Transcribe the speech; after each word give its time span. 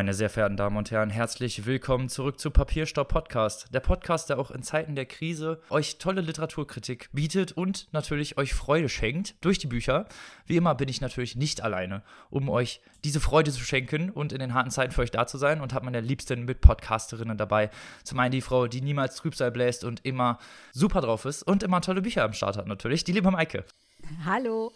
Meine 0.00 0.14
sehr 0.14 0.30
verehrten 0.30 0.56
Damen 0.56 0.78
und 0.78 0.90
Herren, 0.90 1.10
herzlich 1.10 1.66
willkommen 1.66 2.08
zurück 2.08 2.40
zu 2.40 2.50
Papierstopp 2.50 3.08
Podcast. 3.08 3.66
Der 3.74 3.80
Podcast, 3.80 4.30
der 4.30 4.38
auch 4.38 4.50
in 4.50 4.62
Zeiten 4.62 4.94
der 4.94 5.04
Krise 5.04 5.60
euch 5.68 5.98
tolle 5.98 6.22
Literaturkritik 6.22 7.10
bietet 7.12 7.52
und 7.52 7.86
natürlich 7.92 8.38
euch 8.38 8.54
Freude 8.54 8.88
schenkt 8.88 9.34
durch 9.44 9.58
die 9.58 9.66
Bücher. 9.66 10.06
Wie 10.46 10.56
immer 10.56 10.74
bin 10.74 10.88
ich 10.88 11.02
natürlich 11.02 11.36
nicht 11.36 11.60
alleine, 11.60 12.02
um 12.30 12.48
euch 12.48 12.80
diese 13.04 13.20
Freude 13.20 13.52
zu 13.52 13.60
schenken 13.62 14.08
und 14.08 14.32
in 14.32 14.38
den 14.38 14.54
harten 14.54 14.70
Zeiten 14.70 14.92
für 14.92 15.02
euch 15.02 15.10
da 15.10 15.26
zu 15.26 15.36
sein 15.36 15.60
und 15.60 15.74
habe 15.74 15.84
meine 15.84 16.00
liebsten 16.00 16.46
Mitpodcasterinnen 16.46 17.36
dabei. 17.36 17.68
Zum 18.02 18.18
einen 18.20 18.32
die 18.32 18.40
Frau, 18.40 18.68
die 18.68 18.80
niemals 18.80 19.16
Trübsal 19.16 19.50
bläst 19.50 19.84
und 19.84 20.06
immer 20.06 20.38
super 20.72 21.02
drauf 21.02 21.26
ist 21.26 21.42
und 21.42 21.62
immer 21.62 21.82
tolle 21.82 22.00
Bücher 22.00 22.24
am 22.24 22.32
Start 22.32 22.56
hat 22.56 22.66
natürlich, 22.66 23.04
die 23.04 23.12
liebe 23.12 23.30
Maike. 23.30 23.66
Hallo. 24.24 24.72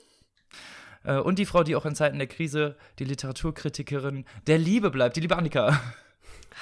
Äh, 1.04 1.18
und 1.18 1.38
die 1.38 1.46
Frau, 1.46 1.62
die 1.62 1.76
auch 1.76 1.86
in 1.86 1.94
Zeiten 1.94 2.18
der 2.18 2.26
Krise 2.26 2.76
die 2.98 3.04
Literaturkritikerin 3.04 4.24
der 4.46 4.58
Liebe 4.58 4.90
bleibt, 4.90 5.16
die 5.16 5.20
liebe 5.20 5.36
Annika. 5.36 5.80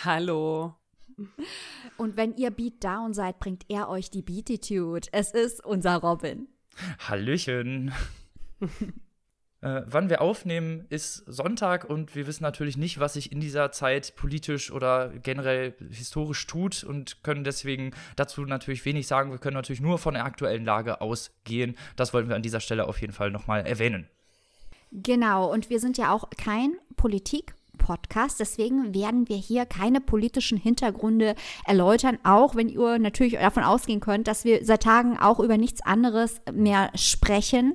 Hallo. 0.04 0.74
Und 1.96 2.16
wenn 2.16 2.36
ihr 2.36 2.50
Beat 2.50 2.82
Down 2.82 3.14
seid, 3.14 3.38
bringt 3.38 3.64
er 3.68 3.88
euch 3.88 4.10
die 4.10 4.22
Beatitude. 4.22 5.08
Es 5.12 5.30
ist 5.32 5.64
unser 5.64 5.96
Robin. 5.96 6.48
Hallöchen. 6.98 7.92
äh, 9.60 9.82
wann 9.86 10.08
wir 10.08 10.22
aufnehmen, 10.22 10.86
ist 10.88 11.16
Sonntag 11.26 11.84
und 11.84 12.16
wir 12.16 12.26
wissen 12.26 12.42
natürlich 12.42 12.78
nicht, 12.78 12.98
was 12.98 13.12
sich 13.12 13.30
in 13.30 13.40
dieser 13.40 13.72
Zeit 13.72 14.16
politisch 14.16 14.72
oder 14.72 15.10
generell 15.10 15.74
historisch 15.90 16.46
tut 16.46 16.82
und 16.82 17.22
können 17.22 17.44
deswegen 17.44 17.92
dazu 18.16 18.44
natürlich 18.46 18.84
wenig 18.86 19.06
sagen. 19.06 19.30
Wir 19.30 19.38
können 19.38 19.56
natürlich 19.56 19.82
nur 19.82 19.98
von 19.98 20.14
der 20.14 20.24
aktuellen 20.24 20.64
Lage 20.64 21.02
ausgehen. 21.02 21.76
Das 21.94 22.14
wollten 22.14 22.30
wir 22.30 22.36
an 22.36 22.42
dieser 22.42 22.60
Stelle 22.60 22.88
auf 22.88 23.00
jeden 23.00 23.12
Fall 23.12 23.30
nochmal 23.30 23.66
erwähnen. 23.66 24.08
Genau, 24.92 25.50
und 25.50 25.70
wir 25.70 25.80
sind 25.80 25.98
ja 25.98 26.12
auch 26.12 26.28
kein 26.36 26.74
Politik- 26.96 27.54
Podcast. 27.78 28.38
Deswegen 28.38 28.94
werden 28.94 29.28
wir 29.28 29.36
hier 29.36 29.66
keine 29.66 30.00
politischen 30.00 30.56
Hintergründe 30.56 31.34
erläutern, 31.66 32.18
auch 32.22 32.54
wenn 32.54 32.68
ihr 32.68 32.98
natürlich 32.98 33.34
davon 33.34 33.64
ausgehen 33.64 34.00
könnt, 34.00 34.28
dass 34.28 34.44
wir 34.44 34.64
seit 34.64 34.84
Tagen 34.84 35.18
auch 35.18 35.40
über 35.40 35.58
nichts 35.58 35.82
anderes 35.82 36.40
mehr 36.52 36.90
sprechen. 36.94 37.74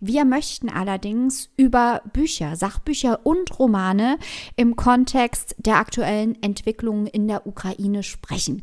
Wir 0.00 0.24
möchten 0.24 0.68
allerdings 0.68 1.50
über 1.56 2.02
Bücher, 2.12 2.56
Sachbücher 2.56 3.20
und 3.24 3.58
Romane 3.58 4.18
im 4.56 4.76
Kontext 4.76 5.54
der 5.58 5.76
aktuellen 5.76 6.42
Entwicklungen 6.42 7.06
in 7.06 7.28
der 7.28 7.46
Ukraine 7.46 8.02
sprechen. 8.02 8.62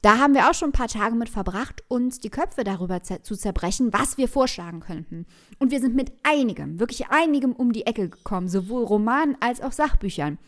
Da 0.00 0.18
haben 0.18 0.34
wir 0.34 0.48
auch 0.48 0.54
schon 0.54 0.68
ein 0.68 0.72
paar 0.72 0.88
Tage 0.88 1.16
mit 1.16 1.28
verbracht, 1.28 1.82
uns 1.88 2.20
die 2.20 2.30
Köpfe 2.30 2.62
darüber 2.62 3.02
zu 3.02 3.36
zerbrechen, 3.36 3.92
was 3.92 4.16
wir 4.16 4.28
vorschlagen 4.28 4.80
könnten. 4.80 5.26
Und 5.58 5.72
wir 5.72 5.80
sind 5.80 5.96
mit 5.96 6.12
einigem, 6.22 6.78
wirklich 6.78 7.08
einigem 7.08 7.52
um 7.52 7.72
die 7.72 7.86
Ecke 7.86 8.08
gekommen, 8.08 8.48
sowohl 8.48 8.84
Romanen 8.84 9.36
als 9.40 9.60
auch 9.60 9.72
Sachbüchern. 9.72 10.38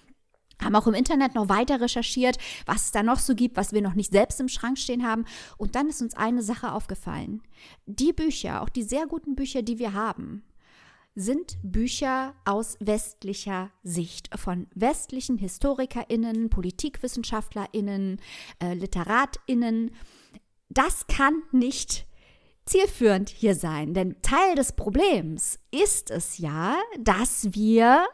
Haben 0.63 0.77
auch 0.77 0.87
im 0.87 0.95
Internet 0.95 1.35
noch 1.35 1.49
weiter 1.49 1.81
recherchiert, 1.81 2.37
was 2.67 2.87
es 2.87 2.93
da 2.93 3.03
noch 3.03 3.19
so 3.19 3.35
gibt, 3.35 3.57
was 3.57 3.73
wir 3.73 3.83
noch 3.83 3.95
nicht 3.95 4.13
selbst 4.13 4.41
im 4.41 4.49
Schrank 4.49 4.79
stehen 4.79 5.07
haben. 5.07 5.25
Und 5.57 5.75
dann 5.75 5.89
ist 5.89 6.03
uns 6.03 6.15
eine 6.15 6.43
Sache 6.43 6.73
aufgefallen. 6.73 7.43
Die 7.87 8.13
Bücher, 8.13 8.63
auch 8.63 8.69
die 8.69 8.83
sehr 8.83 9.07
guten 9.07 9.35
Bücher, 9.35 9.63
die 9.63 9.79
wir 9.79 9.95
haben, 9.95 10.45
sind 11.15 11.59
Bücher 11.63 12.35
aus 12.45 12.77
westlicher 12.81 13.71
Sicht 13.83 14.31
von 14.39 14.67
westlichen 14.75 15.39
Historikerinnen, 15.39 16.51
Politikwissenschaftler*innen, 16.51 18.21
äh, 18.63 18.75
Literat*innen. 18.75 19.91
Das 20.69 21.07
kann 21.09 21.43
nicht 21.53 22.07
zielführend 22.65 23.29
hier 23.29 23.55
sein, 23.55 23.95
denn 23.95 24.23
Teil 24.23 24.55
des 24.55 24.73
Problems 24.73 25.59
ist 25.73 26.11
es 26.11 26.39
ja, 26.39 26.77
dass 27.01 27.53
wir 27.55 28.07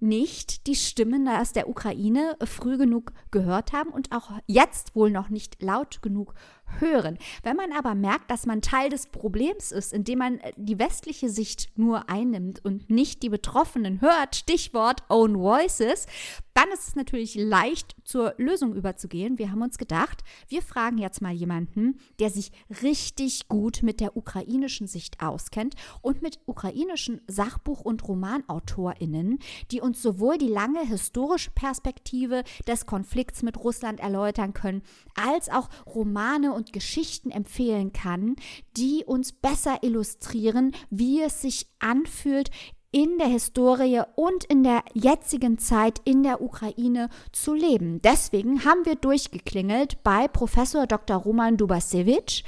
nicht 0.00 0.66
die 0.66 0.74
Stimmen 0.74 1.26
aus 1.28 1.52
der 1.52 1.68
Ukraine 1.68 2.36
früh 2.44 2.76
genug 2.76 3.12
gehört 3.30 3.72
haben 3.72 3.90
und 3.90 4.12
auch 4.12 4.30
jetzt 4.46 4.94
wohl 4.94 5.10
noch 5.10 5.30
nicht 5.30 5.62
laut 5.62 6.02
genug 6.02 6.34
hören. 6.80 7.18
Wenn 7.42 7.56
man 7.56 7.72
aber 7.72 7.94
merkt, 7.94 8.30
dass 8.30 8.46
man 8.46 8.62
Teil 8.62 8.90
des 8.90 9.06
Problems 9.06 9.72
ist, 9.72 9.92
indem 9.92 10.18
man 10.18 10.38
äh, 10.38 10.52
die 10.56 10.78
westliche 10.78 11.28
Sicht 11.28 11.70
nur 11.76 12.08
einnimmt 12.08 12.64
und 12.64 12.90
nicht 12.90 13.22
die 13.22 13.28
Betroffenen 13.28 14.00
hört, 14.00 14.36
Stichwort 14.36 15.02
Own 15.08 15.38
Voices, 15.38 16.06
dann 16.54 16.70
ist 16.72 16.88
es 16.88 16.94
natürlich 16.94 17.34
leicht 17.34 17.96
zur 18.04 18.34
Lösung 18.38 18.74
überzugehen. 18.74 19.38
Wir 19.38 19.50
haben 19.50 19.62
uns 19.62 19.76
gedacht, 19.76 20.22
wir 20.48 20.62
fragen 20.62 20.98
jetzt 20.98 21.20
mal 21.20 21.32
jemanden, 21.32 21.98
der 22.20 22.30
sich 22.30 22.52
richtig 22.82 23.48
gut 23.48 23.82
mit 23.82 24.00
der 24.00 24.16
ukrainischen 24.16 24.86
Sicht 24.86 25.20
auskennt 25.20 25.74
und 26.00 26.22
mit 26.22 26.38
ukrainischen 26.46 27.20
Sachbuch- 27.26 27.82
und 27.82 28.06
Romanautorinnen, 28.06 29.40
die 29.72 29.80
uns 29.80 30.00
sowohl 30.00 30.38
die 30.38 30.48
lange 30.48 30.86
historische 30.86 31.50
Perspektive 31.50 32.44
des 32.68 32.86
Konflikts 32.86 33.42
mit 33.42 33.58
Russland 33.58 33.98
erläutern 33.98 34.54
können, 34.54 34.82
als 35.16 35.48
auch 35.48 35.68
Romane 35.86 36.52
und 36.52 36.72
Geschichten 36.72 37.32
empfehlen 37.32 37.92
kann, 37.92 38.36
die 38.76 39.04
uns 39.04 39.32
besser 39.32 39.82
illustrieren, 39.82 40.72
wie 40.90 41.20
es 41.20 41.42
sich 41.42 41.66
anfühlt, 41.80 42.50
in 42.94 43.18
der 43.18 43.26
Historie 43.26 44.02
und 44.14 44.44
in 44.44 44.62
der 44.62 44.84
jetzigen 44.92 45.58
Zeit 45.58 46.00
in 46.04 46.22
der 46.22 46.40
Ukraine 46.40 47.08
zu 47.32 47.52
leben. 47.52 48.00
Deswegen 48.00 48.64
haben 48.64 48.86
wir 48.86 48.94
durchgeklingelt 48.94 50.04
bei 50.04 50.28
Professor 50.28 50.86
Dr. 50.86 51.16
Roman 51.16 51.56
Dubasevich. 51.56 52.44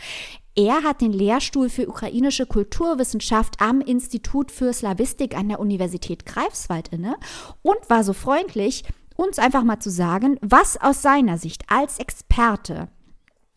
Er 0.54 0.84
hat 0.84 1.00
den 1.00 1.12
Lehrstuhl 1.12 1.68
für 1.68 1.88
ukrainische 1.88 2.46
Kulturwissenschaft 2.46 3.60
am 3.60 3.80
Institut 3.80 4.52
für 4.52 4.72
Slawistik 4.72 5.36
an 5.36 5.48
der 5.48 5.58
Universität 5.58 6.24
Greifswald 6.26 6.92
inne 6.92 7.16
und 7.62 7.90
war 7.90 8.04
so 8.04 8.12
freundlich, 8.12 8.84
uns 9.16 9.40
einfach 9.40 9.64
mal 9.64 9.80
zu 9.80 9.90
sagen, 9.90 10.38
was 10.42 10.80
aus 10.80 11.02
seiner 11.02 11.38
Sicht 11.38 11.64
als 11.66 11.98
Experte 11.98 12.86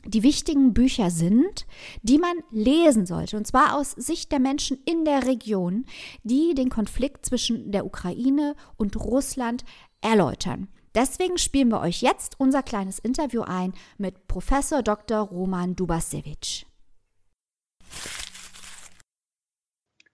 die 0.05 0.23
wichtigen 0.23 0.73
Bücher 0.73 1.11
sind, 1.11 1.65
die 2.01 2.17
man 2.17 2.35
lesen 2.51 3.05
sollte, 3.05 3.37
und 3.37 3.45
zwar 3.45 3.75
aus 3.75 3.91
Sicht 3.91 4.31
der 4.31 4.39
Menschen 4.39 4.77
in 4.85 5.05
der 5.05 5.27
Region, 5.27 5.85
die 6.23 6.53
den 6.55 6.69
Konflikt 6.69 7.25
zwischen 7.25 7.71
der 7.71 7.85
Ukraine 7.85 8.55
und 8.77 8.95
Russland 8.95 9.63
erläutern. 10.01 10.67
Deswegen 10.95 11.37
spielen 11.37 11.69
wir 11.69 11.81
euch 11.81 12.01
jetzt 12.01 12.39
unser 12.39 12.63
kleines 12.63 12.99
Interview 12.99 13.41
ein 13.41 13.73
mit 13.97 14.27
Professor 14.27 14.81
Dr. 14.81 15.19
Roman 15.19 15.75
Dubasevich. 15.75 16.66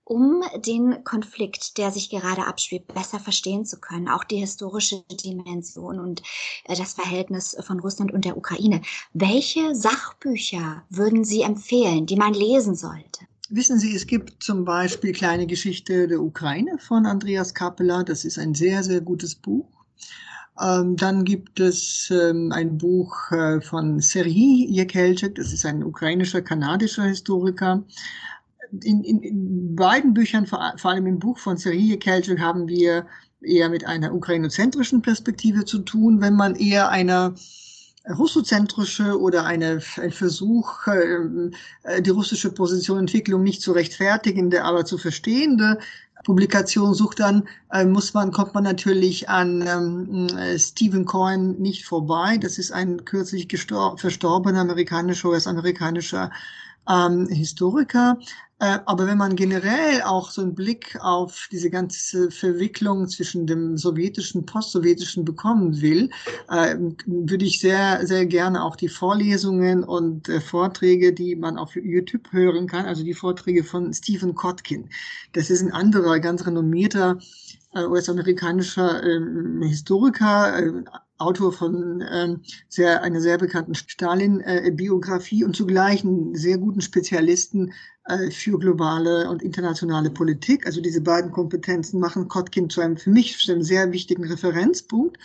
Um 0.06 0.44
den 0.58 1.04
Konflikt, 1.04 1.78
der 1.78 1.92
sich 1.92 2.10
gerade 2.10 2.46
abspielt, 2.46 2.88
besser 2.88 3.20
verstehen 3.20 3.66
zu 3.66 3.80
können, 3.80 4.08
auch 4.08 4.24
die 4.24 4.38
historische 4.38 5.04
Dimension 5.12 6.00
und 6.00 6.22
äh, 6.66 6.76
das 6.76 6.94
Verhältnis 6.94 7.58
von 7.62 7.80
Russland 7.80 8.14
und 8.14 8.24
der 8.24 8.38
Ukraine. 8.38 8.82
Welche 9.14 9.76
Sachbücher 9.76 10.84
würden 10.90 11.26
Sie 11.26 11.42
empfehlen, 11.42 12.06
die 12.06 12.16
man 12.16 12.34
lesen 12.34 12.76
sollte? 12.76 13.26
Wissen 13.50 13.80
Sie, 13.80 13.96
es 13.96 14.08
gibt 14.08 14.42
zum 14.44 14.64
Beispiel 14.64 15.12
Kleine 15.12 15.48
Geschichte 15.48 16.08
der 16.08 16.22
Ukraine 16.22 16.78
von 16.80 17.06
Andreas 17.06 17.54
Kappeler. 17.54 18.04
Das 18.04 18.26
ist 18.26 18.38
ein 18.38 18.54
sehr, 18.54 18.84
sehr 18.84 19.02
gutes 19.02 19.36
Buch. 19.36 19.68
Ähm, 20.62 20.96
dann 20.96 21.26
gibt 21.26 21.60
es 21.60 22.12
ähm, 22.12 22.52
ein 22.52 22.78
Buch 22.78 23.32
äh, 23.32 23.60
von 23.60 24.00
Serhii 24.00 24.68
Jekelczyk. 24.70 25.36
Das 25.36 25.52
ist 25.52 25.66
ein 25.66 25.84
ukrainischer, 25.84 26.42
kanadischer 26.42 27.04
Historiker 27.04 27.84
in, 28.84 29.04
in, 29.04 29.22
in 29.22 29.76
beiden 29.76 30.14
Büchern, 30.14 30.46
vor, 30.46 30.74
vor 30.78 30.92
allem 30.92 31.08
im 31.08 31.20
Buch 31.20 31.38
von 31.38 31.58
Serhii 31.58 31.98
Kelchuk, 31.98 32.40
haben 32.40 32.68
wir 32.68 33.06
eher 33.42 33.70
mit 33.70 33.86
einer 33.86 34.14
ukrainozentrischen 34.14 35.02
Perspektive 35.02 35.66
zu 35.66 35.80
tun, 35.80 36.22
wenn 36.22 36.36
man 36.36 36.56
eher 36.56 36.90
eine 36.90 37.36
russozentrische 38.18 39.20
oder 39.20 39.46
eine, 39.46 39.82
ein 39.98 40.12
Versuch, 40.12 40.88
äh, 40.88 42.02
die 42.02 42.10
russische 42.10 42.52
Positionentwicklung 42.52 43.44
nicht 43.44 43.62
zu 43.62 43.72
rechtfertigende, 43.72 44.64
aber 44.64 44.86
zu 44.86 44.98
verstehende 44.98 45.80
Publikation 46.24 46.94
sucht, 46.94 47.20
dann 47.20 47.48
äh, 47.72 47.86
muss 47.86 48.14
man, 48.14 48.32
kommt 48.32 48.54
man 48.54 48.64
natürlich 48.64 49.30
an 49.30 49.64
ähm, 49.68 50.58
Stephen 50.58 51.06
Cohen 51.06 51.62
nicht 51.62 51.86
vorbei. 51.86 52.38
Das 52.38 52.58
ist 52.58 52.72
ein 52.72 53.06
kürzlich 53.06 53.48
verstorbener 53.48 54.62
amerikanischer, 54.62 55.30
US-amerikanischer 55.30 56.32
ähm, 56.90 57.28
Historiker. 57.28 58.18
Äh, 58.60 58.80
aber 58.86 59.06
wenn 59.06 59.18
man 59.18 59.36
generell 59.36 60.02
auch 60.04 60.32
so 60.32 60.42
einen 60.42 60.56
Blick 60.56 60.98
auf 61.02 61.50
diese 61.52 61.70
ganze 61.70 62.32
Verwicklung 62.32 63.10
zwischen 63.10 63.46
dem 63.48 63.78
sowjetischen, 63.78 64.46
postsowjetischen 64.46 65.26
bekommen 65.26 65.82
will, 65.82 66.10
äh, 66.50 66.78
würde 67.06 67.44
ich 67.44 67.60
sehr, 67.60 68.08
sehr 68.08 68.26
gerne 68.26 68.64
auch 68.64 68.78
die 68.78 68.88
Vorlesungen 68.88 69.84
und 69.84 70.30
äh, 70.30 70.40
Vorträge, 70.40 71.12
die 71.12 71.36
man 71.36 71.58
auf 71.58 71.76
YouTube 71.76 72.32
hören 72.32 72.68
kann, 72.68 72.86
also 72.86 73.04
die 73.04 73.14
Vorträge 73.14 73.64
von 73.64 73.94
Stephen 73.94 74.36
Kotkin. 74.36 74.90
Das 75.34 75.50
ist 75.50 75.62
ein 75.62 75.74
anderer, 75.74 76.20
ganz 76.20 76.46
renommierter 76.46 77.20
US-amerikanischer 77.78 79.04
ähm, 79.04 79.62
Historiker, 79.62 80.86
Autor 81.18 81.54
von 81.54 82.04
ähm, 82.12 82.42
sehr, 82.68 83.02
einer 83.04 83.22
sehr 83.22 83.38
bekannten 83.38 83.74
Stalin-Biografie 83.74 85.42
äh, 85.42 85.46
und 85.46 85.56
zugleich 85.56 86.04
einen 86.04 86.36
sehr 86.36 86.58
guten 86.58 86.82
Spezialisten 86.82 87.72
für 88.30 88.60
globale 88.60 89.30
und 89.30 89.42
internationale 89.42 90.12
Politik. 90.12 90.66
Also 90.68 90.80
diese 90.80 91.02
beiden 91.02 91.32
Kompetenzen 91.32 92.00
machen 92.00 92.28
Kotkin 92.28 92.70
zu 92.70 92.82
einem 92.82 92.98
für 92.98 93.10
mich 93.10 93.38
zu 93.38 93.52
einem 93.52 93.64
sehr 93.64 93.92
wichtigen 93.92 94.26
Referenzpunkt. 94.26 95.18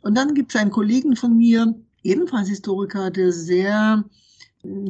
Und 0.00 0.16
dann 0.16 0.34
gibt 0.34 0.54
es 0.54 0.60
einen 0.60 0.70
Kollegen 0.70 1.14
von 1.14 1.36
mir, 1.36 1.74
ebenfalls 2.02 2.48
Historiker, 2.48 3.10
der 3.10 3.32
sehr 3.32 4.04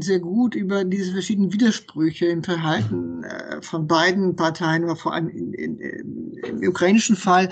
sehr 0.00 0.20
gut 0.20 0.54
über 0.54 0.84
diese 0.84 1.12
verschiedenen 1.12 1.52
Widersprüche 1.52 2.26
im 2.26 2.42
Verhalten 2.42 3.24
äh, 3.24 3.60
von 3.62 3.86
beiden 3.86 4.36
Parteien, 4.36 4.84
aber 4.84 4.96
vor 4.96 5.12
allem 5.12 5.28
in, 5.28 5.52
in, 5.54 6.32
im 6.42 6.68
ukrainischen 6.68 7.16
Fall 7.16 7.48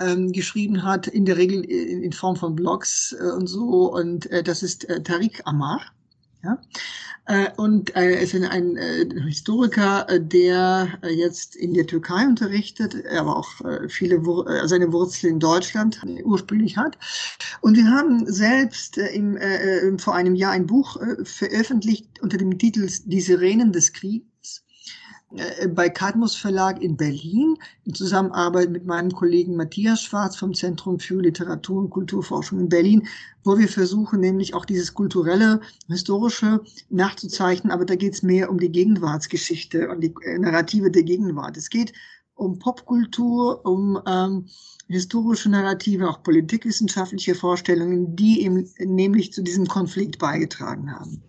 ähm, 0.00 0.32
geschrieben 0.32 0.82
hat, 0.82 1.06
in 1.06 1.24
der 1.24 1.36
Regel 1.36 1.64
in, 1.64 2.02
in 2.02 2.12
Form 2.12 2.36
von 2.36 2.56
Blogs 2.56 3.14
äh, 3.18 3.32
und 3.32 3.46
so. 3.46 3.92
Und 3.92 4.30
äh, 4.30 4.42
das 4.42 4.62
ist 4.62 4.88
äh, 4.88 5.02
Tariq 5.02 5.42
Amar. 5.44 5.80
Ja? 6.42 6.58
Äh, 7.26 7.50
und 7.56 7.90
er 7.90 8.20
ist 8.20 8.34
ein, 8.34 8.76
äh, 8.76 9.06
Historiker, 9.26 10.08
äh, 10.08 10.20
der 10.20 10.98
jetzt 11.08 11.54
in 11.54 11.72
der 11.72 11.86
Türkei 11.86 12.26
unterrichtet, 12.26 12.96
aber 13.06 13.36
auch 13.36 13.52
viele 13.88 14.22
seine 14.66 14.92
Wurzeln 14.92 15.34
in 15.34 15.40
Deutschland 15.40 16.00
ursprünglich 16.24 16.76
hat. 16.76 16.98
Und 17.60 17.76
wir 17.76 17.86
haben 17.86 18.30
selbst 18.30 18.98
im, 18.98 19.38
vor 19.98 20.14
einem 20.14 20.34
Jahr 20.34 20.52
ein 20.52 20.66
Buch 20.66 20.96
veröffentlicht 21.24 22.20
unter 22.20 22.38
dem 22.38 22.58
Titel 22.58 22.88
Die 23.04 23.20
Sirenen 23.20 23.72
des 23.72 23.92
Krieges 23.92 24.26
äh, 24.42 24.71
bei 25.74 25.88
Cadmus 25.88 26.34
Verlag 26.34 26.82
in 26.82 26.96
Berlin 26.96 27.56
in 27.84 27.94
Zusammenarbeit 27.94 28.70
mit 28.70 28.84
meinem 28.84 29.12
Kollegen 29.12 29.56
Matthias 29.56 30.02
Schwarz 30.02 30.36
vom 30.36 30.52
Zentrum 30.52 30.98
für 30.98 31.20
Literatur 31.20 31.78
und 31.78 31.90
Kulturforschung 31.90 32.60
in 32.60 32.68
Berlin, 32.68 33.06
wo 33.44 33.58
wir 33.58 33.68
versuchen, 33.68 34.20
nämlich 34.20 34.54
auch 34.54 34.64
dieses 34.64 34.94
kulturelle, 34.94 35.60
historische 35.88 36.60
nachzuzeichnen. 36.90 37.72
Aber 37.72 37.84
da 37.84 37.94
geht 37.94 38.14
es 38.14 38.22
mehr 38.22 38.50
um 38.50 38.58
die 38.58 38.70
Gegenwartsgeschichte 38.70 39.88
und 39.88 40.00
die 40.00 40.14
äh, 40.24 40.38
Narrative 40.38 40.90
der 40.90 41.02
Gegenwart. 41.02 41.56
Es 41.56 41.70
geht 41.70 41.92
um 42.34 42.58
Popkultur, 42.58 43.64
um 43.64 44.00
ähm, 44.06 44.46
historische 44.88 45.48
Narrative, 45.48 46.08
auch 46.08 46.22
politikwissenschaftliche 46.22 47.34
Vorstellungen, 47.34 48.16
die 48.16 48.42
eben 48.42 48.68
nämlich 48.78 49.32
zu 49.32 49.42
diesem 49.42 49.66
Konflikt 49.66 50.18
beigetragen 50.18 50.92
haben. 50.92 51.22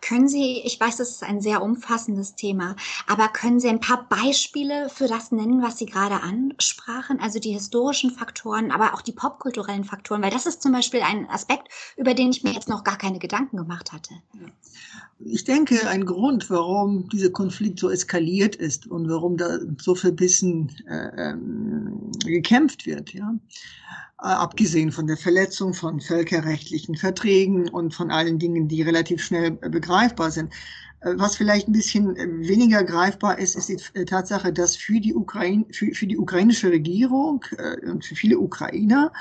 Können 0.00 0.28
Sie, 0.28 0.60
ich 0.64 0.80
weiß, 0.80 0.96
das 0.96 1.10
ist 1.10 1.22
ein 1.22 1.40
sehr 1.40 1.62
umfassendes 1.62 2.34
Thema, 2.34 2.76
aber 3.06 3.28
können 3.28 3.60
Sie 3.60 3.68
ein 3.68 3.80
paar 3.80 4.08
Beispiele 4.08 4.88
für 4.88 5.06
das 5.06 5.30
nennen, 5.30 5.62
was 5.62 5.78
Sie 5.78 5.86
gerade 5.86 6.22
ansprachen? 6.22 7.20
Also 7.20 7.38
die 7.38 7.52
historischen 7.52 8.10
Faktoren, 8.10 8.72
aber 8.72 8.94
auch 8.94 9.02
die 9.02 9.12
popkulturellen 9.12 9.84
Faktoren, 9.84 10.22
weil 10.22 10.30
das 10.30 10.46
ist 10.46 10.62
zum 10.62 10.72
Beispiel 10.72 11.02
ein 11.02 11.28
Aspekt, 11.30 11.68
über 11.96 12.14
den 12.14 12.30
ich 12.30 12.42
mir 12.42 12.52
jetzt 12.52 12.68
noch 12.68 12.82
gar 12.84 12.98
keine 12.98 13.18
Gedanken 13.18 13.56
gemacht 13.58 13.92
hatte. 13.92 14.14
Ich 15.22 15.44
denke, 15.44 15.86
ein 15.86 16.06
Grund, 16.06 16.48
warum 16.48 17.08
dieser 17.10 17.30
Konflikt 17.30 17.78
so 17.78 17.90
eskaliert 17.90 18.56
ist 18.56 18.86
und 18.86 19.08
warum 19.08 19.36
da 19.36 19.58
so 19.78 19.94
verbissen 19.94 20.70
äh, 20.88 21.30
ähm, 21.30 22.10
gekämpft 22.24 22.86
wird, 22.86 23.12
ja, 23.12 23.34
äh, 24.22 24.26
abgesehen 24.26 24.92
von 24.92 25.06
der 25.06 25.18
Verletzung 25.18 25.74
von 25.74 26.00
völkerrechtlichen 26.00 26.94
Verträgen 26.94 27.68
und 27.68 27.94
von 27.94 28.10
allen 28.10 28.38
Dingen, 28.38 28.66
die 28.66 28.80
relativ 28.80 29.22
schnell 29.22 29.58
äh, 29.60 29.68
begreifbar 29.68 30.30
sind. 30.30 30.54
Äh, 31.00 31.12
was 31.16 31.36
vielleicht 31.36 31.68
ein 31.68 31.72
bisschen 31.72 32.16
weniger 32.16 32.82
greifbar 32.82 33.38
ist, 33.38 33.56
ist 33.56 33.68
die 33.68 34.04
Tatsache, 34.06 34.54
dass 34.54 34.74
für 34.74 35.00
die, 35.00 35.14
Ukraine, 35.14 35.66
für, 35.70 35.94
für 35.94 36.06
die 36.06 36.16
ukrainische 36.16 36.70
Regierung 36.70 37.44
und 37.82 38.04
für 38.04 38.14
viele 38.14 38.38
Ukrainer 38.38 39.12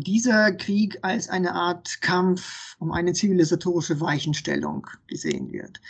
dieser 0.00 0.52
Krieg 0.52 0.98
als 1.02 1.28
eine 1.28 1.54
Art 1.54 2.00
Kampf 2.00 2.76
um 2.78 2.92
eine 2.92 3.12
zivilisatorische 3.12 4.00
Weichenstellung 4.00 4.86
gesehen 5.06 5.52
wird. 5.52 5.80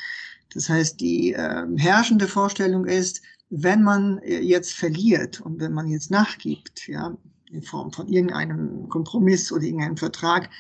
Das 0.55 0.69
heißt, 0.69 1.00
die 1.00 1.34
äh, 1.34 1.66
herrschende 1.76 2.26
Vorstellung 2.26 2.87
ist, 2.87 3.22
wenn 3.50 3.82
man 3.82 4.20
jetzt 4.25 4.75
verliert 4.75 5.40
und 5.40 5.60
wenn 5.60 5.72
man 5.72 5.88
jetzt 5.88 6.10
nachgibt, 6.10 6.87
ja, 6.87 7.16
in 7.50 7.62
Form 7.62 7.93
von 7.93 8.08
irgendeinem 8.08 8.88
Kompromiss 8.88 9.50
oder 9.52 9.62
irgendeinem 9.62 9.96
Vertrag, 9.96 10.50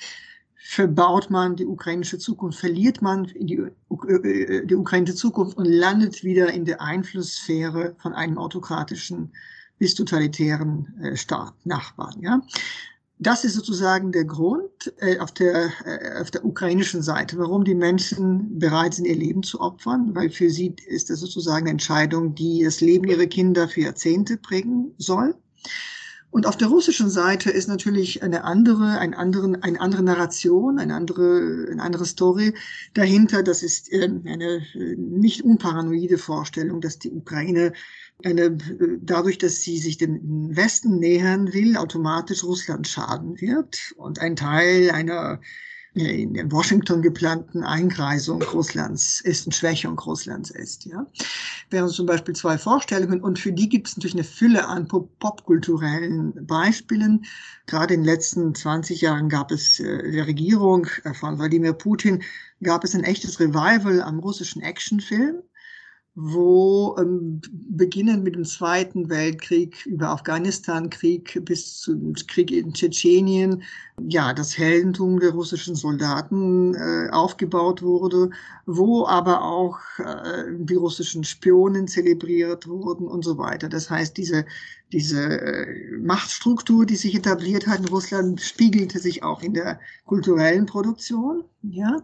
verbaut 0.56 1.30
man 1.30 1.56
die 1.56 1.66
ukrainische 1.66 2.18
Zukunft, 2.18 2.58
verliert 2.58 3.00
man 3.00 3.24
die, 3.24 3.56
äh, 3.56 4.66
die 4.66 4.74
ukrainische 4.74 5.14
Zukunft 5.14 5.56
und 5.56 5.66
landet 5.66 6.24
wieder 6.24 6.52
in 6.52 6.64
der 6.64 6.80
Einflusssphäre 6.80 7.94
von 7.98 8.12
einem 8.12 8.38
autokratischen 8.38 9.32
bis 9.78 9.94
totalitären 9.94 10.98
äh, 11.02 11.16
Staat, 11.16 11.54
Nachbarn. 11.64 12.20
Ja? 12.20 12.42
Das 13.20 13.44
ist 13.44 13.54
sozusagen 13.54 14.12
der 14.12 14.24
Grund 14.24 14.92
äh, 14.98 15.18
auf, 15.18 15.32
der, 15.32 15.70
äh, 15.84 16.20
auf 16.20 16.30
der 16.30 16.44
ukrainischen 16.44 17.02
Seite, 17.02 17.36
warum 17.38 17.64
die 17.64 17.74
Menschen 17.74 18.58
bereit 18.58 18.94
sind, 18.94 19.06
ihr 19.06 19.16
Leben 19.16 19.42
zu 19.42 19.60
opfern, 19.60 20.14
weil 20.14 20.30
für 20.30 20.50
sie 20.50 20.76
ist 20.86 21.10
das 21.10 21.18
sozusagen 21.18 21.64
eine 21.64 21.70
Entscheidung, 21.70 22.36
die 22.36 22.62
das 22.62 22.80
Leben 22.80 23.08
ihrer 23.08 23.26
Kinder 23.26 23.68
für 23.68 23.80
Jahrzehnte 23.80 24.36
prägen 24.36 24.94
soll. 24.98 25.34
Und 26.30 26.46
auf 26.46 26.56
der 26.56 26.68
russischen 26.68 27.08
Seite 27.08 27.50
ist 27.50 27.68
natürlich 27.68 28.22
eine 28.22 28.44
andere, 28.44 28.98
ein 28.98 29.14
anderen, 29.14 29.62
eine 29.62 29.80
andere 29.80 30.02
Narration, 30.02 30.78
eine 30.78 30.94
andere, 30.94 31.68
eine 31.70 31.82
andere 31.82 32.04
Story 32.04 32.54
dahinter. 32.92 33.42
Das 33.42 33.62
ist 33.62 33.90
ähm, 33.92 34.22
eine 34.26 34.62
äh, 34.74 34.94
nicht 34.96 35.42
unparanoide 35.42 36.18
Vorstellung, 36.18 36.82
dass 36.82 36.98
die 36.98 37.10
Ukraine 37.10 37.72
eine, 38.24 38.56
dadurch, 39.00 39.38
dass 39.38 39.62
sie 39.62 39.78
sich 39.78 39.98
dem 39.98 40.56
Westen 40.56 40.98
nähern 40.98 41.52
will, 41.52 41.76
automatisch 41.76 42.42
Russland 42.42 42.88
schaden 42.88 43.40
wird 43.40 43.92
und 43.96 44.20
ein 44.20 44.36
Teil 44.36 44.90
einer 44.90 45.40
in 45.94 46.52
Washington 46.52 47.02
geplanten 47.02 47.64
Einkreisung 47.64 48.42
Russlands 48.42 49.20
ist, 49.20 49.46
eine 49.46 49.54
Schwächung 49.54 49.98
Russlands 49.98 50.50
ist. 50.50 50.84
Ja. 50.84 51.06
Wären 51.70 51.88
zum 51.88 52.06
Beispiel 52.06 52.34
zwei 52.34 52.58
Vorstellungen 52.58 53.20
und 53.20 53.38
für 53.38 53.52
die 53.52 53.68
gibt 53.68 53.88
es 53.88 53.96
natürlich 53.96 54.14
eine 54.14 54.24
Fülle 54.24 54.66
an 54.68 54.86
popkulturellen 54.86 56.46
Beispielen. 56.46 57.24
Gerade 57.66 57.94
in 57.94 58.00
den 58.00 58.06
letzten 58.06 58.54
20 58.54 59.00
Jahren 59.00 59.28
gab 59.28 59.50
es 59.50 59.80
äh, 59.80 60.12
der 60.12 60.26
Regierung 60.26 60.86
von 61.14 61.38
Wladimir 61.38 61.72
Putin 61.72 62.22
gab 62.62 62.84
es 62.84 62.94
ein 62.94 63.04
echtes 63.04 63.40
Revival 63.40 64.02
am 64.02 64.18
russischen 64.18 64.62
Actionfilm 64.62 65.42
wo 66.20 66.96
ähm, 66.98 67.40
beginnend 67.52 68.24
mit 68.24 68.34
dem 68.34 68.44
Zweiten 68.44 69.08
Weltkrieg 69.08 69.86
über 69.86 70.08
Afghanistan-Krieg 70.08 71.44
bis 71.44 71.78
zum 71.78 72.12
Krieg 72.26 72.50
in 72.50 72.72
Tschetschenien, 72.72 73.62
ja, 74.08 74.34
das 74.34 74.58
Heldentum 74.58 75.20
der 75.20 75.30
russischen 75.30 75.76
Soldaten 75.76 76.74
äh, 76.74 77.08
aufgebaut 77.12 77.82
wurde, 77.82 78.30
wo 78.66 79.06
aber 79.06 79.44
auch 79.44 79.78
äh, 79.98 80.44
die 80.58 80.74
russischen 80.74 81.22
Spionen 81.22 81.86
zelebriert 81.86 82.66
wurden 82.66 83.06
und 83.06 83.24
so 83.24 83.38
weiter. 83.38 83.68
Das 83.68 83.88
heißt, 83.88 84.16
diese 84.16 84.44
diese 84.92 85.40
äh, 85.40 85.96
Machtstruktur, 85.98 86.86
die 86.86 86.96
sich 86.96 87.14
etabliert 87.14 87.66
hat 87.66 87.80
in 87.80 87.88
Russland, 87.88 88.40
spiegelte 88.40 88.98
sich 88.98 89.22
auch 89.22 89.42
in 89.42 89.54
der 89.54 89.80
kulturellen 90.06 90.66
Produktion. 90.66 91.44
Ja. 91.62 91.98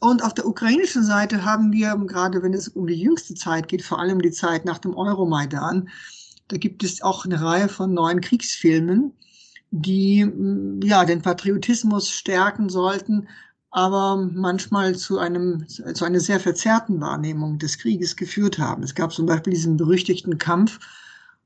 Und 0.00 0.22
auf 0.22 0.34
der 0.34 0.46
ukrainischen 0.46 1.02
Seite 1.02 1.44
haben 1.44 1.72
wir, 1.72 1.96
gerade 2.06 2.42
wenn 2.42 2.52
es 2.52 2.68
um 2.68 2.86
die 2.86 3.00
jüngste 3.00 3.34
Zeit 3.34 3.68
geht, 3.68 3.82
vor 3.82 3.98
allem 3.98 4.20
die 4.20 4.32
Zeit 4.32 4.64
nach 4.64 4.78
dem 4.78 4.94
Euromaidan, 4.94 5.88
da 6.48 6.56
gibt 6.56 6.82
es 6.82 7.00
auch 7.00 7.24
eine 7.24 7.40
Reihe 7.40 7.68
von 7.68 7.94
neuen 7.94 8.20
Kriegsfilmen, 8.20 9.12
die 9.70 10.24
mm, 10.24 10.80
ja 10.82 11.04
den 11.04 11.22
Patriotismus 11.22 12.10
stärken 12.10 12.68
sollten, 12.68 13.28
aber 13.70 14.16
manchmal 14.16 14.96
zu 14.96 15.18
einem 15.18 15.66
zu 15.68 16.04
einer 16.04 16.20
sehr 16.20 16.40
verzerrten 16.40 17.00
Wahrnehmung 17.00 17.58
des 17.58 17.78
Krieges 17.78 18.16
geführt 18.16 18.58
haben. 18.58 18.82
Es 18.82 18.96
gab 18.96 19.12
zum 19.12 19.26
Beispiel 19.26 19.52
diesen 19.52 19.76
berüchtigten 19.76 20.38
Kampf 20.38 20.80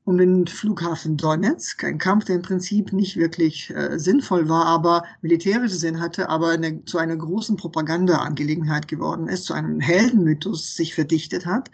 um 0.05 0.19
den 0.19 0.45
Flughafen 0.45 1.17
Donetsk. 1.17 1.83
Ein 1.83 1.97
Kampf, 1.97 2.25
der 2.25 2.35
im 2.35 2.43
Prinzip 2.43 2.93
nicht 2.93 3.17
wirklich 3.17 3.71
äh, 3.75 3.97
sinnvoll 3.97 4.47
war, 4.47 4.65
aber 4.65 5.03
militärische 5.21 5.75
Sinn 5.75 5.99
hatte, 5.99 6.29
aber 6.29 6.49
eine, 6.49 6.85
zu 6.85 6.99
einer 6.99 7.15
großen 7.15 7.57
Propagandaangelegenheit 7.57 8.87
geworden 8.87 9.27
ist, 9.27 9.45
zu 9.45 9.53
einem 9.53 9.79
Heldenmythos 9.79 10.75
sich 10.75 10.93
verdichtet 10.93 11.47
hat. 11.47 11.71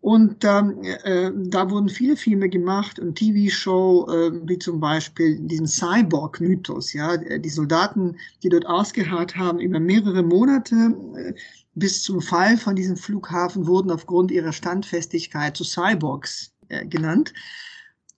Und 0.00 0.44
ähm, 0.44 0.82
äh, 0.82 1.32
da 1.34 1.70
wurden 1.70 1.88
viele 1.88 2.16
Filme 2.16 2.48
gemacht 2.50 2.98
und 2.98 3.16
TV-Show, 3.16 4.06
äh, 4.08 4.32
wie 4.46 4.58
zum 4.58 4.78
Beispiel 4.78 5.38
diesen 5.40 5.66
Cyborg-Mythos. 5.66 6.92
Ja, 6.92 7.16
die 7.16 7.48
Soldaten, 7.48 8.16
die 8.42 8.50
dort 8.50 8.66
ausgeharrt 8.66 9.34
haben 9.34 9.58
über 9.58 9.80
mehrere 9.80 10.22
Monate 10.22 10.94
äh, 11.16 11.32
bis 11.74 12.02
zum 12.02 12.20
Fall 12.20 12.58
von 12.58 12.76
diesem 12.76 12.96
Flughafen, 12.96 13.66
wurden 13.66 13.90
aufgrund 13.90 14.30
ihrer 14.30 14.52
Standfestigkeit 14.52 15.56
zu 15.56 15.64
Cyborgs 15.64 16.53
äh, 16.68 16.86
genannt. 16.86 17.32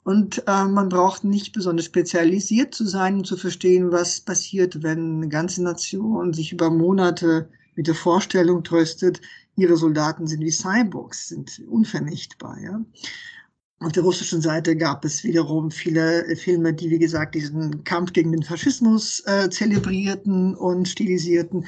Und 0.04 0.44
äh, 0.46 0.64
man 0.64 0.88
braucht 0.88 1.24
nicht 1.24 1.52
besonders 1.52 1.86
spezialisiert 1.86 2.74
zu 2.74 2.86
sein, 2.86 3.16
um 3.16 3.24
zu 3.24 3.36
verstehen, 3.36 3.90
was 3.90 4.20
passiert, 4.20 4.82
wenn 4.84 5.16
eine 5.16 5.28
ganze 5.28 5.64
Nation 5.64 6.32
sich 6.32 6.52
über 6.52 6.70
Monate 6.70 7.48
mit 7.74 7.88
der 7.88 7.96
Vorstellung 7.96 8.62
tröstet, 8.62 9.20
ihre 9.56 9.76
Soldaten 9.76 10.26
sind 10.26 10.42
wie 10.42 10.52
Cyborgs, 10.52 11.28
sind 11.28 11.60
unvernichtbar. 11.68 12.58
Ja? 12.60 12.80
Auf 13.80 13.92
der 13.92 14.04
russischen 14.04 14.40
Seite 14.40 14.76
gab 14.76 15.04
es 15.04 15.22
wiederum 15.22 15.70
viele 15.70 16.36
Filme, 16.36 16.72
die, 16.72 16.88
wie 16.88 16.98
gesagt, 16.98 17.34
diesen 17.34 17.84
Kampf 17.84 18.12
gegen 18.12 18.32
den 18.32 18.42
Faschismus 18.42 19.22
äh, 19.26 19.50
zelebrierten 19.50 20.54
und 20.54 20.88
stilisierten. 20.88 21.66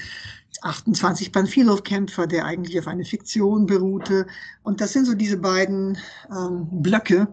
28 0.62 1.32
Panfilov-Kämpfer, 1.32 2.26
der 2.26 2.44
eigentlich 2.44 2.78
auf 2.78 2.86
eine 2.86 3.04
Fiktion 3.04 3.66
beruhte. 3.66 4.26
Und 4.62 4.80
das 4.80 4.92
sind 4.92 5.06
so 5.06 5.14
diese 5.14 5.38
beiden 5.38 5.98
ähm, 6.30 6.68
Blöcke, 6.70 7.28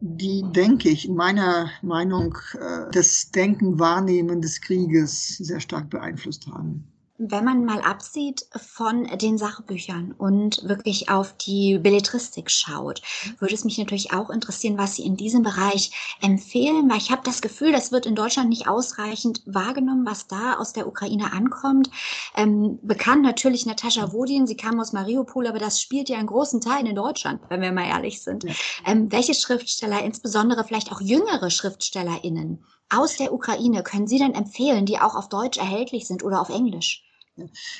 die, 0.00 0.44
denke 0.52 0.88
ich, 0.88 1.06
in 1.06 1.14
meiner 1.14 1.70
Meinung 1.82 2.36
äh, 2.54 2.90
das 2.92 3.30
Denken, 3.30 3.78
Wahrnehmen 3.78 4.40
des 4.40 4.60
Krieges 4.60 5.36
sehr 5.36 5.60
stark 5.60 5.90
beeinflusst 5.90 6.46
haben. 6.46 6.89
Wenn 7.22 7.44
man 7.44 7.66
mal 7.66 7.82
absieht 7.82 8.46
von 8.56 9.04
den 9.18 9.36
Sachbüchern 9.36 10.14
und 10.16 10.66
wirklich 10.66 11.10
auf 11.10 11.34
die 11.36 11.76
Belletristik 11.76 12.50
schaut, 12.50 13.02
würde 13.38 13.52
es 13.52 13.62
mich 13.62 13.76
natürlich 13.76 14.14
auch 14.14 14.30
interessieren, 14.30 14.78
was 14.78 14.96
Sie 14.96 15.02
in 15.02 15.18
diesem 15.18 15.42
Bereich 15.42 15.90
empfehlen, 16.22 16.88
weil 16.88 16.96
ich 16.96 17.10
habe 17.10 17.20
das 17.22 17.42
Gefühl, 17.42 17.72
das 17.72 17.92
wird 17.92 18.06
in 18.06 18.14
Deutschland 18.14 18.48
nicht 18.48 18.68
ausreichend 18.68 19.42
wahrgenommen, 19.44 20.06
was 20.06 20.28
da 20.28 20.54
aus 20.54 20.72
der 20.72 20.86
Ukraine 20.86 21.34
ankommt. 21.34 21.90
Ähm, 22.36 22.78
bekannt 22.80 23.22
natürlich 23.22 23.66
Natascha 23.66 24.14
Wodin, 24.14 24.46
sie 24.46 24.56
kam 24.56 24.80
aus 24.80 24.94
Mariupol, 24.94 25.46
aber 25.46 25.58
das 25.58 25.78
spielt 25.78 26.08
ja 26.08 26.16
einen 26.16 26.26
großen 26.26 26.62
Teil 26.62 26.86
in 26.86 26.96
Deutschland, 26.96 27.42
wenn 27.50 27.60
wir 27.60 27.72
mal 27.72 27.86
ehrlich 27.86 28.22
sind. 28.22 28.46
Ähm, 28.86 29.12
welche 29.12 29.34
Schriftsteller, 29.34 30.02
insbesondere 30.02 30.64
vielleicht 30.64 30.90
auch 30.90 31.02
jüngere 31.02 31.50
SchriftstellerInnen 31.50 32.64
aus 32.88 33.18
der 33.18 33.34
Ukraine, 33.34 33.82
können 33.82 34.06
Sie 34.06 34.18
denn 34.18 34.34
empfehlen, 34.34 34.86
die 34.86 34.98
auch 34.98 35.14
auf 35.14 35.28
Deutsch 35.28 35.58
erhältlich 35.58 36.06
sind 36.06 36.24
oder 36.24 36.40
auf 36.40 36.48
Englisch? 36.48 37.04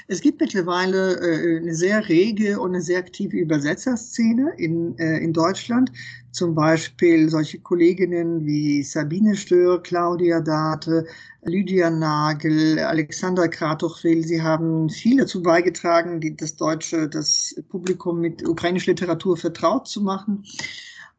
Es 0.09 0.21
gibt 0.21 0.41
mittlerweile 0.41 1.17
äh, 1.21 1.59
eine 1.59 1.75
sehr 1.75 2.09
rege 2.09 2.61
und 2.61 2.71
eine 2.71 2.83
sehr 2.83 2.99
aktive 2.99 3.37
Übersetzerszene 3.37 4.55
in, 4.57 4.97
äh, 4.99 5.19
in 5.19 5.33
Deutschland. 5.33 5.93
Zum 6.33 6.55
Beispiel 6.55 7.29
solche 7.29 7.59
Kolleginnen 7.59 8.47
wie 8.47 8.83
Sabine 8.83 9.37
Stör, 9.37 9.83
Claudia 9.83 10.41
Date, 10.41 11.05
Lydia 11.43 11.91
Nagel, 11.91 12.79
Alexander 12.79 13.49
Kratochwil. 13.49 14.25
Sie 14.25 14.41
haben 14.41 14.89
viel 14.89 15.19
dazu 15.19 15.43
beigetragen, 15.43 16.21
die, 16.21 16.37
das 16.37 16.57
deutsche, 16.57 17.09
das 17.09 17.55
Publikum 17.69 18.21
mit 18.21 18.47
ukrainischer 18.47 18.93
Literatur 18.93 19.37
vertraut 19.37 19.89
zu 19.89 20.01
machen 20.01 20.45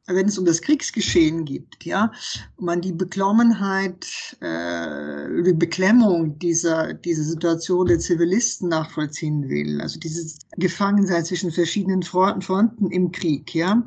wenn 0.07 0.27
es 0.27 0.37
um 0.37 0.45
das 0.45 0.61
Kriegsgeschehen 0.61 1.45
geht, 1.45 1.83
ja, 1.83 2.11
und 2.57 2.65
man 2.65 2.81
die 2.81 2.91
Beklommenheit, 2.91 4.05
äh, 4.39 5.43
die 5.43 5.53
Beklemmung 5.53 6.37
dieser, 6.39 6.93
dieser 6.93 7.23
Situation 7.23 7.87
der 7.87 7.99
Zivilisten 7.99 8.69
nachvollziehen 8.69 9.47
will, 9.49 9.79
also 9.81 9.99
dieses 9.99 10.39
Gefangensein 10.57 11.25
zwischen 11.25 11.51
verschiedenen 11.51 12.03
Fronten 12.03 12.89
im 12.91 13.11
Krieg, 13.11 13.53
ja, 13.53 13.83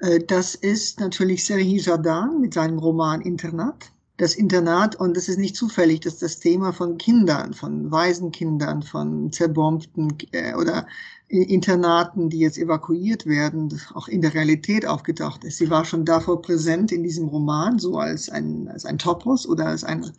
äh, 0.00 0.20
das 0.26 0.54
ist 0.54 1.00
natürlich 1.00 1.44
Serhi 1.44 1.78
Jardin 1.78 2.40
mit 2.40 2.54
seinem 2.54 2.78
Roman 2.78 3.20
Internat. 3.20 3.92
Das 4.18 4.34
Internat, 4.34 4.94
und 4.96 5.16
es 5.16 5.28
ist 5.28 5.38
nicht 5.38 5.56
zufällig, 5.56 6.00
dass 6.00 6.18
das 6.18 6.38
Thema 6.38 6.72
von 6.72 6.98
Kindern, 6.98 7.54
von 7.54 7.90
Waisenkindern, 7.90 8.82
von 8.82 9.32
zerbombten 9.32 10.16
äh, 10.32 10.54
oder 10.54 10.86
Internaten, 11.32 12.28
die 12.28 12.40
jetzt 12.40 12.58
evakuiert 12.58 13.24
werden, 13.24 13.80
auch 13.94 14.06
in 14.06 14.20
der 14.20 14.34
Realität 14.34 14.84
aufgetaucht 14.86 15.44
ist. 15.44 15.56
Sie 15.56 15.70
war 15.70 15.86
schon 15.86 16.04
davor 16.04 16.42
präsent 16.42 16.92
in 16.92 17.02
diesem 17.02 17.28
Roman, 17.28 17.78
so 17.78 17.96
als 17.98 18.28
ein, 18.28 18.68
als 18.68 18.84
ein 18.84 18.98
Topos 18.98 19.46
oder 19.46 19.66
als, 19.66 19.82
ein, 19.82 20.10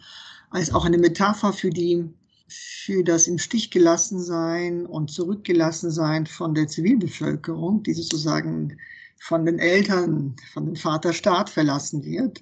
als 0.49 0.73
auch 0.73 0.85
eine 0.85 0.97
Metapher 0.97 1.53
für 1.53 1.69
die, 1.69 2.09
für 2.47 3.03
das 3.03 3.27
im 3.27 3.37
Stich 3.37 3.69
gelassen 3.69 4.19
sein 4.19 4.87
und 4.87 5.11
zurückgelassen 5.11 5.91
sein 5.91 6.25
von 6.25 6.55
der 6.55 6.67
Zivilbevölkerung, 6.67 7.83
die 7.83 7.93
sozusagen 7.93 8.77
von 9.19 9.45
den 9.45 9.59
Eltern, 9.59 10.35
von 10.51 10.65
dem 10.65 10.75
Vaterstaat 10.75 11.49
verlassen 11.49 12.03
wird. 12.03 12.41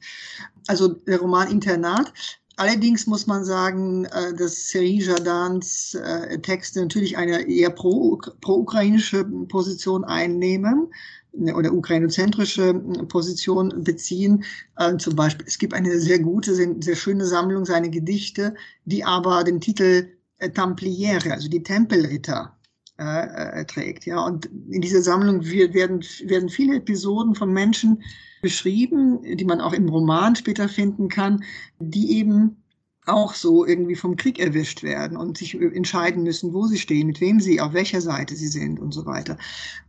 Also 0.67 0.87
der 0.87 1.19
Roman 1.19 1.51
Internat 1.51 2.13
Allerdings 2.57 3.07
muss 3.07 3.27
man 3.27 3.45
sagen, 3.45 4.05
äh, 4.05 4.33
dass 4.33 4.69
Seri 4.69 4.99
Jardans 4.99 5.95
äh, 5.95 6.39
Texte 6.39 6.81
natürlich 6.81 7.17
eine 7.17 7.47
eher 7.47 7.69
pro-ukrainische 7.69 9.23
pro 9.23 9.45
Position 9.45 10.03
einnehmen 10.03 10.93
ne, 11.33 11.55
oder 11.55 11.73
ukrainozentrische 11.73 12.73
Position 13.07 13.83
beziehen. 13.83 14.43
Äh, 14.77 14.97
zum 14.97 15.15
Beispiel, 15.15 15.45
es 15.47 15.57
gibt 15.57 15.73
eine 15.73 15.99
sehr 15.99 16.19
gute, 16.19 16.53
sehr 16.55 16.95
schöne 16.95 17.25
Sammlung 17.25 17.65
seiner 17.65 17.89
Gedichte, 17.89 18.53
die 18.85 19.03
aber 19.03 19.43
den 19.43 19.61
Titel 19.61 20.09
Templiere, 20.55 21.33
also 21.33 21.47
die 21.47 21.61
Tempelritter, 21.61 22.57
äh, 22.97 23.65
trägt. 23.65 24.05
Ja, 24.05 24.25
und 24.25 24.45
in 24.69 24.81
dieser 24.81 25.01
Sammlung 25.01 25.43
werden, 25.45 26.01
werden 26.25 26.49
viele 26.49 26.77
Episoden 26.77 27.35
von 27.35 27.51
Menschen 27.51 28.03
beschrieben, 28.41 29.21
die 29.23 29.45
man 29.45 29.61
auch 29.61 29.73
im 29.73 29.89
Roman 29.89 30.35
später 30.35 30.67
finden 30.67 31.09
kann, 31.09 31.43
die 31.79 32.17
eben 32.17 32.57
auch 33.05 33.33
so 33.33 33.65
irgendwie 33.65 33.95
vom 33.95 34.15
Krieg 34.15 34.39
erwischt 34.39 34.83
werden 34.83 35.17
und 35.17 35.37
sich 35.37 35.59
entscheiden 35.59 36.23
müssen, 36.23 36.53
wo 36.53 36.67
sie 36.67 36.77
stehen, 36.77 37.07
mit 37.07 37.19
wem 37.19 37.39
sie, 37.39 37.59
auf 37.59 37.73
welcher 37.73 38.01
Seite 38.01 38.35
sie 38.35 38.47
sind 38.47 38.79
und 38.79 38.93
so 38.93 39.05
weiter. 39.05 39.37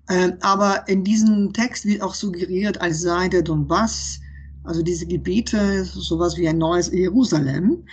Ähm, 0.09 0.35
aber 0.41 0.89
in 0.89 1.05
diesem 1.05 1.53
Text 1.53 1.85
wird 1.85 2.03
auch 2.03 2.15
suggeriert, 2.15 2.81
als 2.81 3.03
sei 3.03 3.29
der 3.29 3.43
Donbass, 3.43 4.21
also 4.65 4.83
diese 4.83 5.07
Gebiete, 5.07 5.85
sowas 5.85 6.37
wie 6.37 6.49
ein 6.49 6.59
neues 6.59 6.91
Jerusalem, 6.91 7.85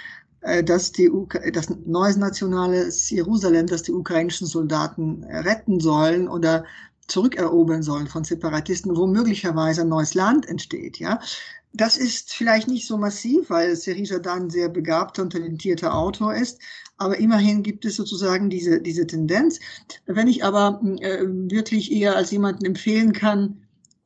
äh, 0.41 0.63
dass 0.63 0.93
die 0.93 1.11
das 1.53 1.67
neues 1.85 2.15
nationales 2.15 3.09
Jerusalem, 3.09 3.67
das 3.67 3.83
die 3.83 3.91
ukrainischen 3.91 4.47
Soldaten 4.47 5.25
retten 5.25 5.81
sollen 5.81 6.29
oder 6.29 6.63
zurückerobern 7.09 7.83
sollen 7.83 8.07
von 8.07 8.23
Separatisten, 8.23 8.95
wo 8.95 9.07
möglicherweise 9.07 9.81
ein 9.81 9.89
neues 9.89 10.13
Land 10.13 10.47
entsteht, 10.47 10.99
ja. 10.99 11.19
Das 11.73 11.97
ist 11.97 12.33
vielleicht 12.33 12.67
nicht 12.67 12.87
so 12.87 12.97
massiv, 12.97 13.49
weil 13.51 13.75
Serija 13.75 14.17
dann 14.17 14.49
sehr 14.49 14.69
begabter 14.69 15.21
und 15.21 15.33
talentierter 15.33 15.93
Autor 15.93 16.33
ist. 16.33 16.59
Aber 16.97 17.17
immerhin 17.19 17.61
gibt 17.61 17.85
es 17.85 17.95
sozusagen 17.95 18.49
diese, 18.49 18.81
diese 18.81 19.05
Tendenz. 19.05 19.59
Wenn 20.07 20.27
ich 20.27 20.43
aber 20.43 20.81
äh, 20.99 21.25
wirklich 21.25 21.91
eher 21.91 22.15
als 22.15 22.31
jemanden 22.31 22.65
empfehlen 22.65 23.13
kann, 23.13 23.61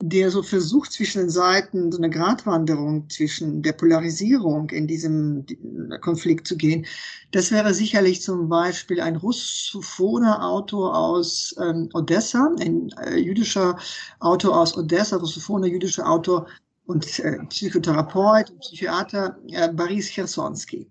der 0.06 0.32
so 0.32 0.44
versucht, 0.44 0.92
zwischen 0.92 1.20
den 1.20 1.30
Seiten 1.30 1.90
so 1.90 1.98
eine 1.98 2.10
Gratwanderung 2.10 3.10
zwischen 3.10 3.62
der 3.62 3.72
Polarisierung 3.72 4.70
in 4.72 4.86
diesem 4.86 5.46
Konflikt 6.02 6.46
zu 6.46 6.58
gehen. 6.58 6.86
Das 7.32 7.52
wäre 7.52 7.74
sicherlich 7.74 8.22
zum 8.22 8.50
Beispiel 8.50 9.00
ein 9.00 9.16
russophoner 9.16 10.44
Autor 10.44 10.94
aus 10.94 11.56
ähm, 11.58 11.88
Odessa, 11.94 12.52
ein 12.60 12.90
äh, 13.02 13.18
jüdischer 13.18 13.78
Autor 14.20 14.60
aus 14.60 14.76
Odessa, 14.76 15.16
russophoner 15.16 15.68
jüdischer 15.68 16.10
Autor 16.10 16.48
und 16.86 17.20
äh, 17.20 17.38
Psychotherapeut 17.48 18.50
und 18.50 18.60
Psychiater 18.60 19.38
äh, 19.52 19.72
Boris 19.72 20.10
Chersonsky. 20.10 20.86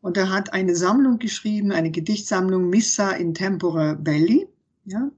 Und 0.00 0.16
er 0.16 0.30
hat 0.30 0.54
eine 0.54 0.74
Sammlung 0.74 1.18
geschrieben, 1.18 1.70
eine 1.70 1.90
Gedichtsammlung 1.90 2.70
Missa 2.70 3.10
in 3.10 3.34
Tempore 3.34 3.94
Belli. 3.94 4.48
Ja, 4.86 5.10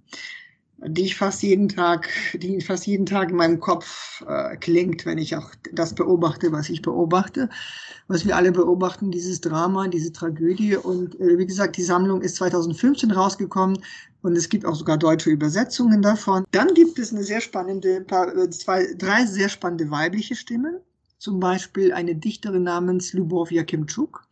die 0.86 1.04
ich 1.04 1.16
fast 1.16 1.42
jeden 1.42 1.68
Tag, 1.68 2.08
die 2.34 2.60
fast 2.60 2.86
jeden 2.86 3.06
Tag 3.06 3.30
in 3.30 3.36
meinem 3.36 3.60
Kopf 3.60 4.22
äh, 4.28 4.56
klingt, 4.56 5.06
wenn 5.06 5.18
ich 5.18 5.36
auch 5.36 5.50
das 5.72 5.94
beobachte, 5.94 6.52
was 6.52 6.68
ich 6.68 6.82
beobachte, 6.82 7.48
was 8.08 8.26
wir 8.26 8.36
alle 8.36 8.52
beobachten, 8.52 9.10
dieses 9.10 9.40
Drama, 9.40 9.88
diese 9.88 10.12
Tragödie. 10.12 10.76
Und 10.76 11.18
äh, 11.20 11.38
wie 11.38 11.46
gesagt, 11.46 11.76
die 11.76 11.82
Sammlung 11.82 12.20
ist 12.20 12.36
2015 12.36 13.10
rausgekommen 13.10 13.78
und 14.22 14.36
es 14.36 14.48
gibt 14.48 14.66
auch 14.66 14.74
sogar 14.74 14.98
deutsche 14.98 15.30
Übersetzungen 15.30 16.02
davon. 16.02 16.44
Dann 16.50 16.74
gibt 16.74 16.98
es 16.98 17.12
eine 17.12 17.22
sehr 17.22 17.40
spannende, 17.40 18.02
paar, 18.02 18.36
äh, 18.36 18.50
zwei, 18.50 18.86
drei 18.98 19.24
sehr 19.26 19.48
spannende 19.48 19.90
weibliche 19.90 20.36
Stimmen. 20.36 20.80
Zum 21.18 21.40
Beispiel 21.40 21.92
eine 21.92 22.14
Dichterin 22.14 22.64
namens 22.64 23.14
Lubov 23.14 23.50
Jakimczuk, 23.50 24.26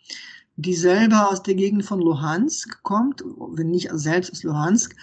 die 0.57 0.75
selber 0.75 1.31
aus 1.31 1.43
der 1.43 1.55
Gegend 1.55 1.87
von 1.87 2.01
Luhansk 2.01 2.83
kommt, 2.83 3.25
wenn 3.25 3.71
nicht 3.71 3.89
selbst 3.93 4.31
aus 4.31 4.43
Luhansk, 4.43 4.95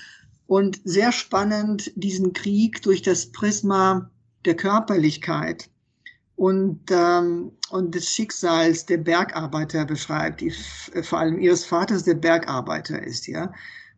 und 0.50 0.82
sehr 0.84 1.12
spannend 1.12 1.92
diesen 1.96 2.34
Krieg 2.34 2.82
durch 2.82 3.04
das 3.04 3.28
Prisma 3.28 4.10
der 4.46 4.56
Körperlichkeit 4.56 5.70
und, 6.38 6.80
ähm, 6.90 7.52
und 7.70 7.94
des 7.94 8.10
Schicksals 8.10 8.84
der 8.88 8.98
Bergarbeiter 8.98 9.86
beschreibt, 9.86 10.42
die 10.42 10.52
vor 11.04 11.20
allem 11.20 11.38
ihres 11.38 11.66
Vaters 11.66 12.04
der 12.04 12.16
Bergarbeiter 12.16 13.00
ist, 13.04 13.28
ja. 13.28 13.54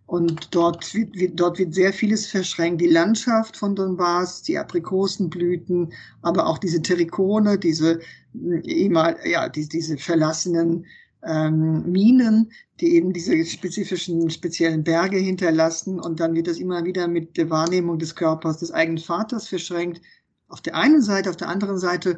Und 0.08 0.54
dort 0.54 0.94
wird, 0.94 1.16
wird, 1.16 1.40
dort 1.40 1.58
wird 1.58 1.74
sehr 1.74 1.94
vieles 1.94 2.28
verschränkt. 2.28 2.82
Die 2.82 2.88
Landschaft 2.88 3.56
von 3.56 3.74
Donbass, 3.74 4.42
die 4.42 4.58
Aprikosenblüten, 4.58 5.94
aber 6.22 6.48
auch 6.48 6.58
diese 6.58 6.82
Terikone, 6.82 7.58
diese, 7.58 8.02
ja, 8.34 9.48
die, 9.48 9.70
diese 9.70 9.98
verlassenen 9.98 10.86
ähm, 11.24 11.92
Minen, 11.92 12.52
die 12.80 12.96
eben 12.96 13.14
diese 13.14 13.46
spezifischen, 13.46 14.30
speziellen 14.30 14.84
Berge 14.84 15.18
hinterlassen. 15.18 16.00
Und 16.00 16.20
dann 16.20 16.34
wird 16.34 16.48
das 16.48 16.58
immer 16.58 16.84
wieder 16.86 17.08
mit 17.08 17.38
der 17.38 17.50
Wahrnehmung 17.50 18.00
des 18.00 18.16
Körpers 18.16 18.58
des 18.60 18.72
eigenen 18.72 18.98
Vaters 18.98 19.48
verschränkt. 19.48 20.02
Auf 20.48 20.62
der 20.62 20.76
einen 20.76 21.02
Seite, 21.02 21.30
auf 21.30 21.38
der 21.38 21.50
anderen 21.50 21.78
Seite 21.78 22.18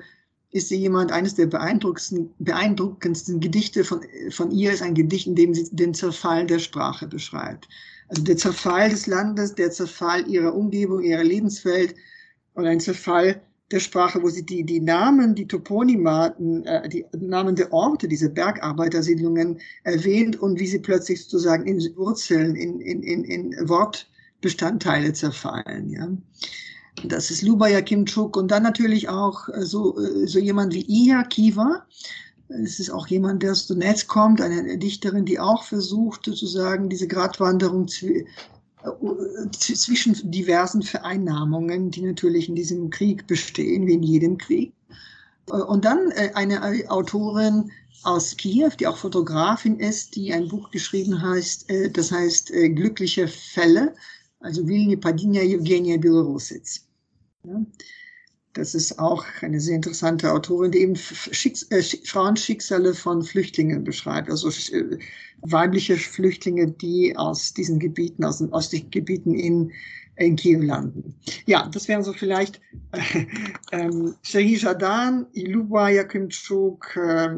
ist 0.51 0.69
sie 0.69 0.77
jemand, 0.77 1.11
eines 1.11 1.35
der 1.35 1.47
beeindruckendsten, 1.47 2.33
beeindruckendsten 2.39 3.39
Gedichte 3.39 3.83
von, 3.83 4.01
von 4.29 4.51
ihr 4.51 4.71
ist 4.71 4.83
ein 4.83 4.93
Gedicht, 4.93 5.27
in 5.27 5.35
dem 5.35 5.53
sie 5.53 5.67
den 5.75 5.93
Zerfall 5.93 6.45
der 6.45 6.59
Sprache 6.59 7.07
beschreibt. 7.07 7.67
Also 8.07 8.23
der 8.23 8.37
Zerfall 8.37 8.89
des 8.89 9.07
Landes, 9.07 9.55
der 9.55 9.71
Zerfall 9.71 10.27
ihrer 10.27 10.53
Umgebung, 10.53 11.01
ihrer 11.01 11.23
Lebenswelt 11.23 11.95
und 12.53 12.65
ein 12.65 12.79
Zerfall 12.79 13.41
der 13.73 13.79
Sprache, 13.79 14.21
wo 14.21 14.29
sie 14.29 14.45
die, 14.45 14.63
die 14.63 14.79
Namen, 14.79 15.33
die 15.33 15.47
Toponymaten, 15.47 16.63
äh, 16.65 16.87
die 16.87 17.05
Namen 17.17 17.55
der 17.55 17.73
Orte, 17.73 18.07
diese 18.07 18.29
Bergarbeitersiedlungen 18.29 19.59
erwähnt 19.83 20.39
und 20.39 20.59
wie 20.59 20.67
sie 20.67 20.79
plötzlich 20.79 21.23
sozusagen 21.23 21.65
in 21.65 21.79
Wurzeln, 21.97 22.55
in, 22.55 22.79
in, 22.79 23.01
in, 23.01 23.23
in 23.23 23.67
Wortbestandteile 23.67 25.11
zerfallen. 25.13 25.89
Ja. 25.89 26.07
Das 27.07 27.31
ist 27.31 27.41
Lubaya 27.41 27.81
Kimchuk 27.81 28.37
und 28.37 28.51
dann 28.51 28.61
natürlich 28.61 29.09
auch 29.09 29.49
äh, 29.49 29.65
so, 29.65 29.97
äh, 29.99 30.27
so 30.27 30.37
jemand 30.37 30.73
wie 30.75 30.85
Iya 30.87 31.23
Kiva. 31.23 31.87
Es 32.49 32.79
ist 32.79 32.91
auch 32.91 33.07
jemand, 33.07 33.41
der 33.41 33.53
aus 33.53 33.65
Donetsk 33.65 34.07
kommt, 34.07 34.39
eine 34.39 34.77
Dichterin, 34.77 35.25
die 35.25 35.39
auch 35.39 35.63
versucht, 35.63 36.25
sozusagen 36.25 36.89
diese 36.89 37.07
Gratwanderung 37.07 37.87
zwischen 39.51 40.31
diversen 40.31 40.81
Vereinnahmungen, 40.81 41.91
die 41.91 42.01
natürlich 42.01 42.49
in 42.49 42.55
diesem 42.55 42.89
Krieg 42.89 43.27
bestehen, 43.27 43.87
wie 43.87 43.93
in 43.93 44.03
jedem 44.03 44.37
Krieg. 44.37 44.73
Und 45.45 45.85
dann 45.85 46.11
äh, 46.11 46.31
eine 46.33 46.89
Autorin 46.89 47.71
aus 48.03 48.35
Kiew, 48.35 48.71
die 48.79 48.87
auch 48.87 48.97
Fotografin 48.97 49.79
ist, 49.79 50.15
die 50.15 50.33
ein 50.33 50.47
Buch 50.47 50.71
geschrieben 50.71 51.21
heißt, 51.21 51.69
äh, 51.69 51.89
das 51.89 52.11
heißt 52.11 52.51
äh, 52.51 52.69
Glückliche 52.69 53.27
Fälle, 53.27 53.93
also 54.39 54.67
Vilni 54.67 54.97
Padinja 54.97 55.41
Evgenia 55.41 55.97
Belorusitz. 55.97 56.85
Ja. 57.45 57.65
Das 58.53 58.75
ist 58.75 58.99
auch 58.99 59.25
eine 59.41 59.59
sehr 59.59 59.75
interessante 59.75 60.31
Autorin, 60.31 60.71
die 60.71 60.79
eben 60.79 60.95
Schicks 60.95 61.67
Frauenschicksale 62.05 62.93
von 62.93 63.23
Flüchtlingen 63.23 63.83
beschreibt, 63.83 64.29
also 64.29 64.51
weibliche 65.43 65.97
Flüchtlinge, 65.97 66.71
die 66.71 67.15
aus 67.17 67.53
diesen 67.53 67.79
Gebieten, 67.79 68.23
aus, 68.23 68.69
den 68.69 68.89
Gebieten 68.89 69.33
in, 69.33 69.71
in 70.15 70.35
Kiew 70.35 70.61
landen. 70.61 71.15
Ja, 71.45 71.69
das 71.71 71.87
wären 71.87 72.03
so 72.03 72.13
vielleicht 72.13 72.61
äh, 72.91 73.25
ähm, 73.71 74.15
Shehi 74.21 74.55
Jadan, 74.55 75.25
Iluba 75.33 75.89
Yakimchuk, 75.89 76.95
äh, 76.95 77.29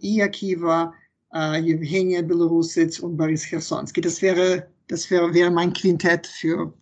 Iya 0.00 0.28
Kiva, 0.28 0.94
äh, 1.34 1.60
Evgenia 1.60 2.22
Belorusitz 2.22 3.00
und 3.00 3.16
Boris 3.16 3.44
Chersonsky. 3.44 4.00
Das 4.00 4.22
wäre, 4.22 4.66
das 4.88 5.10
wäre, 5.10 5.32
wäre 5.34 5.50
mein 5.50 5.72
Quintett 5.72 6.26
für 6.26 6.72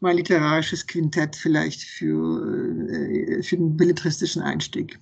mein 0.00 0.16
literarisches 0.16 0.86
Quintett 0.86 1.34
vielleicht 1.34 1.82
für, 1.82 2.88
äh, 2.90 3.42
für 3.42 3.56
den 3.56 3.76
belletristischen 3.76 4.42
Einstieg. 4.42 4.98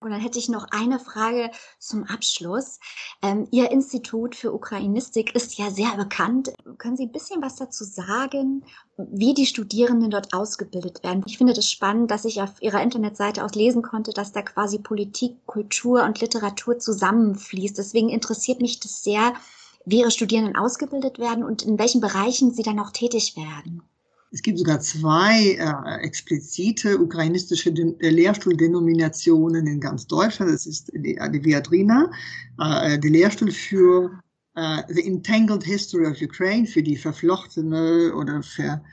Und 0.00 0.10
dann 0.10 0.20
hätte 0.20 0.38
ich 0.38 0.50
noch 0.50 0.66
eine 0.70 1.00
Frage 1.00 1.50
zum 1.78 2.04
Abschluss. 2.04 2.78
Ähm, 3.22 3.48
Ihr 3.50 3.70
Institut 3.70 4.34
für 4.34 4.52
Ukrainistik 4.52 5.34
ist 5.34 5.56
ja 5.56 5.70
sehr 5.70 5.96
bekannt. 5.96 6.52
Können 6.76 6.98
Sie 6.98 7.04
ein 7.04 7.12
bisschen 7.12 7.40
was 7.40 7.56
dazu 7.56 7.82
sagen, 7.84 8.64
wie 8.98 9.32
die 9.32 9.46
Studierenden 9.46 10.10
dort 10.10 10.34
ausgebildet 10.34 11.02
werden? 11.02 11.22
Ich 11.26 11.38
finde 11.38 11.54
das 11.54 11.70
spannend, 11.70 12.10
dass 12.10 12.26
ich 12.26 12.42
auf 12.42 12.60
Ihrer 12.60 12.82
Internetseite 12.82 13.42
aus 13.42 13.54
lesen 13.54 13.82
konnte, 13.82 14.12
dass 14.12 14.32
da 14.32 14.42
quasi 14.42 14.78
Politik, 14.78 15.46
Kultur 15.46 16.04
und 16.04 16.20
Literatur 16.20 16.78
zusammenfließt. 16.78 17.78
Deswegen 17.78 18.10
interessiert 18.10 18.60
mich 18.60 18.80
das 18.80 19.02
sehr, 19.02 19.32
wie 19.86 20.00
Ihre 20.00 20.10
Studierenden 20.10 20.56
ausgebildet 20.56 21.18
werden 21.18 21.42
und 21.42 21.62
in 21.62 21.78
welchen 21.78 22.02
Bereichen 22.02 22.52
sie 22.52 22.62
dann 22.62 22.80
auch 22.80 22.90
tätig 22.90 23.36
werden. 23.36 23.82
Es 24.36 24.42
gibt 24.42 24.58
sogar 24.58 24.80
zwei 24.80 25.56
äh, 25.58 26.04
explizite 26.04 27.00
ukrainistische 27.00 27.70
äh, 27.70 28.10
Lehrstuhldenominationen 28.10 29.66
in 29.66 29.80
ganz 29.80 30.06
Deutschland. 30.06 30.52
Das 30.52 30.66
ist 30.66 30.92
die, 30.92 31.18
die 31.32 31.44
Viadrina, 31.44 32.10
äh, 32.60 32.98
der 32.98 33.10
Lehrstuhl 33.10 33.50
für 33.50 34.10
äh, 34.54 34.82
The 34.88 35.06
Entangled 35.06 35.64
History 35.64 36.06
of 36.06 36.20
Ukraine, 36.20 36.66
für 36.66 36.82
die 36.82 36.98
verflochtene 36.98 38.12
oder 38.14 38.42
ver, 38.42 38.84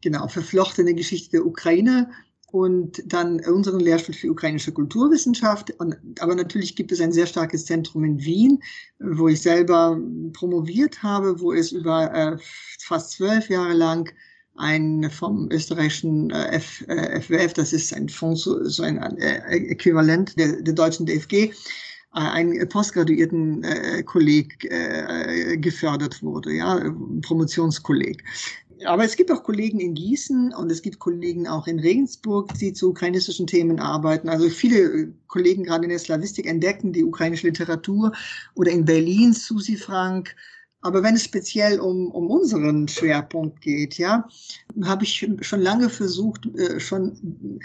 genau, 0.00 0.26
verflochtene 0.28 0.94
Geschichte 0.94 1.32
der 1.32 1.46
Ukraine 1.46 2.08
und 2.50 3.02
dann 3.04 3.38
unseren 3.40 3.80
Lehrstuhl 3.80 4.14
für 4.14 4.30
ukrainische 4.30 4.72
Kulturwissenschaft. 4.72 5.78
Und, 5.78 5.94
aber 6.20 6.34
natürlich 6.34 6.74
gibt 6.74 6.90
es 6.90 7.02
ein 7.02 7.12
sehr 7.12 7.26
starkes 7.26 7.66
Zentrum 7.66 8.04
in 8.04 8.18
Wien, 8.24 8.62
wo 8.98 9.28
ich 9.28 9.42
selber 9.42 10.00
promoviert 10.32 11.02
habe, 11.02 11.38
wo 11.38 11.52
es 11.52 11.70
über 11.70 12.10
äh, 12.14 12.38
fast 12.78 13.10
zwölf 13.10 13.50
Jahre 13.50 13.74
lang 13.74 14.10
ein 14.60 15.10
vom 15.10 15.50
österreichischen 15.50 16.30
äh, 16.30 16.56
F, 16.56 16.84
äh, 16.88 17.20
FWF, 17.20 17.54
das 17.54 17.72
ist 17.72 17.92
ein 17.94 18.08
Fonds, 18.08 18.44
so 18.44 18.82
ein 18.82 18.98
äh, 19.18 19.38
Äquivalent 19.48 20.38
der, 20.38 20.60
der 20.62 20.74
deutschen 20.74 21.06
DFG, 21.06 21.34
äh, 21.34 21.50
einen 22.12 22.68
postgraduierten 22.68 23.64
äh, 23.64 24.02
Kolleg 24.02 24.64
äh, 24.64 25.56
gefördert 25.56 26.22
wurde, 26.22 26.52
ja, 26.52 26.78
Promotionskolleg. 27.22 28.22
Aber 28.86 29.04
es 29.04 29.16
gibt 29.16 29.30
auch 29.30 29.42
Kollegen 29.42 29.78
in 29.78 29.94
Gießen 29.94 30.54
und 30.54 30.72
es 30.72 30.80
gibt 30.80 30.98
Kollegen 30.98 31.46
auch 31.46 31.66
in 31.66 31.80
Regensburg, 31.80 32.54
die 32.54 32.72
zu 32.72 32.90
ukrainistischen 32.90 33.46
Themen 33.46 33.78
arbeiten. 33.78 34.28
Also 34.28 34.48
viele 34.48 35.12
Kollegen 35.26 35.64
gerade 35.64 35.84
in 35.84 35.90
der 35.90 35.98
Slavistik 35.98 36.46
entdecken 36.46 36.92
die 36.92 37.04
ukrainische 37.04 37.48
Literatur 37.48 38.12
oder 38.54 38.70
in 38.70 38.86
Berlin 38.86 39.34
Susi 39.34 39.76
Frank, 39.76 40.34
aber 40.82 41.02
wenn 41.02 41.14
es 41.14 41.24
speziell 41.24 41.78
um, 41.78 42.10
um 42.10 42.30
unseren 42.30 42.88
Schwerpunkt 42.88 43.60
geht, 43.60 43.98
ja, 43.98 44.26
habe 44.84 45.04
ich 45.04 45.26
schon 45.40 45.60
lange 45.60 45.90
versucht, 45.90 46.46
äh, 46.56 46.80
schon 46.80 47.60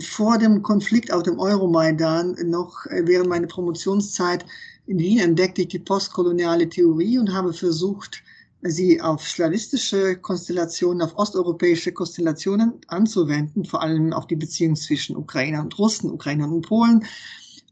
vor 0.00 0.38
dem 0.38 0.62
Konflikt 0.62 1.12
auf 1.12 1.22
dem 1.24 1.38
Euromaidan, 1.38 2.36
noch 2.46 2.86
äh, 2.86 3.02
während 3.04 3.28
meiner 3.28 3.46
Promotionszeit 3.46 4.46
in 4.86 4.98
Wien 4.98 5.18
entdeckte 5.18 5.62
ich 5.62 5.68
die 5.68 5.78
postkoloniale 5.78 6.68
Theorie 6.68 7.18
und 7.18 7.32
habe 7.32 7.52
versucht, 7.52 8.22
sie 8.62 9.00
auf 9.00 9.28
slawistische 9.28 10.16
Konstellationen, 10.16 11.02
auf 11.02 11.16
osteuropäische 11.16 11.92
Konstellationen 11.92 12.74
anzuwenden, 12.88 13.64
vor 13.64 13.82
allem 13.82 14.12
auf 14.12 14.26
die 14.26 14.36
Beziehung 14.36 14.74
zwischen 14.74 15.16
Ukrainer 15.16 15.60
und 15.60 15.78
Russen, 15.78 16.10
Ukrainer 16.10 16.48
und 16.48 16.62
Polen 16.62 17.04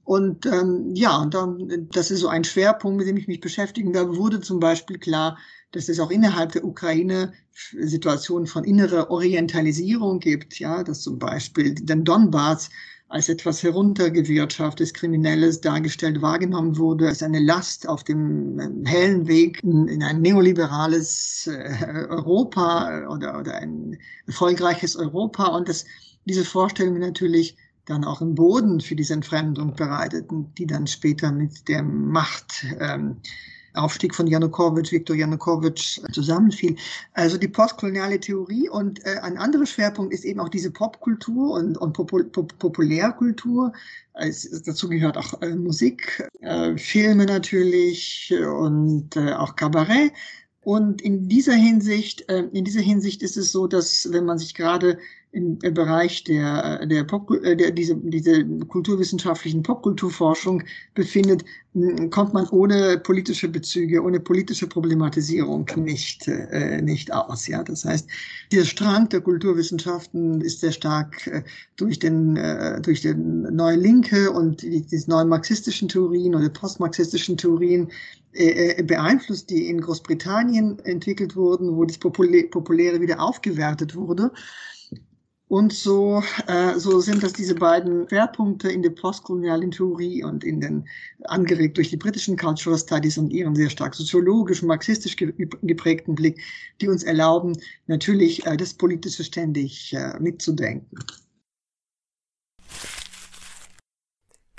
und 0.04 0.46
ähm, 0.46 0.94
ja, 0.94 1.16
und 1.18 1.34
dann, 1.34 1.88
das 1.92 2.10
ist 2.10 2.20
so 2.20 2.28
ein 2.28 2.44
Schwerpunkt, 2.44 2.98
mit 2.98 3.06
dem 3.06 3.16
ich 3.16 3.28
mich 3.28 3.40
beschäftige. 3.40 3.90
Da 3.92 4.16
wurde 4.16 4.40
zum 4.40 4.58
Beispiel 4.58 4.98
klar, 4.98 5.38
dass 5.70 5.88
es 5.88 6.00
auch 6.00 6.10
innerhalb 6.10 6.52
der 6.52 6.64
Ukraine 6.64 7.32
Situationen 7.54 8.46
von 8.46 8.64
innerer 8.64 9.10
Orientalisierung 9.10 10.18
gibt, 10.18 10.58
ja, 10.58 10.82
dass 10.82 11.02
zum 11.02 11.18
Beispiel 11.18 11.74
den 11.74 12.04
Donbass 12.04 12.70
als 13.08 13.28
etwas 13.28 13.62
heruntergewirtschaftetes, 13.62 14.94
Kriminelles 14.94 15.60
dargestellt 15.60 16.22
wahrgenommen 16.22 16.78
wurde, 16.78 17.08
als 17.08 17.22
eine 17.22 17.40
Last 17.40 17.86
auf 17.86 18.04
dem 18.04 18.58
ähm, 18.58 18.86
hellen 18.86 19.28
Weg 19.28 19.62
in, 19.62 19.86
in 19.86 20.02
ein 20.02 20.22
neoliberales 20.22 21.46
äh, 21.46 22.06
Europa 22.08 23.06
oder, 23.08 23.38
oder 23.38 23.54
ein 23.56 23.98
erfolgreiches 24.26 24.96
Europa 24.96 25.48
und 25.48 25.68
dass 25.68 25.84
diese 26.24 26.44
Vorstellungen 26.44 27.00
natürlich 27.00 27.56
dann 27.86 28.04
auch 28.04 28.20
einen 28.20 28.34
Boden 28.34 28.80
für 28.80 28.94
diese 28.94 29.14
Entfremdung 29.14 29.74
bereiteten, 29.74 30.52
die 30.56 30.66
dann 30.66 30.86
später 30.86 31.32
mit 31.32 31.68
dem 31.68 32.10
Machtaufstieg 32.10 34.12
ähm, 34.12 34.14
von 34.14 34.26
Janukowitsch, 34.26 34.92
Viktor 34.92 35.16
Janukowitsch 35.16 36.00
zusammenfiel. 36.12 36.76
Also 37.14 37.38
die 37.38 37.48
postkoloniale 37.48 38.20
Theorie 38.20 38.68
und 38.68 39.04
äh, 39.04 39.18
ein 39.22 39.36
anderer 39.36 39.66
Schwerpunkt 39.66 40.14
ist 40.14 40.24
eben 40.24 40.40
auch 40.40 40.48
diese 40.48 40.70
Popkultur 40.70 41.54
und, 41.54 41.76
und 41.76 41.92
Popul 41.92 42.24
Pop 42.24 42.56
Populärkultur. 42.58 43.72
Es, 44.14 44.48
dazu 44.62 44.88
gehört 44.88 45.18
auch 45.18 45.40
äh, 45.42 45.56
Musik, 45.56 46.28
äh, 46.40 46.76
Filme 46.76 47.26
natürlich 47.26 48.32
und 48.32 49.16
äh, 49.16 49.32
auch 49.32 49.56
Kabarett. 49.56 50.12
Und 50.64 51.02
in 51.02 51.28
dieser 51.28 51.54
Hinsicht, 51.54 52.28
äh, 52.28 52.44
in 52.52 52.64
dieser 52.64 52.80
Hinsicht 52.80 53.22
ist 53.22 53.36
es 53.36 53.50
so, 53.50 53.66
dass 53.66 54.08
wenn 54.12 54.24
man 54.24 54.38
sich 54.38 54.54
gerade 54.54 54.98
im, 55.32 55.58
im 55.62 55.74
Bereich 55.74 56.24
der, 56.24 56.86
der, 56.86 57.04
Pop, 57.04 57.30
äh, 57.30 57.56
der 57.56 57.70
diese, 57.70 57.96
diese 57.96 58.44
kulturwissenschaftlichen 58.68 59.62
Popkulturforschung 59.62 60.62
befindet, 60.94 61.44
kommt 62.10 62.34
man 62.34 62.46
ohne 62.50 62.98
politische 62.98 63.48
Bezüge, 63.48 64.02
ohne 64.02 64.20
politische 64.20 64.66
Problematisierung 64.66 65.66
nicht, 65.76 66.28
äh, 66.28 66.82
nicht 66.82 67.12
aus. 67.12 67.46
Ja, 67.46 67.62
das 67.62 67.86
heißt, 67.86 68.06
dieser 68.52 68.66
Strang 68.66 69.08
der 69.08 69.22
Kulturwissenschaften 69.22 70.42
ist 70.42 70.60
sehr 70.60 70.72
stark 70.72 71.26
äh, 71.26 71.42
durch 71.76 71.98
den, 71.98 72.36
äh, 72.36 72.80
durch 72.82 73.00
den 73.00 73.42
neue 73.54 73.76
Linke 73.76 74.30
und 74.30 74.60
die, 74.60 74.82
diese 74.82 75.08
neuen 75.10 75.28
marxistischen 75.28 75.88
Theorien 75.88 76.34
oder 76.34 76.50
postmarxistischen 76.50 77.38
Theorien 77.38 77.90
äh, 78.34 78.78
äh, 78.78 78.82
beeinflusst, 78.82 79.50
die 79.50 79.68
in 79.68 79.80
Großbritannien 79.80 80.78
entwickelt 80.80 81.36
wurden, 81.36 81.76
wo 81.76 81.84
das 81.84 81.98
Populäre 81.98 83.00
wieder 83.00 83.20
aufgewertet 83.20 83.94
wurde. 83.94 84.30
Und 85.52 85.74
so, 85.74 86.22
äh, 86.46 86.78
so 86.78 87.00
sind 87.00 87.22
das 87.22 87.34
diese 87.34 87.54
beiden 87.54 88.08
Schwerpunkte 88.08 88.72
in 88.72 88.80
der 88.80 88.88
postkolonialen 88.88 89.70
Theorie 89.70 90.24
und 90.24 90.44
in 90.44 90.62
den, 90.62 90.88
angeregt 91.24 91.76
durch 91.76 91.90
die 91.90 91.98
britischen 91.98 92.38
Cultural 92.38 92.78
Studies 92.78 93.18
und 93.18 93.30
ihren 93.30 93.54
sehr 93.54 93.68
stark 93.68 93.94
soziologisch, 93.94 94.62
marxistisch 94.62 95.14
geprägten 95.14 96.14
Blick, 96.14 96.40
die 96.80 96.88
uns 96.88 97.02
erlauben, 97.02 97.54
natürlich 97.86 98.46
äh, 98.46 98.56
das 98.56 98.72
Politische 98.72 99.24
ständig 99.24 99.92
äh, 99.92 100.18
mitzudenken. 100.20 100.98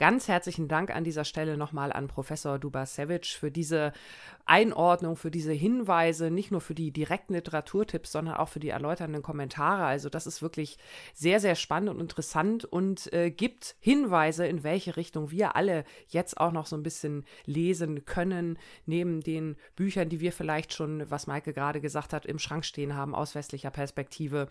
Ganz 0.04 0.28
herzlichen 0.28 0.68
Dank 0.68 0.94
an 0.94 1.06
dieser 1.06 1.24
Stelle 1.24 1.56
nochmal 1.56 1.94
an 1.94 2.10
Professor 2.10 2.60
Dubasevic 2.60 3.28
für 3.28 3.52
diese 3.52 3.94
Einordnung, 4.46 5.16
für 5.16 5.32
diese 5.32 5.54
Hinweise, 5.54 6.30
nicht 6.30 6.52
nur 6.52 6.60
für 6.60 6.76
die 6.76 6.92
direkten 6.92 7.36
Literaturtipps, 7.36 8.12
sondern 8.12 8.36
auch 8.36 8.50
für 8.50 8.60
die 8.60 8.68
erläuternden 8.68 9.22
Kommentare. 9.22 9.86
Also 9.86 10.10
das 10.10 10.28
ist 10.28 10.42
wirklich 10.42 10.78
sehr, 11.14 11.40
sehr 11.40 11.56
spannend 11.56 11.90
und 11.90 12.02
interessant 12.02 12.66
und 12.66 13.14
äh, 13.14 13.32
gibt 13.32 13.78
Hinweise, 13.80 14.46
in 14.46 14.66
welche 14.66 14.98
Richtung 14.98 15.32
wir 15.32 15.56
alle 15.56 15.86
jetzt 16.10 16.38
auch 16.38 16.52
noch 16.52 16.66
so 16.66 16.76
ein 16.76 16.84
bisschen 16.84 17.24
lesen 17.46 18.04
können, 18.04 18.60
neben 18.86 19.22
den 19.22 19.56
Büchern, 19.78 20.10
die 20.10 20.20
wir 20.20 20.34
vielleicht 20.34 20.74
schon, 20.74 21.10
was 21.10 21.28
Maike 21.28 21.54
gerade 21.54 21.80
gesagt 21.80 22.12
hat, 22.12 22.26
im 22.26 22.40
Schrank 22.40 22.66
stehen 22.66 22.94
haben 22.94 23.16
aus 23.16 23.36
westlicher 23.36 23.72
Perspektive. 23.72 24.50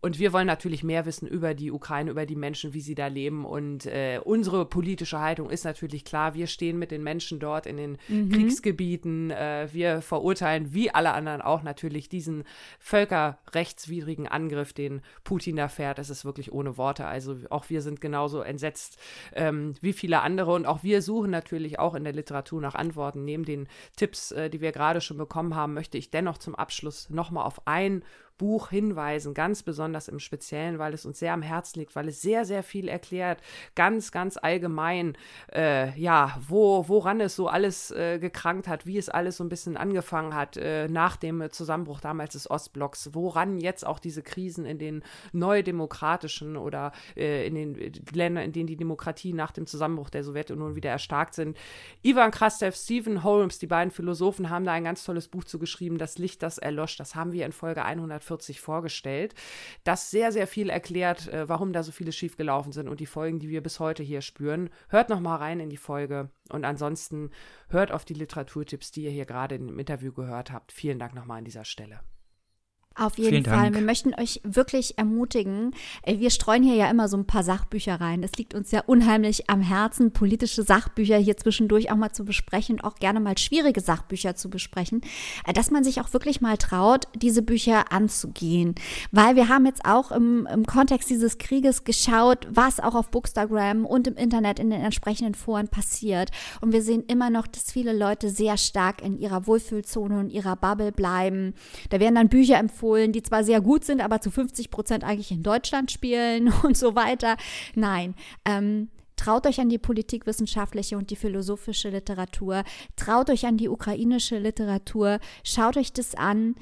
Und 0.00 0.20
wir 0.20 0.32
wollen 0.32 0.46
natürlich 0.46 0.84
mehr 0.84 1.06
wissen 1.06 1.26
über 1.26 1.54
die 1.54 1.72
Ukraine, 1.72 2.12
über 2.12 2.24
die 2.24 2.36
Menschen, 2.36 2.72
wie 2.72 2.80
sie 2.80 2.94
da 2.94 3.08
leben. 3.08 3.44
Und 3.44 3.84
äh, 3.86 4.20
unsere 4.22 4.64
politische 4.64 5.18
Haltung 5.18 5.50
ist 5.50 5.64
natürlich 5.64 6.04
klar. 6.04 6.34
Wir 6.34 6.46
stehen 6.46 6.78
mit 6.78 6.92
den 6.92 7.02
Menschen 7.02 7.40
dort 7.40 7.66
in 7.66 7.76
den 7.76 7.98
mhm. 8.06 8.30
Kriegsgebieten. 8.30 9.32
Äh, 9.32 9.68
wir 9.72 10.00
verurteilen, 10.00 10.72
wie 10.72 10.92
alle 10.92 11.14
anderen 11.14 11.42
auch 11.42 11.64
natürlich, 11.64 12.08
diesen 12.08 12.44
völkerrechtswidrigen 12.78 14.28
Angriff, 14.28 14.72
den 14.72 15.00
Putin 15.24 15.56
da 15.56 15.66
fährt. 15.66 15.98
Das 15.98 16.10
ist 16.10 16.24
wirklich 16.24 16.52
ohne 16.52 16.76
Worte. 16.76 17.06
Also 17.06 17.36
auch 17.50 17.68
wir 17.68 17.82
sind 17.82 18.00
genauso 18.00 18.42
entsetzt 18.42 19.00
ähm, 19.34 19.74
wie 19.80 19.92
viele 19.92 20.20
andere. 20.20 20.52
Und 20.52 20.66
auch 20.66 20.84
wir 20.84 21.02
suchen 21.02 21.32
natürlich 21.32 21.80
auch 21.80 21.96
in 21.96 22.04
der 22.04 22.12
Literatur 22.12 22.60
nach 22.60 22.76
Antworten. 22.76 23.24
Neben 23.24 23.44
den 23.44 23.66
Tipps, 23.96 24.30
äh, 24.30 24.48
die 24.48 24.60
wir 24.60 24.70
gerade 24.70 25.00
schon 25.00 25.18
bekommen 25.18 25.56
haben, 25.56 25.74
möchte 25.74 25.98
ich 25.98 26.12
dennoch 26.12 26.38
zum 26.38 26.54
Abschluss 26.54 27.10
nochmal 27.10 27.44
auf 27.44 27.66
ein 27.66 28.04
Buch 28.38 28.70
hinweisen, 28.70 29.34
ganz 29.34 29.62
besonders 29.62 30.08
im 30.08 30.20
Speziellen, 30.20 30.78
weil 30.78 30.94
es 30.94 31.04
uns 31.04 31.18
sehr 31.18 31.32
am 31.32 31.42
Herzen 31.42 31.80
liegt, 31.80 31.94
weil 31.96 32.08
es 32.08 32.22
sehr, 32.22 32.44
sehr 32.44 32.62
viel 32.62 32.88
erklärt, 32.88 33.42
ganz, 33.74 34.12
ganz 34.12 34.36
allgemein, 34.36 35.16
äh, 35.52 35.98
ja, 35.98 36.38
wo, 36.46 36.88
woran 36.88 37.20
es 37.20 37.36
so 37.36 37.48
alles 37.48 37.90
äh, 37.90 38.18
gekrankt 38.18 38.68
hat, 38.68 38.86
wie 38.86 38.98
es 38.98 39.08
alles 39.08 39.36
so 39.36 39.44
ein 39.44 39.48
bisschen 39.48 39.76
angefangen 39.76 40.34
hat 40.34 40.56
äh, 40.56 40.88
nach 40.88 41.16
dem 41.16 41.50
Zusammenbruch 41.50 42.00
damals 42.00 42.32
des 42.32 42.50
Ostblocks, 42.50 43.10
woran 43.12 43.58
jetzt 43.58 43.86
auch 43.86 43.98
diese 43.98 44.22
Krisen 44.22 44.64
in 44.64 44.78
den 44.78 45.02
neudemokratischen 45.32 46.56
oder 46.56 46.92
äh, 47.16 47.46
in 47.46 47.54
den 47.54 47.92
Ländern, 48.12 48.44
in 48.44 48.52
denen 48.52 48.66
die 48.66 48.76
Demokratie 48.76 49.32
nach 49.32 49.50
dem 49.50 49.66
Zusammenbruch 49.66 50.10
der 50.10 50.24
Sowjetunion 50.24 50.76
wieder 50.76 50.90
erstarkt 50.90 51.34
sind. 51.34 51.56
Ivan 52.02 52.30
Krastev, 52.30 52.76
Stephen 52.76 53.24
Holmes, 53.24 53.58
die 53.58 53.66
beiden 53.66 53.90
Philosophen 53.90 54.50
haben 54.50 54.64
da 54.64 54.72
ein 54.72 54.84
ganz 54.84 55.04
tolles 55.04 55.28
Buch 55.28 55.44
zu 55.44 55.58
geschrieben, 55.58 55.98
Das 55.98 56.18
Licht, 56.18 56.42
das 56.42 56.58
erlosch. 56.58 56.96
Das 56.96 57.14
haben 57.14 57.32
wir 57.32 57.44
in 57.44 57.52
Folge 57.52 57.84
100 57.84 58.22
40 58.28 58.60
vorgestellt, 58.60 59.34
das 59.84 60.10
sehr, 60.10 60.30
sehr 60.32 60.46
viel 60.46 60.70
erklärt, 60.70 61.28
äh, 61.28 61.48
warum 61.48 61.72
da 61.72 61.82
so 61.82 61.92
viele 61.92 62.12
schiefgelaufen 62.12 62.72
sind 62.72 62.88
und 62.88 63.00
die 63.00 63.06
Folgen, 63.06 63.38
die 63.40 63.48
wir 63.48 63.62
bis 63.62 63.80
heute 63.80 64.02
hier 64.02 64.20
spüren. 64.20 64.70
Hört 64.88 65.08
noch 65.08 65.20
mal 65.20 65.36
rein 65.36 65.60
in 65.60 65.70
die 65.70 65.76
Folge 65.76 66.30
und 66.50 66.64
ansonsten 66.64 67.30
hört 67.68 67.90
auf 67.92 68.04
die 68.04 68.14
Literaturtipps, 68.14 68.90
die 68.92 69.04
ihr 69.04 69.10
hier 69.10 69.26
gerade 69.26 69.56
im 69.56 69.78
Interview 69.78 70.12
gehört 70.12 70.52
habt. 70.52 70.72
Vielen 70.72 70.98
Dank 70.98 71.14
nochmal 71.14 71.38
an 71.38 71.44
dieser 71.44 71.64
Stelle. 71.64 72.00
Auf 72.98 73.16
jeden 73.16 73.30
Vielen 73.30 73.44
Fall. 73.44 73.62
Dank. 73.64 73.74
Wir 73.76 73.82
möchten 73.82 74.14
euch 74.14 74.40
wirklich 74.42 74.98
ermutigen. 74.98 75.72
Wir 76.04 76.30
streuen 76.30 76.64
hier 76.64 76.74
ja 76.74 76.90
immer 76.90 77.08
so 77.08 77.16
ein 77.16 77.26
paar 77.26 77.44
Sachbücher 77.44 78.00
rein. 78.00 78.22
Es 78.24 78.32
liegt 78.32 78.54
uns 78.54 78.72
ja 78.72 78.82
unheimlich 78.86 79.48
am 79.48 79.60
Herzen, 79.60 80.12
politische 80.12 80.64
Sachbücher 80.64 81.16
hier 81.16 81.36
zwischendurch 81.36 81.92
auch 81.92 81.96
mal 81.96 82.10
zu 82.10 82.24
besprechen, 82.24 82.80
auch 82.80 82.96
gerne 82.96 83.20
mal 83.20 83.38
schwierige 83.38 83.80
Sachbücher 83.80 84.34
zu 84.34 84.50
besprechen, 84.50 85.02
äh, 85.46 85.52
dass 85.52 85.70
man 85.70 85.84
sich 85.84 86.00
auch 86.00 86.12
wirklich 86.12 86.40
mal 86.40 86.56
traut, 86.56 87.06
diese 87.14 87.42
Bücher 87.42 87.92
anzugehen. 87.92 88.74
Weil 89.12 89.36
wir 89.36 89.48
haben 89.48 89.64
jetzt 89.66 89.84
auch 89.84 90.10
im, 90.10 90.48
im 90.52 90.66
Kontext 90.66 91.08
dieses 91.08 91.38
Krieges 91.38 91.84
geschaut, 91.84 92.48
was 92.50 92.80
auch 92.80 92.96
auf 92.96 93.10
Bookstagram 93.10 93.86
und 93.86 94.08
im 94.08 94.16
Internet 94.16 94.58
in 94.58 94.70
den 94.70 94.80
entsprechenden 94.80 95.34
Foren 95.34 95.68
passiert. 95.68 96.30
Und 96.60 96.72
wir 96.72 96.82
sehen 96.82 97.04
immer 97.06 97.30
noch, 97.30 97.46
dass 97.46 97.70
viele 97.70 97.96
Leute 97.96 98.28
sehr 98.30 98.56
stark 98.56 99.02
in 99.02 99.18
ihrer 99.18 99.46
Wohlfühlzone 99.46 100.18
und 100.18 100.30
ihrer 100.30 100.56
Bubble 100.56 100.90
bleiben. 100.90 101.54
Da 101.90 102.00
werden 102.00 102.16
dann 102.16 102.28
Bücher 102.28 102.58
empfohlen, 102.58 102.87
Polen, 102.88 103.12
die 103.12 103.22
zwar 103.22 103.44
sehr 103.44 103.60
gut 103.60 103.84
sind, 103.84 104.00
aber 104.00 104.22
zu 104.22 104.30
50 104.30 104.70
Prozent 104.70 105.04
eigentlich 105.04 105.30
in 105.30 105.42
Deutschland 105.42 105.90
spielen 105.90 106.50
und 106.62 106.74
so 106.76 106.94
weiter. 106.94 107.36
Nein. 107.74 108.14
Ähm, 108.44 108.88
Traut 109.16 109.48
euch 109.48 109.60
an 109.60 109.68
die 109.68 109.78
politikwissenschaftliche 109.78 110.96
und 110.96 111.10
die 111.10 111.16
philosophische 111.16 111.90
Literatur. 111.90 112.62
Traut 112.94 113.30
euch 113.30 113.46
an 113.46 113.56
die 113.56 113.68
ukrainische 113.68 114.38
Literatur. 114.38 115.18
Schaut 115.42 115.76
euch 115.76 115.92
das 115.92 116.14
an. 116.14 116.54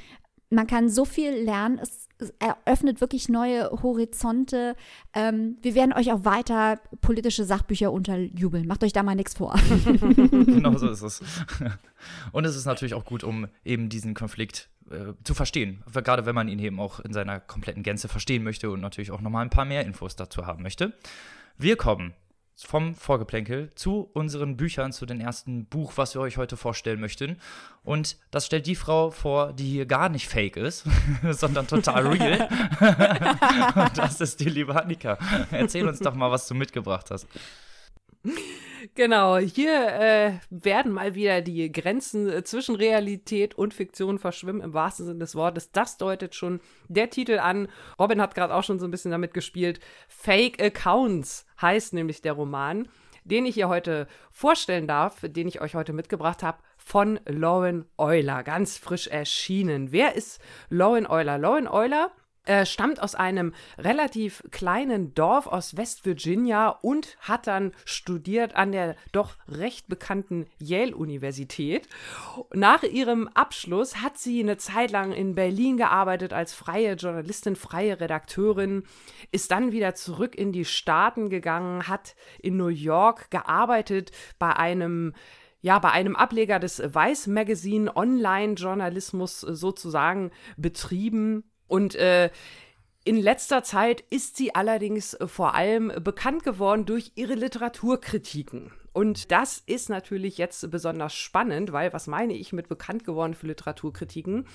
Man 0.48 0.66
kann 0.66 0.88
so 0.88 1.04
viel 1.04 1.32
lernen. 1.32 1.78
Es, 1.78 2.08
eröffnet 2.38 3.02
wirklich 3.02 3.28
neue 3.28 3.70
Horizonte. 3.82 4.74
Ähm, 5.12 5.58
wir 5.60 5.74
werden 5.74 5.92
euch 5.92 6.12
auch 6.12 6.24
weiter 6.24 6.80
politische 7.02 7.44
Sachbücher 7.44 7.92
unterjubeln. 7.92 8.66
Macht 8.66 8.82
euch 8.84 8.94
da 8.94 9.02
mal 9.02 9.14
nichts 9.14 9.34
vor. 9.34 9.54
genau 9.84 10.78
so 10.78 10.88
ist 10.88 11.02
es. 11.02 11.20
Und 12.32 12.46
es 12.46 12.56
ist 12.56 12.64
natürlich 12.64 12.94
auch 12.94 13.04
gut, 13.04 13.22
um 13.22 13.48
eben 13.66 13.90
diesen 13.90 14.14
Konflikt 14.14 14.70
äh, 14.90 15.12
zu 15.24 15.34
verstehen. 15.34 15.82
Gerade 15.92 16.26
wenn 16.26 16.34
man 16.34 16.48
ihn 16.48 16.58
eben 16.58 16.80
auch 16.80 17.00
in 17.00 17.12
seiner 17.12 17.40
kompletten 17.40 17.82
Gänze 17.82 18.08
verstehen 18.08 18.42
möchte 18.44 18.70
und 18.70 18.80
natürlich 18.80 19.10
auch 19.10 19.20
nochmal 19.20 19.44
ein 19.44 19.50
paar 19.50 19.64
mehr 19.64 19.84
Infos 19.84 20.16
dazu 20.16 20.46
haben 20.46 20.62
möchte. 20.62 20.92
Wir 21.58 21.76
kommen 21.76 22.14
vom 22.64 22.94
Vorgeplänkel 22.94 23.70
zu 23.74 24.08
unseren 24.14 24.56
Büchern, 24.56 24.92
zu 24.92 25.04
dem 25.04 25.20
ersten 25.20 25.66
Buch, 25.66 25.92
was 25.96 26.14
wir 26.14 26.22
euch 26.22 26.38
heute 26.38 26.56
vorstellen 26.56 27.00
möchten. 27.00 27.36
Und 27.84 28.16
das 28.30 28.46
stellt 28.46 28.66
die 28.66 28.76
Frau 28.76 29.10
vor, 29.10 29.52
die 29.52 29.68
hier 29.68 29.86
gar 29.86 30.08
nicht 30.08 30.28
fake 30.28 30.56
ist, 30.56 30.84
sondern 31.30 31.66
total 31.66 32.06
real. 32.06 32.48
und 33.74 33.98
das 33.98 34.20
ist 34.20 34.40
die 34.40 34.48
liebe 34.48 34.74
Annika. 34.80 35.18
Erzähl 35.50 35.86
uns 35.86 35.98
doch 35.98 36.14
mal, 36.14 36.30
was 36.30 36.48
du 36.48 36.54
mitgebracht 36.54 37.10
hast. 37.10 37.26
Genau, 38.94 39.38
hier 39.38 39.88
äh, 39.88 40.32
werden 40.50 40.92
mal 40.92 41.14
wieder 41.14 41.40
die 41.40 41.70
Grenzen 41.72 42.28
äh, 42.28 42.44
zwischen 42.44 42.74
Realität 42.74 43.54
und 43.54 43.74
Fiktion 43.74 44.18
verschwimmen, 44.18 44.60
im 44.60 44.74
wahrsten 44.74 45.06
Sinne 45.06 45.20
des 45.20 45.34
Wortes. 45.34 45.72
Das 45.72 45.96
deutet 45.96 46.34
schon 46.34 46.60
der 46.88 47.10
Titel 47.10 47.38
an. 47.38 47.68
Robin 47.98 48.20
hat 48.20 48.34
gerade 48.34 48.54
auch 48.54 48.64
schon 48.64 48.78
so 48.78 48.86
ein 48.86 48.90
bisschen 48.90 49.10
damit 49.10 49.34
gespielt. 49.34 49.80
Fake 50.08 50.62
Accounts 50.62 51.46
heißt 51.60 51.94
nämlich 51.94 52.22
der 52.22 52.34
Roman, 52.34 52.88
den 53.24 53.46
ich 53.46 53.54
hier 53.54 53.68
heute 53.68 54.06
vorstellen 54.30 54.86
darf, 54.86 55.20
den 55.22 55.48
ich 55.48 55.60
euch 55.60 55.74
heute 55.74 55.92
mitgebracht 55.92 56.42
habe 56.42 56.58
von 56.76 57.18
Lauren 57.26 57.86
Euler, 57.96 58.42
ganz 58.42 58.78
frisch 58.78 59.08
erschienen. 59.08 59.90
Wer 59.90 60.14
ist 60.14 60.40
Lauren 60.68 61.06
Euler? 61.06 61.38
Lauren 61.38 61.66
Euler 61.66 62.12
er 62.46 62.64
stammt 62.64 63.02
aus 63.02 63.14
einem 63.14 63.52
relativ 63.76 64.42
kleinen 64.52 65.14
Dorf 65.14 65.46
aus 65.48 65.76
West 65.76 66.06
Virginia 66.06 66.68
und 66.68 67.18
hat 67.20 67.48
dann 67.48 67.72
studiert 67.84 68.54
an 68.54 68.72
der 68.72 68.96
doch 69.12 69.34
recht 69.48 69.88
bekannten 69.88 70.46
Yale-Universität. 70.58 71.88
Nach 72.54 72.84
ihrem 72.84 73.28
Abschluss 73.34 73.96
hat 73.96 74.16
sie 74.16 74.40
eine 74.40 74.56
Zeit 74.56 74.92
lang 74.92 75.12
in 75.12 75.34
Berlin 75.34 75.76
gearbeitet 75.76 76.32
als 76.32 76.54
freie 76.54 76.94
Journalistin, 76.94 77.56
freie 77.56 78.00
Redakteurin, 78.00 78.84
ist 79.32 79.50
dann 79.50 79.72
wieder 79.72 79.94
zurück 79.94 80.36
in 80.36 80.52
die 80.52 80.64
Staaten 80.64 81.28
gegangen, 81.28 81.88
hat 81.88 82.14
in 82.40 82.56
New 82.56 82.68
York 82.68 83.30
gearbeitet 83.30 84.12
bei 84.38 84.54
einem 84.54 85.14
ja, 85.62 85.80
bei 85.80 85.90
einem 85.90 86.14
Ableger 86.14 86.60
des 86.60 86.80
Weiß 86.94 87.26
Magazine 87.26 87.96
Online-Journalismus 87.96 89.40
sozusagen 89.40 90.30
betrieben 90.56 91.42
und 91.68 91.94
äh, 91.94 92.30
in 93.04 93.16
letzter 93.16 93.62
Zeit 93.62 94.02
ist 94.10 94.36
sie 94.36 94.54
allerdings 94.54 95.14
äh, 95.14 95.28
vor 95.28 95.54
allem 95.54 95.92
bekannt 96.02 96.42
geworden 96.42 96.86
durch 96.86 97.12
ihre 97.14 97.34
Literaturkritiken. 97.34 98.72
Und 98.96 99.30
das 99.30 99.62
ist 99.66 99.90
natürlich 99.90 100.38
jetzt 100.38 100.70
besonders 100.70 101.14
spannend, 101.14 101.70
weil 101.70 101.92
was 101.92 102.06
meine 102.06 102.32
ich 102.32 102.54
mit 102.54 102.66
bekannt 102.66 103.04
geworden 103.04 103.34
für 103.34 103.46
Literaturkritiken? 103.46 104.46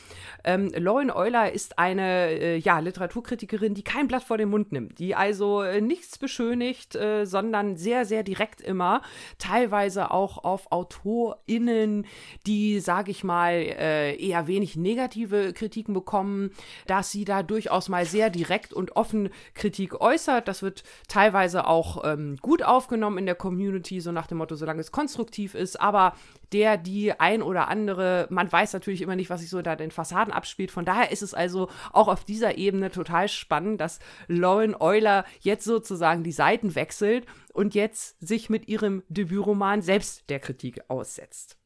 Ähm, 0.44 0.72
Lauren 0.76 1.12
Euler 1.12 1.52
ist 1.52 1.78
eine 1.78 2.32
äh, 2.32 2.58
ja, 2.58 2.80
Literaturkritikerin, 2.80 3.76
die 3.76 3.84
kein 3.84 4.08
Blatt 4.08 4.24
vor 4.24 4.40
den 4.40 4.50
Mund 4.50 4.72
nimmt, 4.72 4.98
die 4.98 5.14
also 5.14 5.62
äh, 5.62 5.80
nichts 5.80 6.18
beschönigt, 6.18 6.96
äh, 6.96 7.26
sondern 7.26 7.78
sehr, 7.78 8.04
sehr 8.04 8.24
direkt 8.24 8.62
immer, 8.62 9.04
teilweise 9.38 10.10
auch 10.10 10.44
auf 10.44 10.72
AutorInnen, 10.72 12.08
die, 12.48 12.80
sage 12.80 13.12
ich 13.12 13.24
mal, 13.24 13.54
äh, 13.54 14.16
eher 14.16 14.48
wenig 14.48 14.76
negative 14.76 15.54
Kritiken 15.54 15.94
bekommen, 15.94 16.50
dass 16.88 17.12
sie 17.12 17.26
da 17.26 17.44
durchaus 17.44 17.90
mal 17.90 18.08
sehr 18.08 18.32
direkt 18.32 18.74
und 18.74 18.96
offen 18.96 19.30
Kritik 19.54 20.02
äußert. 20.02 20.48
Das 20.48 20.64
wird 20.64 20.82
teilweise 21.08 21.68
auch 21.68 22.04
ähm, 22.12 22.38
gut 22.42 22.64
aufgenommen 22.64 23.20
in 23.20 23.28
der 23.28 23.36
Community, 23.36 24.02
so 24.02 24.12
nach 24.12 24.31
dem 24.32 24.40
Motto, 24.40 24.56
solange 24.56 24.82
es 24.82 24.92
konstruktiv 24.92 25.54
ist, 25.54 25.80
aber 25.80 26.16
der, 26.52 26.78
die 26.78 27.20
ein 27.20 27.42
oder 27.42 27.68
andere, 27.68 28.28
man 28.30 28.52
weiß 28.52 28.74
natürlich 28.74 29.02
immer 29.02 29.16
nicht, 29.16 29.30
was 29.30 29.42
sich 29.42 29.50
so 29.50 29.62
da 29.62 29.76
den 29.76 29.92
Fassaden 29.92 30.34
abspielt. 30.34 30.72
Von 30.72 30.86
daher 30.86 31.12
ist 31.12 31.22
es 31.22 31.34
also 31.34 31.70
auch 31.94 32.08
auf 32.08 32.24
dieser 32.24 32.58
Ebene 32.58 32.92
total 32.92 33.28
spannend, 33.28 33.80
dass 33.80 34.00
Lauren 34.28 34.76
Euler 34.76 35.26
jetzt 35.42 35.66
sozusagen 35.66 36.24
die 36.24 36.32
Seiten 36.32 36.76
wechselt 36.76 37.26
und 37.54 37.76
jetzt 37.76 38.20
sich 38.20 38.50
mit 38.50 38.68
ihrem 38.68 39.04
Debütroman 39.10 39.82
selbst 39.82 40.30
der 40.30 40.40
Kritik 40.40 40.82
aussetzt. 40.88 41.58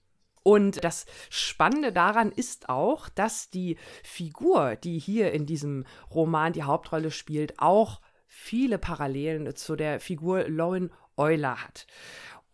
Und 0.47 0.83
das 0.83 1.07
Spannende 1.31 1.91
daran 1.91 2.31
ist 2.31 2.69
auch, 2.69 3.09
dass 3.09 3.49
die 3.49 3.77
Figur, 4.03 4.75
die 4.75 4.99
hier 4.99 5.31
in 5.31 5.47
diesem 5.47 5.85
Roman 6.13 6.53
die 6.53 6.61
Hauptrolle 6.61 7.09
spielt, 7.09 7.59
auch 7.59 7.99
viele 8.27 8.77
Parallelen 8.77 9.55
zu 9.55 9.75
der 9.75 9.99
Figur 9.99 10.47
Lauren 10.47 10.91
Euler 11.17 11.63
hat. 11.63 11.87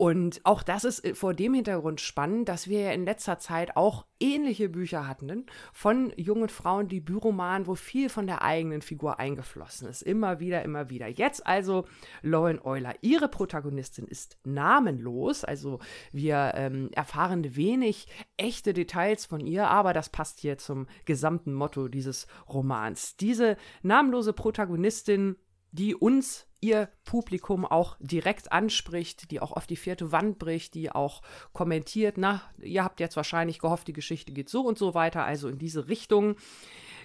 Und 0.02 0.42
auch 0.46 0.64
das 0.64 0.84
ist 0.84 1.06
äh, 1.06 1.14
vor 1.14 1.36
dem 1.36 1.54
Hintergrund 1.54 2.02
spannend, 2.02 2.50
dass 2.50 2.68
wir 2.68 2.80
ja 2.80 2.92
in 2.92 3.06
letzter 3.06 3.38
Zeit 3.38 3.78
auch 3.78 4.08
ähnliche 4.20 4.68
Bücher 4.68 5.08
hatten 5.08 5.46
von 5.74 6.12
jungen 6.18 6.50
Frauen, 6.50 6.88
die 6.88 7.00
Büromanen, 7.00 7.68
wo 7.68 7.76
viel 7.76 8.10
von 8.10 8.26
der 8.26 8.42
eigenen 8.42 8.82
Figur 8.82 9.20
eingeflossen 9.20 9.88
ist. 9.88 10.02
Immer 10.02 10.40
wieder, 10.40 10.64
immer 10.64 10.90
wieder. 10.90 11.08
Jetzt 11.08 11.46
also 11.46 11.86
Lauren 12.24 12.60
Euler. 12.64 12.96
Ihre 13.02 13.28
Protagonistin 13.28 14.08
ist 14.08 14.40
namenlos, 14.44 15.44
also 15.44 15.78
wir 16.12 16.54
ähm, 16.56 16.90
erfahren 16.94 17.56
wenig 17.56 18.08
echte 18.38 18.74
Details 18.74 19.28
von 19.28 19.46
ihr, 19.46 19.68
aber 19.68 19.94
das 19.94 20.10
passt 20.10 20.40
hier 20.40 20.58
zum 20.58 20.88
gesamten 21.06 21.54
Motto 21.54 21.88
dieses 21.90 22.26
Romans. 22.50 23.18
Diese 23.18 23.56
namenlose 23.84 24.34
Protagonistin 24.34 25.36
die 25.72 25.96
uns 25.96 26.48
ihr 26.62 26.90
Publikum 27.06 27.66
auch 27.66 27.98
direkt 28.00 28.52
anspricht, 28.52 29.32
die 29.32 29.40
auch 29.40 29.52
auf 29.52 29.66
die 29.66 29.76
vierte 29.76 30.12
Wand 30.12 30.38
bricht, 30.38 30.76
die 30.76 30.92
auch 30.92 31.22
kommentiert, 31.54 32.18
na, 32.18 32.42
ihr 32.62 32.84
habt 32.84 33.00
jetzt 33.00 33.16
wahrscheinlich 33.16 33.60
gehofft, 33.60 33.88
die 33.88 33.94
Geschichte 33.94 34.32
geht 34.32 34.50
so 34.50 34.62
und 34.62 34.78
so 34.78 34.94
weiter, 34.94 35.26
also 35.26 35.50
in 35.50 35.58
diese 35.58 35.88
Richtung. 35.88 36.36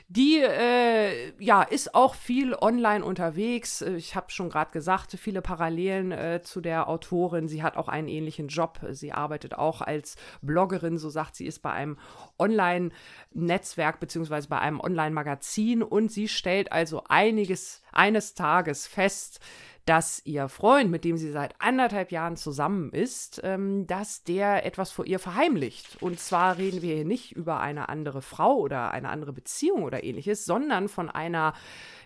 Die 0.09 0.40
äh, 0.40 1.33
ja, 1.42 1.62
ist 1.62 1.97
auch 1.97 2.14
viel 2.14 2.55
online 2.55 3.05
unterwegs. 3.05 3.83
Ich 3.83 4.14
habe 4.14 4.31
schon 4.31 4.49
gerade 4.51 4.71
gesagt, 4.71 5.11
viele 5.19 5.42
Parallelen 5.42 6.12
äh, 6.12 6.42
zu 6.45 6.61
der 6.61 6.88
Autorin. 6.88 7.49
Sie 7.49 7.64
hat 7.64 7.77
auch 7.77 7.88
einen 7.88 8.07
ähnlichen 8.07 8.47
Job. 8.47 8.79
Sie 8.92 9.12
arbeitet 9.12 9.55
auch 9.55 9.81
als 9.81 10.14
Bloggerin, 10.42 10.97
so 10.97 11.11
sagt 11.11 11.35
sie, 11.35 11.45
ist 11.45 11.59
bei 11.59 11.73
einem 11.73 11.99
Online-Netzwerk 12.38 13.99
beziehungsweise 13.99 14.49
bei 14.49 14.61
einem 14.61 14.79
Online-Magazin 14.79 15.83
und 15.83 16.12
sie 16.12 16.29
stellt 16.29 16.71
also 16.71 17.03
einiges 17.09 17.83
eines 17.90 18.35
Tages 18.35 18.87
fest, 18.87 19.40
dass 19.87 20.20
ihr 20.25 20.49
Freund, 20.49 20.90
mit 20.90 21.05
dem 21.05 21.16
sie 21.16 21.31
seit 21.31 21.55
anderthalb 21.61 22.11
Jahren 22.11 22.37
zusammen 22.37 22.90
ist, 22.90 23.40
ähm, 23.44 23.87
dass 23.87 24.25
der 24.25 24.66
etwas 24.66 24.90
vor 24.90 25.07
ihr 25.07 25.20
verheimlicht. 25.20 26.03
Und 26.03 26.18
zwar 26.18 26.59
reden 26.59 26.83
wir 26.83 26.96
hier 26.96 27.05
nicht 27.05 27.33
über 27.33 27.61
eine 27.61 27.88
andere 27.88 28.20
Frau 28.20 28.57
oder 28.57 28.90
eine 28.90 29.09
andere 29.09 29.33
Beziehung 29.33 29.85
oder 29.85 30.03
ähnliches, 30.03 30.44
sondern 30.44 30.88
von 30.88 31.09
einer 31.09 31.55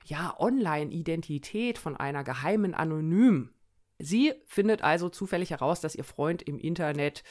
ja, 0.04 0.34
Online-Identität, 0.38 1.78
von 1.78 1.96
einer 1.96 2.22
geheimen 2.22 2.74
Anonym. 2.74 3.50
Sie 3.98 4.34
findet 4.46 4.82
also 4.82 5.08
zufällig 5.08 5.50
heraus, 5.50 5.80
dass 5.80 5.94
ihr 5.94 6.04
Freund 6.04 6.42
im 6.42 6.58
Internet 6.58 7.24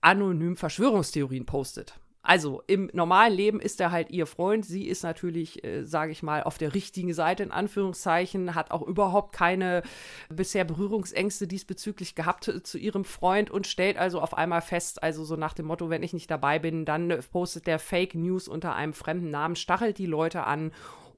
anonym 0.00 0.56
Verschwörungstheorien 0.56 1.46
postet. 1.46 1.94
Also 2.22 2.62
im 2.66 2.90
normalen 2.92 3.32
Leben 3.32 3.60
ist 3.60 3.80
er 3.80 3.92
halt 3.92 4.10
ihr 4.10 4.26
Freund. 4.26 4.66
Sie 4.66 4.86
ist 4.86 5.02
natürlich, 5.02 5.64
äh, 5.64 5.84
sage 5.84 6.12
ich 6.12 6.22
mal, 6.22 6.42
auf 6.42 6.58
der 6.58 6.74
richtigen 6.74 7.14
Seite 7.14 7.42
in 7.42 7.50
Anführungszeichen, 7.50 8.54
hat 8.54 8.70
auch 8.70 8.82
überhaupt 8.82 9.32
keine 9.32 9.82
bisher 10.28 10.64
Berührungsängste 10.64 11.46
diesbezüglich 11.46 12.14
gehabt 12.14 12.48
äh, 12.48 12.62
zu 12.62 12.76
ihrem 12.76 13.04
Freund 13.04 13.50
und 13.50 13.66
stellt 13.66 13.96
also 13.96 14.20
auf 14.20 14.36
einmal 14.36 14.60
fest, 14.60 15.02
also 15.02 15.24
so 15.24 15.36
nach 15.36 15.54
dem 15.54 15.66
Motto, 15.66 15.88
wenn 15.88 16.02
ich 16.02 16.12
nicht 16.12 16.30
dabei 16.30 16.58
bin, 16.58 16.84
dann 16.84 17.20
postet 17.32 17.66
der 17.66 17.78
Fake 17.78 18.14
News 18.14 18.48
unter 18.48 18.74
einem 18.74 18.92
fremden 18.92 19.30
Namen, 19.30 19.56
stachelt 19.56 19.96
die 19.96 20.06
Leute 20.06 20.44
an 20.44 20.72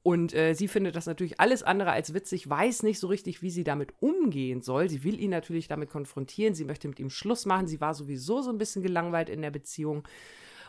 und 0.05 0.35
äh, 0.35 0.55
sie 0.55 0.67
findet 0.67 0.97
das 0.97 1.07
natürlich 1.07 1.41
alles 1.41 1.63
andere 1.63 1.93
als 1.93 2.13
witzig, 2.13 2.49
weiß 2.49 2.83
nicht 2.83 2.99
so 2.99 3.07
richtig, 3.07 3.43
wie 3.43 3.51
sie 3.51 3.63
damit 3.65 3.93
umgehen 4.01 4.61
soll. 4.61 4.89
Sie 4.89 5.05
will 5.05 5.21
ihn 5.21 5.31
natürlich 5.31 5.69
damit 5.69 5.91
konfrontieren, 5.91 6.55
sie 6.55 6.65
möchte 6.65 6.89
mit 6.89 6.99
ihm 6.99 7.11
Schluss 7.11 7.47
machen. 7.47 7.69
Sie 7.69 7.81
war 7.81 7.95
sowieso 7.95 8.43
so 8.43 8.51
ein 8.51 8.59
bisschen 8.59 8.83
gelangweilt 8.83 9.29
in 9.29 9.43
der 9.43 9.53
Beziehung. 9.53 10.03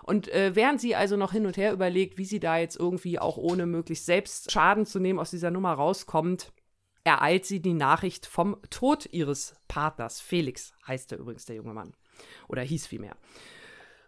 Und 0.03 0.27
äh, 0.29 0.55
während 0.55 0.81
sie 0.81 0.95
also 0.95 1.17
noch 1.17 1.31
hin 1.31 1.45
und 1.45 1.57
her 1.57 1.73
überlegt, 1.73 2.17
wie 2.17 2.25
sie 2.25 2.39
da 2.39 2.57
jetzt 2.57 2.77
irgendwie 2.77 3.19
auch 3.19 3.37
ohne 3.37 3.65
möglichst 3.65 4.05
selbst 4.05 4.51
Schaden 4.51 4.85
zu 4.85 4.99
nehmen 4.99 5.19
aus 5.19 5.31
dieser 5.31 5.51
Nummer 5.51 5.73
rauskommt, 5.73 6.51
ereilt 7.03 7.45
sie 7.45 7.61
die 7.61 7.73
Nachricht 7.73 8.25
vom 8.25 8.57
Tod 8.69 9.07
ihres 9.11 9.55
Partners. 9.67 10.21
Felix 10.21 10.73
heißt 10.87 11.11
er 11.11 11.19
übrigens, 11.19 11.45
der 11.45 11.57
junge 11.57 11.73
Mann. 11.73 11.93
Oder 12.47 12.61
hieß 12.61 12.87
vielmehr. 12.87 13.15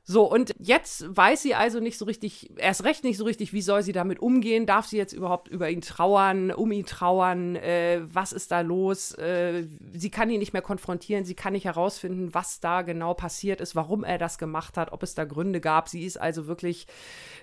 So, 0.07 0.31
und 0.31 0.53
jetzt 0.59 1.03
weiß 1.17 1.41
sie 1.41 1.55
also 1.55 1.79
nicht 1.79 1.97
so 1.97 2.05
richtig, 2.05 2.51
erst 2.57 2.83
recht 2.83 3.03
nicht 3.03 3.17
so 3.17 3.25
richtig, 3.25 3.53
wie 3.53 3.63
soll 3.63 3.81
sie 3.81 3.91
damit 3.91 4.19
umgehen? 4.19 4.67
Darf 4.67 4.85
sie 4.85 4.97
jetzt 4.97 5.13
überhaupt 5.13 5.47
über 5.47 5.71
ihn 5.71 5.81
trauern, 5.81 6.51
um 6.51 6.71
ihn 6.71 6.85
trauern? 6.85 7.55
Äh, 7.55 8.01
was 8.13 8.31
ist 8.31 8.51
da 8.51 8.61
los? 8.61 9.13
Äh, 9.13 9.65
sie 9.93 10.11
kann 10.11 10.29
ihn 10.29 10.37
nicht 10.37 10.53
mehr 10.53 10.61
konfrontieren, 10.61 11.25
sie 11.25 11.33
kann 11.33 11.53
nicht 11.53 11.65
herausfinden, 11.65 12.35
was 12.35 12.59
da 12.59 12.83
genau 12.83 13.15
passiert 13.15 13.61
ist, 13.61 13.75
warum 13.75 14.03
er 14.03 14.19
das 14.19 14.37
gemacht 14.37 14.77
hat, 14.77 14.91
ob 14.93 15.01
es 15.01 15.15
da 15.15 15.25
Gründe 15.25 15.59
gab. 15.59 15.89
Sie 15.89 16.03
ist 16.03 16.17
also 16.21 16.45
wirklich, 16.45 16.85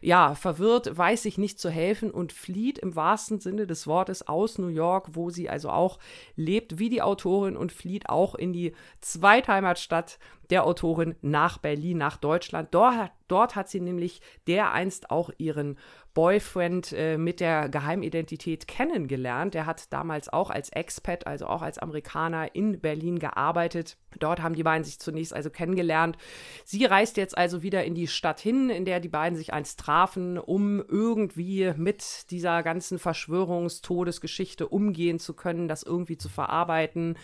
ja, 0.01 0.37
verwirrt, 0.37 0.97
weiß 0.97 1.25
sich 1.25 1.39
nicht 1.39 1.59
zu 1.59 1.69
helfen 1.69 2.13
und 2.13 2.33
flieht 2.33 2.79
im 2.79 2.95
wahrsten 2.95 3.41
Sinne 3.41 3.67
des 3.67 3.89
Wortes 3.89 4.29
aus 4.29 4.59
New 4.59 4.69
York, 4.69 5.09
wo 5.15 5.31
sie 5.31 5.51
also 5.51 5.69
auch 5.69 5.99
lebt, 6.37 6.79
wie 6.79 6.91
die 6.91 7.03
Autorin 7.03 7.57
und 7.57 7.73
flieht 7.73 8.09
auch 8.09 8.37
in 8.37 8.53
die 8.53 8.73
Zweitheimatstadt 9.01 10.21
der 10.53 10.67
Autorin 10.67 11.15
nach 11.23 11.57
Berlin, 11.57 11.97
nach 11.97 12.19
Deutschland. 12.19 12.75
Dort, 12.75 13.11
dort 13.27 13.57
hat 13.57 13.71
sie 13.71 13.81
nämlich 13.81 14.21
dereinst 14.47 15.11
auch 15.11 15.31
ihren 15.39 15.79
Boyfriend 16.13 16.93
äh, 16.93 17.17
mit 17.17 17.41
der 17.41 17.71
Geheimidentität 17.71 18.69
kennengelernt. 18.69 19.55
Der 19.55 19.65
hat 19.65 19.91
damals 19.95 20.29
auch 20.29 20.51
als 20.51 20.69
Expat, 20.69 21.27
also 21.27 21.47
auch 21.47 21.63
als 21.63 21.79
Amerikaner 21.79 22.55
in 22.55 22.81
Berlin 22.81 23.19
gearbeitet. 23.19 23.97
Dort 24.19 24.43
haben 24.43 24.55
die 24.55 24.63
beiden 24.63 24.85
sich 24.85 24.99
zunächst 24.99 25.33
also 25.33 25.49
kennengelernt. 25.49 26.19
Sie 26.67 26.85
reist 26.85 27.17
jetzt 27.17 27.39
also 27.39 27.63
wieder 27.63 27.83
in 27.85 27.95
die 27.95 28.07
Stadt 28.07 28.39
hin, 28.39 28.69
in 28.69 28.85
der 28.85 29.01
die 29.01 29.09
beiden 29.09 29.39
sich 29.39 29.55
einst 29.55 29.81
trafen, 29.81 30.37
um 30.37 30.85
irgendwie 30.87 31.73
mit 31.79 32.31
dieser 32.31 32.63
ganzen 32.63 32.99
Verschwörungstodesgeschichte 32.99 34.69
umgehen 34.69 35.19
zu 35.19 35.33
können, 35.33 35.67
das 35.67 35.83
irgendwie 35.83 36.19
zu 36.19 36.29
verarbeiten 36.29 37.17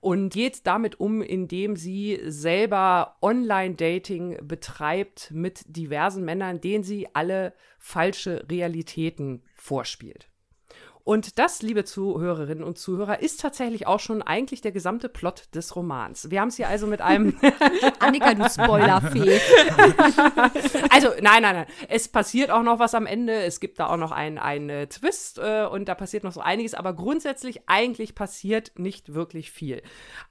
und 0.00 0.30
geht 0.30 0.66
damit 0.66 1.00
um, 1.00 1.22
indem 1.22 1.76
sie 1.76 2.20
selber 2.24 3.16
Online-Dating 3.20 4.38
betreibt 4.46 5.30
mit 5.32 5.64
diversen 5.66 6.24
Männern, 6.24 6.60
denen 6.60 6.84
sie 6.84 7.08
alle 7.14 7.52
falsche 7.78 8.46
Realitäten 8.50 9.42
vorspielt. 9.54 10.28
Und 11.08 11.38
das, 11.38 11.62
liebe 11.62 11.86
Zuhörerinnen 11.86 12.62
und 12.62 12.76
Zuhörer, 12.76 13.22
ist 13.22 13.40
tatsächlich 13.40 13.86
auch 13.86 13.98
schon 13.98 14.20
eigentlich 14.20 14.60
der 14.60 14.72
gesamte 14.72 15.08
Plot 15.08 15.44
des 15.54 15.74
Romans. 15.74 16.30
Wir 16.30 16.42
haben 16.42 16.48
es 16.48 16.56
hier 16.56 16.68
also 16.68 16.86
mit 16.86 17.00
einem. 17.00 17.34
Annika, 17.98 18.34
du 18.34 18.46
Spoilerfee. 18.46 19.40
also, 20.90 21.08
nein, 21.22 21.40
nein, 21.40 21.54
nein. 21.56 21.66
Es 21.88 22.08
passiert 22.08 22.50
auch 22.50 22.62
noch 22.62 22.78
was 22.78 22.94
am 22.94 23.06
Ende. 23.06 23.32
Es 23.32 23.58
gibt 23.58 23.80
da 23.80 23.86
auch 23.86 23.96
noch 23.96 24.12
einen, 24.12 24.36
einen 24.36 24.68
äh, 24.68 24.86
Twist 24.86 25.38
äh, 25.38 25.64
und 25.64 25.88
da 25.88 25.94
passiert 25.94 26.24
noch 26.24 26.32
so 26.32 26.42
einiges. 26.42 26.74
Aber 26.74 26.92
grundsätzlich, 26.92 27.62
eigentlich 27.70 28.14
passiert 28.14 28.72
nicht 28.76 29.14
wirklich 29.14 29.50
viel 29.50 29.80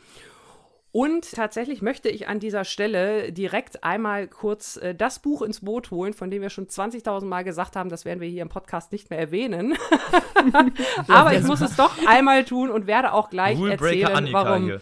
Und 0.92 1.32
tatsächlich 1.32 1.80
möchte 1.80 2.10
ich 2.10 2.28
an 2.28 2.38
dieser 2.38 2.66
Stelle 2.66 3.32
direkt 3.32 3.82
einmal 3.82 4.28
kurz 4.28 4.76
äh, 4.76 4.94
das 4.94 5.20
Buch 5.20 5.40
ins 5.40 5.60
Boot 5.60 5.90
holen, 5.90 6.12
von 6.12 6.30
dem 6.30 6.42
wir 6.42 6.50
schon 6.50 6.66
20.000 6.66 7.24
Mal 7.24 7.44
gesagt 7.44 7.76
haben, 7.76 7.88
das 7.88 8.04
werden 8.04 8.20
wir 8.20 8.28
hier 8.28 8.42
im 8.42 8.50
Podcast 8.50 8.92
nicht 8.92 9.08
mehr 9.08 9.18
erwähnen. 9.18 9.74
Aber 11.08 11.32
ich 11.32 11.44
muss 11.44 11.62
es 11.62 11.76
doch 11.76 11.92
einmal 12.06 12.44
tun 12.44 12.70
und 12.70 12.86
werde 12.86 13.14
auch 13.14 13.30
gleich 13.30 13.58
erzählen, 13.58 14.14
Annika 14.14 14.44
warum. 14.44 14.64
Hier. 14.64 14.80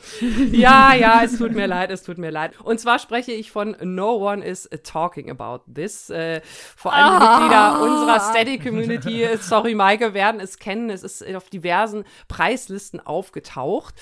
Ja, 0.50 0.94
ja, 0.94 1.22
es 1.22 1.38
tut 1.38 1.52
mir 1.52 1.68
leid, 1.68 1.92
es 1.92 2.02
tut 2.02 2.18
mir 2.18 2.30
leid. 2.30 2.60
Und 2.60 2.80
zwar 2.80 2.98
spreche 2.98 3.30
ich 3.30 3.52
von 3.52 3.76
No 3.80 4.16
One 4.16 4.44
is 4.44 4.68
Talking 4.82 5.30
About 5.30 5.72
This. 5.72 6.10
Äh, 6.10 6.40
vor 6.76 6.92
allem 6.92 7.22
ah. 7.22 7.38
Mitglieder 7.38 7.82
unserer 7.82 8.18
Steady 8.18 8.58
Community, 8.58 9.28
sorry 9.40 9.76
Maike, 9.76 10.12
werden 10.12 10.40
es 10.40 10.58
kennen. 10.58 10.90
Es 10.90 11.04
ist 11.04 11.24
auf 11.36 11.50
diversen 11.50 12.02
Preislisten 12.26 12.98
aufgetaucht. 12.98 13.94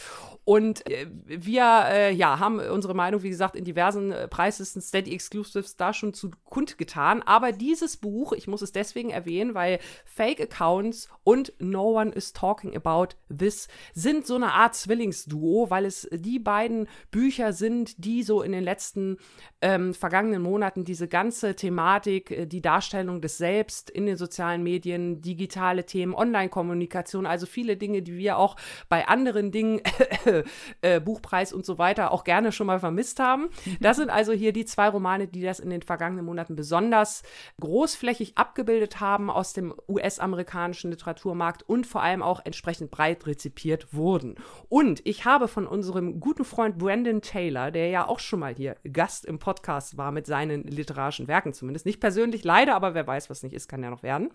Und 0.49 0.89
äh, 0.91 1.07
wir 1.27 1.85
äh, 1.91 2.13
ja, 2.13 2.39
haben 2.39 2.61
unsere 2.61 2.95
Meinung, 2.95 3.23
wie 3.23 3.31
gesagt, 3.31 3.57
in 3.57 3.65
diversen 3.65 4.13
äh, 4.13 4.29
Preislisten 4.29 4.83
Steady 4.83 5.15
Exclusives 5.15 5.77
da 5.77 5.93
schon 5.93 6.15
zu 6.15 6.31
kundgetan. 6.45 7.23
Aber 7.23 7.53
dieses 7.53 7.97
Buch, 7.97 8.33
ich 8.33 8.49
muss 8.49 8.63
es 8.63 8.73
deswegen 8.73 9.11
erwähnen, 9.11 9.55
weil 9.55 9.79
Fake-Accounts 10.05 11.09
und 11.25 11.39
und 11.39 11.53
No 11.61 11.99
One 12.01 12.11
is 12.11 12.33
Talking 12.33 12.77
About 12.77 13.15
This 13.37 13.69
sind 13.95 14.27
so 14.27 14.35
eine 14.35 14.53
Art 14.53 14.75
Zwillingsduo, 14.75 15.71
weil 15.71 15.85
es 15.85 16.09
die 16.13 16.41
beiden 16.41 16.89
Bücher 17.13 17.53
sind, 17.53 18.05
die 18.05 18.25
so 18.25 18.43
in 18.43 18.51
den 18.51 18.65
letzten 18.65 19.19
ähm, 19.61 19.95
vergangenen 19.95 20.43
Monaten 20.43 20.85
diese 20.85 21.07
ganze 21.07 21.55
Thematik, 21.55 22.31
äh, 22.31 22.47
die 22.47 22.61
Darstellung 22.61 23.21
des 23.21 23.39
Selbst 23.39 23.89
in 23.91 24.07
den 24.07 24.17
sozialen 24.17 24.63
Medien, 24.63 25.21
digitale 25.23 25.87
Themen, 25.87 26.15
Online-Kommunikation, 26.15 27.27
also 27.27 27.47
viele 27.47 27.77
Dinge, 27.77 28.03
die 28.03 28.17
wir 28.17 28.39
auch 28.39 28.57
bei 28.89 29.07
anderen 29.07 29.53
Dingen, 29.53 29.81
äh, 30.81 31.01
Buchpreis 31.01 31.53
und 31.53 31.65
so 31.65 31.79
weiter, 31.79 32.13
auch 32.13 32.25
gerne 32.25 32.53
schon 32.53 32.67
mal 32.67 32.81
vermisst 32.81 33.21
haben. 33.21 33.49
Das 33.81 33.97
sind 33.97 34.11
also 34.11 34.33
hier 34.33 34.53
die 34.53 34.65
zwei 34.65 34.89
Romane, 34.89 35.29
die 35.29 35.43
das 35.43 35.61
in 35.61 35.71
den 35.71 35.83
vergangenen 35.83 36.25
Monaten 36.25 36.57
besonders 36.57 37.23
großflächig 37.61 38.37
abgebildet 38.37 39.01
haben 39.01 39.31
aus 39.31 39.53
dem 39.53 39.75
US-amerikanischen 39.89 40.91
Literaturmarkt 40.91 41.63
und 41.63 41.87
vor 41.87 42.03
allem 42.03 42.23
auch 42.23 42.41
entsprechend 42.45 42.91
breit 42.91 43.27
rezipiert 43.27 43.93
wurden. 43.93 44.37
Und 44.69 45.01
ich 45.05 45.25
habe 45.25 45.49
von 45.49 45.67
unserem 45.67 46.21
guten 46.21 46.45
Freund 46.45 46.79
Brandon 46.79 47.21
Taylor, 47.21 47.71
der 47.71 47.89
ja 47.89 48.07
auch 48.07 48.21
schon 48.21 48.41
mal 48.41 48.55
hier 48.55 48.77
Gast 48.93 49.25
im 49.25 49.39
Podcast 49.39 49.97
war 49.97 50.13
mit 50.13 50.27
seinen 50.27 50.65
literarischen 50.65 51.29
Werken 51.29 51.53
zumindest, 51.53 51.87
nicht 51.87 52.01
persönlich 52.01 52.45
leider, 52.45 52.75
aber 52.75 52.95
wer 52.95 53.07
weiß, 53.07 53.31
was 53.31 53.43
nicht 53.43 53.55
ist, 53.55 53.69
kann 53.69 53.83
ja 53.83 53.91
noch 53.91 54.03
werden. 54.03 54.31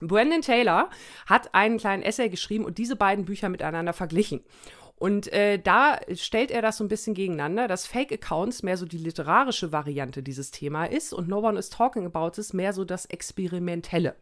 Brandon 0.00 0.42
Taylor 0.42 0.90
hat 1.26 1.54
einen 1.54 1.78
kleinen 1.78 2.02
Essay 2.02 2.28
geschrieben 2.28 2.64
und 2.64 2.78
diese 2.78 2.96
beiden 2.96 3.24
Bücher 3.24 3.48
miteinander 3.48 3.92
verglichen. 3.92 4.40
Und 5.02 5.32
äh, 5.32 5.58
da 5.58 5.98
stellt 6.14 6.52
er 6.52 6.62
das 6.62 6.76
so 6.76 6.84
ein 6.84 6.88
bisschen 6.88 7.14
gegeneinander, 7.14 7.66
dass 7.66 7.88
Fake 7.88 8.12
Accounts 8.12 8.62
mehr 8.62 8.76
so 8.76 8.86
die 8.86 8.98
literarische 8.98 9.72
Variante 9.72 10.22
dieses 10.22 10.52
Thema 10.52 10.84
ist 10.84 11.12
und 11.12 11.26
No 11.26 11.40
One 11.40 11.58
is 11.58 11.70
Talking 11.70 12.06
About 12.06 12.40
ist 12.40 12.52
mehr 12.52 12.72
so 12.72 12.84
das 12.84 13.06
Experimentelle. 13.06 14.14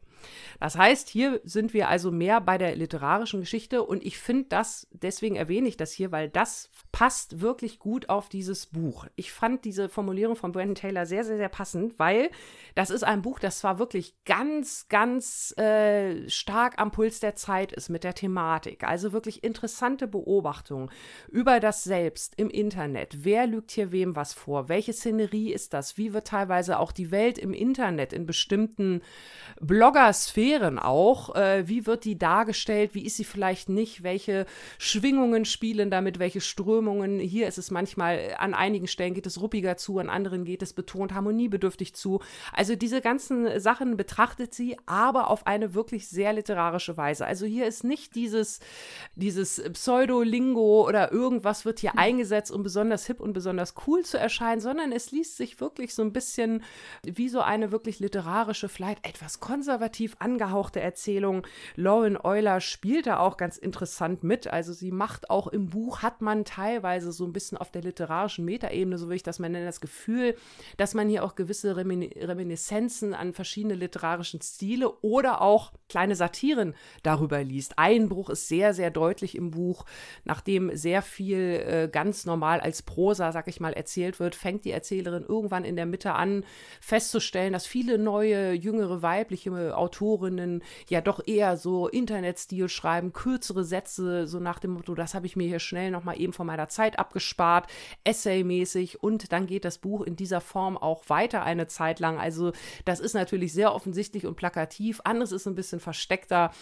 Das 0.59 0.77
heißt, 0.77 1.09
hier 1.09 1.41
sind 1.45 1.75
wir 1.75 1.89
also 1.89 2.11
mehr 2.11 2.41
bei 2.41 2.59
der 2.59 2.77
literarischen 2.77 3.41
Geschichte 3.41 3.83
und 3.83 4.05
ich 4.05 4.19
finde 4.19 4.47
das, 4.49 4.87
deswegen 4.93 5.37
erwähne 5.37 5.69
ich 5.69 5.77
das 5.77 5.93
hier, 5.93 6.13
weil 6.13 6.29
das 6.29 6.69
passt 6.93 7.41
wirklich 7.41 7.79
gut 7.79 8.09
auf 8.09 8.29
dieses 8.29 8.67
Buch. 8.67 9.07
Ich 9.17 9.33
fand 9.33 9.65
diese 9.65 9.89
Formulierung 9.89 10.37
von 10.37 10.53
Brandon 10.53 10.75
Taylor 10.75 11.07
sehr, 11.07 11.25
sehr, 11.25 11.37
sehr 11.37 11.49
passend, 11.49 11.99
weil 11.99 12.31
das 12.75 12.91
ist 12.91 13.05
ein 13.05 13.23
Buch, 13.23 13.39
das 13.39 13.59
zwar 13.59 13.79
wirklich 13.79 14.15
ganz, 14.25 14.87
ganz 14.89 15.57
äh, 15.57 16.29
stark 16.29 16.79
am 16.79 16.91
Puls 16.91 17.21
der 17.21 17.37
Zeit 17.37 17.73
ist 17.73 17.89
mit 17.89 18.05
der 18.05 18.15
Thematik, 18.15 18.85
also 18.85 19.13
wirklich 19.13 19.45
interessante 19.45 20.07
Beobachtungen 20.07 20.91
über 21.29 21.61
das 21.61 21.85
Selbst 21.85 22.35
im 22.37 22.51
Internet. 22.51 23.25
Wer 23.25 23.47
lügt 23.47 23.71
hier 23.71 23.93
wem 23.93 24.17
was 24.17 24.33
vor? 24.35 24.69
Welche 24.69 24.93
Szenerie 24.93 25.53
ist 25.53 25.73
das? 25.73 25.97
Wie 25.97 26.13
wird 26.13 26.27
teilweise 26.27 26.79
auch 26.79 26.93
die 26.93 27.11
Welt 27.11 27.39
im 27.39 27.53
Internet 27.53 28.13
in 28.13 28.27
bestimmten 28.27 29.03
Blogger 29.61 30.10
Sphären 30.13 30.79
auch. 30.79 31.35
Äh, 31.35 31.69
wie 31.69 31.87
wird 31.87 32.05
die 32.05 32.19
dargestellt? 32.19 32.95
Wie 32.95 33.05
ist 33.05 33.17
sie 33.17 33.25
vielleicht 33.25 33.69
nicht? 33.69 34.03
Welche 34.03 34.47
Schwingungen 34.79 35.45
spielen 35.45 35.91
damit? 35.91 36.19
Welche 36.19 36.41
Strömungen? 36.41 37.19
Hier 37.19 37.47
ist 37.47 37.59
es 37.59 37.71
manchmal, 37.71 38.35
an 38.39 38.55
einigen 38.55 38.87
Stellen 38.87 39.15
geht 39.15 39.27
es 39.27 39.41
ruppiger 39.41 39.77
zu, 39.77 39.99
an 39.99 40.11
anderen 40.11 40.45
geht 40.45 40.63
es 40.63 40.73
betont 40.73 41.15
harmoniebedürftig 41.15 41.95
zu. 41.95 42.21
Also 42.53 42.77
diese 42.77 43.01
ganzen 43.01 43.61
Sachen 43.61 43.97
betrachtet 43.97 44.55
sie, 44.55 44.77
aber 44.87 45.29
auf 45.29 45.47
eine 45.47 45.75
wirklich 45.75 46.09
sehr 46.09 46.33
literarische 46.33 46.97
Weise. 46.97 47.27
Also 47.27 47.47
hier 47.47 47.67
ist 47.67 47.85
nicht 47.85 48.15
dieses, 48.15 48.61
dieses 49.15 49.63
Pseudo-Lingo 49.73 50.87
oder 50.87 51.13
irgendwas 51.13 51.65
wird 51.65 51.81
hier 51.81 51.99
eingesetzt, 51.99 52.51
um 52.51 52.63
besonders 52.63 53.07
hip 53.07 53.21
und 53.21 53.33
besonders 53.33 53.75
cool 53.87 54.05
zu 54.05 54.19
erscheinen, 54.19 54.61
sondern 54.61 54.93
es 54.93 55.11
liest 55.11 55.37
sich 55.37 55.61
wirklich 55.61 55.95
so 55.95 56.03
ein 56.03 56.13
bisschen 56.13 56.63
wie 57.03 57.29
so 57.29 57.41
eine 57.41 57.73
wirklich 57.73 58.01
literarische, 58.01 58.69
vielleicht 58.69 59.07
etwas 59.07 59.41
konservative 59.41 60.00
positiv 60.01 60.17
angehauchte 60.19 60.81
Erzählung. 60.81 61.47
Lauren 61.77 62.17
Euler 62.17 62.63
spielt 62.63 63.07
da 63.07 63.19
auch 63.19 63.37
ganz 63.37 63.59
interessant 63.59 64.25
mit. 64.25 64.47
Also 64.47 64.73
sie 64.73 64.93
macht 64.93 65.29
auch 65.29 65.47
im 65.47 65.67
Buch, 65.67 66.01
hat 66.01 66.23
man 66.23 66.47
teilweise 66.47 67.13
so 67.13 67.27
ein 67.27 67.35
bisschen 67.35 67.59
auf 67.59 67.71
der 67.71 67.83
literarischen 67.83 68.47
Metaebene, 68.47 68.97
so 68.97 69.09
will 69.09 69.17
ich 69.17 69.23
das 69.23 69.39
mal 69.39 69.51
nennen, 69.51 69.67
das 69.67 69.83
Gefühl, 69.83 70.37
dass 70.79 70.95
man 70.95 71.09
hier 71.11 71.23
auch 71.23 71.35
gewisse 71.35 71.77
Remin 71.77 72.11
Reminiszenzen 72.17 73.13
an 73.13 73.35
verschiedene 73.35 73.75
literarischen 73.75 74.41
Stile 74.41 74.91
oder 75.03 75.43
auch 75.43 75.73
kleine 75.91 76.17
Satiren 76.17 76.75
darüber 77.03 77.45
liest. 77.45 77.79
Einbruch 77.79 78.31
ist 78.31 78.49
sehr, 78.49 78.73
sehr 78.73 78.91
deutlich 78.91 79.37
im 79.37 79.51
Buch. 79.51 79.85
Nachdem 80.25 80.75
sehr 80.75 81.03
viel 81.03 81.39
äh, 81.39 81.89
ganz 81.93 82.25
normal 82.25 82.61
als 82.61 82.83
Prosa, 82.83 83.33
sag 83.33 83.49
ich 83.49 83.61
mal, 83.61 83.75
erzählt 83.75 84.19
wird, 84.19 84.35
fängt 84.35 84.65
die 84.65 84.71
Erzählerin 84.71 85.27
irgendwann 85.29 85.65
in 85.65 85.77
der 85.77 85.87
Mitte 85.87 86.15
an, 86.15 86.45
festzustellen, 86.81 87.53
dass 87.53 87.67
viele 87.67 87.99
neue, 87.99 88.53
jüngere 88.53 89.03
weibliche 89.03 89.77
Autoren 89.77 89.90
Autorinnen 89.91 90.63
ja 90.89 91.01
doch 91.01 91.21
eher 91.27 91.57
so 91.57 91.89
Internetstil 91.89 92.69
schreiben, 92.69 93.13
kürzere 93.13 93.65
Sätze, 93.65 94.27
so 94.27 94.39
nach 94.39 94.61
dem 94.61 94.73
Motto, 94.73 94.95
das 94.95 95.15
habe 95.15 95.27
ich 95.27 95.37
mir 95.37 95.49
hier 95.49 95.59
schnell 95.59 95.91
nochmal 95.91 96.21
eben 96.21 96.33
von 96.33 96.47
meiner 96.47 96.69
Zeit 96.69 96.99
abgespart, 96.99 97.67
essaymäßig. 98.05 99.03
Und 99.03 99.33
dann 99.33 99.47
geht 99.47 99.65
das 99.65 99.79
Buch 99.79 100.03
in 100.03 100.15
dieser 100.15 100.41
Form 100.41 100.79
auch 100.79 101.09
weiter 101.09 101.43
eine 101.43 101.67
Zeit 101.67 101.99
lang. 101.99 102.19
Also 102.19 102.53
das 102.85 103.01
ist 103.01 103.15
natürlich 103.15 103.53
sehr 103.53 103.75
offensichtlich 103.75 104.27
und 104.27 104.37
plakativ, 104.37 105.01
anderes 105.05 105.33
ist 105.33 105.47
ein 105.47 105.57
bisschen 105.57 105.81
versteckter 105.81 106.53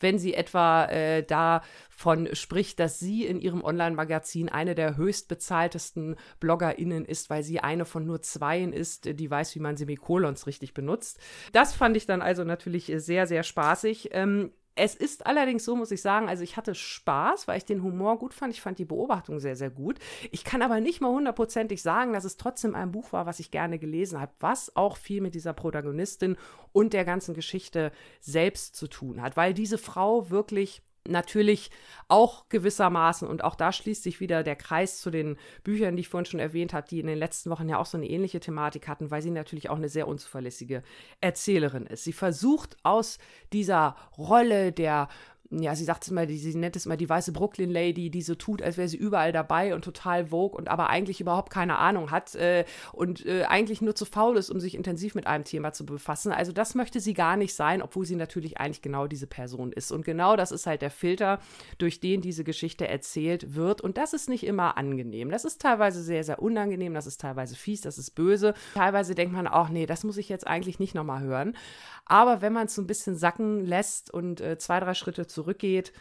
wenn 0.00 0.18
sie 0.18 0.34
etwa 0.34 0.86
äh, 0.86 1.22
davon 1.22 2.28
spricht, 2.34 2.80
dass 2.80 2.98
sie 2.98 3.26
in 3.26 3.40
ihrem 3.40 3.62
Online-Magazin 3.62 4.48
eine 4.48 4.74
der 4.74 4.96
höchstbezahltesten 4.96 6.16
BloggerInnen 6.40 7.04
ist, 7.04 7.30
weil 7.30 7.42
sie 7.42 7.60
eine 7.60 7.84
von 7.84 8.06
nur 8.06 8.22
zweien 8.22 8.72
ist, 8.72 9.18
die 9.18 9.30
weiß, 9.30 9.54
wie 9.54 9.60
man 9.60 9.76
Semikolons 9.76 10.46
richtig 10.46 10.74
benutzt. 10.74 11.18
Das 11.52 11.74
fand 11.74 11.96
ich 11.96 12.06
dann 12.06 12.22
also 12.22 12.44
natürlich 12.44 12.92
sehr, 12.96 13.26
sehr 13.26 13.42
spaßig. 13.42 14.10
Ähm, 14.12 14.52
es 14.78 14.94
ist 14.94 15.26
allerdings 15.26 15.64
so, 15.64 15.74
muss 15.74 15.90
ich 15.90 16.00
sagen, 16.00 16.28
also 16.28 16.44
ich 16.44 16.56
hatte 16.56 16.74
Spaß, 16.74 17.48
weil 17.48 17.58
ich 17.58 17.64
den 17.64 17.82
Humor 17.82 18.18
gut 18.18 18.32
fand. 18.32 18.54
Ich 18.54 18.60
fand 18.60 18.78
die 18.78 18.84
Beobachtung 18.84 19.40
sehr, 19.40 19.56
sehr 19.56 19.70
gut. 19.70 19.98
Ich 20.30 20.44
kann 20.44 20.62
aber 20.62 20.80
nicht 20.80 21.00
mal 21.00 21.10
hundertprozentig 21.10 21.82
sagen, 21.82 22.12
dass 22.12 22.24
es 22.24 22.36
trotzdem 22.36 22.76
ein 22.76 22.92
Buch 22.92 23.12
war, 23.12 23.26
was 23.26 23.40
ich 23.40 23.50
gerne 23.50 23.78
gelesen 23.78 24.20
habe, 24.20 24.32
was 24.38 24.76
auch 24.76 24.96
viel 24.96 25.20
mit 25.20 25.34
dieser 25.34 25.52
Protagonistin 25.52 26.36
und 26.72 26.92
der 26.92 27.04
ganzen 27.04 27.34
Geschichte 27.34 27.90
selbst 28.20 28.76
zu 28.76 28.86
tun 28.86 29.20
hat, 29.20 29.36
weil 29.36 29.52
diese 29.52 29.78
Frau 29.78 30.30
wirklich 30.30 30.82
natürlich 31.08 31.70
auch 32.08 32.48
gewissermaßen, 32.48 33.26
und 33.26 33.44
auch 33.44 33.54
da 33.54 33.72
schließt 33.72 34.02
sich 34.02 34.20
wieder 34.20 34.42
der 34.42 34.56
Kreis 34.56 35.00
zu 35.00 35.10
den 35.10 35.36
Büchern, 35.64 35.96
die 35.96 36.00
ich 36.00 36.08
vorhin 36.08 36.26
schon 36.26 36.40
erwähnt 36.40 36.72
habe, 36.72 36.86
die 36.88 37.00
in 37.00 37.06
den 37.06 37.18
letzten 37.18 37.50
Wochen 37.50 37.68
ja 37.68 37.78
auch 37.78 37.86
so 37.86 37.96
eine 37.96 38.08
ähnliche 38.08 38.40
Thematik 38.40 38.88
hatten, 38.88 39.10
weil 39.10 39.22
sie 39.22 39.30
natürlich 39.30 39.70
auch 39.70 39.76
eine 39.76 39.88
sehr 39.88 40.08
unzuverlässige 40.08 40.82
Erzählerin 41.20 41.86
ist. 41.86 42.04
Sie 42.04 42.12
versucht 42.12 42.76
aus 42.82 43.18
dieser 43.52 43.96
Rolle 44.16 44.72
der 44.72 45.08
ja, 45.50 45.74
sie 45.74 45.84
sagt 45.84 46.04
es 46.04 46.10
mal, 46.10 46.28
sie 46.28 46.54
nennt 46.54 46.76
es 46.76 46.84
mal 46.84 46.96
die 46.96 47.08
weiße 47.08 47.32
Brooklyn 47.32 47.70
Lady, 47.70 48.10
die 48.10 48.20
so 48.20 48.34
tut, 48.34 48.60
als 48.60 48.76
wäre 48.76 48.88
sie 48.88 48.98
überall 48.98 49.32
dabei 49.32 49.74
und 49.74 49.82
total 49.82 50.26
vogue 50.26 50.56
und 50.56 50.68
aber 50.68 50.90
eigentlich 50.90 51.22
überhaupt 51.22 51.50
keine 51.50 51.78
Ahnung 51.78 52.10
hat 52.10 52.34
äh, 52.34 52.66
und 52.92 53.24
äh, 53.24 53.44
eigentlich 53.44 53.80
nur 53.80 53.94
zu 53.94 54.04
faul 54.04 54.36
ist, 54.36 54.50
um 54.50 54.60
sich 54.60 54.74
intensiv 54.74 55.14
mit 55.14 55.26
einem 55.26 55.44
Thema 55.44 55.72
zu 55.72 55.86
befassen. 55.86 56.32
Also 56.32 56.52
das 56.52 56.74
möchte 56.74 57.00
sie 57.00 57.14
gar 57.14 57.38
nicht 57.38 57.54
sein, 57.54 57.80
obwohl 57.80 58.04
sie 58.04 58.16
natürlich 58.16 58.58
eigentlich 58.58 58.82
genau 58.82 59.06
diese 59.06 59.26
Person 59.26 59.72
ist. 59.72 59.90
Und 59.90 60.04
genau 60.04 60.36
das 60.36 60.52
ist 60.52 60.66
halt 60.66 60.82
der 60.82 60.90
Filter, 60.90 61.40
durch 61.78 61.98
den 61.98 62.20
diese 62.20 62.44
Geschichte 62.44 62.86
erzählt 62.86 63.54
wird. 63.54 63.80
Und 63.80 63.96
das 63.96 64.12
ist 64.12 64.28
nicht 64.28 64.44
immer 64.44 64.76
angenehm. 64.76 65.30
Das 65.30 65.46
ist 65.46 65.62
teilweise 65.62 66.02
sehr, 66.02 66.24
sehr 66.24 66.42
unangenehm, 66.42 66.92
das 66.92 67.06
ist 67.06 67.22
teilweise 67.22 67.56
fies, 67.56 67.80
das 67.80 67.96
ist 67.96 68.10
böse. 68.10 68.52
Teilweise 68.74 69.14
denkt 69.14 69.32
man 69.32 69.46
auch, 69.46 69.70
nee, 69.70 69.86
das 69.86 70.04
muss 70.04 70.18
ich 70.18 70.28
jetzt 70.28 70.46
eigentlich 70.46 70.78
nicht 70.78 70.94
nochmal 70.94 71.22
hören. 71.22 71.56
Aber 72.04 72.40
wenn 72.40 72.52
man 72.52 72.66
es 72.66 72.74
so 72.74 72.82
ein 72.82 72.86
bisschen 72.86 73.16
sacken 73.16 73.64
lässt 73.64 74.12
und 74.12 74.40
äh, 74.40 74.58
zwei, 74.58 74.80
drei 74.80 74.94
Schritte 74.94 75.26
zurückgeht, 75.38 75.92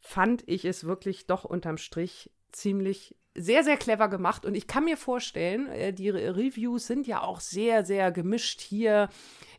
fand 0.00 0.42
ich 0.48 0.64
es 0.64 0.84
wirklich 0.84 1.26
doch 1.26 1.44
unterm 1.44 1.78
Strich 1.78 2.30
ziemlich 2.50 3.14
sehr, 3.34 3.62
sehr 3.62 3.76
clever 3.76 4.08
gemacht. 4.08 4.44
Und 4.44 4.56
ich 4.56 4.66
kann 4.66 4.84
mir 4.84 4.96
vorstellen, 4.96 5.68
äh, 5.68 5.92
die 5.92 6.10
Reviews 6.10 6.88
sind 6.88 7.06
ja 7.06 7.22
auch 7.22 7.40
sehr, 7.40 7.84
sehr 7.84 8.10
gemischt 8.10 8.60
hier. 8.60 9.08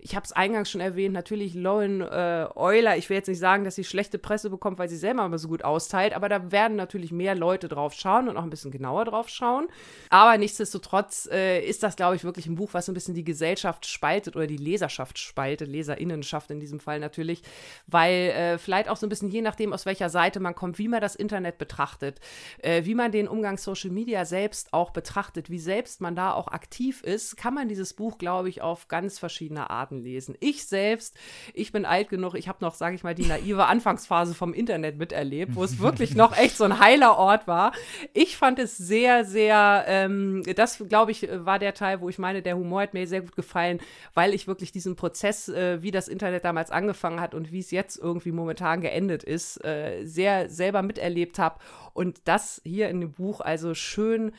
Ich 0.05 0.17
habe 0.17 0.25
es 0.25 0.33
eingangs 0.33 0.69
schon 0.69 0.81
erwähnt, 0.81 1.13
natürlich 1.13 1.53
Lauren 1.53 2.01
äh, 2.01 2.45
Euler. 2.55 2.97
Ich 2.97 3.09
will 3.09 3.15
jetzt 3.15 3.29
nicht 3.29 3.39
sagen, 3.39 3.63
dass 3.63 3.75
sie 3.75 3.85
schlechte 3.85 4.19
Presse 4.19 4.49
bekommt, 4.49 4.77
weil 4.77 4.89
sie 4.89 4.97
selber 4.97 5.25
immer 5.25 5.37
so 5.37 5.47
gut 5.47 5.63
austeilt, 5.63 6.11
aber 6.13 6.27
da 6.27 6.51
werden 6.51 6.75
natürlich 6.75 7.13
mehr 7.13 7.35
Leute 7.35 7.69
drauf 7.69 7.93
schauen 7.93 8.27
und 8.27 8.35
auch 8.35 8.43
ein 8.43 8.49
bisschen 8.49 8.69
genauer 8.69 9.05
drauf 9.05 9.29
schauen. 9.29 9.69
Aber 10.09 10.37
nichtsdestotrotz 10.37 11.29
äh, 11.31 11.65
ist 11.65 11.83
das, 11.83 11.95
glaube 11.95 12.17
ich, 12.17 12.25
wirklich 12.25 12.47
ein 12.47 12.55
Buch, 12.55 12.73
was 12.73 12.85
so 12.85 12.91
ein 12.91 12.95
bisschen 12.95 13.15
die 13.15 13.23
Gesellschaft 13.23 13.85
spaltet 13.85 14.35
oder 14.35 14.45
die 14.45 14.57
Leserschaft 14.57 15.17
spaltet, 15.17 15.69
Leserinnenschaft 15.69 16.51
in 16.51 16.59
diesem 16.59 16.81
Fall 16.81 16.99
natürlich, 16.99 17.41
weil 17.87 18.11
äh, 18.11 18.57
vielleicht 18.57 18.89
auch 18.89 18.97
so 18.97 19.05
ein 19.05 19.09
bisschen 19.09 19.29
je 19.29 19.41
nachdem, 19.41 19.71
aus 19.71 19.85
welcher 19.85 20.09
Seite 20.09 20.41
man 20.41 20.53
kommt, 20.53 20.79
wie 20.79 20.89
man 20.89 20.99
das 20.99 21.15
Internet 21.15 21.57
betrachtet, 21.57 22.19
äh, 22.57 22.83
wie 22.83 22.95
man 22.95 23.13
den 23.13 23.29
Umgang 23.29 23.57
Social 23.57 23.91
Media 23.91 24.25
selbst 24.25 24.73
auch 24.73 24.89
betrachtet, 24.89 25.49
wie 25.49 25.59
selbst 25.59 26.01
man 26.01 26.13
da 26.13 26.33
auch 26.33 26.49
aktiv 26.49 27.01
ist, 27.03 27.37
kann 27.37 27.53
man 27.53 27.69
dieses 27.69 27.93
Buch, 27.93 28.17
glaube 28.17 28.49
ich, 28.49 28.61
auf 28.61 28.89
ganz 28.89 29.17
verschiedene 29.17 29.69
Arten 29.69 29.92
raten 29.93 30.03
lesen. 30.03 30.35
Ich 30.39 30.65
selbst, 30.65 31.15
ich 31.53 31.71
bin 31.71 31.85
alt 31.85 32.09
genug, 32.09 32.35
ich 32.35 32.47
habe 32.47 32.59
noch, 32.61 32.75
sage 32.75 32.95
ich 32.95 33.03
mal, 33.03 33.15
die 33.15 33.25
naive 33.25 33.65
Anfangsphase 33.65 34.33
vom 34.33 34.53
Internet 34.53 34.97
miterlebt, 34.97 35.55
wo 35.55 35.63
es 35.63 35.79
wirklich 35.79 36.15
noch 36.15 36.35
echt 36.37 36.57
so 36.57 36.63
ein 36.63 36.79
heiler 36.79 37.17
Ort 37.17 37.47
war. 37.47 37.71
Ich 38.13 38.37
fand 38.37 38.59
es 38.59 38.77
sehr, 38.77 39.25
sehr, 39.25 39.85
ähm, 39.87 40.43
das 40.55 40.83
glaube 40.89 41.11
ich, 41.11 41.27
war 41.31 41.59
der 41.59 41.73
Teil, 41.73 42.01
wo 42.01 42.09
ich 42.09 42.17
meine, 42.17 42.41
der 42.41 42.57
Humor 42.57 42.81
hat 42.81 42.93
mir 42.93 43.07
sehr 43.07 43.21
gut 43.21 43.35
gefallen, 43.35 43.79
weil 44.13 44.33
ich 44.33 44.47
wirklich 44.47 44.71
diesen 44.71 44.95
Prozess, 44.95 45.49
äh, 45.49 45.81
wie 45.81 45.91
das 45.91 46.07
Internet 46.07 46.45
damals 46.45 46.71
angefangen 46.71 47.21
hat 47.21 47.35
und 47.35 47.51
wie 47.51 47.59
es 47.59 47.71
jetzt 47.71 47.97
irgendwie 47.97 48.31
momentan 48.31 48.81
geendet 48.81 49.23
ist, 49.23 49.63
äh, 49.63 50.03
sehr 50.03 50.49
selber 50.49 50.81
miterlebt 50.81 51.39
habe. 51.39 51.59
Und 51.93 52.21
das 52.25 52.61
hier 52.65 52.89
in 52.89 53.01
dem 53.01 53.11
Buch 53.11 53.39
also 53.39 53.73
schön 53.75 54.31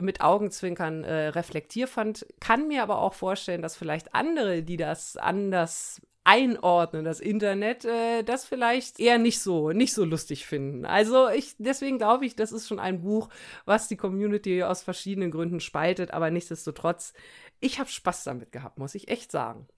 mit 0.00 0.20
Augenzwinkern 0.20 1.04
äh, 1.04 1.28
reflektiert 1.28 1.88
fand. 1.88 2.26
Kann 2.40 2.68
mir 2.68 2.82
aber 2.82 2.98
auch 2.98 3.14
vorstellen, 3.14 3.62
dass 3.62 3.76
vielleicht 3.76 4.14
andere, 4.14 4.62
die 4.62 4.76
das 4.76 5.16
anders 5.16 6.00
einordnen, 6.26 7.04
das 7.04 7.20
Internet, 7.20 7.84
äh, 7.84 8.24
das 8.24 8.44
vielleicht 8.44 8.98
eher 8.98 9.18
nicht 9.18 9.40
so, 9.40 9.70
nicht 9.70 9.94
so 9.94 10.04
lustig 10.04 10.44
finden. 10.44 10.84
Also 10.84 11.28
ich, 11.28 11.54
deswegen 11.58 11.98
glaube 11.98 12.26
ich, 12.26 12.34
das 12.34 12.50
ist 12.50 12.66
schon 12.66 12.80
ein 12.80 13.02
Buch, 13.02 13.28
was 13.64 13.86
die 13.86 13.96
Community 13.96 14.64
aus 14.64 14.82
verschiedenen 14.82 15.30
Gründen 15.30 15.60
spaltet, 15.60 16.10
aber 16.10 16.30
nichtsdestotrotz, 16.30 17.12
ich 17.60 17.78
habe 17.78 17.88
Spaß 17.88 18.24
damit 18.24 18.50
gehabt, 18.50 18.76
muss 18.76 18.96
ich 18.96 19.08
echt 19.08 19.30
sagen. 19.30 19.68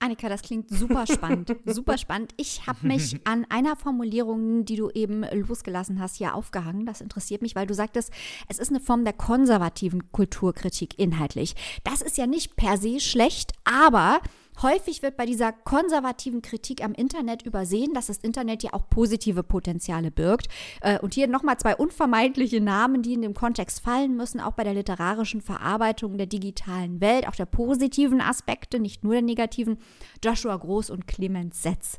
Annika, 0.00 0.28
das 0.28 0.42
klingt 0.42 0.70
super 0.70 1.06
spannend, 1.06 1.56
super 1.66 1.98
spannend. 1.98 2.32
Ich 2.36 2.66
habe 2.66 2.86
mich 2.86 3.18
an 3.24 3.44
einer 3.48 3.74
Formulierung, 3.74 4.64
die 4.64 4.76
du 4.76 4.90
eben 4.90 5.24
losgelassen 5.32 6.00
hast, 6.00 6.16
hier 6.16 6.34
aufgehangen. 6.34 6.86
Das 6.86 7.00
interessiert 7.00 7.42
mich, 7.42 7.56
weil 7.56 7.66
du 7.66 7.74
sagtest, 7.74 8.12
es 8.48 8.58
ist 8.60 8.70
eine 8.70 8.80
Form 8.80 9.04
der 9.04 9.12
konservativen 9.12 10.12
Kulturkritik 10.12 10.98
inhaltlich. 10.98 11.56
Das 11.82 12.00
ist 12.00 12.16
ja 12.16 12.26
nicht 12.26 12.54
per 12.54 12.76
se 12.76 13.00
schlecht, 13.00 13.52
aber 13.64 14.20
Häufig 14.62 15.02
wird 15.02 15.16
bei 15.16 15.24
dieser 15.24 15.52
konservativen 15.52 16.42
Kritik 16.42 16.82
am 16.82 16.92
Internet 16.92 17.42
übersehen, 17.42 17.94
dass 17.94 18.06
das 18.08 18.18
Internet 18.18 18.62
ja 18.62 18.72
auch 18.72 18.88
positive 18.90 19.42
Potenziale 19.42 20.10
birgt. 20.10 20.48
Äh, 20.80 20.98
und 20.98 21.14
hier 21.14 21.28
nochmal 21.28 21.58
zwei 21.58 21.76
unvermeidliche 21.76 22.60
Namen, 22.60 23.02
die 23.02 23.14
in 23.14 23.22
dem 23.22 23.34
Kontext 23.34 23.80
fallen 23.80 24.16
müssen, 24.16 24.40
auch 24.40 24.52
bei 24.52 24.64
der 24.64 24.74
literarischen 24.74 25.40
Verarbeitung 25.40 26.18
der 26.18 26.26
digitalen 26.26 27.00
Welt, 27.00 27.28
auch 27.28 27.36
der 27.36 27.46
positiven 27.46 28.20
Aspekte, 28.20 28.80
nicht 28.80 29.04
nur 29.04 29.12
der 29.14 29.22
negativen, 29.22 29.78
Joshua 30.24 30.56
Groß 30.56 30.90
und 30.90 31.06
Clemens 31.06 31.62
Setz. 31.62 31.98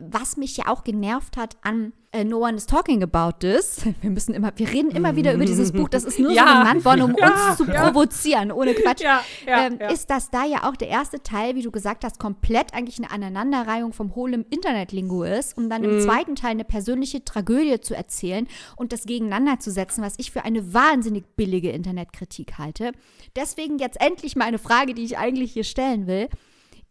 Was 0.00 0.36
mich 0.36 0.56
ja 0.56 0.68
auch 0.68 0.84
genervt 0.84 1.36
hat 1.36 1.56
an 1.62 1.92
äh, 2.12 2.24
No 2.24 2.38
One 2.38 2.56
is 2.56 2.66
Talking 2.66 3.02
About 3.02 3.38
This. 3.40 3.84
Wir 4.00 4.10
müssen 4.10 4.34
immer, 4.34 4.52
wir 4.56 4.68
reden 4.68 4.90
immer 4.90 5.16
wieder 5.16 5.32
über 5.32 5.44
dieses 5.44 5.72
Buch. 5.72 5.88
Das 5.88 6.04
ist 6.04 6.18
nur 6.18 6.32
ja. 6.32 6.42
so 6.42 6.58
genannt 6.58 6.84
worden, 6.84 7.02
um 7.02 7.16
ja, 7.16 7.48
uns 7.48 7.56
zu 7.56 7.64
ja. 7.64 7.84
provozieren, 7.84 8.52
ohne 8.52 8.74
Quatsch. 8.74 9.02
Ähm, 9.46 9.78
ist 9.92 10.10
das 10.10 10.30
da 10.30 10.44
ja 10.44 10.68
auch 10.68 10.76
der 10.76 10.88
erste 10.88 11.22
Teil, 11.22 11.54
wie 11.54 11.62
du 11.62 11.70
gesagt 11.70 12.04
hast, 12.04 12.18
komplett 12.18 12.72
eigentlich 12.72 12.98
eine 12.98 13.10
Aneinanderreihung 13.10 13.92
vom 13.92 14.14
hohlen 14.14 14.44
Internetlingo 14.48 15.24
ist, 15.24 15.56
um 15.56 15.68
dann 15.68 15.82
mhm. 15.82 15.88
im 15.88 16.00
zweiten 16.00 16.36
Teil 16.36 16.52
eine 16.52 16.64
persönliche 16.64 17.24
Tragödie 17.24 17.80
zu 17.80 17.94
erzählen 17.94 18.46
und 18.76 18.92
das 18.92 19.04
gegeneinander 19.04 19.58
zu 19.58 19.70
setzen, 19.70 20.04
was 20.04 20.14
ich 20.18 20.30
für 20.30 20.44
eine 20.44 20.72
wahnsinnig 20.72 21.24
billige 21.36 21.70
Internetkritik 21.70 22.58
halte. 22.58 22.92
Deswegen 23.34 23.78
jetzt 23.78 24.00
endlich 24.00 24.36
mal 24.36 24.44
eine 24.44 24.58
Frage, 24.58 24.94
die 24.94 25.04
ich 25.04 25.18
eigentlich 25.18 25.52
hier 25.52 25.64
stellen 25.64 26.06
will. 26.06 26.28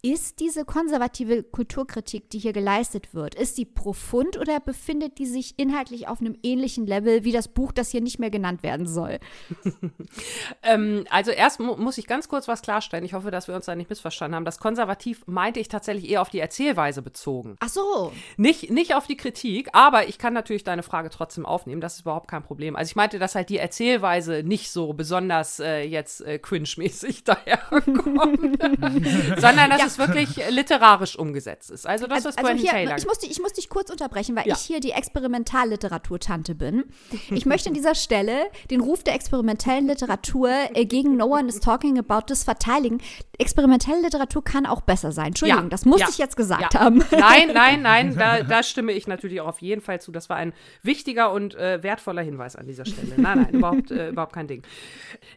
Ist 0.01 0.39
diese 0.39 0.63
konservative 0.63 1.43
Kulturkritik, 1.43 2.29
die 2.29 2.39
hier 2.39 2.53
geleistet 2.53 3.13
wird, 3.13 3.35
ist 3.35 3.57
die 3.57 3.65
profund 3.65 4.37
oder 4.37 4.61
befindet 4.61 5.17
die 5.17 5.25
sich 5.25 5.55
inhaltlich 5.57 6.07
auf 6.07 6.21
einem 6.21 6.37
ähnlichen 6.41 6.87
Level 6.87 7.25
wie 7.25 7.33
das 7.33 7.49
Buch, 7.49 7.73
das 7.73 7.89
hier 7.89 7.99
nicht 7.99 8.17
mehr 8.17 8.29
genannt 8.29 8.63
werden 8.63 8.87
soll? 8.87 9.19
ähm, 10.63 11.03
also 11.09 11.31
erst 11.31 11.59
mu 11.59 11.75
muss 11.75 11.97
ich 11.97 12.07
ganz 12.07 12.29
kurz 12.29 12.47
was 12.47 12.61
klarstellen. 12.61 13.03
Ich 13.03 13.13
hoffe, 13.13 13.29
dass 13.29 13.49
wir 13.49 13.55
uns 13.55 13.65
da 13.65 13.75
nicht 13.75 13.89
missverstanden 13.89 14.35
haben. 14.35 14.45
Das 14.45 14.59
konservativ 14.59 15.27
meinte 15.27 15.59
ich 15.59 15.67
tatsächlich 15.67 16.09
eher 16.09 16.21
auf 16.21 16.29
die 16.29 16.39
Erzählweise 16.39 17.01
bezogen. 17.01 17.57
Ach 17.59 17.67
so. 17.67 18.13
Nicht, 18.37 18.71
nicht 18.71 18.95
auf 18.95 19.05
die 19.05 19.17
Kritik, 19.17 19.67
aber 19.73 20.07
ich 20.07 20.17
kann 20.17 20.31
natürlich 20.33 20.63
deine 20.63 20.83
Frage 20.83 21.09
trotzdem 21.09 21.45
aufnehmen. 21.45 21.81
Das 21.81 21.95
ist 21.95 22.01
überhaupt 22.01 22.29
kein 22.29 22.43
Problem. 22.43 22.77
Also 22.77 22.89
ich 22.89 22.95
meinte, 22.95 23.19
dass 23.19 23.35
halt 23.35 23.49
die 23.49 23.57
Erzählweise 23.57 24.43
nicht 24.43 24.71
so 24.71 24.93
besonders 24.93 25.59
äh, 25.59 25.81
jetzt 25.81 26.21
äh, 26.21 26.39
cringe-mäßig 26.39 27.23
daherkommt, 27.25 27.85
sondern 29.37 29.69
dass 29.71 29.81
ja 29.81 29.88
es 29.93 29.97
wirklich 29.97 30.35
literarisch 30.49 31.17
umgesetzt 31.17 31.71
ist. 31.71 31.87
Also 31.87 32.07
das, 32.07 32.25
was 32.25 32.37
also, 32.37 32.49
also 32.49 32.61
hier, 32.61 32.71
Taylor. 32.71 32.97
Ich 32.97 33.05
muss, 33.05 33.19
dich, 33.19 33.31
ich 33.31 33.39
muss 33.39 33.53
dich 33.53 33.69
kurz 33.69 33.89
unterbrechen, 33.89 34.35
weil 34.35 34.47
ja. 34.47 34.55
ich 34.55 34.61
hier 34.61 34.79
die 34.79 34.91
Experimentalliteratur-Tante 34.91 36.55
bin. 36.55 36.85
Ich 37.31 37.45
möchte 37.45 37.69
an 37.69 37.73
dieser 37.79 37.95
Stelle 37.95 38.47
den 38.69 38.81
Ruf 38.81 39.03
der 39.03 39.15
experimentellen 39.15 39.87
Literatur 39.87 40.49
äh, 40.73 40.85
gegen 40.85 41.17
No 41.17 41.25
One 41.25 41.47
is 41.47 41.59
Talking 41.59 41.97
About 41.99 42.27
This 42.27 42.43
verteidigen. 42.43 43.01
Experimentelle 43.37 44.01
Literatur 44.01 44.43
kann 44.43 44.65
auch 44.65 44.81
besser 44.81 45.11
sein. 45.11 45.27
Entschuldigung, 45.27 45.63
ja. 45.63 45.69
das 45.69 45.85
muss 45.85 46.01
ja. 46.01 46.07
ich 46.09 46.17
jetzt 46.17 46.35
gesagt 46.35 46.75
haben. 46.75 47.03
Nein, 47.11 47.51
nein, 47.53 47.81
nein, 47.81 48.15
da, 48.17 48.43
da, 48.43 48.63
stimme 48.63 48.91
ich 48.91 49.07
natürlich 49.07 49.41
auch 49.41 49.47
auf 49.47 49.61
jeden 49.61 49.81
Fall 49.81 50.01
zu. 50.01 50.11
Das 50.11 50.29
war 50.29 50.37
ein 50.37 50.53
wichtiger 50.83 51.31
und 51.31 51.55
äh, 51.55 51.81
wertvoller 51.81 52.21
Hinweis 52.21 52.55
an 52.55 52.67
dieser 52.67 52.85
Stelle. 52.85 53.13
Nein, 53.17 53.43
nein, 53.43 53.53
überhaupt, 53.53 53.91
äh, 53.91 54.09
überhaupt 54.09 54.33
kein 54.33 54.47
Ding. 54.47 54.63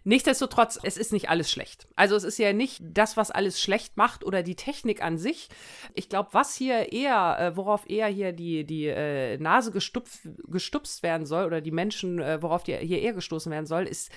Nichtsdestotrotz, 0.05 0.79
es 0.83 0.97
ist 0.97 1.13
nicht 1.13 1.29
alles 1.29 1.51
schlecht. 1.51 1.87
Also 1.97 2.17
es 2.17 2.25
ist 2.25 2.39
ja 2.39 2.53
nicht 2.53 2.81
das, 2.83 3.17
was 3.17 3.31
alles 3.31 3.61
schlecht 3.61 3.97
macht 3.97 4.25
oder 4.25 4.42
die 4.43 4.57
Technik 4.57 5.03
an 5.03 5.19
sich. 5.19 5.49
Ich 5.95 6.09
glaube, 6.09 6.31
was 6.33 6.55
hier 6.55 6.93
eher, 6.93 7.37
äh, 7.39 7.57
worauf 7.57 7.89
eher 7.89 8.09
hier 8.09 8.33
die, 8.33 8.65
die 8.65 8.87
äh, 8.87 9.39
Nase 9.39 9.71
gestupft, 9.73 10.29
gestupst 10.49 11.03
werden 11.03 11.27
soll 11.27 11.45
oder 11.47 11.61
die 11.61 11.71
Menschen, 11.71 12.21
äh, 12.21 12.43
worauf 12.43 12.63
die 12.63 12.77
hier 12.77 13.01
eher 13.01 13.13
gestoßen 13.13 13.51
werden 13.51 13.67
soll, 13.67 13.85
ist 13.85 14.11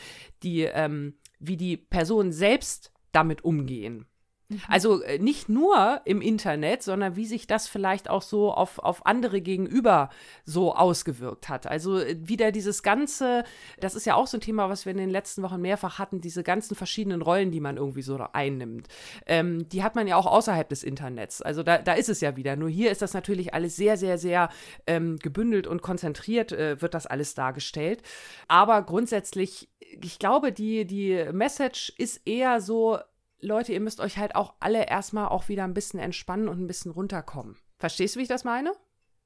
die, 0.44 0.62
ähm, 0.62 1.18
wie 1.40 1.58
die 1.58 1.78
Personen 1.78 2.32
selbst 2.32 2.92
damit 3.12 3.44
umgehen. 3.44 4.06
Mhm. 4.50 4.62
Also 4.68 5.02
äh, 5.02 5.18
nicht 5.20 5.50
nur 5.50 6.02
im 6.06 6.22
Internet, 6.22 6.84
sondern 6.84 7.16
wie 7.16 7.26
sich 7.26 7.48
das 7.48 7.68
vielleicht 7.68 8.10
auch 8.10 8.22
so 8.22 8.54
auf, 8.54 8.80
auf 8.80 9.06
andere 9.06 9.42
gegenüber 9.42 10.10
so 10.44 10.76
ausgewirkt 10.76 11.50
hat. 11.50 11.68
Also 11.68 12.00
äh, 12.00 12.16
wieder 12.20 12.52
dieses 12.52 12.84
ganze, 12.84 13.44
das 13.80 13.96
ist 13.96 14.06
ja 14.06 14.16
auch 14.16 14.28
so 14.28 14.38
ein 14.38 14.42
Thema, 14.42 14.70
was 14.70 14.86
wir 14.86 14.92
in 14.92 14.98
den 14.98 15.10
letzten 15.10 15.42
Wochen 15.42 15.62
mehrfach 15.62 16.00
hatten, 16.00 16.22
diese 16.22 16.44
ganzen 16.44 16.76
verschiedenen 16.76 17.22
Rollen, 17.22 17.52
die 17.52 17.60
man 17.60 17.78
irgendwie 17.78 18.02
so 18.02 18.16
einnimmt. 18.34 18.88
Ähm, 19.26 19.68
die 19.70 19.84
hat 19.84 19.96
man 19.96 20.08
ja 20.08 20.16
auch 20.16 20.28
außerhalb 20.28 20.70
des 20.70 20.84
Internets. 20.84 21.42
Also 21.42 21.64
da, 21.64 21.80
da 21.80 21.94
ist 21.94 22.10
es 22.10 22.22
ja 22.22 22.36
wieder. 22.36 22.56
Nur 22.56 22.70
hier 22.70 22.92
ist 22.92 23.02
das 23.02 23.14
natürlich 23.14 23.54
alles 23.54 23.76
sehr, 23.76 23.98
sehr, 23.98 24.18
sehr 24.18 24.50
ähm, 24.88 25.18
gebündelt 25.18 25.68
und 25.68 25.82
konzentriert, 25.82 26.52
äh, 26.52 26.82
wird 26.82 26.94
das 26.94 27.08
alles 27.08 27.34
dargestellt. 27.34 28.04
Aber 28.48 28.82
grundsätzlich, 28.84 29.70
ich 29.80 30.20
glaube, 30.20 30.52
die, 30.52 30.86
die 30.86 31.26
Message 31.32 31.94
ist 31.98 32.22
eher 32.26 32.62
so, 32.62 33.00
Leute, 33.40 33.74
ihr 33.74 33.80
müsst 33.80 34.00
euch 34.00 34.18
halt 34.18 34.36
auch 34.36 34.54
alle 34.60 34.88
erstmal 34.88 35.28
auch 35.28 35.50
wieder 35.50 35.64
ein 35.64 35.74
bisschen 35.74 36.00
entspannen 36.00 36.48
und 36.48 36.60
ein 36.60 36.68
bisschen 36.68 36.92
runterkommen. 36.92 37.58
Verstehst 37.78 38.16
du, 38.16 38.20
wie 38.20 38.24
ich 38.24 38.30
das 38.30 38.44
meine? 38.44 38.72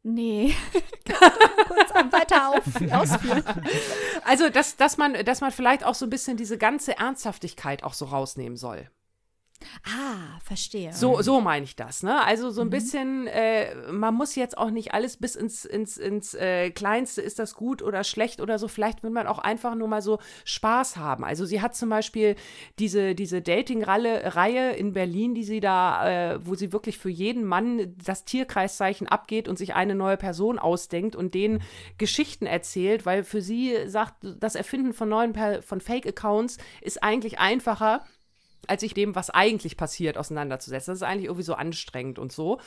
Nee. 0.01 0.55
kurz 1.67 1.93
weiter 2.13 2.49
auf, 2.49 2.65
ausführen. 2.91 3.43
Also, 4.23 4.49
dass, 4.49 4.77
dass, 4.77 4.97
man, 4.97 5.13
dass 5.25 5.41
man 5.41 5.51
vielleicht 5.51 5.83
auch 5.83 5.95
so 5.95 6.05
ein 6.05 6.09
bisschen 6.09 6.37
diese 6.37 6.57
ganze 6.57 6.97
Ernsthaftigkeit 6.97 7.83
auch 7.83 7.93
so 7.93 8.05
rausnehmen 8.05 8.57
soll. 8.57 8.89
Ah, 9.83 10.39
verstehe. 10.43 10.93
So, 10.93 11.21
so 11.21 11.41
meine 11.41 11.65
ich 11.65 11.75
das, 11.75 12.01
ne? 12.01 12.23
Also 12.23 12.49
so 12.49 12.61
ein 12.61 12.67
mhm. 12.67 12.71
bisschen, 12.71 13.27
äh, 13.27 13.75
man 13.91 14.13
muss 14.13 14.35
jetzt 14.35 14.57
auch 14.57 14.71
nicht 14.71 14.93
alles 14.93 15.17
bis 15.17 15.35
ins, 15.35 15.65
ins, 15.65 15.97
ins 15.97 16.33
äh, 16.33 16.69
Kleinste, 16.71 17.21
ist 17.21 17.39
das 17.39 17.55
gut 17.55 17.81
oder 17.81 18.03
schlecht 18.03 18.39
oder 18.39 18.57
so. 18.57 18.67
Vielleicht 18.67 19.03
will 19.03 19.09
man 19.09 19.27
auch 19.27 19.39
einfach 19.39 19.75
nur 19.75 19.87
mal 19.87 20.01
so 20.01 20.19
Spaß 20.45 20.97
haben. 20.97 21.23
Also 21.25 21.45
sie 21.45 21.61
hat 21.61 21.75
zum 21.75 21.89
Beispiel 21.89 22.35
diese, 22.79 23.15
diese 23.15 23.41
Dating-Reihe 23.41 24.71
in 24.71 24.93
Berlin, 24.93 25.35
die 25.35 25.43
sie 25.43 25.59
da, 25.59 26.33
äh, 26.33 26.45
wo 26.45 26.55
sie 26.55 26.71
wirklich 26.71 26.97
für 26.97 27.09
jeden 27.09 27.43
Mann 27.43 27.95
das 28.03 28.23
Tierkreiszeichen 28.25 29.07
abgeht 29.07 29.49
und 29.49 29.57
sich 29.57 29.75
eine 29.75 29.95
neue 29.95 30.17
Person 30.17 30.57
ausdenkt 30.57 31.15
und 31.15 31.33
denen 31.33 31.61
Geschichten 31.97 32.45
erzählt, 32.45 33.05
weil 33.05 33.23
für 33.23 33.41
sie 33.41 33.75
sagt, 33.87 34.15
das 34.21 34.55
Erfinden 34.55 34.93
von 34.93 35.09
neuen, 35.09 35.33
von 35.61 35.81
Fake-Accounts 35.81 36.57
ist 36.81 37.03
eigentlich 37.03 37.39
einfacher 37.39 38.03
als 38.69 38.81
sich 38.81 38.93
dem, 38.93 39.15
was 39.15 39.29
eigentlich 39.29 39.77
passiert, 39.77 40.17
auseinanderzusetzen. 40.17 40.91
Das 40.91 40.99
ist 40.99 41.07
eigentlich 41.07 41.25
irgendwie 41.25 41.43
so 41.43 41.55
anstrengend 41.55 42.19
und 42.19 42.31
so. 42.31 42.59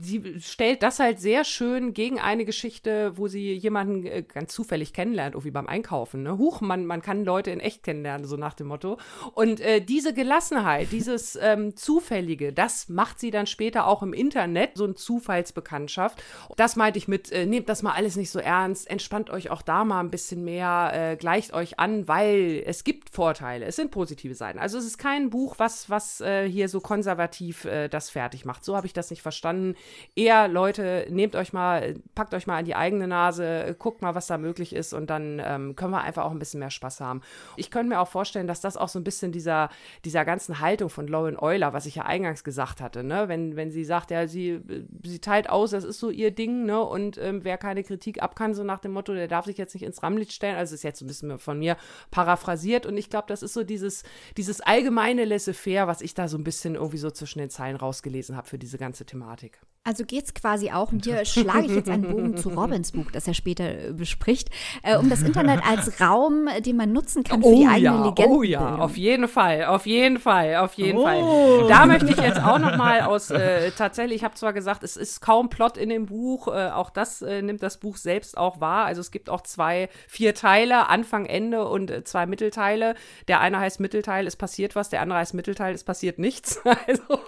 Sie 0.00 0.40
stellt 0.40 0.82
das 0.82 0.98
halt 0.98 1.20
sehr 1.20 1.44
schön 1.44 1.92
gegen 1.94 2.18
eine 2.18 2.44
Geschichte, 2.44 3.16
wo 3.16 3.28
sie 3.28 3.52
jemanden 3.52 4.06
äh, 4.06 4.22
ganz 4.22 4.52
zufällig 4.54 4.92
kennenlernt, 4.92 5.34
irgendwie 5.34 5.50
beim 5.50 5.66
Einkaufen. 5.66 6.22
Ne? 6.22 6.38
Huch, 6.38 6.60
man, 6.60 6.86
man 6.86 7.02
kann 7.02 7.24
Leute 7.24 7.50
in 7.50 7.60
echt 7.60 7.82
kennenlernen, 7.82 8.26
so 8.26 8.36
nach 8.36 8.54
dem 8.54 8.68
Motto. 8.68 8.98
Und 9.34 9.60
äh, 9.60 9.80
diese 9.80 10.14
Gelassenheit, 10.14 10.90
dieses 10.92 11.38
ähm, 11.40 11.76
Zufällige, 11.76 12.52
das 12.52 12.88
macht 12.88 13.20
sie 13.20 13.30
dann 13.30 13.46
später 13.46 13.86
auch 13.86 14.02
im 14.02 14.12
Internet, 14.12 14.72
so 14.74 14.84
eine 14.84 14.94
Zufallsbekanntschaft. 14.94 16.22
Das 16.56 16.76
meinte 16.76 16.98
ich 16.98 17.08
mit, 17.08 17.30
äh, 17.30 17.46
nehmt 17.46 17.68
das 17.68 17.82
mal 17.82 17.92
alles 17.92 18.16
nicht 18.16 18.30
so 18.30 18.38
ernst, 18.38 18.88
entspannt 18.90 19.30
euch 19.30 19.50
auch 19.50 19.62
da 19.62 19.84
mal 19.84 20.00
ein 20.00 20.10
bisschen 20.10 20.44
mehr, 20.44 20.92
äh, 20.94 21.16
gleicht 21.16 21.52
euch 21.52 21.78
an, 21.78 22.08
weil 22.08 22.62
es 22.66 22.84
gibt 22.84 23.10
Vorteile, 23.10 23.66
es 23.66 23.76
sind 23.76 23.90
positive 23.90 24.34
Seiten. 24.34 24.58
Also 24.58 24.78
es 24.78 24.86
ist 24.86 24.98
kein 24.98 25.30
Buch, 25.30 25.41
was, 25.58 25.90
was 25.90 26.20
äh, 26.20 26.48
hier 26.48 26.68
so 26.68 26.80
konservativ 26.80 27.64
äh, 27.64 27.88
das 27.88 28.10
fertig 28.10 28.44
macht. 28.44 28.64
So 28.64 28.76
habe 28.76 28.86
ich 28.86 28.92
das 28.92 29.10
nicht 29.10 29.22
verstanden. 29.22 29.74
Eher, 30.14 30.48
Leute, 30.48 31.06
nehmt 31.10 31.36
euch 31.36 31.52
mal, 31.52 31.94
packt 32.14 32.34
euch 32.34 32.46
mal 32.46 32.58
an 32.58 32.64
die 32.64 32.74
eigene 32.74 33.06
Nase, 33.06 33.76
guckt 33.78 34.02
mal, 34.02 34.14
was 34.14 34.26
da 34.26 34.38
möglich 34.38 34.74
ist 34.74 34.92
und 34.92 35.10
dann 35.10 35.40
ähm, 35.44 35.76
können 35.76 35.92
wir 35.92 36.02
einfach 36.02 36.24
auch 36.24 36.30
ein 36.30 36.38
bisschen 36.38 36.60
mehr 36.60 36.70
Spaß 36.70 37.00
haben. 37.00 37.22
Ich 37.56 37.70
könnte 37.70 37.88
mir 37.90 38.00
auch 38.00 38.08
vorstellen, 38.08 38.46
dass 38.46 38.60
das 38.60 38.76
auch 38.76 38.88
so 38.88 38.98
ein 38.98 39.04
bisschen 39.04 39.32
dieser, 39.32 39.70
dieser 40.04 40.24
ganzen 40.24 40.60
Haltung 40.60 40.90
von 40.90 41.06
Lauren 41.06 41.38
Euler, 41.38 41.72
was 41.72 41.86
ich 41.86 41.96
ja 41.96 42.04
eingangs 42.04 42.44
gesagt 42.44 42.80
hatte, 42.80 43.02
ne? 43.04 43.28
wenn, 43.28 43.56
wenn 43.56 43.70
sie 43.70 43.84
sagt, 43.84 44.10
ja, 44.10 44.26
sie, 44.26 44.60
sie 45.02 45.20
teilt 45.20 45.50
aus, 45.50 45.70
das 45.70 45.84
ist 45.84 45.98
so 45.98 46.10
ihr 46.10 46.30
Ding, 46.30 46.64
ne? 46.64 46.80
und 46.80 47.18
ähm, 47.18 47.44
wer 47.44 47.58
keine 47.58 47.84
Kritik 47.84 48.22
ab 48.22 48.36
kann, 48.36 48.54
so 48.54 48.64
nach 48.64 48.80
dem 48.80 48.92
Motto, 48.92 49.14
der 49.14 49.28
darf 49.28 49.46
sich 49.46 49.58
jetzt 49.58 49.74
nicht 49.74 49.84
ins 49.84 50.02
Rampenlicht 50.02 50.32
stellen, 50.32 50.56
also 50.56 50.74
ist 50.74 50.84
jetzt 50.84 51.00
ein 51.00 51.06
bisschen 51.06 51.38
von 51.38 51.58
mir 51.58 51.76
paraphrasiert 52.10 52.86
und 52.86 52.96
ich 52.96 53.10
glaube, 53.10 53.26
das 53.28 53.42
ist 53.42 53.54
so 53.54 53.64
dieses, 53.64 54.04
dieses 54.36 54.60
allgemeine 54.60 55.24
Laissez-faire, 55.32 55.86
was 55.86 56.02
ich 56.02 56.14
da 56.14 56.28
so 56.28 56.36
ein 56.36 56.44
bisschen 56.44 56.74
irgendwie 56.74 56.98
so 56.98 57.10
zwischen 57.10 57.38
den 57.38 57.50
Zeilen 57.50 57.76
rausgelesen 57.76 58.36
habe 58.36 58.48
für 58.48 58.58
diese 58.58 58.78
ganze 58.78 59.04
Thematik. 59.06 59.60
Also 59.84 60.04
geht 60.04 60.26
es 60.26 60.34
quasi 60.34 60.70
auch, 60.70 60.92
und 60.92 61.04
hier 61.04 61.24
schlage 61.24 61.66
ich 61.66 61.74
jetzt 61.74 61.88
einen 61.88 62.08
Bogen 62.08 62.36
zu 62.36 62.50
Robins 62.50 62.92
Buch, 62.92 63.10
das 63.10 63.26
er 63.26 63.34
später 63.34 63.64
äh, 63.64 63.92
bespricht, 63.92 64.48
äh, 64.84 64.96
um 64.96 65.10
das 65.10 65.22
Internet 65.22 65.60
als 65.68 66.00
Raum, 66.00 66.46
äh, 66.46 66.60
den 66.60 66.76
man 66.76 66.92
nutzen 66.92 67.24
kann 67.24 67.42
für 67.42 67.48
oh 67.48 67.56
die 67.58 67.66
eigene 67.66 67.96
ja, 67.96 68.04
Legende. 68.04 68.30
Oh 68.30 68.42
ja, 68.44 68.76
auf 68.76 68.96
jeden 68.96 69.26
Fall, 69.26 69.64
auf 69.64 69.84
jeden 69.84 70.20
Fall, 70.20 70.54
auf 70.54 70.74
jeden 70.74 70.98
oh. 70.98 71.02
Fall. 71.02 71.68
Da 71.68 71.86
möchte 71.86 72.12
ich 72.12 72.16
jetzt 72.16 72.40
auch 72.40 72.60
noch 72.60 72.76
mal 72.76 73.00
aus, 73.00 73.30
äh, 73.30 73.72
tatsächlich, 73.72 74.18
ich 74.18 74.24
habe 74.24 74.36
zwar 74.36 74.52
gesagt, 74.52 74.84
es 74.84 74.96
ist 74.96 75.20
kaum 75.20 75.48
Plot 75.48 75.76
in 75.76 75.88
dem 75.88 76.06
Buch, 76.06 76.46
äh, 76.46 76.70
auch 76.70 76.90
das 76.90 77.20
äh, 77.20 77.42
nimmt 77.42 77.64
das 77.64 77.78
Buch 77.78 77.96
selbst 77.96 78.38
auch 78.38 78.60
wahr. 78.60 78.84
Also 78.84 79.00
es 79.00 79.10
gibt 79.10 79.28
auch 79.30 79.40
zwei, 79.40 79.88
vier 80.06 80.36
Teile, 80.36 80.90
Anfang, 80.90 81.26
Ende 81.26 81.66
und 81.66 82.06
zwei 82.06 82.26
Mittelteile. 82.26 82.94
Der 83.26 83.40
eine 83.40 83.58
heißt 83.58 83.80
Mittelteil, 83.80 84.28
es 84.28 84.36
passiert 84.36 84.76
was, 84.76 84.90
der 84.90 85.00
andere 85.00 85.18
heißt 85.18 85.34
Mittelteil, 85.34 85.74
es 85.74 85.82
passiert 85.82 86.20
nichts. 86.20 86.60
Also 86.86 87.20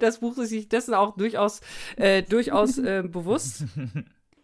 das 0.00 0.18
Buch 0.20 0.38
ist 0.38 0.48
sich 0.48 0.68
dessen 0.68 0.94
auch 0.94 1.16
durchaus 1.16 1.60
äh, 1.96 2.22
durchaus 2.22 2.78
äh, 2.78 3.02
bewusst. 3.06 3.64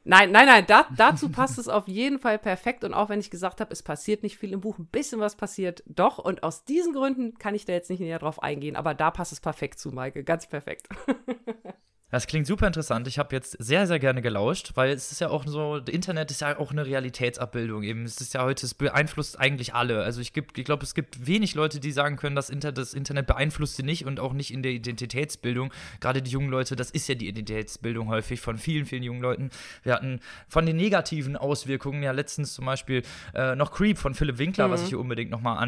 Nein, 0.02 0.32
nein, 0.32 0.46
nein, 0.46 0.64
da, 0.66 0.86
dazu 0.96 1.28
passt 1.28 1.58
es 1.58 1.68
auf 1.68 1.86
jeden 1.86 2.18
Fall 2.18 2.38
perfekt. 2.38 2.84
Und 2.84 2.94
auch 2.94 3.10
wenn 3.10 3.20
ich 3.20 3.30
gesagt 3.30 3.60
habe, 3.60 3.72
es 3.72 3.82
passiert 3.82 4.22
nicht 4.22 4.38
viel 4.38 4.52
im 4.52 4.60
Buch, 4.60 4.78
ein 4.78 4.86
bisschen 4.86 5.20
was 5.20 5.36
passiert 5.36 5.82
doch. 5.86 6.18
Und 6.18 6.42
aus 6.42 6.64
diesen 6.64 6.94
Gründen 6.94 7.36
kann 7.36 7.54
ich 7.54 7.66
da 7.66 7.74
jetzt 7.74 7.90
nicht 7.90 8.00
näher 8.00 8.18
drauf 8.18 8.42
eingehen. 8.42 8.76
Aber 8.76 8.94
da 8.94 9.10
passt 9.10 9.32
es 9.32 9.40
perfekt 9.40 9.78
zu, 9.78 9.90
Maike. 9.90 10.24
Ganz 10.24 10.46
perfekt. 10.46 10.88
Das 12.10 12.26
klingt 12.26 12.46
super 12.46 12.66
interessant. 12.66 13.06
Ich 13.06 13.18
habe 13.18 13.34
jetzt 13.34 13.56
sehr, 13.60 13.86
sehr 13.86 14.00
gerne 14.00 14.20
gelauscht, 14.20 14.72
weil 14.74 14.90
es 14.90 15.12
ist 15.12 15.20
ja 15.20 15.28
auch 15.28 15.46
so, 15.46 15.76
Internet 15.76 16.30
ist 16.32 16.40
ja 16.40 16.58
auch 16.58 16.72
eine 16.72 16.84
Realitätsabbildung 16.84 17.84
eben. 17.84 18.04
Es 18.04 18.20
ist 18.20 18.34
ja 18.34 18.42
heute, 18.42 18.66
es 18.66 18.74
beeinflusst 18.74 19.38
eigentlich 19.38 19.74
alle. 19.74 20.02
Also 20.02 20.20
ich, 20.20 20.32
ich 20.36 20.64
glaube, 20.64 20.82
es 20.82 20.94
gibt 20.94 21.26
wenig 21.26 21.54
Leute, 21.54 21.78
die 21.78 21.92
sagen 21.92 22.16
können, 22.16 22.34
das, 22.34 22.50
Inter 22.50 22.72
das 22.72 22.94
Internet 22.94 23.26
beeinflusst 23.26 23.76
sie 23.76 23.84
nicht 23.84 24.06
und 24.06 24.18
auch 24.18 24.32
nicht 24.32 24.52
in 24.52 24.62
der 24.62 24.72
Identitätsbildung. 24.72 25.72
Gerade 26.00 26.20
die 26.20 26.30
jungen 26.30 26.50
Leute, 26.50 26.74
das 26.74 26.90
ist 26.90 27.08
ja 27.08 27.14
die 27.14 27.28
Identitätsbildung 27.28 28.08
häufig 28.08 28.40
von 28.40 28.58
vielen, 28.58 28.86
vielen 28.86 29.04
jungen 29.04 29.22
Leuten. 29.22 29.50
Wir 29.84 29.94
hatten 29.94 30.20
von 30.48 30.66
den 30.66 30.76
negativen 30.76 31.36
Auswirkungen 31.36 32.02
ja 32.02 32.10
letztens 32.10 32.54
zum 32.54 32.66
Beispiel 32.66 33.02
äh, 33.34 33.54
noch 33.54 33.70
Creep 33.70 33.98
von 33.98 34.14
Philipp 34.14 34.38
Winkler, 34.38 34.66
mhm. 34.66 34.72
was 34.72 34.82
ich 34.82 34.88
hier 34.88 34.98
unbedingt 34.98 35.30
nochmal 35.30 35.58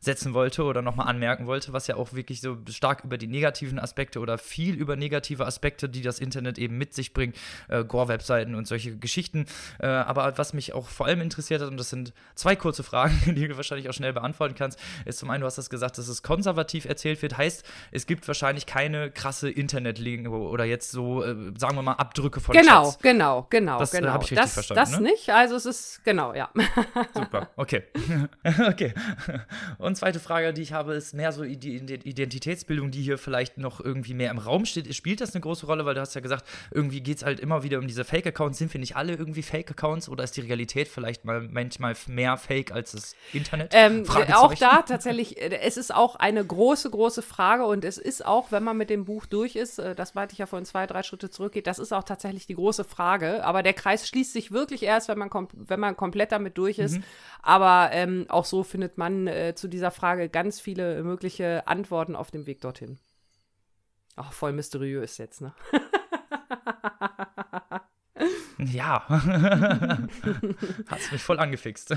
ansetzen 0.00 0.32
wollte 0.32 0.64
oder 0.64 0.80
nochmal 0.80 1.08
anmerken 1.08 1.46
wollte, 1.46 1.74
was 1.74 1.88
ja 1.88 1.96
auch 1.96 2.14
wirklich 2.14 2.40
so 2.40 2.56
stark 2.70 3.04
über 3.04 3.18
die 3.18 3.26
negativen 3.26 3.78
Aspekte 3.78 4.20
oder 4.20 4.38
viel 4.38 4.74
über 4.74 4.96
negative 4.96 5.44
Aspekte 5.44 5.89
die 5.90 6.02
das 6.02 6.18
Internet 6.18 6.58
eben 6.58 6.78
mit 6.78 6.94
sich 6.94 7.12
bringt, 7.12 7.36
äh, 7.68 7.84
Gore-Webseiten 7.84 8.54
und 8.54 8.66
solche 8.66 8.96
Geschichten. 8.96 9.46
Äh, 9.78 9.86
aber 9.86 10.36
was 10.38 10.52
mich 10.52 10.72
auch 10.72 10.88
vor 10.88 11.06
allem 11.06 11.20
interessiert 11.20 11.60
hat, 11.60 11.68
und 11.68 11.76
das 11.76 11.90
sind 11.90 12.12
zwei 12.34 12.56
kurze 12.56 12.82
Fragen, 12.82 13.18
die 13.34 13.48
du 13.48 13.56
wahrscheinlich 13.56 13.88
auch 13.88 13.94
schnell 13.94 14.12
beantworten 14.12 14.54
kannst, 14.54 14.78
ist 15.04 15.18
zum 15.18 15.30
einen, 15.30 15.40
du 15.40 15.46
hast 15.46 15.58
das 15.58 15.70
gesagt, 15.70 15.98
dass 15.98 16.08
es 16.08 16.22
konservativ 16.22 16.84
erzählt 16.84 17.22
wird, 17.22 17.36
heißt, 17.36 17.64
es 17.92 18.06
gibt 18.06 18.26
wahrscheinlich 18.26 18.66
keine 18.66 19.10
krasse 19.10 19.50
Internet-Link 19.50 20.28
oder 20.28 20.64
jetzt 20.64 20.90
so, 20.90 21.24
äh, 21.24 21.52
sagen 21.56 21.76
wir 21.76 21.82
mal, 21.82 21.94
Abdrücke 21.94 22.40
von 22.40 22.54
Genau, 22.54 22.84
Chats. 22.84 22.98
genau, 22.98 23.46
genau, 23.50 23.78
das, 23.78 23.90
genau. 23.90 24.12
habe 24.12 24.24
ich 24.24 24.30
richtig 24.32 24.44
das, 24.44 24.54
verstanden. 24.54 24.80
Das 24.80 25.00
ne? 25.00 25.10
nicht, 25.10 25.30
also 25.30 25.56
es 25.56 25.66
ist, 25.66 26.04
genau, 26.04 26.34
ja. 26.34 26.50
Super, 27.14 27.50
okay. 27.56 27.84
okay. 28.68 28.94
Und 29.78 29.96
zweite 29.96 30.20
Frage, 30.20 30.52
die 30.52 30.62
ich 30.62 30.72
habe, 30.72 30.94
ist 30.94 31.14
mehr 31.14 31.32
so 31.32 31.44
die 31.44 31.76
Identitätsbildung, 31.76 32.90
die 32.90 33.02
hier 33.02 33.18
vielleicht 33.18 33.58
noch 33.58 33.80
irgendwie 33.80 34.14
mehr 34.14 34.30
im 34.30 34.38
Raum 34.38 34.64
steht. 34.64 34.94
Spielt 34.94 35.20
das 35.20 35.34
eine 35.34 35.40
große 35.40 35.66
Rolle? 35.66 35.79
Weil 35.84 35.94
du 35.94 36.00
hast 36.00 36.14
ja 36.14 36.20
gesagt, 36.20 36.46
irgendwie 36.70 37.00
geht 37.00 37.18
es 37.18 37.24
halt 37.24 37.40
immer 37.40 37.62
wieder 37.62 37.78
um 37.78 37.86
diese 37.86 38.04
Fake-Accounts. 38.04 38.58
Sind 38.58 38.72
wir 38.72 38.80
nicht 38.80 38.96
alle 38.96 39.14
irgendwie 39.14 39.42
Fake-Accounts 39.42 40.08
oder 40.08 40.24
ist 40.24 40.36
die 40.36 40.42
Realität 40.42 40.88
vielleicht 40.88 41.24
mal 41.24 41.40
manchmal 41.40 41.94
mehr 42.06 42.36
Fake 42.36 42.72
als 42.72 42.92
das 42.92 43.14
Internet? 43.32 43.72
Ähm, 43.74 44.04
auch 44.32 44.54
da 44.54 44.82
tatsächlich, 44.82 45.40
äh, 45.40 45.60
es 45.60 45.76
ist 45.76 45.94
auch 45.94 46.16
eine 46.16 46.44
große, 46.44 46.90
große 46.90 47.22
Frage 47.22 47.64
und 47.64 47.84
es 47.84 47.98
ist 47.98 48.24
auch, 48.24 48.52
wenn 48.52 48.62
man 48.62 48.76
mit 48.76 48.90
dem 48.90 49.04
Buch 49.04 49.26
durch 49.26 49.56
ist, 49.56 49.78
äh, 49.78 49.94
das 49.94 50.14
weit 50.14 50.32
ich 50.32 50.38
ja 50.38 50.46
vorhin 50.46 50.66
zwei, 50.66 50.86
drei 50.86 51.02
Schritte 51.02 51.30
zurückgeht, 51.30 51.66
das 51.66 51.78
ist 51.78 51.92
auch 51.92 52.04
tatsächlich 52.04 52.46
die 52.46 52.54
große 52.54 52.84
Frage. 52.84 53.44
Aber 53.44 53.62
der 53.62 53.74
Kreis 53.74 54.08
schließt 54.08 54.32
sich 54.32 54.52
wirklich 54.52 54.82
erst, 54.82 55.08
wenn 55.08 55.18
man, 55.18 55.30
wenn 55.52 55.80
man 55.80 55.96
komplett 55.96 56.32
damit 56.32 56.58
durch 56.58 56.78
ist. 56.78 56.98
Mhm. 56.98 57.04
Aber 57.42 57.90
ähm, 57.92 58.26
auch 58.28 58.44
so 58.44 58.62
findet 58.62 58.98
man 58.98 59.26
äh, 59.26 59.54
zu 59.54 59.68
dieser 59.68 59.90
Frage 59.90 60.28
ganz 60.28 60.60
viele 60.60 61.02
mögliche 61.02 61.66
Antworten 61.66 62.16
auf 62.16 62.30
dem 62.30 62.46
Weg 62.46 62.60
dorthin. 62.60 62.98
Ach, 64.20 64.32
voll 64.32 64.52
mysteriös 64.52 65.16
jetzt, 65.16 65.40
ne? 65.40 65.54
Ja. 68.58 69.06
Hast 70.88 71.12
mich 71.12 71.22
voll 71.22 71.38
angefixt. 71.38 71.96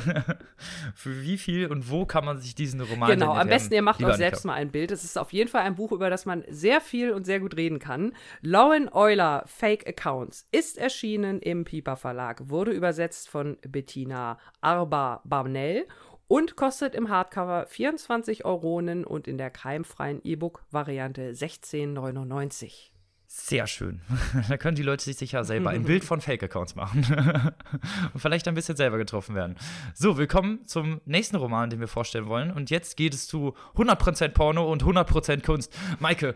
Für 0.95 1.21
wie 1.21 1.37
viel 1.37 1.67
und 1.67 1.89
wo 1.89 2.05
kann 2.05 2.23
man 2.23 2.37
sich 2.37 2.55
diesen 2.55 2.79
Roman 2.79 3.09
Genau, 3.09 3.33
am 3.33 3.49
besten 3.49 3.73
ihr 3.73 3.81
macht 3.81 4.01
euch 4.01 4.15
selbst 4.15 4.45
mal 4.45 4.53
ein 4.53 4.71
Bild. 4.71 4.91
Es 4.91 5.03
ist 5.03 5.17
auf 5.17 5.33
jeden 5.33 5.49
Fall 5.49 5.63
ein 5.63 5.75
Buch, 5.75 5.91
über 5.91 6.09
das 6.09 6.25
man 6.25 6.45
sehr 6.47 6.79
viel 6.79 7.11
und 7.11 7.25
sehr 7.25 7.41
gut 7.41 7.57
reden 7.57 7.79
kann. 7.79 8.13
Lauren 8.41 8.89
Euler, 8.93 9.43
Fake 9.45 9.85
Accounts, 9.85 10.47
ist 10.53 10.77
erschienen 10.77 11.41
im 11.41 11.65
Piper 11.65 11.97
Verlag, 11.97 12.49
wurde 12.49 12.71
übersetzt 12.71 13.29
von 13.29 13.57
Bettina 13.67 14.37
Arba 14.61 15.21
Barnell 15.25 15.85
und 16.33 16.55
kostet 16.55 16.95
im 16.95 17.09
Hardcover 17.09 17.67
24 17.67 18.43
Euronen 18.43 19.05
und 19.05 19.27
in 19.27 19.37
der 19.37 19.51
keimfreien 19.51 20.19
E-Book-Variante 20.23 21.29
16,99. 21.29 22.89
Sehr 23.27 23.67
schön. 23.67 24.01
da 24.49 24.57
können 24.57 24.75
die 24.75 24.81
Leute 24.81 25.03
sich 25.03 25.15
sicher 25.15 25.43
selber 25.43 25.69
ein 25.69 25.83
Bild 25.83 26.03
von 26.03 26.21
Fake-Accounts 26.21 26.73
machen 26.73 27.05
und 28.15 28.19
vielleicht 28.19 28.47
ein 28.47 28.55
bisschen 28.55 28.75
selber 28.75 28.97
getroffen 28.97 29.35
werden. 29.35 29.57
So, 29.93 30.17
willkommen 30.17 30.65
zum 30.65 31.01
nächsten 31.05 31.35
Roman, 31.35 31.69
den 31.69 31.79
wir 31.79 31.87
vorstellen 31.87 32.25
wollen. 32.25 32.51
Und 32.51 32.71
jetzt 32.71 32.97
geht 32.97 33.13
es 33.13 33.27
zu 33.27 33.53
100% 33.75 34.29
Porno 34.29 34.71
und 34.71 34.83
100% 34.83 35.45
Kunst. 35.45 35.71
Maike, 35.99 36.33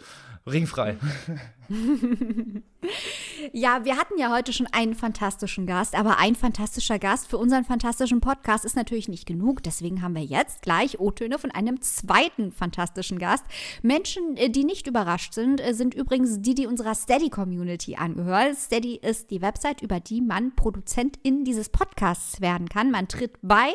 ringfrei. 0.47 0.97
ja, 3.51 3.83
wir 3.83 3.97
hatten 3.97 4.17
ja 4.17 4.31
heute 4.31 4.53
schon 4.53 4.67
einen 4.67 4.95
fantastischen 4.95 5.65
Gast, 5.65 5.95
aber 5.95 6.17
ein 6.17 6.35
fantastischer 6.35 6.97
Gast 6.97 7.27
für 7.27 7.37
unseren 7.37 7.65
fantastischen 7.65 8.21
Podcast 8.21 8.63
ist 8.63 8.77
natürlich 8.77 9.09
nicht 9.09 9.25
genug. 9.25 9.63
Deswegen 9.63 10.01
haben 10.01 10.15
wir 10.15 10.23
jetzt 10.23 10.61
gleich 10.61 10.99
O-Töne 10.99 11.39
von 11.39 11.51
einem 11.51 11.81
zweiten 11.81 12.53
fantastischen 12.53 13.19
Gast. 13.19 13.43
Menschen, 13.81 14.37
äh, 14.37 14.49
die 14.49 14.63
nicht 14.63 14.87
überrascht 14.87 15.33
sind, 15.33 15.59
äh, 15.59 15.73
sind 15.73 15.93
übrigens 15.93 16.41
die, 16.41 16.55
die 16.55 16.67
unserer 16.67 16.95
Steady-Community 16.95 17.95
angehören. 17.97 18.55
Steady 18.55 18.95
ist 18.95 19.29
die 19.29 19.41
Website, 19.41 19.81
über 19.81 19.99
die 19.99 20.21
man 20.21 20.55
Produzentin 20.55 21.43
dieses 21.43 21.67
Podcasts 21.69 22.39
werden 22.39 22.69
kann. 22.69 22.91
Man 22.91 23.09
tritt 23.09 23.33
bei, 23.41 23.73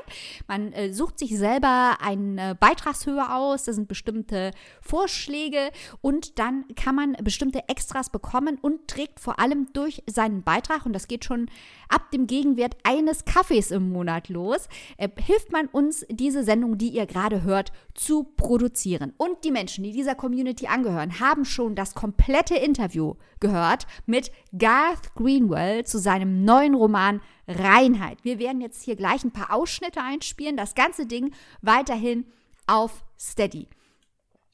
man 0.48 0.72
äh, 0.72 0.92
sucht 0.92 1.18
sich 1.18 1.36
selber 1.36 1.98
eine 2.00 2.54
Beitragshöhe 2.54 3.34
aus, 3.34 3.64
da 3.64 3.72
sind 3.74 3.88
bestimmte 3.88 4.52
Vorschläge 4.80 5.70
und 6.00 6.38
dann 6.38 6.61
kann 6.76 6.94
man 6.94 7.12
bestimmte 7.22 7.68
Extras 7.68 8.10
bekommen 8.10 8.58
und 8.60 8.88
trägt 8.88 9.20
vor 9.20 9.38
allem 9.38 9.68
durch 9.72 10.02
seinen 10.06 10.42
Beitrag, 10.42 10.86
und 10.86 10.92
das 10.92 11.08
geht 11.08 11.24
schon 11.24 11.48
ab 11.88 12.10
dem 12.10 12.26
Gegenwert 12.26 12.76
eines 12.84 13.24
Kaffees 13.24 13.70
im 13.70 13.90
Monat 13.90 14.28
los, 14.28 14.68
äh, 14.96 15.08
hilft 15.18 15.52
man 15.52 15.66
uns, 15.66 16.06
diese 16.10 16.44
Sendung, 16.44 16.78
die 16.78 16.88
ihr 16.88 17.06
gerade 17.06 17.42
hört, 17.42 17.72
zu 17.94 18.24
produzieren. 18.24 19.12
Und 19.16 19.44
die 19.44 19.50
Menschen, 19.50 19.84
die 19.84 19.92
dieser 19.92 20.14
Community 20.14 20.66
angehören, 20.66 21.20
haben 21.20 21.44
schon 21.44 21.74
das 21.74 21.94
komplette 21.94 22.54
Interview 22.54 23.14
gehört 23.40 23.86
mit 24.06 24.30
Garth 24.56 25.14
Greenwell 25.14 25.84
zu 25.84 25.98
seinem 25.98 26.44
neuen 26.44 26.74
Roman 26.74 27.20
Reinheit. 27.48 28.24
Wir 28.24 28.38
werden 28.38 28.60
jetzt 28.60 28.82
hier 28.82 28.96
gleich 28.96 29.24
ein 29.24 29.32
paar 29.32 29.52
Ausschnitte 29.52 30.00
einspielen, 30.00 30.56
das 30.56 30.74
ganze 30.74 31.06
Ding 31.06 31.34
weiterhin 31.60 32.26
auf 32.66 33.04
Steady. 33.18 33.68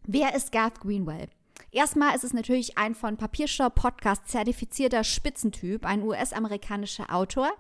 Wer 0.07 0.35
ist 0.35 0.53
Garth 0.53 0.81
Greenwell? 0.81 1.29
Erstmal 1.71 2.17
ist 2.17 2.25
es 2.25 2.33
natürlich 2.33 2.79
ein 2.79 2.95
von 2.95 3.19
Papierstau 3.19 3.69
Podcast 3.69 4.27
zertifizierter 4.27 5.05
Spitzentyp, 5.05 5.85
ein 5.85 6.03
US-amerikanischer 6.03 7.15
Autor, 7.15 7.51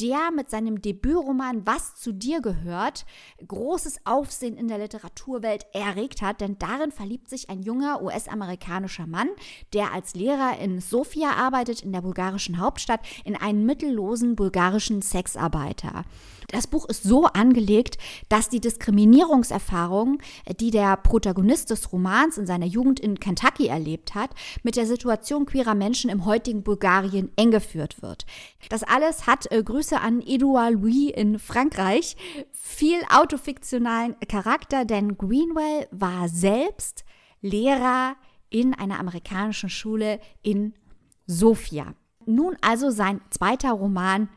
der 0.00 0.30
mit 0.34 0.50
seinem 0.50 0.82
Debütroman 0.82 1.64
Was 1.64 1.94
zu 1.94 2.12
dir 2.12 2.40
gehört 2.40 3.06
großes 3.46 4.00
Aufsehen 4.04 4.56
in 4.56 4.68
der 4.68 4.78
Literaturwelt 4.78 5.66
erregt 5.72 6.22
hat, 6.22 6.40
denn 6.40 6.58
darin 6.58 6.90
verliebt 6.90 7.30
sich 7.30 7.48
ein 7.48 7.62
junger 7.62 8.02
US-amerikanischer 8.02 9.06
Mann, 9.06 9.28
der 9.72 9.92
als 9.92 10.14
Lehrer 10.14 10.58
in 10.58 10.80
Sofia 10.80 11.30
arbeitet, 11.30 11.82
in 11.82 11.92
der 11.92 12.02
bulgarischen 12.02 12.58
Hauptstadt, 12.58 13.00
in 13.24 13.36
einen 13.36 13.64
mittellosen 13.64 14.36
bulgarischen 14.36 15.02
Sexarbeiter. 15.02 16.04
Das 16.48 16.66
Buch 16.66 16.88
ist 16.88 17.02
so 17.02 17.24
angelegt, 17.24 17.98
dass 18.28 18.48
die 18.48 18.60
Diskriminierungserfahrung, 18.60 20.18
die 20.60 20.70
der 20.70 20.96
Protagonist 20.96 21.70
des 21.70 21.92
Romans 21.92 22.38
in 22.38 22.46
seiner 22.46 22.66
Jugend 22.66 23.00
in 23.00 23.18
Kentucky 23.18 23.66
erlebt 23.66 24.14
hat, 24.14 24.30
mit 24.62 24.76
der 24.76 24.86
Situation 24.86 25.46
queerer 25.46 25.74
Menschen 25.74 26.10
im 26.10 26.24
heutigen 26.24 26.62
Bulgarien 26.62 27.30
eng 27.36 27.50
geführt 27.50 28.02
wird. 28.02 28.26
Das 28.68 28.82
alles 28.82 29.26
hat 29.26 29.50
äh, 29.50 29.62
Grüße 29.62 30.00
an 30.00 30.20
Edouard 30.20 30.74
Louis 30.74 31.10
in 31.10 31.38
Frankreich 31.38 32.16
viel 32.52 32.98
autofiktionalen 33.12 34.16
Charakter, 34.28 34.84
denn 34.84 35.16
Greenwell 35.16 35.88
war 35.90 36.28
selbst 36.28 37.04
Lehrer 37.40 38.16
in 38.50 38.74
einer 38.74 38.98
amerikanischen 38.98 39.68
Schule 39.68 40.20
in 40.42 40.74
Sofia. 41.26 41.94
Nun 42.24 42.56
also 42.60 42.90
sein 42.90 43.20
zweiter 43.30 43.72
Roman 43.72 44.28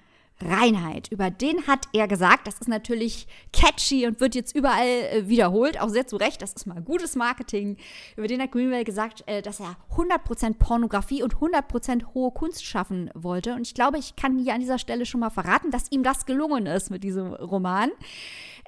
Reinheit. 0.42 1.10
Über 1.12 1.30
den 1.30 1.68
hat 1.68 1.88
er 1.94 2.08
gesagt, 2.08 2.48
das 2.48 2.60
ist 2.60 2.68
natürlich 2.68 3.28
catchy 3.52 4.08
und 4.08 4.20
wird 4.20 4.36
jetzt 4.36 4.56
überall 4.56 4.88
äh, 4.88 5.28
wiederholt, 5.28 5.80
auch 5.80 5.90
sehr 5.90 6.08
zu 6.08 6.16
Recht, 6.16 6.42
das 6.42 6.54
ist 6.54 6.66
mal 6.66 6.82
gutes 6.82 7.16
Marketing. 7.16 7.78
Über 8.16 8.28
den 8.28 8.42
hat 8.42 8.52
Greenwell 8.52 8.84
gesagt, 8.84 9.24
äh, 9.28 9.42
dass 9.42 9.60
er 9.60 9.76
100% 9.96 10.56
Pornografie 10.56 11.24
und 11.24 11.36
100% 11.36 12.14
hohe 12.14 12.32
Kunst 12.32 12.66
schaffen 12.66 13.10
wollte. 13.14 13.54
Und 13.54 13.62
ich 13.62 13.74
glaube, 13.74 13.98
ich 13.98 14.16
kann 14.16 14.38
hier 14.38 14.54
an 14.54 14.62
dieser 14.62 14.80
Stelle 14.80 15.06
schon 15.06 15.20
mal 15.20 15.30
verraten, 15.30 15.72
dass 15.72 15.92
ihm 15.92 16.04
das 16.04 16.26
gelungen 16.26 16.66
ist 16.66 16.90
mit 16.90 17.04
diesem 17.04 17.34
Roman. 17.34 17.92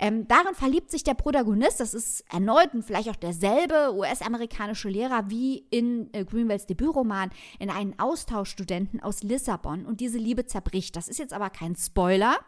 Ähm, 0.04 0.28
darin 0.28 0.56
verliebt 0.56 0.90
sich 0.90 1.04
der 1.04 1.14
Protagonist, 1.14 1.80
das 1.80 1.94
ist 1.94 2.26
erneut 2.34 2.74
und 2.74 2.84
vielleicht 2.84 3.08
auch 3.08 3.16
derselbe 3.16 3.94
US-amerikanische 3.94 4.90
Lehrer 4.90 5.30
wie 5.30 5.60
in 5.70 6.10
äh, 6.12 6.26
Greenwells 6.26 6.66
Debütroman, 6.66 7.30
in 7.60 7.70
einen 7.70 8.00
Austauschstudenten 8.00 9.00
aus 9.00 9.22
Lissabon 9.22 9.86
und 9.86 10.00
diese 10.00 10.18
Liebe 10.18 10.48
zerbricht. 10.48 10.96
Das 10.96 11.08
ist 11.08 11.20
jetzt 11.20 11.34
aber 11.34 11.52
kein 11.52 11.76
Spoiler. 11.76 12.40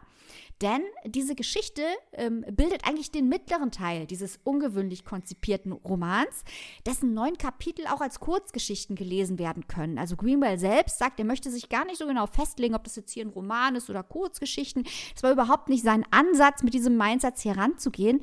Denn 0.62 0.82
diese 1.04 1.34
Geschichte 1.34 1.82
ähm, 2.12 2.44
bildet 2.50 2.86
eigentlich 2.86 3.10
den 3.10 3.28
mittleren 3.28 3.70
Teil 3.70 4.06
dieses 4.06 4.38
ungewöhnlich 4.44 5.04
konzipierten 5.04 5.72
Romans, 5.72 6.44
dessen 6.86 7.12
neun 7.12 7.36
Kapitel 7.36 7.86
auch 7.86 8.00
als 8.00 8.20
Kurzgeschichten 8.20 8.94
gelesen 8.96 9.38
werden 9.38 9.66
können. 9.66 9.98
Also 9.98 10.16
Greenwell 10.16 10.58
selbst 10.58 10.98
sagt, 10.98 11.18
er 11.18 11.24
möchte 11.24 11.50
sich 11.50 11.68
gar 11.68 11.84
nicht 11.84 11.98
so 11.98 12.06
genau 12.06 12.26
festlegen, 12.26 12.74
ob 12.74 12.84
das 12.84 12.96
jetzt 12.96 13.12
hier 13.12 13.24
ein 13.24 13.30
Roman 13.30 13.74
ist 13.74 13.90
oder 13.90 14.02
Kurzgeschichten. 14.02 14.84
Es 15.14 15.22
war 15.22 15.32
überhaupt 15.32 15.68
nicht 15.68 15.82
sein 15.82 16.04
Ansatz, 16.10 16.62
mit 16.62 16.74
diesem 16.74 16.96
Mindsatz 16.96 17.44
heranzugehen. 17.44 18.20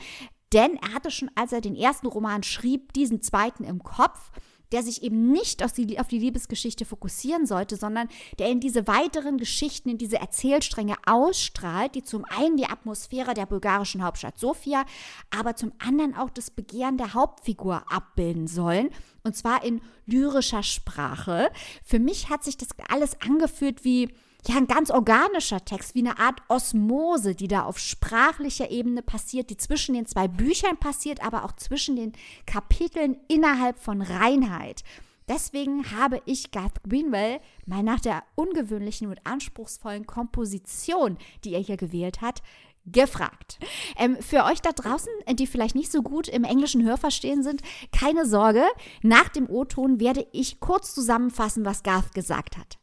Denn 0.54 0.78
er 0.78 0.94
hatte 0.94 1.12
schon, 1.12 1.32
als 1.36 1.54
er 1.54 1.62
den 1.62 1.76
ersten 1.76 2.08
Roman 2.08 2.44
schrieb, 2.44 2.94
diesen 2.94 3.22
zweiten 3.22 3.64
im 3.64 3.84
Kopf 3.84 4.32
der 4.72 4.84
sich 4.84 5.04
eben 5.04 5.32
nicht 5.32 5.64
auf 5.64 5.72
die, 5.72 6.00
auf 6.00 6.08
die 6.08 6.20
Liebesgeschichte 6.20 6.86
fokussieren 6.86 7.46
sollte, 7.46 7.76
sondern 7.76 8.08
der 8.40 8.50
in 8.50 8.60
diese 8.60 8.88
weiteren 8.88 9.38
Geschichten, 9.38 9.90
in 9.90 9.98
diese 9.98 10.18
Erzählstränge 10.18 10.96
ausstrahlt, 11.06 11.96
die 11.96 12.04
zum 12.04 12.26
einen 12.26 12.58
die 12.58 12.68
Atmosphäre 12.68 13.34
der 13.34 13.46
bulgarischen 13.46 14.04
Hauptstadt 14.04 14.40
Sofia, 14.40 14.86
aber 15.30 15.56
zum 15.56 15.72
anderen 15.80 16.16
auch 16.16 16.30
das 16.30 16.52
Begehren 16.52 16.98
der 16.98 17.14
Hauptfigur 17.14 17.84
abbilden 17.92 18.48
sollen. 18.48 18.90
Und 19.24 19.36
zwar 19.36 19.64
in 19.64 19.82
lyrischer 20.06 20.64
Sprache. 20.64 21.52
Für 21.84 22.00
mich 22.00 22.30
hat 22.30 22.44
sich 22.44 22.58
das 22.58 22.70
alles 22.90 23.20
angefühlt 23.22 23.84
wie 23.84 24.10
ja 24.48 24.58
ein 24.58 24.68
ganz 24.68 24.90
organischer 24.90 25.64
Text, 25.64 25.96
wie 25.96 26.00
eine 26.00 26.20
Art 26.20 26.42
Osmose, 26.48 27.36
die 27.36 27.48
da 27.48 27.64
auf 27.64 27.80
sprachlicher 27.80 28.72
Ebene 28.72 29.02
passiert, 29.02 29.50
die 29.50 29.58
zwischen 29.58 29.94
den 29.94 30.06
zwei 30.06 30.28
Büchern 30.28 30.78
passiert, 30.78 31.24
aber 31.24 31.46
auch 31.46 31.54
zwischen 31.54 31.96
den 31.96 32.14
Kapiteln 32.46 33.18
innerhalb 33.28 33.80
von 33.80 34.02
Reinheit. 34.02 34.84
Deswegen 35.28 35.92
habe 35.92 36.22
ich 36.26 36.52
Garth 36.52 36.84
Greenwell 36.84 37.40
mal 37.66 37.84
nach 37.84 38.00
der 38.00 38.24
ungewöhnlichen 38.36 39.08
und 39.08 39.26
anspruchsvollen 39.26 40.06
Komposition, 40.06 41.18
die 41.44 41.54
er 41.54 41.62
hier 41.62 41.78
gewählt 41.78 42.22
hat, 42.22 42.42
gefragt. 42.86 43.60
Ähm, 43.98 44.18
für 44.20 44.44
euch 44.44 44.62
da 44.62 44.72
draußen, 44.72 45.12
die 45.34 45.48
vielleicht 45.48 45.76
nicht 45.76 45.92
so 45.92 46.02
gut 46.02 46.28
im 46.28 46.44
englischen 46.44 46.84
Hörverstehen 46.84 47.44
sind, 47.44 47.62
keine 47.92 48.26
Sorge. 48.26 48.64
Nach 49.04 49.30
dem 49.30 49.50
O-Ton 49.50 50.00
werde 50.00 50.26
ich 50.32 50.60
kurz 50.60 50.94
zusammenfassen, 50.94 51.64
was 51.64 51.84
Garth 51.84 52.14
gesagt 52.14 52.58
hat. 52.58 52.81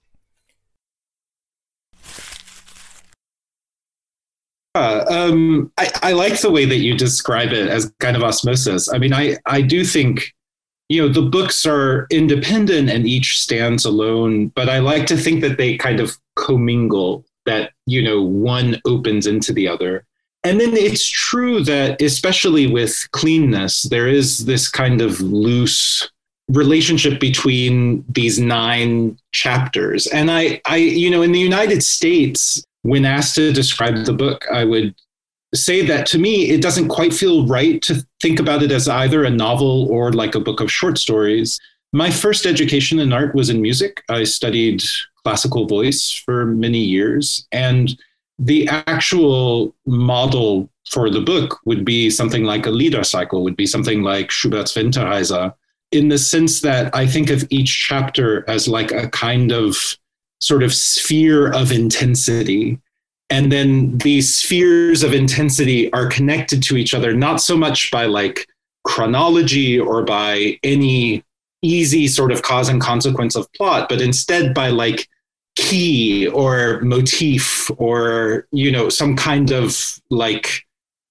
Uh, 4.75 5.05
um, 5.09 5.73
I, 5.77 5.91
I 6.03 6.13
like 6.13 6.41
the 6.41 6.53
way 6.53 6.65
that 6.65 6.77
you 6.77 6.97
describe 6.97 7.53
it 7.53 7.69
as 7.69 7.93
kind 7.99 8.17
of 8.17 8.23
osmosis. 8.23 8.93
I 8.93 8.99
mean, 8.99 9.13
I, 9.13 9.37
I 9.45 9.61
do 9.61 9.85
think, 9.85 10.33
you 10.89 11.03
know, 11.03 11.13
the 11.13 11.23
books 11.23 11.67
are 11.67 12.07
independent 12.11 12.89
and 12.89 13.07
each 13.07 13.41
stands 13.41 13.85
alone, 13.85 14.49
but 14.49 14.69
I 14.69 14.79
like 14.79 15.07
to 15.07 15.17
think 15.17 15.41
that 15.41 15.59
they 15.59 15.77
kind 15.77 15.99
of 15.99 16.17
commingle, 16.37 17.25
that, 17.45 17.73
you 17.87 18.03
know, 18.03 18.23
one 18.23 18.81
opens 18.85 19.27
into 19.27 19.53
the 19.53 19.67
other. 19.67 20.05
And 20.45 20.61
then 20.61 20.77
it's 20.77 21.09
true 21.09 21.65
that, 21.65 22.01
especially 22.01 22.69
with 22.69 23.09
cleanness, 23.11 23.83
there 23.83 24.07
is 24.07 24.47
this 24.47 24.69
kind 24.69 25.01
of 25.01 25.21
loose 25.21 26.09
relationship 26.49 27.21
between 27.21 28.05
these 28.09 28.39
nine 28.39 29.19
chapters. 29.33 30.07
And 30.09 30.31
I, 30.31 30.61
I, 30.65 30.77
you 30.77 31.11
know, 31.11 31.23
in 31.23 31.33
the 31.33 31.39
United 31.39 31.83
States, 31.83 32.65
when 32.83 33.05
asked 33.05 33.35
to 33.35 33.53
describe 33.53 34.05
the 34.05 34.13
book, 34.13 34.47
I 34.51 34.65
would 34.65 34.95
say 35.55 35.85
that 35.87 36.07
to 36.07 36.19
me, 36.19 36.51
it 36.51 36.63
doesn't 36.63 36.89
quite 36.89 37.13
feel 37.13 37.47
right 37.47 37.81
to 37.83 38.07
think 38.21 38.41
about 38.41 38.63
it 38.63 38.73
as 38.73 38.89
either 38.89 39.25
a 39.25 39.31
novel 39.31 39.89
or 39.91 40.13
like 40.13 40.35
a 40.35 40.41
book 40.41 40.61
of 40.61 40.71
short 40.71 40.99
stories. 40.99 41.59
My 41.93 42.11
first 42.11 42.47
education 42.47 42.99
in 42.99 43.13
art 43.13 43.35
was 43.35 43.51
in 43.51 43.63
music. 43.63 44.03
I 44.09 44.25
studied 44.25 44.83
classical 45.25 45.67
voice 45.67 46.13
for 46.25 46.47
many 46.47 46.79
years. 46.79 47.47
And 47.53 47.99
the 48.39 48.69
actual 48.69 49.75
model 49.87 50.71
for 50.89 51.11
the 51.11 51.21
book 51.21 51.59
would 51.65 51.85
be 51.85 52.09
something 52.09 52.45
like 52.45 52.67
a 52.67 52.71
Lieder 52.71 53.05
cycle, 53.05 53.43
would 53.43 53.57
be 53.57 53.67
something 53.67 54.03
like 54.03 54.31
Schubert's 54.31 54.75
Winterreise, 54.75 55.55
in 55.91 56.09
the 56.09 56.19
sense 56.19 56.61
that 56.61 56.95
I 56.95 57.07
think 57.07 57.31
of 57.31 57.47
each 57.51 57.87
chapter 57.87 58.49
as 58.49 58.69
like 58.69 58.93
a 58.93 59.09
kind 59.09 59.53
of 59.53 59.97
sort 60.41 60.63
of 60.63 60.75
sphere 60.75 61.53
of 61.53 61.73
intensity. 61.73 62.79
And 63.31 63.53
then 63.53 63.99
these 63.99 64.35
spheres 64.35 65.03
of 65.03 65.13
intensity 65.13 65.93
are 65.93 66.07
connected 66.07 66.63
to 66.65 66.77
each 66.77 66.95
other, 66.95 67.15
not 67.15 67.41
so 67.41 67.57
much 67.57 67.91
by 67.91 68.07
like 68.07 68.47
chronology 68.85 69.79
or 69.79 70.03
by 70.03 70.59
any 70.63 71.25
easy 71.63 72.07
sort 72.07 72.33
of 72.33 72.43
cause 72.43 72.69
and 72.69 72.81
consequence 72.81 73.35
of 73.35 73.53
plot, 73.53 73.89
but 73.89 74.01
instead 74.01 74.55
by 74.55 74.69
like 74.69 75.09
key 75.57 76.27
or 76.29 76.81
motif 76.83 77.71
or, 77.79 78.47
you 78.53 78.71
know, 78.71 78.89
some 78.89 79.17
kind 79.17 79.51
of 79.51 80.01
like 80.09 80.65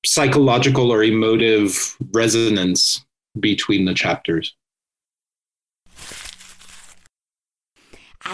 psychological 0.05 0.89
or 0.89 1.03
emotive 1.03 1.97
resonance 2.13 3.05
between 3.39 3.85
the 3.85 3.93
chapters. 3.93 4.55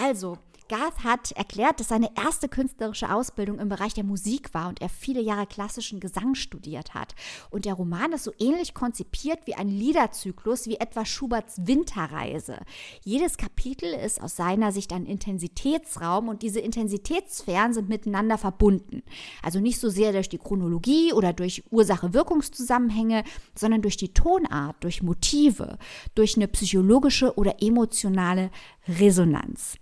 Also, 0.00 0.38
Garth 0.68 1.04
hat 1.04 1.32
erklärt, 1.32 1.78
dass 1.78 1.88
seine 1.88 2.10
erste 2.16 2.48
künstlerische 2.48 3.12
Ausbildung 3.12 3.58
im 3.58 3.68
Bereich 3.68 3.92
der 3.92 4.04
Musik 4.04 4.54
war 4.54 4.68
und 4.68 4.80
er 4.80 4.88
viele 4.88 5.20
Jahre 5.20 5.46
klassischen 5.46 6.00
Gesang 6.00 6.34
studiert 6.34 6.94
hat. 6.94 7.14
Und 7.50 7.66
der 7.66 7.74
Roman 7.74 8.12
ist 8.12 8.24
so 8.24 8.32
ähnlich 8.38 8.72
konzipiert 8.72 9.40
wie 9.44 9.54
ein 9.54 9.68
Liederzyklus, 9.68 10.66
wie 10.66 10.76
etwa 10.76 11.04
Schuberts 11.04 11.66
Winterreise. 11.66 12.58
Jedes 13.04 13.36
Kapitel 13.36 13.92
ist 13.92 14.22
aus 14.22 14.36
seiner 14.36 14.72
Sicht 14.72 14.92
ein 14.92 15.04
Intensitätsraum 15.04 16.28
und 16.28 16.42
diese 16.42 16.60
Intensitätssphären 16.60 17.74
sind 17.74 17.88
miteinander 17.90 18.38
verbunden. 18.38 19.02
Also 19.42 19.60
nicht 19.60 19.78
so 19.78 19.90
sehr 19.90 20.12
durch 20.12 20.30
die 20.30 20.38
Chronologie 20.38 21.12
oder 21.12 21.32
durch 21.32 21.62
Ursache-Wirkungszusammenhänge, 21.70 23.24
sondern 23.54 23.82
durch 23.82 23.98
die 23.98 24.14
Tonart, 24.14 24.76
durch 24.80 25.02
Motive, 25.02 25.78
durch 26.14 26.36
eine 26.36 26.48
psychologische 26.48 27.36
oder 27.36 27.62
emotionale 27.62 28.50
Resonanz. 28.88 29.78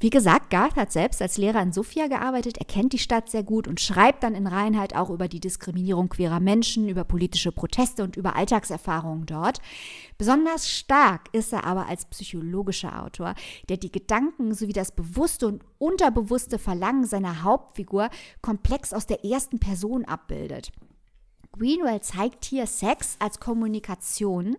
Wie 0.00 0.10
gesagt, 0.10 0.50
Garth 0.50 0.76
hat 0.76 0.92
selbst 0.92 1.20
als 1.20 1.38
Lehrer 1.38 1.60
in 1.60 1.72
Sofia 1.72 2.06
gearbeitet, 2.06 2.58
er 2.58 2.66
kennt 2.66 2.92
die 2.92 3.00
Stadt 3.00 3.28
sehr 3.28 3.42
gut 3.42 3.66
und 3.66 3.80
schreibt 3.80 4.22
dann 4.22 4.36
in 4.36 4.46
Reinheit 4.46 4.94
auch 4.94 5.10
über 5.10 5.26
die 5.26 5.40
Diskriminierung 5.40 6.08
queerer 6.08 6.38
Menschen, 6.38 6.88
über 6.88 7.02
politische 7.02 7.50
Proteste 7.50 8.04
und 8.04 8.16
über 8.16 8.36
Alltagserfahrungen 8.36 9.26
dort. 9.26 9.58
Besonders 10.16 10.70
stark 10.70 11.28
ist 11.32 11.52
er 11.52 11.64
aber 11.64 11.88
als 11.88 12.04
psychologischer 12.04 13.02
Autor, 13.02 13.34
der 13.68 13.76
die 13.76 13.90
Gedanken 13.90 14.54
sowie 14.54 14.72
das 14.72 14.92
bewusste 14.92 15.48
und 15.48 15.64
unterbewusste 15.78 16.60
Verlangen 16.60 17.04
seiner 17.04 17.42
Hauptfigur 17.42 18.08
komplex 18.40 18.92
aus 18.92 19.06
der 19.06 19.24
ersten 19.24 19.58
Person 19.58 20.04
abbildet. 20.04 20.70
Greenwell 21.50 22.00
zeigt 22.02 22.44
hier 22.44 22.68
Sex 22.68 23.16
als 23.18 23.40
Kommunikation 23.40 24.56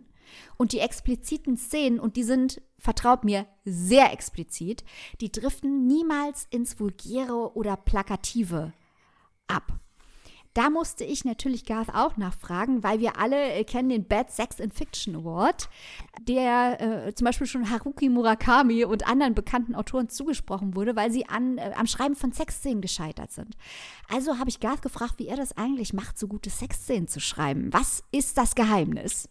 und 0.57 0.71
die 0.71 0.79
expliziten 0.79 1.57
Szenen, 1.57 1.99
und 1.99 2.15
die 2.15 2.23
sind, 2.23 2.61
vertraut 2.77 3.23
mir, 3.23 3.45
sehr 3.65 4.11
explizit, 4.13 4.83
die 5.21 5.31
driften 5.31 5.87
niemals 5.87 6.47
ins 6.49 6.79
Vulgäre 6.79 7.55
oder 7.55 7.77
Plakative 7.77 8.73
ab. 9.47 9.79
Da 10.55 10.71
musste 10.71 11.03
ich 11.03 11.25
natürlich 11.25 11.65
Garth 11.65 11.93
auch 11.93 12.17
nachfragen, 12.17 12.83
weil 12.83 12.99
wir 12.99 13.19
alle 13.19 13.53
äh, 13.53 13.63
kennen 13.63 13.89
den 13.89 14.07
Bad 14.07 14.31
Sex 14.31 14.59
in 14.59 14.71
Fiction 14.71 15.15
Award, 15.15 15.69
der 16.27 17.05
äh, 17.07 17.13
zum 17.13 17.25
Beispiel 17.25 17.45
schon 17.45 17.69
Haruki 17.69 18.09
Murakami 18.09 18.83
und 18.83 19.07
anderen 19.07 19.35
bekannten 19.35 19.75
Autoren 19.75 20.09
zugesprochen 20.09 20.75
wurde, 20.75 20.95
weil 20.95 21.11
sie 21.11 21.29
an, 21.29 21.59
äh, 21.59 21.71
am 21.75 21.85
Schreiben 21.85 22.15
von 22.15 22.31
Sexszenen 22.31 22.81
gescheitert 22.81 23.31
sind. 23.31 23.55
Also 24.11 24.39
habe 24.39 24.49
ich 24.49 24.59
Garth 24.59 24.81
gefragt, 24.81 25.13
wie 25.17 25.27
er 25.27 25.37
das 25.37 25.55
eigentlich 25.55 25.93
macht, 25.93 26.17
so 26.17 26.27
gute 26.27 26.49
Sexszenen 26.49 27.07
zu 27.07 27.19
schreiben. 27.19 27.71
Was 27.71 28.03
ist 28.11 28.37
das 28.37 28.55
Geheimnis? 28.55 29.29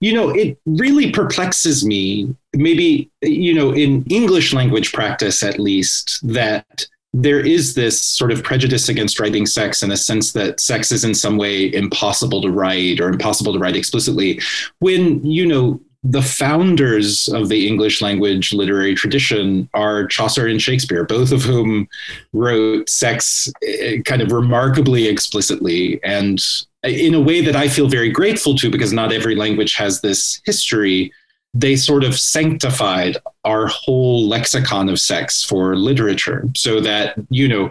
You 0.00 0.12
know, 0.12 0.28
it 0.30 0.58
really 0.66 1.10
perplexes 1.10 1.84
me, 1.84 2.34
maybe, 2.54 3.10
you 3.22 3.54
know, 3.54 3.72
in 3.72 4.04
English 4.04 4.52
language 4.52 4.92
practice 4.92 5.42
at 5.42 5.58
least, 5.58 6.20
that 6.22 6.86
there 7.14 7.40
is 7.40 7.74
this 7.74 8.00
sort 8.00 8.30
of 8.30 8.42
prejudice 8.42 8.90
against 8.90 9.18
writing 9.18 9.46
sex 9.46 9.82
in 9.82 9.90
a 9.90 9.96
sense 9.96 10.32
that 10.32 10.60
sex 10.60 10.92
is 10.92 11.02
in 11.02 11.14
some 11.14 11.38
way 11.38 11.72
impossible 11.72 12.42
to 12.42 12.50
write 12.50 13.00
or 13.00 13.08
impossible 13.08 13.54
to 13.54 13.58
write 13.58 13.74
explicitly 13.76 14.38
when 14.80 15.24
you 15.24 15.46
know 15.46 15.80
the 16.04 16.22
founders 16.22 17.26
of 17.28 17.48
the 17.48 17.66
English 17.66 18.00
language 18.00 18.52
literary 18.52 18.94
tradition 18.94 19.68
are 19.74 20.06
Chaucer 20.06 20.46
and 20.46 20.62
Shakespeare, 20.62 21.04
both 21.04 21.32
of 21.32 21.42
whom 21.42 21.88
wrote 22.32 22.88
sex 22.88 23.50
eh, 23.64 23.98
kind 24.04 24.22
of 24.22 24.30
remarkably 24.30 25.08
explicitly 25.08 25.98
and 26.04 26.38
in 26.86 27.14
a 27.14 27.20
way 27.20 27.40
that 27.40 27.56
I 27.56 27.68
feel 27.68 27.88
very 27.88 28.10
grateful 28.10 28.54
to 28.56 28.70
because 28.70 28.92
not 28.92 29.12
every 29.12 29.34
language 29.34 29.74
has 29.74 30.00
this 30.00 30.40
history 30.44 31.12
they 31.60 31.74
sort 31.74 32.04
of 32.04 32.18
sanctified 32.18 33.16
our 33.44 33.66
whole 33.66 34.28
lexicon 34.28 34.88
of 34.88 35.00
sex 35.00 35.42
for 35.42 35.74
literature 35.74 36.44
so 36.54 36.80
that, 36.80 37.14
you 37.30 37.48
know, 37.48 37.70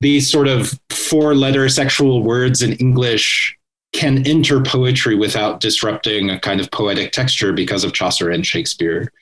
these 0.00 0.30
sort 0.30 0.46
of 0.46 0.78
four 0.90 1.34
letter 1.34 1.68
sexual 1.68 2.22
words 2.22 2.62
in 2.62 2.74
English 2.74 3.56
can 3.92 4.24
enter 4.26 4.62
poetry 4.62 5.16
without 5.16 5.58
disrupting 5.58 6.30
a 6.30 6.38
kind 6.38 6.60
of 6.60 6.70
poetic 6.70 7.10
texture 7.10 7.52
because 7.52 7.82
of 7.82 7.92
Chaucer 7.92 8.30
and 8.30 8.46
Shakespeare. 8.46 9.12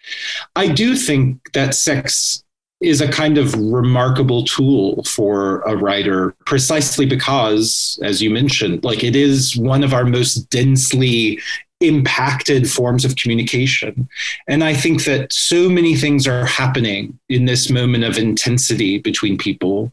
I 0.55 0.69
do 0.69 0.95
think 0.95 1.53
that 1.55 1.75
sex 1.75 2.45
is 2.81 3.01
a 3.01 3.09
kind 3.09 3.39
of 3.39 3.55
remarkable 3.55 4.45
tool 4.45 5.03
for 5.05 5.61
a 5.62 5.76
writer 5.76 6.35
precisely 6.47 7.05
because 7.05 7.99
as 8.05 8.22
you 8.22 8.31
mentioned 8.31 8.85
like 8.85 9.03
it 9.03 9.16
is 9.16 9.57
one 9.57 9.83
of 9.83 9.93
our 9.93 10.05
most 10.05 10.49
densely 10.51 11.41
impacted 11.81 12.68
forms 12.68 13.05
of 13.05 13.16
communication. 13.16 14.09
And 14.49 14.64
I 14.64 14.74
think 14.74 15.05
that 15.05 15.33
so 15.33 15.68
many 15.68 15.95
things 15.95 16.26
are 16.26 16.45
happening 16.45 17.18
in 17.29 17.45
this 17.45 17.70
moment 17.70 18.05
of 18.05 18.18
intensity 18.18 18.99
between 18.99 19.39
people. 19.39 19.93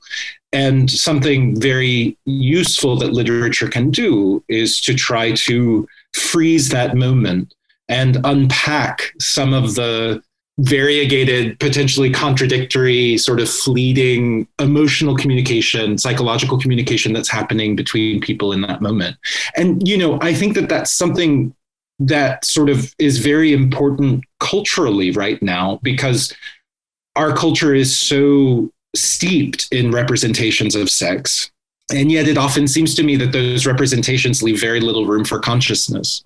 And 0.51 0.89
something 0.89 1.59
very 1.59 2.17
useful 2.25 2.95
that 2.97 3.13
literature 3.13 3.67
can 3.67 3.91
do 3.91 4.43
is 4.47 4.79
to 4.81 4.95
try 4.95 5.33
to 5.33 5.87
freeze 6.13 6.69
that 6.69 6.95
moment 6.95 7.53
and 7.87 8.17
unpack 8.23 9.11
some 9.19 9.53
of 9.53 9.75
the 9.75 10.23
variegated, 10.59 11.59
potentially 11.59 12.09
contradictory, 12.09 13.17
sort 13.17 13.39
of 13.41 13.49
fleeting 13.49 14.47
emotional 14.59 15.15
communication, 15.15 15.97
psychological 15.97 16.57
communication 16.59 17.11
that's 17.11 17.29
happening 17.29 17.75
between 17.75 18.21
people 18.21 18.53
in 18.53 18.61
that 18.61 18.81
moment. 18.81 19.17
And, 19.57 19.85
you 19.87 19.97
know, 19.97 20.17
I 20.21 20.33
think 20.33 20.55
that 20.55 20.69
that's 20.69 20.91
something 20.91 21.53
that 21.99 22.45
sort 22.45 22.69
of 22.69 22.93
is 22.99 23.19
very 23.19 23.53
important 23.53 24.23
culturally 24.39 25.11
right 25.11 25.41
now 25.41 25.79
because 25.83 26.33
our 27.15 27.35
culture 27.35 27.73
is 27.73 27.97
so 27.97 28.69
steeped 28.95 29.67
in 29.71 29.91
representations 29.91 30.75
of 30.75 30.89
sex. 30.89 31.51
And 31.93 32.11
yet, 32.11 32.27
it 32.27 32.37
often 32.37 32.67
seems 32.67 32.95
to 32.95 33.03
me 33.03 33.15
that 33.17 33.31
those 33.31 33.67
representations 33.67 34.41
leave 34.41 34.59
very 34.59 34.79
little 34.79 35.05
room 35.05 35.23
for 35.23 35.39
consciousness. 35.39 36.23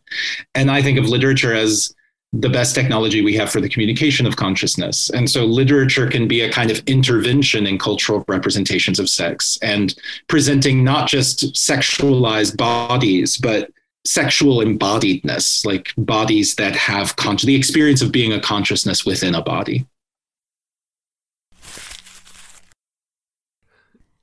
And 0.56 0.72
I 0.72 0.82
think 0.82 0.98
of 0.98 1.10
literature 1.10 1.54
as 1.54 1.94
the 2.32 2.50
best 2.50 2.76
technology 2.76 3.24
we 3.24 3.36
have 3.36 3.52
for 3.52 3.60
the 3.60 3.70
communication 3.70 4.28
of 4.28 4.36
consciousness. 4.36 5.10
And 5.10 5.30
so, 5.30 5.46
literature 5.46 6.08
can 6.08 6.28
be 6.28 6.42
a 6.42 6.52
kind 6.52 6.70
of 6.70 6.82
intervention 6.86 7.66
in 7.66 7.80
cultural 7.80 8.24
representations 8.28 9.00
of 9.00 9.10
sex 9.10 9.58
and 9.62 9.96
presenting 10.28 10.84
not 10.84 11.08
just 11.08 11.54
sexualized 11.56 12.56
bodies, 12.56 13.38
but 13.38 13.72
sexual 14.06 14.60
embodiedness, 14.60 15.66
like 15.66 15.94
bodies 15.98 16.56
that 16.56 16.76
have 16.76 17.16
con- 17.16 17.38
the 17.44 17.56
experience 17.56 18.02
of 18.02 18.12
being 18.12 18.34
a 18.34 18.40
consciousness 18.40 19.06
within 19.06 19.36
a 19.36 19.42
body. 19.42 19.86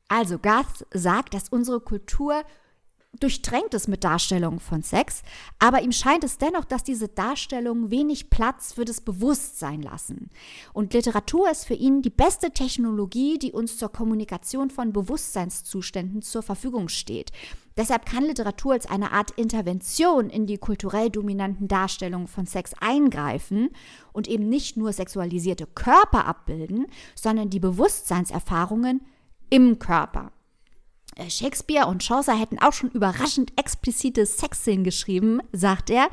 Also 0.08 0.38
Garth 0.38 0.84
sagt, 0.94 1.34
dass 1.34 1.48
unsere 1.48 1.80
Kultur 1.80 2.44
durchtränkt 3.22 3.74
ist 3.74 3.88
mit 3.88 4.04
Darstellungen 4.04 4.60
von 4.60 4.82
Sex, 4.82 5.22
aber 5.58 5.82
ihm 5.82 5.92
scheint 5.92 6.24
es 6.24 6.38
dennoch, 6.38 6.64
dass 6.64 6.84
diese 6.84 7.08
Darstellungen 7.08 7.90
wenig 7.90 8.30
Platz 8.30 8.72
für 8.72 8.84
das 8.84 9.00
Bewusstsein 9.00 9.82
lassen. 9.82 10.30
Und 10.72 10.94
Literatur 10.94 11.50
ist 11.50 11.66
für 11.66 11.74
ihn 11.74 12.02
die 12.02 12.10
beste 12.10 12.50
Technologie, 12.50 13.38
die 13.38 13.52
uns 13.52 13.78
zur 13.78 13.90
Kommunikation 13.90 14.70
von 14.70 14.92
Bewusstseinszuständen 14.92 16.22
zur 16.22 16.42
Verfügung 16.42 16.88
steht. 16.88 17.32
Deshalb 17.76 18.06
kann 18.06 18.24
Literatur 18.24 18.72
als 18.72 18.86
eine 18.86 19.12
Art 19.12 19.32
Intervention 19.32 20.30
in 20.30 20.46
die 20.46 20.56
kulturell 20.56 21.10
dominanten 21.10 21.68
Darstellungen 21.68 22.26
von 22.26 22.46
Sex 22.46 22.72
eingreifen 22.80 23.68
und 24.14 24.28
eben 24.28 24.48
nicht 24.48 24.78
nur 24.78 24.92
sexualisierte 24.92 25.66
Körper 25.66 26.24
abbilden, 26.26 26.86
sondern 27.14 27.50
die 27.50 27.60
Bewusstseinserfahrungen 27.60 29.02
im 29.50 29.78
Körper. 29.78 30.32
Äh, 31.16 31.30
Shakespeare 31.30 31.86
und 31.86 32.02
Chaucer 32.02 32.38
hätten 32.38 32.58
auch 32.58 32.72
schon 32.72 32.90
überraschend 32.90 33.52
explizite 33.58 34.26
Sexszenen 34.26 34.84
geschrieben, 34.84 35.40
sagt 35.52 35.90
er. 35.90 36.08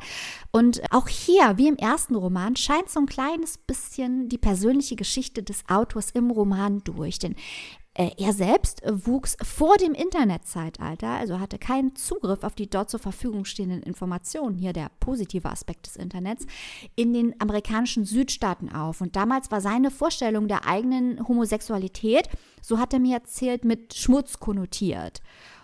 Und 0.50 0.82
auch 0.90 1.08
hier, 1.08 1.56
wie 1.56 1.68
im 1.68 1.76
ersten 1.76 2.14
Roman, 2.14 2.56
scheint 2.56 2.90
so 2.90 3.00
ein 3.00 3.06
kleines 3.06 3.58
bisschen 3.58 4.28
die 4.28 4.38
persönliche 4.38 4.96
Geschichte 4.96 5.42
des 5.42 5.64
Autors 5.68 6.10
im 6.10 6.30
Roman 6.30 6.82
durch. 6.84 7.18
Denn 7.18 7.36
er 7.94 8.32
selbst 8.32 8.82
wuchs 8.84 9.36
vor 9.40 9.76
dem 9.76 9.94
Internetzeitalter, 9.94 11.08
also 11.08 11.38
hatte 11.38 11.58
keinen 11.58 11.94
Zugriff 11.94 12.42
auf 12.42 12.56
die 12.56 12.68
dort 12.68 12.90
zur 12.90 12.98
Verfügung 12.98 13.44
stehenden 13.44 13.84
Informationen, 13.84 14.58
hier 14.58 14.72
der 14.72 14.90
positive 14.98 15.48
Aspekt 15.48 15.86
des 15.86 15.96
Internets, 15.96 16.44
in 16.96 17.12
den 17.12 17.40
amerikanischen 17.40 18.04
Südstaaten 18.04 18.72
auf. 18.72 19.00
Und 19.00 19.14
damals 19.14 19.52
war 19.52 19.60
seine 19.60 19.92
Vorstellung 19.92 20.48
der 20.48 20.66
eigenen 20.66 21.26
Homosexualität, 21.28 22.28
so 22.60 22.78
hat 22.78 22.92
er 22.92 22.98
mir 22.98 23.14
erzählt, 23.14 23.64
mit 23.64 23.94
Schmutz 23.94 24.40
konnotiert. 24.40 25.22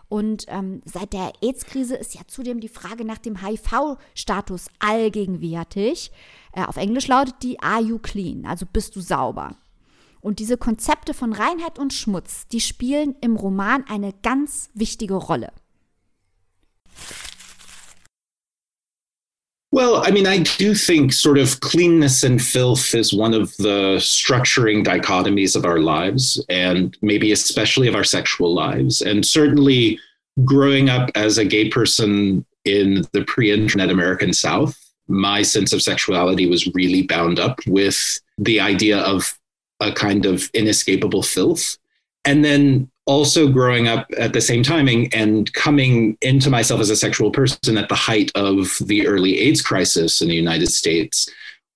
Und 0.09 0.47
ähm, 0.49 0.83
seit 0.85 1.13
der 1.13 1.33
AIDS-Krise 1.41 1.97
ist 1.97 2.15
ja 2.15 2.23
zudem 2.27 2.61
die 2.61 2.69
Frage 2.69 3.05
nach 3.05 3.19
dem 3.19 3.45
HIV-Status 3.45 4.67
allgegenwärtig. 4.81 6.11
Äh, 6.53 6.65
auf 6.65 6.77
Englisch 6.77 7.07
lautet 7.07 7.37
die 7.43 7.61
Are 7.61 7.81
you 7.81 7.99
clean? 7.99 8.45
Also 8.45 8.67
bist 8.71 8.95
du 8.97 9.01
sauber? 9.01 9.57
Und 10.21 10.39
diese 10.39 10.57
Konzepte 10.57 11.15
von 11.15 11.33
Reinheit 11.33 11.79
und 11.79 11.93
Schmutz, 11.93 12.47
die 12.49 12.61
spielen 12.61 13.15
im 13.21 13.37
Roman 13.37 13.85
eine 13.89 14.13
ganz 14.23 14.69
wichtige 14.75 15.15
Rolle. 15.15 15.53
Well, 19.73 20.03
I 20.05 20.11
mean, 20.11 20.27
I 20.27 20.39
do 20.59 20.75
think 20.75 21.13
sort 21.13 21.39
of 21.39 21.61
cleanness 21.61 22.25
and 22.25 22.43
filth 22.43 22.93
is 22.93 23.13
one 23.13 23.35
of 23.35 23.57
the 23.59 23.99
structuring 24.01 24.85
dichotomies 24.85 25.55
of 25.55 25.65
our 25.65 25.79
lives, 25.79 26.45
and 26.49 26.97
maybe 27.03 27.31
especially 27.31 27.87
of 27.87 27.95
our 27.95 28.03
sexual 28.03 28.53
lives. 28.53 29.01
And 29.01 29.25
certainly 29.25 30.01
growing 30.45 30.91
up 30.91 31.11
as 31.15 31.39
a 31.39 31.45
gay 31.45 31.69
person 31.69 32.45
in 32.65 33.07
the 33.13 33.23
pre 33.23 33.53
internet 33.53 33.91
American 33.91 34.33
South, 34.33 34.77
my 35.07 35.43
sense 35.43 35.73
of 35.73 35.83
sexuality 35.83 36.49
was 36.49 36.67
really 36.75 37.03
bound 37.03 37.39
up 37.39 37.61
with 37.67 38.21
the 38.39 38.59
idea 38.59 38.99
of 38.99 39.39
a 39.81 39.93
kind 39.93 40.27
of 40.27 40.51
inescapable 40.55 41.23
filth. 41.23 41.77
And 42.25 42.45
then 42.45 42.91
also 43.07 43.49
growing 43.49 43.89
up 43.89 44.07
at 44.19 44.33
the 44.33 44.41
same 44.41 44.63
timing 44.63 45.13
and 45.13 45.53
coming 45.55 46.17
into 46.21 46.51
myself 46.51 46.81
as 46.81 46.91
a 46.91 46.97
sexual 46.97 47.31
person 47.31 47.77
at 47.77 47.89
the 47.89 47.95
height 47.95 48.31
of 48.35 48.77
the 48.83 49.07
early 49.07 49.39
AIDS 49.39 49.63
crisis 49.63 50.21
in 50.21 50.29
the 50.29 50.35
United 50.35 50.69
States, 50.69 51.29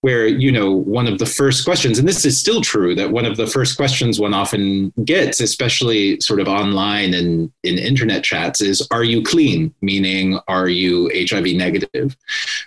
where 0.04 0.26
you 0.26 0.52
know 0.52 0.70
one 0.70 1.06
of 1.06 1.18
the 1.18 1.24
first 1.24 1.64
questions 1.64 1.98
and 1.98 2.06
this 2.06 2.26
is 2.26 2.38
still 2.38 2.60
true 2.60 2.94
that 2.94 3.10
one 3.10 3.24
of 3.24 3.38
the 3.38 3.46
first 3.46 3.74
questions 3.74 4.20
one 4.20 4.34
often 4.34 4.92
gets 5.02 5.40
especially 5.40 6.20
sort 6.20 6.40
of 6.40 6.46
online 6.46 7.14
and 7.14 7.50
in 7.62 7.78
internet 7.78 8.22
chats 8.22 8.60
is 8.60 8.86
are 8.90 9.02
you 9.02 9.22
clean? 9.22 9.74
Meaning 9.80 10.38
are 10.46 10.68
you 10.68 11.10
hiv 11.30 11.46
negative? 11.56 12.14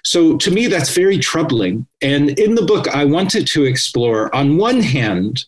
So 0.03 0.35
to 0.37 0.49
me 0.49 0.65
that's 0.65 0.95
very 0.95 1.19
troubling. 1.19 1.85
And 2.01 2.23
in 2.39 2.55
the 2.55 2.65
book 2.65 2.87
i 2.87 3.05
wanted 3.05 3.45
to 3.53 3.65
explore 3.65 4.33
on 4.35 4.57
one 4.57 4.81
hand 4.81 5.45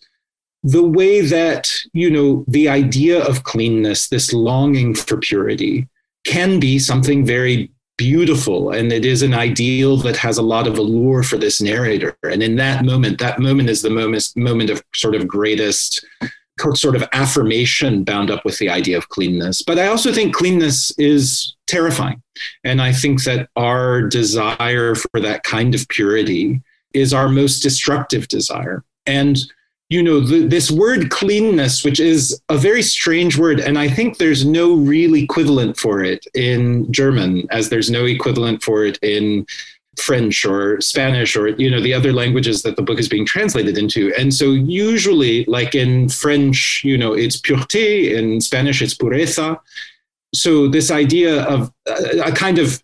the 0.62 0.88
way 1.00 1.22
that 1.22 1.74
you 1.94 2.12
know 2.12 2.46
the 2.48 2.70
idea 2.70 3.18
of 3.28 3.46
cleanness 3.52 4.10
this 4.10 4.32
longing 4.32 4.94
for 4.94 5.18
purity 5.18 5.88
can 6.24 6.60
be 6.60 6.78
something 6.78 7.26
very 7.26 7.72
beautiful 8.00 8.72
and 8.72 8.94
it 8.94 9.04
is 9.04 9.22
an 9.22 9.34
ideal 9.34 9.98
that 9.98 10.16
has 10.16 10.38
a 10.38 10.42
lot 10.42 10.68
of 10.68 10.78
allure 10.78 11.22
for 11.22 11.36
this 11.36 11.60
narrator. 11.60 12.18
And 12.24 12.42
in 12.42 12.56
that 12.56 12.86
moment 12.86 13.20
that 13.20 13.40
moment 13.40 13.70
is 13.70 13.82
the 13.82 13.90
moment 13.90 14.32
moment 14.38 14.70
of 14.70 14.82
sort 14.96 15.16
of 15.16 15.28
greatest 15.28 16.06
sort 16.76 16.96
of 16.96 17.04
affirmation 17.12 18.06
bound 18.06 18.32
up 18.32 18.46
with 18.46 18.58
the 18.58 18.70
idea 18.70 18.98
of 18.98 19.10
cleanness. 19.10 19.62
But 19.62 19.78
i 19.80 19.88
also 19.88 20.14
think 20.14 20.34
cleanness 20.34 20.98
is 20.98 21.56
terrifying. 21.68 22.24
And 22.64 22.82
i 22.82 22.94
think 22.94 23.24
that 23.26 23.50
our 23.58 24.02
desire 24.04 24.96
for 24.96 25.20
that 25.20 25.44
kind 25.44 25.76
of 25.76 25.86
purity 25.90 26.62
is 26.94 27.14
our 27.14 27.28
most 27.28 27.60
destructive 27.60 28.30
desire. 28.30 28.86
And 29.06 29.38
you 29.90 30.04
know, 30.04 30.20
the, 30.20 30.46
this 30.46 30.70
word 30.70 31.10
cleanness, 31.10 31.84
which 31.84 32.00
is 32.00 32.40
a 32.50 32.58
very 32.58 32.84
strange 32.84 33.38
word, 33.38 33.60
and 33.60 33.78
I 33.80 33.88
think 33.88 34.18
there's 34.18 34.46
no 34.46 34.76
real 34.76 35.16
equivalent 35.16 35.78
for 35.78 36.04
it 36.04 36.26
in 36.36 36.92
German, 36.92 37.48
as 37.50 37.70
there's 37.70 37.90
no 37.90 38.06
equivalent 38.06 38.62
for 38.62 38.86
it 38.86 39.00
in 39.02 39.48
French 40.00 40.46
or 40.46 40.80
Spanish 40.80 41.36
or 41.36 41.50
you 41.50 41.70
know 41.70 41.82
the 41.82 41.94
other 41.94 42.14
languages 42.14 42.62
that 42.62 42.76
the 42.76 42.82
book 42.82 43.00
is 43.00 43.10
being 43.10 43.26
translated 43.26 43.78
into. 43.78 44.14
And 44.18 44.34
so 44.34 44.52
usually, 44.52 45.44
like 45.46 45.74
in 45.74 46.08
French, 46.10 46.82
you 46.84 46.98
know, 46.98 47.14
it's 47.14 47.42
pureté, 47.42 48.14
in 48.16 48.42
Spanish 48.42 48.82
it's 48.82 48.94
pureza. 48.94 49.60
So 50.36 50.68
this 50.68 50.92
idea 50.92 51.44
of 51.46 51.74
a, 51.88 52.22
a 52.26 52.32
kind 52.32 52.60
of 52.60 52.82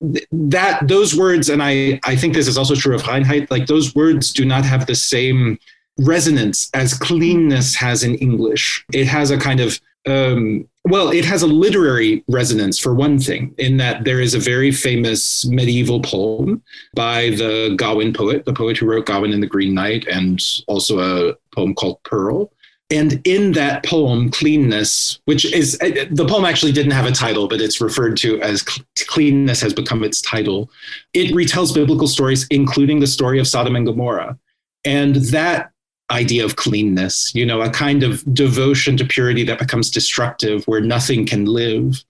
that 0.00 0.88
those 0.88 1.14
words, 1.14 1.50
and 1.50 1.62
I 1.62 2.00
I 2.04 2.16
think 2.16 2.32
this 2.34 2.48
is 2.48 2.56
also 2.56 2.74
true 2.74 2.94
of 2.94 3.02
Reinheit, 3.02 3.50
like 3.50 3.66
those 3.66 3.94
words 3.94 4.32
do 4.32 4.46
not 4.46 4.64
have 4.64 4.86
the 4.86 4.94
same 4.94 5.58
resonance 5.98 6.70
as 6.74 6.94
cleanness 6.94 7.74
has 7.74 8.02
in 8.02 8.14
English. 8.16 8.84
It 8.92 9.06
has 9.06 9.30
a 9.30 9.38
kind 9.38 9.60
of 9.60 9.80
um, 10.06 10.68
well, 10.84 11.10
it 11.10 11.24
has 11.24 11.42
a 11.42 11.48
literary 11.48 12.24
resonance 12.28 12.78
for 12.78 12.94
one 12.94 13.18
thing, 13.18 13.52
in 13.58 13.76
that 13.78 14.04
there 14.04 14.20
is 14.20 14.34
a 14.34 14.38
very 14.38 14.70
famous 14.70 15.44
medieval 15.46 16.00
poem 16.00 16.62
by 16.94 17.30
the 17.30 17.74
Gawain 17.76 18.12
poet, 18.12 18.44
the 18.44 18.52
poet 18.52 18.76
who 18.76 18.86
wrote 18.86 19.06
Gawain 19.06 19.32
and 19.32 19.42
the 19.42 19.48
Green 19.48 19.74
Knight, 19.74 20.06
and 20.06 20.40
also 20.68 21.00
a 21.00 21.34
poem 21.52 21.74
called 21.74 22.00
Pearl. 22.04 22.52
And 22.88 23.20
in 23.26 23.50
that 23.52 23.84
poem, 23.84 24.30
Cleanness, 24.30 25.18
which 25.24 25.52
is 25.52 25.76
the 25.78 26.26
poem 26.28 26.44
actually 26.44 26.70
didn't 26.70 26.92
have 26.92 27.06
a 27.06 27.10
title, 27.10 27.48
but 27.48 27.60
it's 27.60 27.80
referred 27.80 28.16
to 28.18 28.40
as 28.40 28.62
Cleanness 29.08 29.60
has 29.60 29.74
become 29.74 30.04
its 30.04 30.20
title. 30.20 30.70
It 31.14 31.34
retells 31.34 31.74
biblical 31.74 32.06
stories, 32.06 32.46
including 32.50 33.00
the 33.00 33.08
story 33.08 33.40
of 33.40 33.48
Sodom 33.48 33.74
and 33.74 33.86
Gomorrah. 33.86 34.38
And 34.84 35.16
that 35.16 35.72
idea 36.10 36.44
of 36.44 36.56
cleanness, 36.56 37.34
you 37.34 37.44
know, 37.44 37.62
a 37.62 37.70
kind 37.70 38.02
of 38.02 38.22
devotion 38.32 38.96
to 38.96 39.04
purity 39.04 39.44
that 39.44 39.58
becomes 39.58 39.90
destructive, 39.90 40.64
where 40.66 40.80
nothing 40.80 41.26
can 41.26 41.46
live, 41.46 42.04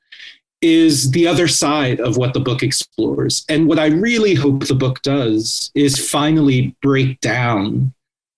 is 0.62 1.10
the 1.10 1.26
other 1.26 1.48
side 1.48 2.00
of 2.00 2.16
what 2.16 2.34
the 2.34 2.40
book 2.40 2.62
explores. 2.62 3.44
And 3.48 3.68
what 3.68 3.78
I 3.78 3.86
really 3.86 4.34
hope 4.34 4.66
the 4.66 4.74
book 4.74 5.02
does 5.02 5.70
is 5.74 6.08
finally 6.10 6.74
break 6.82 7.20
down 7.20 7.92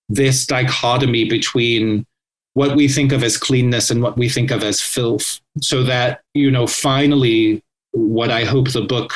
this 0.09 0.45
dichotomy 0.45 1.29
between 1.29 2.05
what 2.55 2.75
we 2.75 2.87
think 2.87 3.11
of 3.11 3.23
as 3.23 3.37
cleanness 3.37 3.89
and 3.89 4.01
what 4.01 4.17
we 4.17 4.27
think 4.27 4.51
of 4.51 4.63
as 4.63 4.81
filth, 4.81 5.39
so 5.61 5.83
that, 5.83 6.21
you 6.33 6.51
know, 6.51 6.67
finally, 6.67 7.63
what 7.91 8.31
I 8.31 8.43
hope 8.43 8.71
the 8.71 8.81
book 8.81 9.13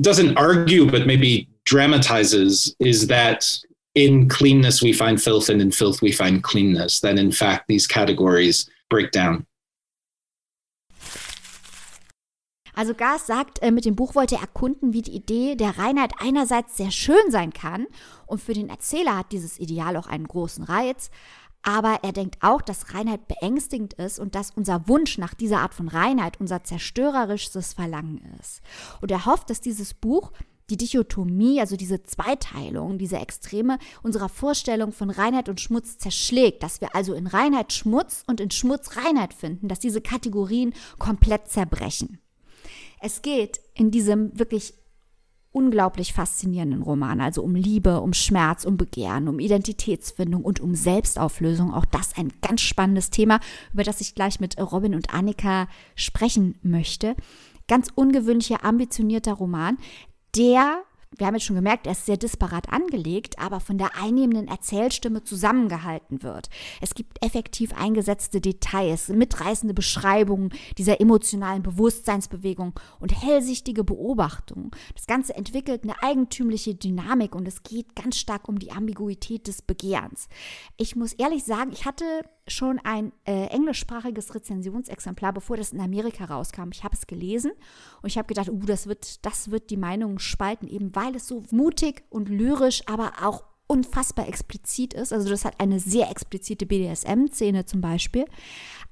doesn't 0.00 0.36
argue, 0.36 0.90
but 0.90 1.06
maybe 1.06 1.48
dramatizes 1.64 2.74
is 2.78 3.06
that 3.06 3.58
in 3.98 4.28
cleanness 4.28 4.80
we 4.80 4.92
find 4.92 5.20
filth 5.20 5.50
and 5.50 5.60
in 5.60 5.72
filth 5.72 6.00
we 6.00 6.12
find 6.12 6.42
cleanness, 6.42 7.00
then 7.00 7.18
in 7.18 7.32
fact 7.32 7.66
these 7.68 7.88
categories 7.88 8.70
break 8.88 9.10
down. 9.10 9.44
Also 12.74 12.94
Gas 12.94 13.26
sagt, 13.26 13.60
äh, 13.60 13.72
mit 13.72 13.84
dem 13.86 13.96
Buch 13.96 14.14
wollte 14.14 14.36
er 14.36 14.42
erkunden, 14.42 14.92
wie 14.92 15.02
die 15.02 15.10
Idee 15.10 15.56
der 15.56 15.78
Reinheit 15.78 16.12
einerseits 16.20 16.76
sehr 16.76 16.92
schön 16.92 17.28
sein 17.28 17.52
kann 17.52 17.88
und 18.26 18.40
für 18.40 18.52
den 18.52 18.68
Erzähler 18.68 19.18
hat 19.18 19.32
dieses 19.32 19.58
Ideal 19.58 19.96
auch 19.96 20.06
einen 20.06 20.28
großen 20.28 20.62
Reiz, 20.62 21.10
aber 21.62 21.98
er 22.04 22.12
denkt 22.12 22.36
auch, 22.40 22.62
dass 22.62 22.94
Reinheit 22.94 23.26
beängstigend 23.26 23.94
ist 23.94 24.20
und 24.20 24.36
dass 24.36 24.52
unser 24.52 24.86
Wunsch 24.86 25.18
nach 25.18 25.34
dieser 25.34 25.58
Art 25.58 25.74
von 25.74 25.88
Reinheit 25.88 26.38
unser 26.38 26.62
zerstörerisches 26.62 27.72
Verlangen 27.72 28.22
ist. 28.38 28.60
Und 29.00 29.10
er 29.10 29.26
hofft, 29.26 29.50
dass 29.50 29.60
dieses 29.60 29.92
Buch 29.92 30.30
die 30.70 30.76
Dichotomie, 30.76 31.60
also 31.60 31.76
diese 31.76 32.02
Zweiteilung, 32.02 32.98
diese 32.98 33.18
Extreme 33.18 33.78
unserer 34.02 34.28
Vorstellung 34.28 34.92
von 34.92 35.10
Reinheit 35.10 35.48
und 35.48 35.60
Schmutz 35.60 35.98
zerschlägt, 35.98 36.62
dass 36.62 36.80
wir 36.80 36.94
also 36.94 37.14
in 37.14 37.26
Reinheit 37.26 37.72
Schmutz 37.72 38.24
und 38.26 38.40
in 38.40 38.50
Schmutz 38.50 38.96
Reinheit 38.96 39.34
finden, 39.34 39.68
dass 39.68 39.80
diese 39.80 40.00
Kategorien 40.00 40.74
komplett 40.98 41.48
zerbrechen. 41.48 42.18
Es 43.00 43.22
geht 43.22 43.60
in 43.74 43.90
diesem 43.90 44.38
wirklich 44.38 44.74
unglaublich 45.50 46.12
faszinierenden 46.12 46.82
Roman, 46.82 47.20
also 47.20 47.42
um 47.42 47.54
Liebe, 47.54 48.00
um 48.00 48.12
Schmerz, 48.12 48.64
um 48.64 48.76
Begehren, 48.76 49.28
um 49.28 49.38
Identitätsfindung 49.38 50.44
und 50.44 50.60
um 50.60 50.74
Selbstauflösung. 50.74 51.72
Auch 51.72 51.86
das 51.86 52.16
ein 52.16 52.32
ganz 52.42 52.60
spannendes 52.60 53.10
Thema, 53.10 53.40
über 53.72 53.82
das 53.82 54.00
ich 54.00 54.14
gleich 54.14 54.40
mit 54.40 54.58
Robin 54.58 54.94
und 54.94 55.12
Annika 55.12 55.68
sprechen 55.94 56.58
möchte. 56.62 57.16
Ganz 57.66 57.88
ungewöhnlicher, 57.94 58.64
ambitionierter 58.64 59.32
Roman, 59.32 59.78
der 60.34 60.82
wir 61.18 61.26
haben 61.26 61.34
jetzt 61.34 61.44
schon 61.44 61.56
gemerkt, 61.56 61.86
er 61.86 61.92
ist 61.92 62.06
sehr 62.06 62.16
disparat 62.16 62.72
angelegt, 62.72 63.38
aber 63.38 63.60
von 63.60 63.78
der 63.78 63.96
einnehmenden 63.96 64.48
Erzählstimme 64.48 65.24
zusammengehalten 65.24 66.22
wird. 66.22 66.48
Es 66.80 66.94
gibt 66.94 67.24
effektiv 67.24 67.72
eingesetzte 67.76 68.40
Details, 68.40 69.08
mitreißende 69.08 69.74
Beschreibungen 69.74 70.50
dieser 70.78 71.00
emotionalen 71.00 71.62
Bewusstseinsbewegung 71.62 72.78
und 73.00 73.22
hellsichtige 73.22 73.84
Beobachtungen. 73.84 74.70
Das 74.94 75.06
Ganze 75.06 75.34
entwickelt 75.34 75.82
eine 75.82 76.02
eigentümliche 76.02 76.74
Dynamik 76.74 77.34
und 77.34 77.46
es 77.48 77.62
geht 77.62 77.94
ganz 77.96 78.16
stark 78.16 78.48
um 78.48 78.58
die 78.58 78.72
Ambiguität 78.72 79.46
des 79.46 79.62
Begehrens. 79.62 80.28
Ich 80.76 80.96
muss 80.96 81.12
ehrlich 81.14 81.44
sagen, 81.44 81.72
ich 81.72 81.84
hatte 81.84 82.04
schon 82.50 82.78
ein 82.82 83.12
äh, 83.24 83.46
englischsprachiges 83.46 84.34
Rezensionsexemplar, 84.34 85.32
bevor 85.32 85.56
das 85.56 85.72
in 85.72 85.80
Amerika 85.80 86.24
rauskam. 86.24 86.70
Ich 86.72 86.84
habe 86.84 86.94
es 86.94 87.06
gelesen 87.06 87.52
und 88.02 88.08
ich 88.08 88.18
habe 88.18 88.26
gedacht, 88.26 88.48
uh, 88.48 88.60
das 88.64 88.86
wird, 88.86 89.24
das 89.24 89.50
wird 89.50 89.70
die 89.70 89.76
Meinung 89.76 90.18
spalten, 90.18 90.66
eben 90.66 90.94
weil 90.94 91.07
es 91.14 91.28
so 91.28 91.42
mutig 91.50 92.04
und 92.10 92.28
lyrisch, 92.28 92.82
aber 92.86 93.12
auch 93.22 93.44
unfassbar 93.68 94.26
explizit 94.26 94.94
ist. 94.94 95.12
Also 95.12 95.28
das 95.28 95.44
hat 95.44 95.60
eine 95.60 95.78
sehr 95.78 96.10
explizite 96.10 96.66
BDSM-Szene 96.66 97.66
zum 97.66 97.80
Beispiel. 97.80 98.24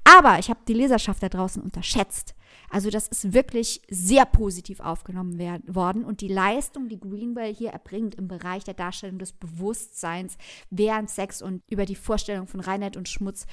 Aber 0.04 0.38
ich 0.38 0.50
habe 0.50 0.60
die 0.68 0.74
Leserschaft 0.74 1.22
da 1.22 1.28
draußen 1.28 1.62
unterschätzt. 1.62 2.34
Also 2.70 2.90
das 2.90 3.08
ist 3.08 3.32
wirklich 3.32 3.82
sehr 3.88 4.24
positiv 4.24 4.80
aufgenommen 4.80 5.38
worden 5.66 6.04
und 6.04 6.20
die 6.20 6.28
Leistung, 6.28 6.88
die 6.88 7.00
Greenwell 7.00 7.54
hier 7.54 7.70
erbringt 7.70 8.16
im 8.16 8.28
Bereich 8.28 8.64
der 8.64 8.74
Darstellung 8.74 9.18
des 9.18 9.32
Bewusstseins 9.32 10.36
während 10.70 11.10
Sex 11.10 11.42
und 11.42 11.62
über 11.70 11.86
die 11.86 11.94
Vorstellung 11.94 12.46
von 12.46 12.60
Reinheit 12.60 12.96
und 12.96 13.08
Schmutz, 13.08 13.46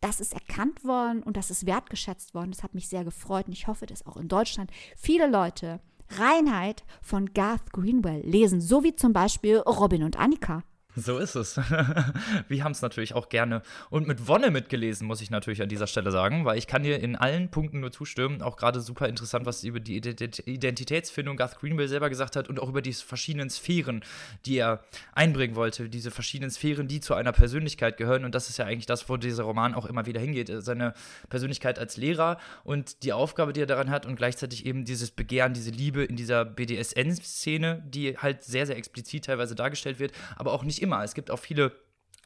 das 0.00 0.20
ist 0.20 0.32
erkannt 0.32 0.84
worden 0.84 1.22
und 1.22 1.36
das 1.36 1.50
ist 1.50 1.66
wertgeschätzt 1.66 2.34
worden. 2.34 2.52
Das 2.52 2.62
hat 2.62 2.74
mich 2.74 2.88
sehr 2.88 3.04
gefreut 3.04 3.46
und 3.46 3.52
ich 3.52 3.66
hoffe, 3.66 3.86
dass 3.86 4.06
auch 4.06 4.16
in 4.16 4.28
Deutschland 4.28 4.70
viele 4.96 5.26
Leute 5.26 5.80
Reinheit 6.10 6.84
von 7.02 7.32
Garth 7.34 7.72
Greenwell 7.72 8.22
lesen, 8.24 8.60
so 8.60 8.82
wie 8.84 8.94
zum 8.94 9.12
Beispiel 9.12 9.58
Robin 9.58 10.02
und 10.02 10.18
Annika. 10.18 10.62
So 10.98 11.18
ist 11.18 11.36
es. 11.36 11.56
Wir 12.48 12.64
haben 12.64 12.72
es 12.72 12.82
natürlich 12.82 13.14
auch 13.14 13.28
gerne 13.28 13.62
und 13.90 14.08
mit 14.08 14.26
Wonne 14.26 14.50
mitgelesen, 14.50 15.06
muss 15.06 15.20
ich 15.20 15.30
natürlich 15.30 15.62
an 15.62 15.68
dieser 15.68 15.86
Stelle 15.86 16.10
sagen, 16.10 16.44
weil 16.44 16.58
ich 16.58 16.66
kann 16.66 16.82
dir 16.82 17.00
in 17.00 17.14
allen 17.14 17.50
Punkten 17.50 17.80
nur 17.80 17.92
zustimmen. 17.92 18.42
Auch 18.42 18.56
gerade 18.56 18.80
super 18.80 19.08
interessant, 19.08 19.46
was 19.46 19.62
über 19.62 19.78
die 19.78 19.96
Identitätsfindung 19.96 21.36
Garth 21.36 21.60
Greenwell 21.60 21.86
selber 21.86 22.08
gesagt 22.08 22.34
hat 22.34 22.48
und 22.48 22.58
auch 22.60 22.68
über 22.68 22.82
die 22.82 22.92
verschiedenen 22.92 23.48
Sphären, 23.48 24.02
die 24.44 24.56
er 24.58 24.82
einbringen 25.12 25.54
wollte. 25.54 25.88
Diese 25.88 26.10
verschiedenen 26.10 26.50
Sphären, 26.50 26.88
die 26.88 27.00
zu 27.00 27.14
einer 27.14 27.32
Persönlichkeit 27.32 27.96
gehören. 27.96 28.24
Und 28.24 28.34
das 28.34 28.50
ist 28.50 28.56
ja 28.56 28.64
eigentlich 28.64 28.86
das, 28.86 29.08
wo 29.08 29.16
dieser 29.16 29.44
Roman 29.44 29.74
auch 29.74 29.86
immer 29.86 30.06
wieder 30.06 30.20
hingeht. 30.20 30.50
Seine 30.58 30.94
Persönlichkeit 31.28 31.78
als 31.78 31.96
Lehrer 31.96 32.38
und 32.64 33.04
die 33.04 33.12
Aufgabe, 33.12 33.52
die 33.52 33.60
er 33.60 33.66
daran 33.66 33.90
hat 33.90 34.04
und 34.04 34.16
gleichzeitig 34.16 34.66
eben 34.66 34.84
dieses 34.84 35.12
Begehren, 35.12 35.54
diese 35.54 35.70
Liebe 35.70 36.04
in 36.04 36.16
dieser 36.16 36.44
BDSN-Szene, 36.44 37.84
die 37.86 38.18
halt 38.18 38.42
sehr, 38.42 38.66
sehr 38.66 38.76
explizit 38.76 39.26
teilweise 39.26 39.54
dargestellt 39.54 40.00
wird, 40.00 40.12
aber 40.36 40.52
auch 40.52 40.64
nicht 40.64 40.82
immer 40.82 40.87
immer. 40.88 41.04
Es 41.04 41.14
gibt 41.14 41.30
auch 41.30 41.38
viele 41.38 41.72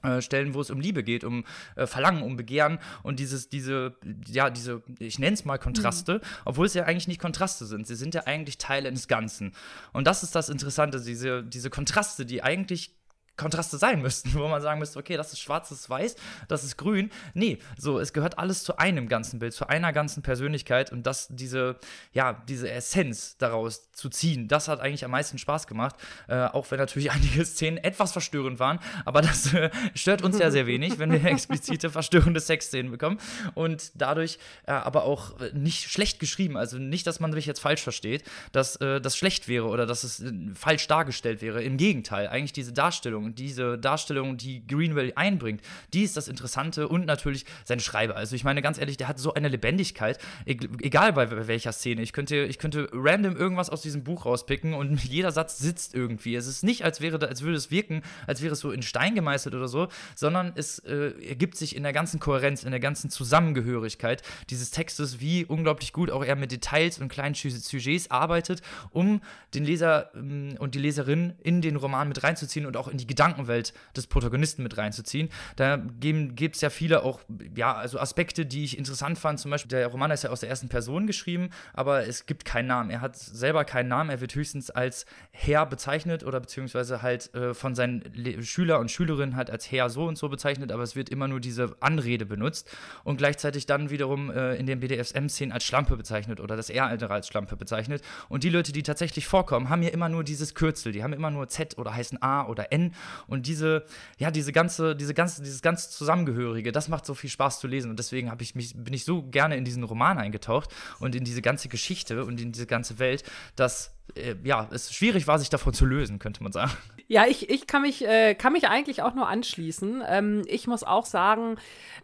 äh, 0.03 0.21
Stellen, 0.21 0.55
wo 0.55 0.61
es 0.61 0.71
um 0.71 0.81
Liebe 0.81 1.03
geht, 1.03 1.25
um 1.25 1.45
äh, 1.77 1.87
Verlangen, 1.87 2.23
um 2.23 2.37
Begehren 2.37 2.79
und 3.03 3.19
dieses, 3.19 3.49
diese, 3.49 3.95
ja, 4.27 4.51
diese, 4.51 4.83
ich 4.99 5.19
nenne 5.19 5.35
es 5.35 5.45
mal 5.45 5.59
Kontraste, 5.59 6.15
mhm. 6.15 6.21
obwohl 6.45 6.67
es 6.67 6.75
ja 6.75 6.85
eigentlich 6.85 7.09
nicht 7.09 7.21
Kontraste 7.21 7.67
sind. 7.67 7.87
Sie 7.87 7.95
sind 7.95 8.15
ja 8.15 8.23
eigentlich 8.25 8.59
Teil 8.59 8.87
eines 8.87 9.07
Ganzen. 9.07 9.53
Und 9.93 10.07
das 10.07 10.23
ist 10.23 10.35
das 10.35 10.49
Interessante, 10.49 11.01
diese, 11.01 11.45
diese 11.45 11.71
Kontraste, 11.71 12.27
die 12.27 12.43
eigentlich 12.43 12.97
Kontraste 13.37 13.78
sein 13.78 14.03
müssten, 14.03 14.35
wo 14.39 14.49
man 14.49 14.61
sagen 14.62 14.78
müsste, 14.78 14.99
okay, 14.99 15.16
das 15.16 15.33
ist 15.33 15.41
schwarz, 15.41 15.68
das 15.68 15.80
ist 15.80 15.91
weiß, 15.91 16.16
das 16.49 16.64
ist 16.64 16.76
grün. 16.76 17.11
Nee, 17.35 17.59
so, 17.78 17.99
es 17.99 18.12
gehört 18.12 18.39
alles 18.39 18.62
zu 18.62 18.76
einem 18.76 19.09
ganzen 19.09 19.39
Bild, 19.39 19.53
zu 19.53 19.68
einer 19.68 19.93
ganzen 19.93 20.22
Persönlichkeit 20.22 20.93
und 20.93 21.05
das, 21.07 21.28
diese, 21.30 21.76
ja, 22.12 22.43
diese 22.49 22.70
Essenz 22.70 23.37
daraus 23.39 23.91
zu 23.93 24.09
ziehen, 24.09 24.49
das 24.49 24.68
hat 24.68 24.80
eigentlich 24.80 25.05
am 25.05 25.11
meisten 25.11 25.39
Spaß 25.39 25.66
gemacht, 25.66 25.97
äh, 26.28 26.45
auch 26.45 26.70
wenn 26.70 26.78
natürlich 26.78 27.11
einige 27.12 27.45
Szenen 27.45 27.78
etwas 27.78 28.12
verstörend 28.12 28.59
waren, 28.59 28.78
aber 29.05 29.22
das 29.22 29.53
äh, 29.55 29.70
stört 29.95 30.22
uns 30.22 30.39
ja 30.39 30.51
sehr 30.51 30.66
wenig, 30.66 30.99
wenn 30.99 31.11
wir 31.11 31.24
explizite 31.33 31.91
verstörende 31.91 32.41
Sexszenen 32.41 32.91
bekommen 32.91 33.18
und 33.55 33.93
dadurch 33.95 34.39
äh, 34.66 34.72
aber 34.72 35.05
auch 35.05 35.35
nicht 35.53 35.91
schlecht 35.91 36.20
geschrieben, 36.20 36.57
also 36.57 36.78
nicht, 36.78 37.07
dass 37.07 37.20
man 37.20 37.30
mich 37.30 37.47
jetzt 37.47 37.61
falsch 37.61 37.83
versteht, 37.83 38.24
dass 38.53 38.76
äh, 38.76 39.01
das 39.01 39.16
schlecht 39.16 39.49
wäre 39.49 39.66
oder 39.66 39.87
dass 39.87 40.05
es 40.05 40.20
äh, 40.20 40.33
falsch 40.55 40.87
dargestellt 40.87 41.43
wäre, 41.43 41.62
im 41.62 41.76
Gegenteil, 41.76 42.28
eigentlich 42.28 42.53
diese 42.53 42.72
Darstellung 42.72 43.22
Darstellung, 43.23 43.35
diese 43.35 43.79
Darstellung, 43.79 44.37
die 44.37 44.66
Greenwell 44.66 45.12
einbringt, 45.16 45.62
die 45.93 46.03
ist 46.03 46.16
das 46.16 46.29
Interessante 46.29 46.89
und 46.89 47.07
natürlich 47.07 47.45
seine 47.64 47.81
Schreiber. 47.81 48.16
Also 48.16 48.37
ich 48.37 48.45
meine 48.45 48.62
ganz 48.62 48.79
ehrlich, 48.79 48.97
der 48.97 49.09
hat 49.09 49.18
so 49.18 49.35
eine 49.35 49.49
Lebendigkeit, 49.49 50.18
egal 50.47 51.12
bei 51.12 51.47
welcher 51.47 51.73
Szene. 51.73 52.03
Ich 52.03 52.12
könnte, 52.12 52.45
ich 52.45 52.59
könnte 52.59 52.89
random 52.93 53.37
irgendwas 53.37 53.70
aus 53.70 53.83
diesem 53.83 54.05
Buch 54.05 54.27
rauspicken 54.27 54.75
und 54.75 55.03
jeder 55.05 55.33
Satz 55.33 55.59
sitzt 55.59 55.95
irgendwie. 55.95 56.35
Es 56.35 56.47
ist 56.47 56.64
nicht, 56.64 56.85
als 56.85 57.01
wäre, 57.01 57.27
als 57.29 57.43
würde 57.43 57.57
es 57.57 57.70
wirken, 57.70 58.03
als 58.27 58.43
wäre 58.43 58.53
es 58.53 58.61
so 58.61 58.70
in 58.70 58.83
Stein 58.83 59.14
gemeißelt 59.14 59.55
oder 59.55 59.68
so, 59.68 59.89
sondern 60.14 60.53
es 60.55 60.79
äh, 60.81 61.12
ergibt 61.29 61.57
sich 61.57 61.77
in 61.77 61.83
der 61.83 61.93
ganzen 61.93 62.20
Kohärenz, 62.20 62.64
in 62.64 62.70
der 62.70 62.81
ganzen 62.81 63.11
Zusammengehörigkeit 63.11 64.23
dieses 64.51 64.70
Textes, 64.70 65.20
wie 65.20 65.45
unglaublich 65.45 65.93
gut 65.93 66.11
auch 66.11 66.25
er 66.25 66.37
mit 66.37 66.53
Details 66.53 66.99
und 66.99 67.09
kleinen 67.09 67.35
Sujets 67.35 68.11
arbeitet, 68.11 68.62
um 68.91 69.20
den 69.55 69.64
Leser 69.64 70.11
ähm, 70.14 70.57
und 70.59 70.75
die 70.75 70.79
Leserin 70.79 71.35
in 71.43 71.61
den 71.61 71.77
Roman 71.77 72.09
mit 72.09 72.23
reinzuziehen 72.23 72.66
und 72.66 72.77
auch 72.77 72.89
in 72.89 72.99
die 72.99 73.07
Gedankenwelt 73.13 73.75
des 73.95 74.07
Protagonisten 74.07 74.63
mit 74.63 74.79
reinzuziehen. 74.79 75.29
Da 75.57 75.77
gibt 75.77 76.57
es 76.57 76.63
ja 76.63 76.71
viele 76.71 77.03
auch, 77.03 77.21
ja, 77.55 77.75
also 77.75 78.01
Aspekte, 78.01 78.47
die 78.47 78.65
ich 78.65 78.79
interessant 78.79 79.19
fand. 79.19 79.39
Zum 79.39 79.51
Beispiel, 79.51 79.69
der 79.69 79.87
Roman 79.89 80.11
ist 80.11 80.25
ja 80.25 80.31
aus 80.31 80.41
der 80.41 80.49
ersten 80.49 80.71
Person 80.71 81.07
geschrieben, 81.07 81.51
aber 81.75 82.07
es 82.07 82.25
gibt 82.25 82.47
keinen 82.47 82.69
Namen. 82.69 82.89
Er 82.89 83.03
hat 83.03 83.17
selber 83.17 83.67
keinen 83.67 83.89
Namen. 83.89 84.09
Er 84.09 84.23
wird 84.23 84.35
höchstens 84.35 84.71
als 84.71 85.05
Herr 85.31 85.67
bezeichnet 85.67 86.25
oder 86.25 86.41
beziehungsweise 86.41 87.03
halt 87.03 87.35
äh, 87.35 87.53
von 87.53 87.75
seinen 87.75 88.03
Le 88.15 88.43
Schüler 88.43 88.81
und 88.81 88.91
Schülerinnen 88.91 89.37
halt 89.37 89.51
als 89.51 89.71
Herr 89.71 89.91
so 89.91 90.07
und 90.07 90.17
so 90.17 90.31
bezeichnet, 90.31 90.73
aber 90.73 90.83
es 90.83 90.97
wird 90.97 91.11
immer 91.11 91.29
nur 91.29 91.41
diese 91.41 91.77
Anrede 91.81 92.25
benutzt 92.25 92.75
und 93.05 93.19
gleichzeitig 93.19 93.67
dann 93.67 93.91
wiederum 93.91 94.31
äh, 94.31 94.55
in 94.55 94.67
den 94.67 94.81
BDSM-Szenen 94.81 95.53
als 95.53 95.65
Schlampe 95.65 95.97
bezeichnet 95.97 96.41
oder 96.41 96.57
das 96.57 96.71
er 96.71 96.87
als 97.11 97.29
Schlampe 97.29 97.57
bezeichnet. 97.57 98.03
Und 98.29 98.45
die 98.45 98.49
Leute, 98.49 98.73
die 98.73 98.83
tatsächlich 98.83 99.27
vorkommen, 99.27 99.69
haben 99.69 99.83
ja 99.83 99.91
immer 99.91 100.09
nur 100.09 100.25
dieses 100.25 100.55
Kürzel. 100.55 100.93
Die 100.93 101.03
haben 101.03 101.13
immer 101.13 101.31
nur 101.31 101.49
Z 101.49 101.79
oder 101.79 101.95
heißen 101.95 102.23
A 102.23 102.47
oder 102.47 102.73
N 102.73 102.95
und 103.26 103.46
diese, 103.46 103.84
ja, 104.18 104.30
diese 104.30 104.53
ganze, 104.53 104.96
diese 104.96 105.14
ganze, 105.14 105.42
dieses 105.42 105.62
ganz 105.62 105.90
Zusammengehörige, 105.90 106.72
das 106.72 106.88
macht 106.88 107.07
so 107.07 107.14
viel 107.14 107.30
Spaß 107.30 107.61
zu 107.61 107.66
lesen. 107.66 107.90
Und 107.90 107.98
deswegen 107.98 108.30
habe 108.30 108.42
ich 108.42 108.55
mich, 108.55 108.74
bin 108.74 108.94
ich 108.94 109.05
so 109.05 109.22
gerne 109.22 109.57
in 109.57 109.64
diesen 109.64 109.84
Roman 109.84 110.18
eingetaucht 110.18 110.70
und 111.00 111.14
in 111.14 111.24
diese 111.24 111.42
ganze 111.42 111.68
Geschichte 111.68 112.24
und 112.24 112.40
in 112.40 112.53
diese 112.53 112.66
ganze 112.66 112.98
Welt, 112.98 113.24
dass 113.57 113.92
äh, 114.14 114.34
ja, 114.44 114.68
es 114.72 114.92
schwierig 114.92 115.26
war, 115.26 115.38
sich 115.38 115.50
davon 115.50 115.72
zu 115.72 115.86
lösen, 115.86 116.18
könnte 116.18 116.42
man 116.42 116.53
sagen. 116.53 116.72
Ja, 117.09 117.26
ich, 117.26 117.50
ich 117.50 117.66
kann, 117.66 117.82
mich, 117.82 118.07
äh, 118.07 118.34
kann 118.34 118.55
mich 118.55 118.68
eigentlich 118.68 119.03
auch 119.03 119.12
nur 119.14 119.28
anschließen. 119.28 120.03
Ähm, 120.07 120.42
ich 120.46 120.66
muss 120.66 120.82
auch 120.82 121.05
sagen, 121.05 121.57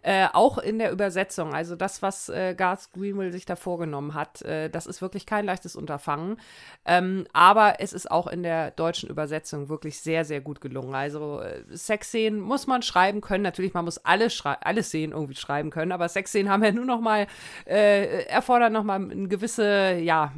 äh, 0.03 0.27
auch 0.33 0.59
in 0.59 0.79
der 0.79 0.93
Übersetzung, 0.93 1.55
also 1.55 1.77
das, 1.77 2.03
was 2.03 2.29
äh, 2.29 2.55
Garth 2.55 2.93
Greenwell 2.93 3.33
sich 3.33 3.47
da 3.47 3.57
vorgenommen 3.57 4.13
hat, 4.13 4.43
äh, 4.43 4.69
das 4.69 4.87
ist 4.87 5.01
wirklich 5.01 5.25
kein 5.25 5.47
leichtes 5.47 5.77
Unterfangen. 5.77 6.39
Ähm, 6.85 7.27
aber 7.33 7.81
es 7.81 7.95
ist 7.95 8.11
auch 8.11 8.27
in 8.27 8.43
der 8.43 8.71
deutschen 8.73 9.09
Übersetzung 9.09 9.71
wirklich 9.71 9.99
sehr, 10.01 10.27
sehr 10.27 10.43
gut 10.43 10.61
gelungen. 10.61 10.95
Also 10.95 11.41
äh, 11.41 11.63
Sexszenen 11.71 12.41
muss 12.41 12.67
man 12.67 12.83
schreiben 12.83 13.23
können. 13.23 13.45
Natürlich, 13.45 13.73
man 13.73 13.87
muss 13.87 13.99
alle, 13.99 14.29
alle 14.61 14.83
Szenen 14.83 15.13
irgendwie 15.13 15.37
schreiben 15.37 15.71
können, 15.71 15.93
aber 15.93 16.09
Sexszenen 16.09 16.53
haben 16.53 16.65
ja 16.65 16.73
nur 16.73 16.85
noch 16.85 17.01
mal, 17.01 17.27
erfordern 17.65 18.73
noch 18.73 18.85
mal 18.85 18.97
eine 18.97 19.29
gewisse, 19.29 19.95
ja, 19.95 20.33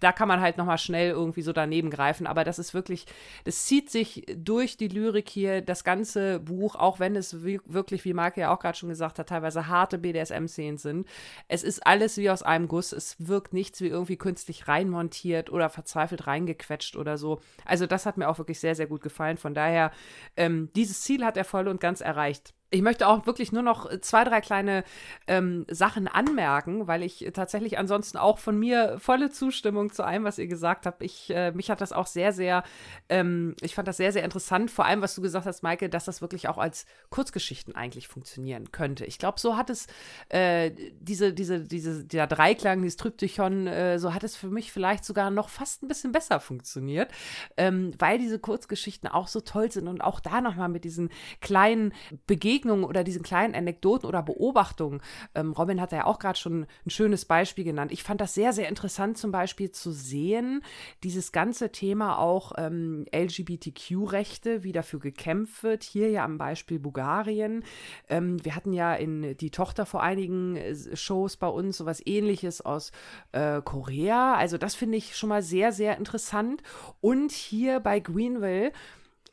da 0.00 0.12
kann 0.12 0.28
man 0.28 0.40
halt 0.40 0.56
noch 0.58 0.66
mal 0.66 0.78
schnell 0.78 1.10
irgendwie 1.10 1.42
so 1.42 1.52
daneben 1.52 1.90
greifen. 1.90 2.26
Aber 2.26 2.44
das 2.44 2.58
ist 2.58 2.74
wirklich, 2.74 3.06
das 3.44 3.66
zieht 3.66 3.90
sich 3.90 4.24
durch 4.36 4.76
die 4.76 4.88
Lyrik 4.88 5.28
hier, 5.28 5.60
das 5.60 5.84
ganze 5.84 6.40
Buch, 6.40 6.76
auch 6.76 7.00
wenn 7.00 7.16
es 7.16 7.42
wirklich, 7.42 8.04
wie 8.04 8.14
Marke 8.14 8.40
ja 8.40 8.54
auch 8.54 8.60
gerade 8.60 8.78
schon 8.78 8.88
gesagt 8.88 9.18
hat, 9.18 9.28
teilweise 9.28 9.68
harte 9.68 9.98
BDSM-Szenen 9.98 10.78
sind. 10.78 11.08
Es 11.48 11.62
ist 11.62 11.86
alles 11.86 12.16
wie 12.16 12.30
aus 12.30 12.42
einem 12.42 12.68
Guss. 12.68 12.92
Es 12.92 13.16
wirkt 13.18 13.52
nichts 13.52 13.80
wie 13.80 13.88
irgendwie 13.88 14.16
künstlich 14.16 14.68
reinmontiert 14.68 15.50
oder 15.50 15.68
verzweifelt 15.68 16.26
reingequetscht 16.26 16.96
oder 16.96 17.18
so. 17.18 17.40
Also 17.64 17.86
das 17.86 18.06
hat 18.06 18.16
mir 18.16 18.28
auch 18.28 18.38
wirklich 18.38 18.60
sehr, 18.60 18.74
sehr 18.74 18.86
gut 18.86 19.02
gefallen. 19.02 19.36
Von 19.36 19.54
daher, 19.54 19.90
ähm, 20.36 20.70
dieses 20.76 21.00
Ziel 21.02 21.24
hat 21.24 21.36
er 21.36 21.44
voll 21.44 21.68
und 21.68 21.80
ganz 21.80 22.00
erreicht. 22.00 22.54
Ich 22.70 22.82
möchte 22.82 23.08
auch 23.08 23.24
wirklich 23.24 23.50
nur 23.50 23.62
noch 23.62 23.88
zwei, 24.00 24.24
drei 24.24 24.42
kleine 24.42 24.84
ähm, 25.26 25.64
Sachen 25.70 26.06
anmerken, 26.06 26.86
weil 26.86 27.02
ich 27.02 27.30
tatsächlich 27.32 27.78
ansonsten 27.78 28.18
auch 28.18 28.38
von 28.38 28.58
mir 28.58 28.98
volle 28.98 29.30
Zustimmung 29.30 29.90
zu 29.90 30.04
allem, 30.04 30.24
was 30.24 30.38
ihr 30.38 30.48
gesagt 30.48 30.84
habt. 30.84 31.02
Ich, 31.02 31.30
äh, 31.30 31.50
mich 31.52 31.70
hat 31.70 31.80
das 31.80 31.92
auch 31.92 32.06
sehr, 32.06 32.34
sehr, 32.34 32.64
ähm, 33.08 33.54
ich 33.62 33.74
fand 33.74 33.88
das 33.88 33.96
sehr, 33.96 34.12
sehr 34.12 34.22
interessant. 34.22 34.70
Vor 34.70 34.84
allem, 34.84 35.00
was 35.00 35.14
du 35.14 35.22
gesagt 35.22 35.46
hast, 35.46 35.62
Maike, 35.62 35.88
dass 35.88 36.04
das 36.04 36.20
wirklich 36.20 36.48
auch 36.48 36.58
als 36.58 36.84
Kurzgeschichten 37.08 37.74
eigentlich 37.74 38.06
funktionieren 38.06 38.70
könnte. 38.70 39.06
Ich 39.06 39.18
glaube, 39.18 39.40
so 39.40 39.56
hat 39.56 39.70
es 39.70 39.86
äh, 40.28 40.70
diese, 41.00 41.32
diese, 41.32 41.60
diese, 41.60 42.04
dieser 42.04 42.26
Dreiklang, 42.26 42.82
dieses 42.82 42.98
Tryptychon, 42.98 43.66
äh, 43.66 43.98
so 43.98 44.12
hat 44.12 44.24
es 44.24 44.36
für 44.36 44.48
mich 44.48 44.72
vielleicht 44.72 45.06
sogar 45.06 45.30
noch 45.30 45.48
fast 45.48 45.82
ein 45.82 45.88
bisschen 45.88 46.12
besser 46.12 46.38
funktioniert, 46.38 47.10
ähm, 47.56 47.94
weil 47.98 48.18
diese 48.18 48.38
Kurzgeschichten 48.38 49.08
auch 49.08 49.28
so 49.28 49.40
toll 49.40 49.72
sind 49.72 49.88
und 49.88 50.02
auch 50.02 50.20
da 50.20 50.42
nochmal 50.42 50.68
mit 50.68 50.84
diesen 50.84 51.08
kleinen 51.40 51.94
Begegnungen 52.26 52.57
Begegnungen 52.58 52.84
oder 52.84 53.04
diesen 53.04 53.22
kleinen 53.22 53.54
Anekdoten 53.54 54.08
oder 54.08 54.22
Beobachtungen. 54.22 55.00
Ähm, 55.34 55.52
Robin 55.52 55.80
hat 55.80 55.92
ja 55.92 56.06
auch 56.06 56.18
gerade 56.18 56.38
schon 56.38 56.66
ein 56.84 56.90
schönes 56.90 57.24
Beispiel 57.24 57.64
genannt. 57.64 57.92
Ich 57.92 58.02
fand 58.02 58.20
das 58.20 58.34
sehr, 58.34 58.52
sehr 58.52 58.68
interessant, 58.68 59.16
zum 59.16 59.30
Beispiel 59.30 59.70
zu 59.70 59.92
sehen, 59.92 60.62
dieses 61.04 61.30
ganze 61.30 61.70
Thema 61.70 62.18
auch 62.18 62.52
ähm, 62.56 63.06
LGBTQ-Rechte, 63.14 64.64
wie 64.64 64.72
dafür 64.72 64.98
gekämpft 64.98 65.62
wird. 65.62 65.84
Hier 65.84 66.10
ja 66.10 66.24
am 66.24 66.36
Beispiel 66.36 66.80
Bulgarien. 66.80 67.62
Ähm, 68.08 68.44
wir 68.44 68.56
hatten 68.56 68.72
ja 68.72 68.94
in 68.94 69.36
die 69.36 69.50
Tochter 69.50 69.86
vor 69.86 70.02
einigen 70.02 70.56
äh, 70.56 70.96
Shows 70.96 71.36
bei 71.36 71.48
uns 71.48 71.76
sowas 71.76 72.02
ähnliches 72.04 72.60
aus 72.60 72.90
äh, 73.32 73.62
Korea. 73.62 74.34
Also 74.34 74.58
das 74.58 74.74
finde 74.74 74.98
ich 74.98 75.16
schon 75.16 75.28
mal 75.28 75.42
sehr, 75.42 75.70
sehr 75.72 75.96
interessant. 75.96 76.62
Und 77.00 77.30
hier 77.30 77.78
bei 77.78 78.00
Greenville 78.00 78.72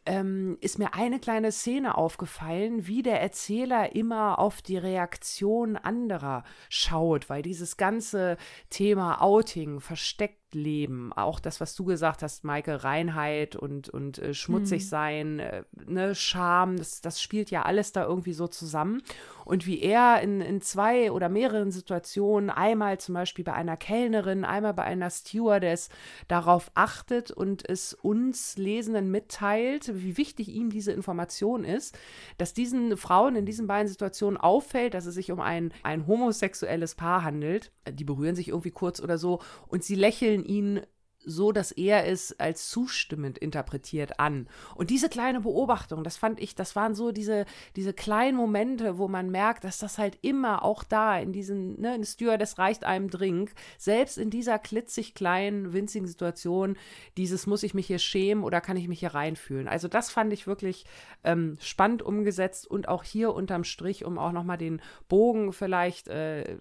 ähm, 0.06 0.58
ist 0.62 0.80
mir 0.80 0.94
eine 0.94 1.20
kleine 1.20 1.52
Szene 1.52 1.98
aufgefallen, 1.98 2.88
wie 2.88 3.02
der 3.02 3.22
Erzähler 3.22 3.96
immer 3.96 4.40
auf 4.40 4.62
die 4.62 4.78
Reaktion 4.78 5.78
anderer 5.78 6.44
schaut, 6.70 7.30
weil 7.30 7.42
dieses 7.42 7.78
ganze 7.78 8.38
Thema 8.70 9.22
Outing, 9.22 9.80
versteckt 9.80 10.45
leben. 10.56 11.14
Auch 11.14 11.40
das, 11.40 11.62
was 11.62 11.76
du 11.76 11.86
gesagt 11.86 12.24
hast, 12.24 12.44
Maike, 12.44 12.84
Reinheit 12.84 13.56
und, 13.56 13.90
und 13.90 14.18
äh, 14.18 14.34
schmutzig 14.34 14.84
mhm. 14.84 14.88
sein, 14.88 15.40
äh, 15.40 15.64
ne, 15.86 16.16
Scham, 16.16 16.78
das, 16.78 17.02
das 17.02 17.22
spielt 17.22 17.52
ja 17.52 17.64
alles 17.64 17.92
da 17.92 18.06
irgendwie 18.06 18.34
so 18.34 18.48
zusammen. 18.48 19.04
Und 19.46 19.68
wie 19.68 19.80
er 19.80 20.22
in, 20.22 20.42
in 20.42 20.62
zwei 20.62 21.12
oder 21.12 21.30
mehreren 21.30 21.72
Situationen, 21.72 22.50
einmal 22.50 23.00
zum 23.00 23.14
Beispiel 23.14 23.46
bei 23.46 23.54
einer 23.54 23.78
Kellnerin, 23.78 24.44
einmal 24.44 24.74
bei 24.74 24.84
einer 24.84 25.12
Stewardess, 25.12 25.90
darauf 26.28 26.72
achtet 26.74 27.30
und 27.30 27.68
es 27.70 27.94
uns 27.94 28.58
Lesenden 28.58 29.12
mitteilt, 29.12 29.92
wie 29.94 30.18
wichtig 30.18 30.50
ihm 30.50 30.70
diese 30.72 30.94
Information 30.94 31.64
ist, 31.64 31.98
dass 32.38 32.54
diesen 32.54 32.98
Frauen 32.98 33.36
in 33.36 33.46
diesen 33.46 33.68
beiden 33.68 33.88
Situationen 33.88 34.38
auffällt, 34.38 34.94
dass 34.94 35.06
es 35.06 35.16
sich 35.16 35.32
um 35.32 35.40
ein, 35.40 35.74
ein 35.84 36.08
homosexuelles 36.08 36.96
Paar 36.96 37.24
handelt. 37.24 37.72
Die 37.90 38.04
berühren 38.04 38.36
sich 38.36 38.50
irgendwie 38.50 38.72
kurz 38.72 39.00
oder 39.00 39.18
so 39.18 39.42
und 39.68 39.84
sie 39.84 39.96
lächeln 39.96 40.45
in 40.46 40.86
so, 41.26 41.52
dass 41.52 41.72
er 41.72 42.08
es 42.08 42.40
als 42.40 42.70
zustimmend 42.70 43.38
interpretiert 43.38 44.20
an. 44.20 44.48
Und 44.76 44.90
diese 44.90 45.10
kleine 45.10 45.42
Beobachtung, 45.42 46.04
das 46.04 46.18
fand 46.18 46.40
ich, 46.40 46.56
das 46.56 46.76
waren 46.76 46.96
so 46.96 47.12
diese, 47.12 47.46
diese 47.76 47.94
kleinen 47.94 48.38
Momente, 48.38 48.98
wo 48.98 49.08
man 49.08 49.30
merkt, 49.30 49.64
dass 49.64 49.80
das 49.80 49.98
halt 49.98 50.18
immer 50.22 50.64
auch 50.64 50.84
da 50.84 51.18
in 51.20 51.34
diesen, 51.34 51.80
ne, 51.80 51.92
ein 51.92 52.04
Stewardess 52.04 52.58
reicht 52.58 52.84
einem 52.84 53.10
Drink, 53.10 53.54
selbst 53.78 54.18
in 54.18 54.30
dieser 54.30 54.60
klitzig 54.60 55.16
kleinen, 55.16 55.74
winzigen 55.74 56.08
Situation, 56.08 56.78
dieses 57.18 57.48
muss 57.48 57.64
ich 57.64 57.74
mich 57.74 57.88
hier 57.88 58.00
schämen 58.00 58.44
oder 58.44 58.62
kann 58.62 58.78
ich 58.78 58.88
mich 58.88 59.00
hier 59.00 59.14
reinfühlen. 59.14 59.68
Also 59.68 59.88
das 59.88 60.12
fand 60.12 60.32
ich 60.34 60.48
wirklich 60.48 60.86
ähm, 61.24 61.58
spannend 61.60 62.02
umgesetzt 62.02 62.68
und 62.70 62.88
auch 62.88 63.04
hier 63.04 63.34
unterm 63.34 63.64
Strich, 63.64 64.06
um 64.06 64.18
auch 64.18 64.32
nochmal 64.32 64.58
den 64.58 64.82
Bogen 65.08 65.54
vielleicht 65.54 66.08
äh, 66.08 66.58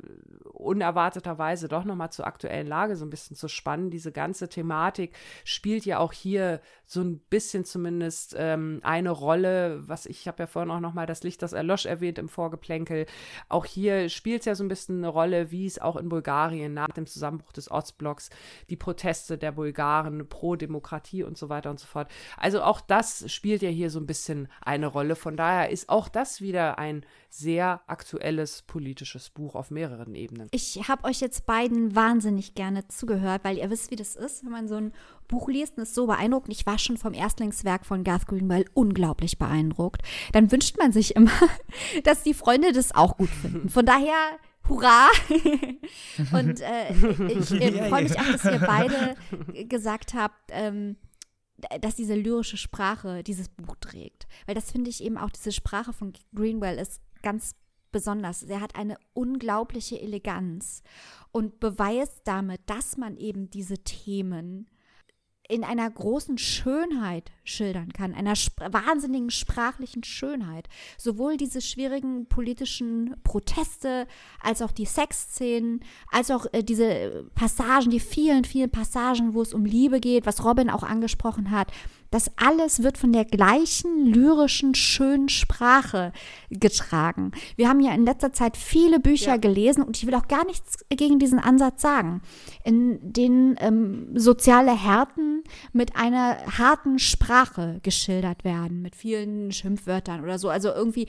unerwarteterweise 0.52 1.68
doch 1.68 1.84
nochmal 1.84 2.10
zur 2.10 2.26
aktuellen 2.26 2.66
Lage 2.66 2.96
so 2.96 3.04
ein 3.04 3.10
bisschen 3.10 3.36
zu 3.36 3.48
spannen, 3.48 3.90
diese 3.90 4.12
ganze 4.12 4.48
Thematik 4.54 5.14
spielt 5.44 5.84
ja 5.84 5.98
auch 5.98 6.12
hier 6.12 6.60
so 6.86 7.00
ein 7.00 7.18
bisschen 7.18 7.64
zumindest 7.64 8.34
ähm, 8.38 8.80
eine 8.82 9.10
Rolle, 9.10 9.82
was 9.88 10.06
ich 10.06 10.28
habe 10.28 10.42
ja 10.42 10.46
vorhin 10.46 10.70
auch 10.70 10.80
noch 10.80 10.94
mal 10.94 11.06
das 11.06 11.22
Licht, 11.22 11.42
das 11.42 11.52
erlosch 11.52 11.86
erwähnt 11.86 12.18
im 12.18 12.28
Vorgeplänkel. 12.28 13.06
Auch 13.48 13.64
hier 13.64 14.08
spielt 14.08 14.40
es 14.40 14.46
ja 14.46 14.54
so 14.54 14.64
ein 14.64 14.68
bisschen 14.68 14.98
eine 14.98 15.08
Rolle, 15.08 15.50
wie 15.50 15.66
es 15.66 15.80
auch 15.80 15.96
in 15.96 16.08
Bulgarien 16.08 16.74
nach 16.74 16.88
dem 16.88 17.06
Zusammenbruch 17.06 17.52
des 17.52 17.70
Ostblocks, 17.70 18.30
die 18.70 18.76
Proteste 18.76 19.38
der 19.38 19.52
Bulgaren 19.52 20.28
pro 20.28 20.56
Demokratie 20.56 21.22
und 21.22 21.36
so 21.36 21.48
weiter 21.48 21.70
und 21.70 21.80
so 21.80 21.86
fort. 21.86 22.10
Also 22.36 22.62
auch 22.62 22.80
das 22.80 23.30
spielt 23.32 23.62
ja 23.62 23.70
hier 23.70 23.90
so 23.90 23.98
ein 23.98 24.06
bisschen 24.06 24.48
eine 24.60 24.86
Rolle. 24.86 25.16
Von 25.16 25.36
daher 25.36 25.70
ist 25.70 25.88
auch 25.88 26.08
das 26.08 26.40
wieder 26.40 26.78
ein 26.78 27.04
sehr 27.36 27.80
aktuelles 27.88 28.62
politisches 28.62 29.28
Buch 29.30 29.56
auf 29.56 29.70
mehreren 29.72 30.14
Ebenen. 30.14 30.48
Ich 30.52 30.88
habe 30.88 31.04
euch 31.04 31.20
jetzt 31.20 31.46
beiden 31.46 31.96
wahnsinnig 31.96 32.54
gerne 32.54 32.86
zugehört, 32.86 33.42
weil 33.42 33.58
ihr 33.58 33.68
wisst, 33.70 33.90
wie 33.90 33.96
das 33.96 34.14
ist, 34.14 34.44
wenn 34.44 34.52
man 34.52 34.68
so 34.68 34.76
ein 34.76 34.92
Buch 35.26 35.48
liest 35.48 35.76
und 35.76 35.82
ist 35.82 35.94
so 35.94 36.06
beeindruckt. 36.06 36.48
Ich 36.50 36.64
war 36.64 36.78
schon 36.78 36.96
vom 36.96 37.12
Erstlingswerk 37.12 37.86
von 37.86 38.04
Garth 38.04 38.28
Greenwell 38.28 38.66
unglaublich 38.74 39.36
beeindruckt. 39.38 40.02
Dann 40.32 40.52
wünscht 40.52 40.78
man 40.78 40.92
sich 40.92 41.16
immer, 41.16 41.32
dass 42.04 42.22
die 42.22 42.34
Freunde 42.34 42.72
das 42.72 42.94
auch 42.94 43.16
gut 43.16 43.30
finden. 43.30 43.68
Von 43.68 43.84
daher 43.84 44.38
Hurra! 44.68 45.08
und 46.32 46.60
äh, 46.60 46.92
ich 47.28 47.50
äh, 47.50 47.88
freue 47.88 48.04
mich 48.04 48.18
auch, 48.18 48.32
dass 48.32 48.44
ihr 48.44 48.60
beide 48.60 49.16
gesagt 49.68 50.14
habt, 50.14 50.50
ähm, 50.50 50.96
dass 51.80 51.96
diese 51.96 52.14
lyrische 52.14 52.56
Sprache 52.56 53.22
dieses 53.24 53.48
Buch 53.48 53.76
trägt. 53.80 54.26
Weil 54.46 54.54
das 54.54 54.70
finde 54.70 54.88
ich 54.88 55.02
eben 55.02 55.18
auch, 55.18 55.30
diese 55.30 55.52
Sprache 55.52 55.92
von 55.92 56.12
Greenwell 56.34 56.78
ist 56.78 57.00
ganz 57.24 57.56
besonders. 57.90 58.44
Er 58.44 58.60
hat 58.60 58.76
eine 58.76 58.96
unglaubliche 59.14 60.00
Eleganz 60.00 60.82
und 61.32 61.58
beweist 61.58 62.22
damit, 62.24 62.60
dass 62.66 62.96
man 62.96 63.16
eben 63.16 63.50
diese 63.50 63.78
Themen 63.78 64.68
in 65.46 65.62
einer 65.62 65.90
großen 65.90 66.38
Schönheit 66.38 67.30
schildern 67.44 67.92
kann, 67.92 68.14
einer 68.14 68.32
sp 68.32 68.56
wahnsinnigen 68.64 69.30
sprachlichen 69.30 70.02
Schönheit. 70.02 70.68
Sowohl 70.96 71.36
diese 71.36 71.60
schwierigen 71.60 72.26
politischen 72.26 73.14
Proteste, 73.22 74.06
als 74.40 74.62
auch 74.62 74.72
die 74.72 74.86
Sexszenen, 74.86 75.80
als 76.10 76.30
auch 76.30 76.46
äh, 76.52 76.62
diese 76.62 77.26
Passagen, 77.34 77.90
die 77.90 78.00
vielen, 78.00 78.44
vielen 78.44 78.70
Passagen, 78.70 79.34
wo 79.34 79.42
es 79.42 79.52
um 79.52 79.66
Liebe 79.66 80.00
geht, 80.00 80.24
was 80.24 80.44
Robin 80.44 80.70
auch 80.70 80.82
angesprochen 80.82 81.50
hat. 81.50 81.70
Das 82.14 82.30
alles 82.36 82.84
wird 82.84 82.96
von 82.96 83.12
der 83.12 83.24
gleichen 83.24 84.06
lyrischen, 84.06 84.76
schönen 84.76 85.28
Sprache 85.28 86.12
getragen. 86.48 87.32
Wir 87.56 87.68
haben 87.68 87.80
ja 87.80 87.92
in 87.92 88.04
letzter 88.04 88.32
Zeit 88.32 88.56
viele 88.56 89.00
Bücher 89.00 89.32
ja. 89.32 89.36
gelesen 89.36 89.82
und 89.82 89.96
ich 89.96 90.06
will 90.06 90.14
auch 90.14 90.28
gar 90.28 90.46
nichts 90.46 90.84
gegen 90.90 91.18
diesen 91.18 91.40
Ansatz 91.40 91.82
sagen, 91.82 92.22
in 92.62 93.00
denen 93.02 93.56
ähm, 93.58 94.10
soziale 94.16 94.80
Härten 94.80 95.42
mit 95.72 95.96
einer 95.96 96.36
harten 96.56 97.00
Sprache 97.00 97.80
geschildert 97.82 98.44
werden, 98.44 98.80
mit 98.80 98.94
vielen 98.94 99.50
Schimpfwörtern 99.50 100.22
oder 100.22 100.38
so, 100.38 100.50
also 100.50 100.68
irgendwie, 100.68 101.08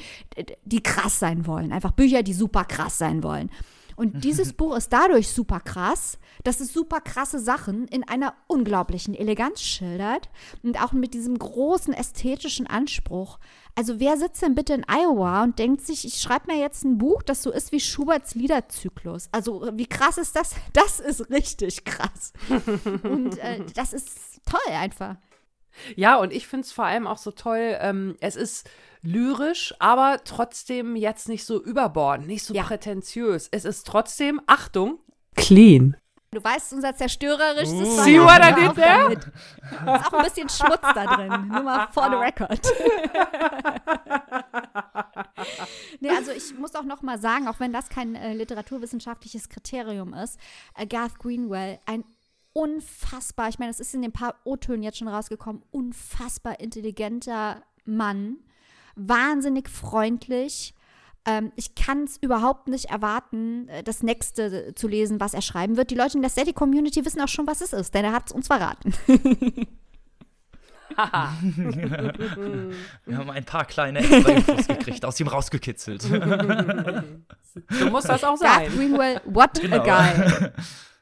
die 0.64 0.82
krass 0.82 1.20
sein 1.20 1.46
wollen. 1.46 1.72
Einfach 1.72 1.92
Bücher, 1.92 2.24
die 2.24 2.34
super 2.34 2.66
krass 2.66 2.98
sein 2.98 3.22
wollen. 3.22 3.52
Und 3.96 4.24
dieses 4.24 4.54
Buch 4.54 4.76
ist 4.76 4.92
dadurch 4.92 5.30
super 5.30 5.60
krass, 5.60 6.18
dass 6.44 6.60
es 6.60 6.74
super 6.74 7.00
krasse 7.00 7.40
Sachen 7.40 7.88
in 7.88 8.04
einer 8.04 8.36
unglaublichen 8.48 9.14
Eleganz 9.14 9.62
schildert 9.62 10.30
und 10.64 10.82
auch 10.84 10.92
mit 10.92 11.14
diesem 11.14 11.38
großen 11.40 11.94
ästhetischen 11.94 12.68
Anspruch. 12.68 13.40
Also 13.76 14.00
wer 14.00 14.18
sitzt 14.18 14.42
denn 14.42 14.56
bitte 14.56 14.74
in 14.74 14.86
Iowa 14.88 15.44
und 15.44 15.60
denkt 15.60 15.82
sich, 15.82 16.06
ich 16.06 16.22
schreibe 16.22 16.52
mir 16.52 16.60
jetzt 16.60 16.84
ein 16.84 16.98
Buch, 16.98 17.24
das 17.24 17.42
so 17.42 17.52
ist 17.52 17.72
wie 17.72 17.80
Schuberts 17.80 18.36
Liederzyklus. 18.36 19.30
Also 19.32 19.70
wie 19.74 19.88
krass 19.88 20.18
ist 20.18 20.36
das? 20.36 20.56
Das 20.74 21.00
ist 21.00 21.30
richtig 21.30 21.86
krass. 21.86 22.34
und 23.04 23.38
äh, 23.38 23.62
das 23.76 23.94
ist 23.94 24.42
toll 24.46 24.74
einfach. 24.74 25.16
Ja, 25.96 26.18
und 26.18 26.34
ich 26.34 26.48
finde 26.48 26.66
es 26.66 26.72
vor 26.72 26.86
allem 26.86 27.08
auch 27.08 27.18
so 27.18 27.32
toll, 27.32 27.78
ähm, 27.80 28.16
es 28.20 28.36
ist 28.36 28.70
lyrisch, 29.06 29.74
aber 29.80 30.20
trotzdem 30.24 30.96
jetzt 30.96 31.30
nicht 31.30 31.46
so 31.46 31.64
überbordend, 31.64 32.28
nicht 32.28 32.44
so 32.44 32.54
ja. 32.54 32.64
prätentiös. 32.64 33.48
Es 33.52 33.66
ist 33.66 33.88
trotzdem, 33.88 34.42
Achtung, 34.48 35.00
clean. 35.36 35.96
Du 36.32 36.44
weißt, 36.44 36.74
unser 36.74 36.94
zerstörerischstes 36.94 37.88
uh. 37.88 38.04
See 38.04 38.20
what 38.20 38.42
I 38.44 38.54
did 38.54 38.76
there? 38.76 39.14
Ist 39.14 39.32
auch 39.86 40.14
ein 40.14 40.26
bisschen 40.26 40.50
Schmutz 40.50 40.82
da 40.82 41.16
drin. 41.16 41.48
Nur 41.48 41.64
mal 41.64 41.88
for 41.94 42.10
the 42.10 42.18
record. 42.18 42.60
nee, 46.02 46.10
also 46.10 46.32
ich 46.32 46.54
muss 46.58 46.76
auch 46.76 46.84
noch 46.84 47.02
mal 47.02 47.18
sagen, 47.20 47.48
auch 47.48 47.62
wenn 47.62 47.72
das 47.72 47.88
kein 47.88 48.16
äh, 48.16 48.34
literaturwissenschaftliches 48.34 49.48
Kriterium 49.48 50.14
ist, 50.14 50.38
äh, 50.76 50.86
Garth 50.86 51.20
Greenwell, 51.20 51.80
ein 51.86 52.04
unfassbar, 52.52 53.48
ich 53.48 53.58
meine, 53.58 53.72
das 53.72 53.80
ist 53.80 53.94
in 53.94 54.02
den 54.02 54.12
paar 54.12 54.36
O-Tönen 54.44 54.84
jetzt 54.84 54.98
schon 54.98 55.08
rausgekommen, 55.08 55.64
unfassbar 55.72 56.60
intelligenter 56.60 57.64
Mann, 57.86 58.40
wahnsinnig 58.96 59.70
freundlich. 59.70 60.74
Ähm, 61.26 61.52
ich 61.56 61.76
kann 61.76 62.04
es 62.04 62.18
überhaupt 62.18 62.68
nicht 62.68 62.86
erwarten, 62.86 63.68
äh, 63.68 63.84
das 63.84 64.04
nächste 64.04 64.76
zu 64.76 64.88
lesen, 64.88 65.20
was 65.20 65.34
er 65.34 65.42
schreiben 65.42 65.76
wird. 65.78 65.90
Die 65.92 65.96
Leute 65.96 66.18
in 66.18 66.22
der 66.22 66.30
Steady-Community 66.30 67.04
wissen 67.04 67.22
auch 67.22 67.28
schon, 67.28 67.48
was 67.48 67.62
es 67.62 67.74
ist, 67.74 67.94
denn 67.96 68.06
er 68.06 68.12
hat 68.12 68.28
es 68.28 68.32
uns 68.32 68.48
verraten. 68.48 68.94
Wir 73.06 73.18
haben 73.18 73.30
ein 73.30 73.44
paar 73.44 73.66
kleine 73.66 74.00
Infos 74.00 74.68
gekriegt, 74.68 75.04
aus 75.04 75.20
ihm 75.20 75.28
rausgekitzelt. 75.28 76.04
so 76.04 76.12
muss 77.90 78.06
das 78.06 78.24
auch 78.24 78.38
sein. 78.38 78.50
Garth 78.50 78.76
Greenwell, 78.76 79.20
what 79.26 79.60
genau. 79.60 79.82
a 79.82 79.84
guy. 79.84 80.52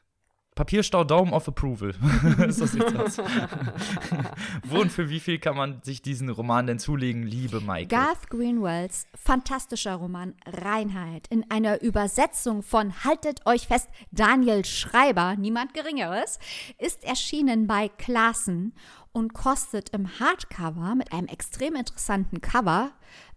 Papierstau 0.54 1.02
Daumen 1.02 1.32
of 1.32 1.48
Approval. 1.48 1.90
ist 2.48 2.60
das 2.60 2.74
jetzt 2.74 2.96
was? 2.96 3.18
Wo 4.62 4.80
und 4.80 4.92
für 4.92 5.08
wie 5.08 5.18
viel 5.18 5.40
kann 5.40 5.56
man 5.56 5.82
sich 5.82 6.00
diesen 6.00 6.28
Roman 6.28 6.68
denn 6.68 6.78
zulegen, 6.78 7.24
liebe 7.24 7.60
Maike? 7.60 7.88
Garth 7.88 8.30
Greenwells 8.30 9.08
fantastischer 9.14 9.96
Roman 9.96 10.34
Reinheit 10.46 11.26
in 11.26 11.50
einer 11.50 11.82
Übersetzung 11.82 12.62
von 12.62 13.02
Haltet 13.02 13.44
euch 13.46 13.66
fest, 13.66 13.88
Daniel 14.12 14.64
Schreiber, 14.64 15.34
niemand 15.36 15.74
Geringeres, 15.74 16.38
ist 16.78 17.02
erschienen 17.02 17.66
bei 17.66 17.88
Klassen 17.88 18.74
und 19.10 19.34
kostet 19.34 19.90
im 19.90 20.20
Hardcover 20.20 20.94
mit 20.94 21.12
einem 21.12 21.26
extrem 21.26 21.74
interessanten 21.74 22.40
Cover 22.40 22.92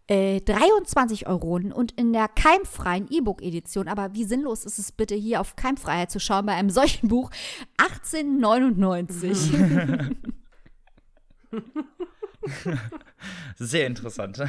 23 0.10 1.24
äh, 1.24 1.30
Euro 1.30 1.56
und 1.56 1.92
in 1.94 2.14
der 2.14 2.28
keimfreien 2.30 3.08
E-Book-Edition, 3.10 3.88
aber 3.88 4.14
wie 4.14 4.24
sinnlos 4.24 4.64
ist 4.64 4.78
es 4.80 4.92
bitte 4.92 5.16
hier 5.16 5.42
auf 5.42 5.56
Keimfreiheit 5.56 6.12
zu 6.12 6.20
schauen 6.20 6.46
bei 6.46 6.54
einem 6.54 6.70
solchen 6.70 7.08
Buch, 7.10 7.32
18,99. 7.78 10.16
Sehr 13.58 13.88
interessant. 13.88 14.42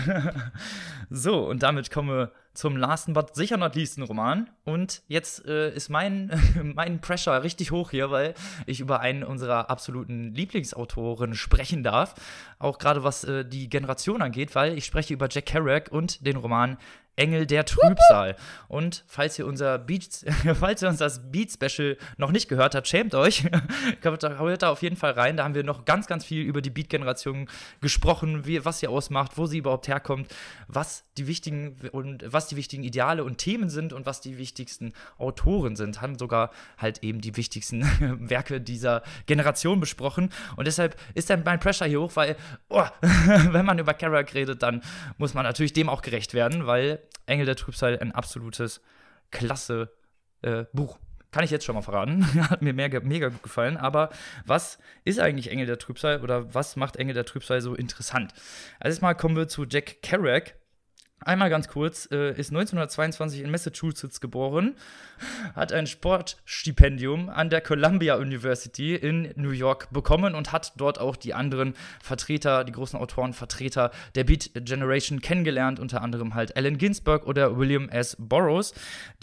so, 1.10 1.48
und 1.48 1.62
damit 1.62 1.90
kommen 1.90 2.08
wir 2.08 2.32
zum 2.54 2.76
lasten, 2.76 3.12
but 3.12 3.34
sicher 3.34 3.56
not 3.56 3.74
leasten 3.74 4.02
Roman. 4.02 4.50
Und 4.64 5.02
jetzt 5.08 5.46
äh, 5.46 5.72
ist 5.74 5.88
mein, 5.88 6.30
mein 6.74 7.00
Pressure 7.00 7.42
richtig 7.42 7.70
hoch 7.70 7.90
hier, 7.90 8.10
weil 8.10 8.34
ich 8.66 8.80
über 8.80 9.00
einen 9.00 9.22
unserer 9.22 9.70
absoluten 9.70 10.34
Lieblingsautoren 10.34 11.34
sprechen 11.34 11.82
darf. 11.82 12.14
Auch 12.58 12.78
gerade 12.78 13.04
was 13.04 13.24
äh, 13.24 13.44
die 13.44 13.68
Generation 13.68 14.22
angeht, 14.22 14.54
weil 14.54 14.76
ich 14.76 14.84
spreche 14.84 15.14
über 15.14 15.28
Jack 15.30 15.46
Kerouac 15.46 15.90
und 15.90 16.26
den 16.26 16.36
Roman 16.36 16.78
Engel 17.18 17.46
der 17.46 17.64
Trübsal. 17.64 18.36
Und 18.68 19.04
falls 19.06 19.38
ihr 19.38 19.46
unser 19.46 19.78
Beat, 19.78 20.24
falls 20.58 20.82
ihr 20.82 20.88
uns 20.88 20.98
das 20.98 21.30
Beat-Special 21.30 21.96
noch 22.16 22.30
nicht 22.30 22.48
gehört 22.48 22.74
habt, 22.74 22.88
schämt 22.88 23.14
euch. 23.14 23.44
hört 24.02 24.62
da 24.62 24.70
auf 24.70 24.82
jeden 24.82 24.96
Fall 24.96 25.12
rein. 25.12 25.36
Da 25.36 25.44
haben 25.44 25.54
wir 25.54 25.64
noch 25.64 25.84
ganz, 25.84 26.06
ganz 26.06 26.24
viel 26.24 26.42
über 26.42 26.62
die 26.62 26.70
Beat-Generation 26.70 27.48
gesprochen, 27.80 28.46
wie, 28.46 28.64
was 28.64 28.80
sie 28.80 28.88
ausmacht, 28.88 29.32
wo 29.36 29.46
sie 29.46 29.58
überhaupt 29.58 29.88
herkommt, 29.88 30.34
was 30.68 31.04
die 31.16 31.26
wichtigen 31.26 31.76
und 31.92 32.24
was 32.26 32.46
die 32.46 32.56
wichtigen 32.56 32.84
Ideale 32.84 33.24
und 33.24 33.38
Themen 33.38 33.68
sind 33.68 33.92
und 33.92 34.06
was 34.06 34.20
die 34.20 34.38
wichtigsten 34.38 34.92
Autoren 35.18 35.76
sind. 35.76 36.00
Haben 36.00 36.18
sogar 36.18 36.50
halt 36.78 37.02
eben 37.02 37.20
die 37.20 37.36
wichtigsten 37.36 37.82
Werke 38.28 38.60
dieser 38.60 39.02
Generation 39.26 39.80
besprochen. 39.80 40.30
Und 40.56 40.66
deshalb 40.66 40.96
ist 41.14 41.30
dann 41.30 41.42
mein 41.44 41.60
Pressure 41.60 41.86
hier 41.86 42.00
hoch, 42.00 42.12
weil, 42.14 42.36
oh, 42.68 42.84
wenn 43.00 43.66
man 43.66 43.78
über 43.78 43.94
Kerouac 43.94 44.34
redet, 44.34 44.62
dann 44.62 44.82
muss 45.16 45.34
man 45.34 45.44
natürlich 45.44 45.72
dem 45.72 45.88
auch 45.88 46.02
gerecht 46.02 46.34
werden, 46.34 46.66
weil 46.66 47.00
Engel 47.26 47.46
der 47.46 47.56
Trübsal 47.56 47.98
ein 47.98 48.12
absolutes 48.12 48.80
klasse 49.30 49.92
äh, 50.42 50.64
Buch. 50.72 50.98
Kann 51.30 51.44
ich 51.44 51.50
jetzt 51.50 51.64
schon 51.64 51.74
mal 51.74 51.82
verraten. 51.82 52.24
Hat 52.50 52.62
mir 52.62 52.72
mega, 52.72 53.00
mega 53.00 53.28
gut 53.28 53.42
gefallen. 53.42 53.76
Aber 53.76 54.10
was 54.46 54.78
ist 55.04 55.20
eigentlich 55.20 55.50
Engel 55.50 55.66
der 55.66 55.78
Trübsal 55.78 56.22
oder 56.22 56.54
was 56.54 56.76
macht 56.76 56.96
Engel 56.96 57.14
der 57.14 57.26
Trübsal 57.26 57.60
so 57.60 57.74
interessant? 57.74 58.32
Also 58.80 58.94
erstmal 58.94 59.14
kommen 59.14 59.36
wir 59.36 59.48
zu 59.48 59.64
Jack 59.66 60.02
Kerouac. 60.02 60.54
Einmal 61.20 61.50
ganz 61.50 61.66
kurz, 61.66 62.08
äh, 62.12 62.30
ist 62.30 62.52
1922 62.52 63.40
in 63.40 63.50
Massachusetts 63.50 64.20
geboren, 64.20 64.76
hat 65.56 65.72
ein 65.72 65.88
Sportstipendium 65.88 67.28
an 67.28 67.50
der 67.50 67.60
Columbia 67.60 68.16
University 68.16 68.94
in 68.94 69.32
New 69.34 69.50
York 69.50 69.90
bekommen 69.90 70.36
und 70.36 70.52
hat 70.52 70.74
dort 70.76 71.00
auch 71.00 71.16
die 71.16 71.34
anderen 71.34 71.74
Vertreter, 72.00 72.62
die 72.62 72.70
großen 72.70 72.96
Autoren, 72.98 73.32
Vertreter 73.32 73.90
der 74.14 74.22
Beat 74.24 74.52
Generation 74.54 75.20
kennengelernt, 75.20 75.80
unter 75.80 76.02
anderem 76.02 76.34
halt 76.34 76.56
Allen 76.56 76.78
Ginsberg 76.78 77.26
oder 77.26 77.58
William 77.58 77.88
S. 77.88 78.16
Burroughs, 78.20 78.72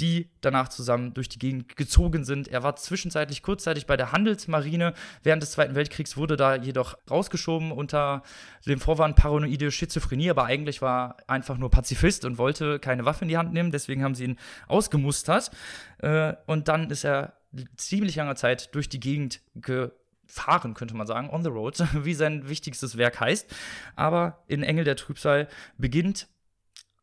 die 0.02 0.28
danach 0.42 0.68
zusammen 0.68 1.14
durch 1.14 1.30
die 1.30 1.40
Gegend 1.40 1.78
gezogen 1.78 2.26
sind. 2.26 2.50
Er 2.50 2.62
war 2.62 2.76
zwischenzeitlich 2.76 3.42
kurzzeitig 3.42 3.86
bei 3.86 3.96
der 3.96 4.12
Handelsmarine. 4.12 4.94
Während 5.24 5.42
des 5.42 5.52
Zweiten 5.52 5.76
Weltkriegs 5.76 6.18
wurde 6.18 6.36
da 6.36 6.56
jedoch 6.56 6.98
rausgeschoben 7.10 7.72
unter 7.72 8.22
dem 8.68 8.82
Vorwand 8.82 9.16
paranoide 9.16 9.72
Schizophrenie, 9.72 10.30
aber 10.30 10.44
eigentlich 10.44 10.82
war 10.82 11.18
einfach 11.28 11.58
nur 11.58 11.72
Patient 11.72 11.85
Pazifist 11.86 12.26
und 12.26 12.40
wollte 12.40 12.80
keine 12.80 13.06
Waffe 13.06 13.26
in 13.26 13.30
die 13.30 13.38
Hand 13.38 13.54
nehmen, 13.54 13.72
deswegen 13.72 14.04
haben 14.04 14.16
sie 14.16 14.26
ihn 14.26 14.38
ausgemustert. 14.68 15.52
Äh, 16.00 16.34
und 16.48 16.68
dann 16.68 16.90
ist 16.90 17.04
er 17.04 17.38
ziemlich 17.78 18.16
langer 18.16 18.36
Zeit 18.36 18.74
durch 18.74 18.90
die 18.90 19.00
Gegend 19.00 19.42
gefahren, 19.54 20.74
könnte 20.74 20.96
man 20.96 21.06
sagen, 21.06 21.30
on 21.30 21.44
the 21.44 21.50
road, 21.50 21.78
wie 22.04 22.16
sein 22.16 22.50
wichtigstes 22.50 22.98
Werk 22.98 23.20
heißt. 23.20 23.54
Aber 23.96 24.44
in 24.48 24.64
Engel 24.64 24.84
der 24.84 24.96
Trübsal 24.96 25.48
beginnt 25.78 26.28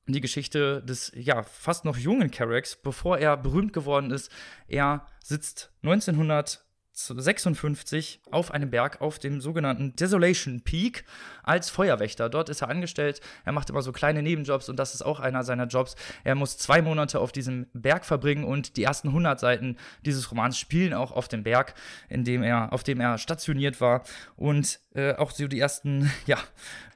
die 0.08 0.20
Geschichte 0.20 0.82
des 0.82 1.12
ja 1.14 1.44
fast 1.44 1.84
noch 1.84 1.96
jungen 1.96 2.32
Carracks, 2.32 2.74
bevor 2.74 3.18
er 3.18 3.36
berühmt 3.36 3.72
geworden 3.72 4.10
ist. 4.10 4.32
Er 4.66 5.06
sitzt 5.22 5.72
1900 5.84 6.64
56 6.94 8.20
auf 8.30 8.50
einem 8.50 8.70
Berg 8.70 9.00
auf 9.00 9.18
dem 9.18 9.40
sogenannten 9.40 9.96
Desolation 9.96 10.60
Peak 10.60 11.04
als 11.42 11.70
Feuerwächter. 11.70 12.28
Dort 12.28 12.48
ist 12.48 12.62
er 12.62 12.68
angestellt. 12.68 13.20
Er 13.44 13.52
macht 13.52 13.70
immer 13.70 13.82
so 13.82 13.92
kleine 13.92 14.22
Nebenjobs 14.22 14.68
und 14.68 14.76
das 14.76 14.94
ist 14.94 15.02
auch 15.02 15.18
einer 15.18 15.42
seiner 15.42 15.66
Jobs. 15.66 15.96
Er 16.24 16.34
muss 16.34 16.58
zwei 16.58 16.82
Monate 16.82 17.18
auf 17.18 17.32
diesem 17.32 17.66
Berg 17.72 18.04
verbringen 18.04 18.44
und 18.44 18.76
die 18.76 18.84
ersten 18.84 19.08
100 19.08 19.40
Seiten 19.40 19.76
dieses 20.04 20.30
Romans 20.30 20.58
spielen 20.58 20.92
auch 20.94 21.12
auf 21.12 21.28
dem 21.28 21.42
Berg, 21.42 21.74
in 22.08 22.24
dem 22.24 22.42
er, 22.42 22.72
auf 22.72 22.82
dem 22.82 23.00
er 23.00 23.18
stationiert 23.18 23.80
war. 23.80 24.04
Und 24.36 24.80
äh, 24.94 25.14
auch 25.14 25.30
so 25.30 25.48
die 25.48 25.60
ersten, 25.60 26.10
ja, 26.26 26.38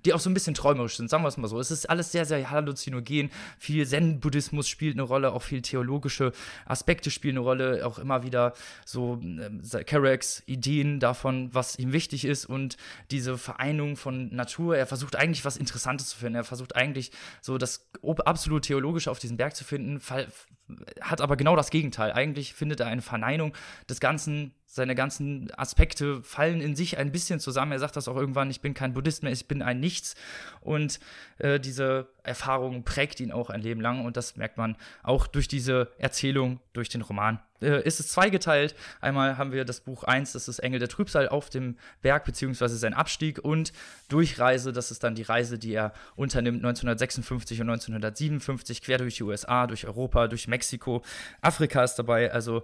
die 0.07 0.15
auch 0.15 0.21
so 0.21 0.31
ein 0.31 0.35
bisschen 0.35 0.55
träumerisch 0.55 0.97
sind, 0.97 1.11
sagen 1.11 1.25
wir 1.25 1.29
es 1.29 1.37
mal 1.37 1.49
so. 1.49 1.59
Es 1.59 1.71
ist 1.71 1.91
alles 1.91 2.13
sehr, 2.13 2.25
sehr 2.25 2.51
halluzinogen. 2.51 3.31
Viel 3.59 3.87
Zen-Buddhismus 3.87 4.69
spielt 4.69 4.95
eine 4.95 5.03
Rolle, 5.03 5.33
auch 5.33 5.43
viel 5.43 5.63
theologische 5.63 6.33
Aspekte 6.65 7.11
spielen 7.11 7.37
eine 7.37 7.45
Rolle, 7.45 7.87
auch 7.87 7.99
immer 7.99 8.23
wieder 8.23 8.55
so 8.85 9.21
äh, 9.23 9.85
Carracks 9.85 10.43
Ideen 10.47 11.01
davon, 11.01 11.51
was 11.53 11.79
ihm 11.79 11.93
wichtig 11.93 12.25
ist 12.25 12.47
und 12.47 12.77
diese 13.11 13.37
Vereinigung 13.37 13.97
von 13.97 14.35
Natur. 14.35 14.77
Er 14.77 14.87
versucht 14.87 15.17
eigentlich 15.17 15.45
was 15.45 15.57
Interessantes 15.57 16.09
zu 16.09 16.19
finden. 16.19 16.37
Er 16.37 16.45
versucht 16.45 16.77
eigentlich 16.77 17.11
so 17.43 17.59
das 17.59 17.91
absolut 18.25 18.65
Theologische 18.65 19.11
auf 19.11 19.19
diesem 19.19 19.37
Berg 19.37 19.57
zu 19.57 19.65
finden, 19.65 20.01
hat 21.01 21.21
aber 21.21 21.37
genau 21.37 21.57
das 21.57 21.71
Gegenteil. 21.71 22.13
Eigentlich 22.13 22.55
findet 22.55 22.81
er 22.81 22.87
eine 22.87 23.03
Verneinung 23.03 23.55
des 23.89 24.01
Ganzen 24.01 24.53
seine 24.67 24.95
ganzen 24.95 25.51
Aspekte 25.57 26.23
fallen 26.23 26.61
in 26.61 26.77
sich 26.77 26.99
ein 26.99 27.13
bisschen 27.13 27.41
zusammen. 27.41 27.73
Er 27.73 27.79
sagt 27.79 27.97
das 27.97 28.09
auch 28.09 28.17
irgendwann, 28.17 28.51
ich 28.51 28.61
bin 28.61 28.75
kein 28.75 28.93
Buddhist 28.93 29.23
mehr, 29.23 29.33
ich 29.33 29.47
bin 29.47 29.63
ein 29.63 29.81
Nichts. 29.81 30.17
Und 30.61 31.01
äh, 31.39 31.59
diese 31.59 32.09
Erfahrung 32.25 32.83
prägt 32.85 33.21
ihn 33.21 33.33
auch 33.33 33.49
ein 33.49 33.63
Leben 33.63 33.81
lang 33.81 34.05
und 34.05 34.17
das 34.17 34.37
merkt 34.37 34.59
man 34.59 34.77
auch 35.03 35.27
durch 35.27 35.49
diese 35.49 35.93
Erzählung, 35.99 36.61
durch 36.73 36.89
den 36.89 37.03
Roman. 37.03 37.41
Äh, 37.61 37.83
ist 37.83 38.01
es 38.01 38.09
zweigeteilt. 38.09 38.75
Einmal 39.01 39.39
haben 39.39 39.53
wir 39.53 39.65
das 39.65 39.81
Buch 39.81 40.05
1, 40.05 40.33
das 40.33 40.49
ist 40.49 40.59
Engel 40.59 40.79
der 40.79 40.89
Trübsal 40.89 41.29
auf 41.29 41.51
dem 41.51 41.77
Berg, 42.03 42.25
beziehungsweise 42.25 42.77
sein 42.77 42.95
Abstieg 42.95 43.39
und 43.39 43.73
Durchreise, 44.09 44.73
das 44.73 44.91
ist 44.91 45.03
dann 45.03 45.15
die 45.15 45.23
Reise, 45.23 45.59
die 45.59 45.73
er 45.73 45.93
unternimmt 46.17 46.59
1956 46.59 47.61
und 47.61 47.71
1957, 47.71 48.83
quer 48.83 48.99
durch 48.99 49.17
die 49.17 49.25
USA, 49.25 49.67
durch 49.67 49.87
Europa, 49.87 50.29
durch 50.29 50.49
Mexiko. 50.49 51.03
Afrika 51.41 51.83
ist 51.83 51.97
dabei, 51.97 52.33
also 52.33 52.63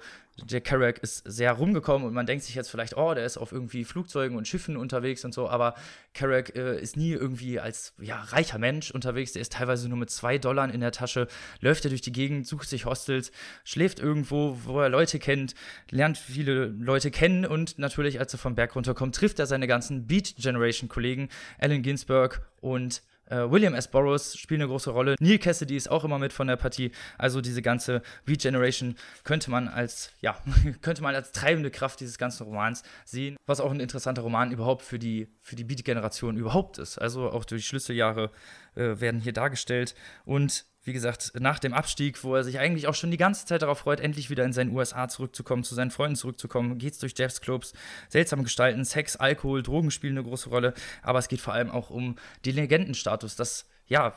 Jack 0.49 0.65
Kerouac 0.65 0.99
ist 1.03 1.23
sehr 1.27 1.53
rumgekommen 1.53 2.07
und 2.07 2.15
man 2.15 2.25
denkt 2.25 2.45
sich 2.45 2.55
jetzt 2.55 2.71
vielleicht, 2.71 2.97
oh, 2.97 3.13
der 3.13 3.27
ist 3.27 3.37
auf 3.37 3.53
irgendwie 3.53 3.85
Flugzeugen 3.85 4.37
und 4.37 4.49
Schiffen 4.49 4.77
unterwegs 4.77 5.25
und 5.25 5.35
so, 5.35 5.49
aber 5.49 5.75
Kerouac 6.15 6.55
äh, 6.57 6.81
ist 6.81 6.97
nie 6.97 7.13
irgendwie 7.13 7.61
als 7.61 7.93
ja, 7.99 8.21
reicher 8.23 8.59
Mensch 8.59 8.91
unterwegs, 8.91 9.33
der 9.33 9.43
ist 9.43 9.53
teilweise 9.53 9.89
nur 9.89 9.99
mit 9.99 10.11
zwei 10.11 10.39
Dollar 10.39 10.73
in 10.73 10.81
der 10.81 10.93
Tasche, 10.93 11.29
läuft 11.61 11.85
er 11.85 11.91
durch 11.91 12.01
die 12.01 12.13
Gegend, 12.13 12.47
sucht 12.47 12.69
sich 12.69 12.87
Hostels, 12.87 13.31
schläft 13.65 14.01
irgendwo, 14.01 14.59
wo 14.65 14.81
er 14.83 14.91
Leute 14.91 15.19
kennt, 15.19 15.55
lernt 15.91 16.19
viele 16.19 16.67
Leute 16.67 17.11
kennen 17.11 17.47
und 17.47 17.79
natürlich, 17.79 18.19
als 18.21 18.33
er 18.35 18.39
vom 18.39 18.55
Berg 18.55 18.75
runterkommt, 18.77 19.15
trifft 19.15 19.39
er 19.39 19.47
seine 19.47 19.67
ganzen 19.67 20.07
Beat 20.07 20.35
Generation 20.37 20.89
Kollegen, 20.89 21.29
Allen 21.59 21.83
Ginsberg 21.83 22.43
und 22.61 23.03
äh, 23.33 23.51
William 23.51 23.75
S. 23.75 23.89
Burroughs 23.89 24.37
spielt 24.37 24.61
eine 24.61 24.69
große 24.69 24.91
Rolle. 24.91 25.17
Neil 25.19 25.39
Cassidy 25.39 25.77
ist 25.77 25.91
auch 25.91 26.05
immer 26.05 26.19
mit 26.19 26.33
von 26.33 26.47
der 26.47 26.57
Partie. 26.57 26.93
Also 27.17 27.41
diese 27.41 27.63
ganze 27.63 28.03
Beat 28.27 28.43
Generation 28.43 28.97
könnte 29.25 29.51
man 29.51 29.69
als, 29.69 30.13
ja, 30.21 30.37
könnte 30.83 31.03
man 31.03 31.15
als 31.15 31.33
treibende 31.33 31.71
Kraft 31.71 32.01
dieses 32.01 32.19
ganzen 32.19 32.45
Romans 32.45 32.83
sehen, 33.05 33.37
was 33.47 33.61
auch 33.61 33.71
ein 33.71 33.81
interessanter 33.81 34.23
Roman 34.23 34.53
überhaupt 34.53 34.83
für 34.83 34.99
die, 34.99 35.29
für 35.41 35.57
die 35.57 35.65
Beat-Generation 35.65 36.37
überhaupt 36.37 36.79
ist. 36.79 36.99
Also 36.99 37.31
auch 37.31 37.45
durch 37.45 37.63
die 37.63 37.69
Schlüsseljahre 37.69 38.31
äh, 38.75 39.01
werden 39.01 39.21
hier 39.21 39.33
dargestellt. 39.33 39.95
Und 40.25 40.67
wie 40.85 40.93
gesagt, 40.93 41.33
nach 41.39 41.59
dem 41.59 41.75
Abstieg, 41.75 42.23
wo 42.25 42.35
er 42.35 42.45
sich 42.45 42.59
eigentlich 42.59 42.89
auch 42.89 42.95
schon 42.95 43.11
die 43.11 43.17
ganze 43.17 43.47
Zeit 43.47 43.63
darauf 43.63 43.81
freut, 43.81 44.01
endlich 44.01 44.31
wieder 44.31 44.45
in 44.45 44.53
seinen 44.53 44.75
USA 44.75 45.09
zurückzukommen, 45.09 45.63
zu 45.63 45.75
seinen 45.75 45.91
Freunden 45.91 46.17
zurückzukommen, 46.17 46.79
geht 46.79 46.95
es 46.95 46.99
durch 46.99 47.15
Jeffs-Clubs, 47.17 47.73
seltsame 48.09 48.43
Gestalten, 48.43 48.85
Sex, 48.85 49.17
Alkohol, 49.17 49.63
Drogen 49.63 49.91
spielen 49.91 50.19
eine 50.19 50.27
große 50.27 50.49
Rolle, 50.49 50.75
aber 51.03 51.19
es 51.19 51.29
geht 51.29 51.41
vor 51.41 51.55
allem 51.55 51.71
auch 51.71 51.91
um 51.91 52.17
den 52.45 52.57
Legendenstatus, 52.57 53.37
das 53.37 53.67
ja, 53.87 54.17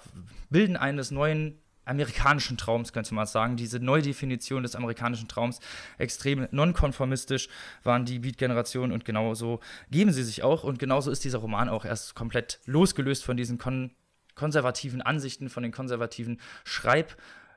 Bilden 0.49 0.77
eines 0.77 1.11
neuen 1.11 1.59
amerikanischen 1.85 2.57
Traums, 2.57 2.93
könnte 2.93 3.13
man 3.13 3.27
sagen. 3.27 3.57
Diese 3.57 3.79
Neudefinition 3.79 4.63
des 4.63 4.75
amerikanischen 4.75 5.27
Traums, 5.27 5.59
extrem 5.97 6.47
nonkonformistisch 6.51 7.47
waren 7.83 8.05
die 8.05 8.19
Beat-Generationen 8.19 8.91
und 8.91 9.05
genauso 9.05 9.59
geben 9.91 10.11
sie 10.11 10.23
sich 10.23 10.43
auch. 10.43 10.63
Und 10.63 10.79
genauso 10.79 11.11
ist 11.11 11.23
dieser 11.23 11.39
Roman 11.39 11.69
auch 11.69 11.85
erst 11.85 12.15
komplett 12.15 12.59
losgelöst 12.65 13.23
von 13.23 13.37
diesen 13.37 13.57
kon 13.57 13.91
konservativen 14.35 15.01
Ansichten, 15.01 15.49
von 15.49 15.63
den 15.63 15.71
konservativen 15.71 16.39
Schreib- 16.63 17.15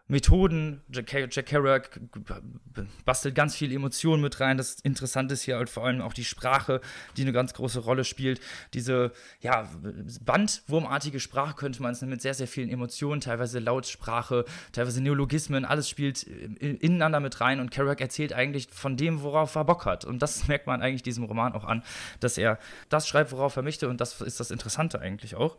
Methoden. 0.09 0.81
Jack, 0.91 1.13
Jack 1.31 1.47
Kerouac 1.47 2.01
bastelt 3.05 3.35
ganz 3.35 3.55
viel 3.55 3.71
Emotionen 3.73 4.23
mit 4.23 4.41
rein. 4.41 4.57
Das 4.57 4.81
Interessante 4.81 5.35
ist 5.35 5.43
hier 5.43 5.57
halt 5.57 5.69
vor 5.69 5.85
allem 5.87 6.01
auch 6.01 6.15
die 6.15 6.25
Sprache, 6.25 6.81
die 7.17 7.23
eine 7.23 7.33
ganz 7.33 7.53
große 7.53 7.81
Rolle 7.81 8.05
spielt. 8.05 8.41
Diese 8.73 9.13
ja, 9.41 9.69
bandwurmartige 10.25 11.21
Sprache 11.21 11.55
könnte 11.55 11.83
man 11.83 11.93
es 11.93 12.01
mit 12.01 12.23
sehr, 12.23 12.33
sehr 12.33 12.49
vielen 12.49 12.71
Emotionen, 12.71 13.21
teilweise 13.21 13.59
Lautsprache, 13.59 14.47
teilweise 14.73 15.03
Neologismen, 15.03 15.67
alles 15.67 15.91
spielt 15.91 16.23
ineinander 16.23 17.21
mit 17.21 17.41
rein 17.43 17.61
und 17.61 17.71
Kerouac 17.71 18.01
erzählt 18.01 18.33
eigentlich 18.33 18.69
von 18.71 18.97
dem, 18.97 19.23
worauf 19.23 19.55
er 19.57 19.65
Bock 19.65 19.85
hat. 19.85 20.07
Und 20.07 20.23
das 20.23 20.49
merkt 20.49 20.67
man 20.67 20.81
eigentlich 20.81 21.03
diesem 21.03 21.25
Roman 21.25 21.53
auch 21.53 21.65
an, 21.65 21.83
dass 22.21 22.39
er 22.39 22.59
das 22.89 23.07
schreibt, 23.07 23.31
worauf 23.33 23.57
er 23.57 23.63
möchte 23.63 23.89
und 23.89 24.01
das 24.01 24.23
ist 24.23 24.41
das 24.41 24.51
Interessante 24.51 25.01
eigentlich 25.01 25.35
auch 25.35 25.59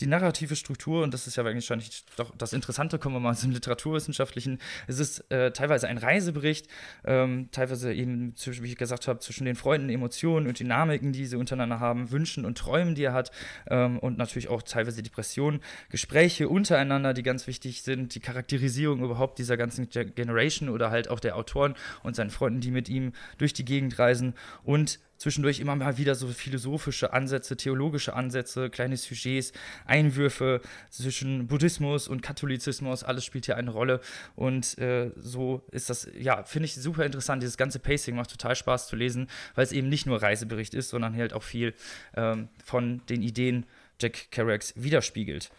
die 0.00 0.06
narrative 0.06 0.56
Struktur, 0.56 1.02
und 1.02 1.14
das 1.14 1.26
ist 1.26 1.36
ja 1.36 1.44
wahrscheinlich 1.44 2.04
doch 2.16 2.34
das 2.36 2.52
Interessante, 2.52 2.98
kommen 2.98 3.16
wir 3.16 3.20
mal 3.20 3.36
zum 3.36 3.50
Literaturwissenschaftlichen, 3.50 4.58
es 4.86 4.98
ist 4.98 5.30
äh, 5.30 5.52
teilweise 5.52 5.88
ein 5.88 5.98
Reisebericht, 5.98 6.68
ähm, 7.04 7.48
teilweise 7.52 7.92
eben, 7.92 8.34
wie 8.36 8.68
ich 8.68 8.76
gesagt 8.76 9.08
habe, 9.08 9.20
zwischen 9.20 9.44
den 9.44 9.56
Freunden, 9.56 9.88
Emotionen 9.88 10.46
und 10.46 10.58
Dynamiken, 10.58 11.12
die 11.12 11.26
sie 11.26 11.36
untereinander 11.36 11.80
haben, 11.80 12.10
Wünschen 12.10 12.44
und 12.44 12.58
Träumen, 12.58 12.94
die 12.94 13.04
er 13.04 13.12
hat, 13.12 13.30
ähm, 13.68 13.98
und 13.98 14.18
natürlich 14.18 14.48
auch 14.48 14.62
teilweise 14.62 15.02
Depressionen, 15.02 15.60
Gespräche 15.88 16.48
untereinander, 16.48 17.14
die 17.14 17.22
ganz 17.22 17.46
wichtig 17.46 17.82
sind, 17.82 18.14
die 18.14 18.20
Charakterisierung 18.20 19.02
überhaupt 19.02 19.38
dieser 19.38 19.56
ganzen 19.56 19.88
Generation 19.88 20.68
oder 20.68 20.90
halt 20.90 21.08
auch 21.08 21.20
der 21.20 21.36
Autoren 21.36 21.74
und 22.02 22.16
seinen 22.16 22.30
Freunden, 22.30 22.60
die 22.60 22.70
mit 22.70 22.88
ihm 22.88 23.12
durch 23.38 23.52
die 23.52 23.64
Gegend 23.64 23.98
reisen. 23.98 24.34
Und 24.62 24.98
zwischendurch 25.18 25.60
immer 25.60 25.76
mal 25.76 25.98
wieder 25.98 26.14
so 26.14 26.28
philosophische 26.28 27.12
Ansätze, 27.12 27.56
theologische 27.56 28.14
Ansätze, 28.14 28.70
kleine 28.70 28.96
Sujets, 28.96 29.52
Einwürfe 29.84 30.60
zwischen 30.90 31.46
Buddhismus 31.46 32.08
und 32.08 32.22
Katholizismus, 32.22 33.02
alles 33.04 33.24
spielt 33.24 33.46
hier 33.46 33.56
eine 33.56 33.70
Rolle. 33.70 34.00
Und 34.34 34.78
äh, 34.78 35.10
so 35.16 35.62
ist 35.70 35.90
das, 35.90 36.08
ja, 36.18 36.42
finde 36.44 36.66
ich 36.66 36.74
super 36.74 37.04
interessant. 37.04 37.42
Dieses 37.42 37.56
ganze 37.56 37.78
Pacing 37.78 38.16
macht 38.16 38.30
total 38.30 38.56
Spaß 38.56 38.88
zu 38.88 38.96
lesen, 38.96 39.28
weil 39.54 39.64
es 39.64 39.72
eben 39.72 39.88
nicht 39.88 40.06
nur 40.06 40.22
Reisebericht 40.22 40.74
ist, 40.74 40.90
sondern 40.90 41.16
halt 41.16 41.32
auch 41.32 41.42
viel 41.42 41.74
ähm, 42.16 42.48
von 42.64 43.02
den 43.08 43.22
Ideen 43.22 43.66
Jack 44.00 44.30
Kerouacs 44.30 44.74
widerspiegelt. 44.76 45.50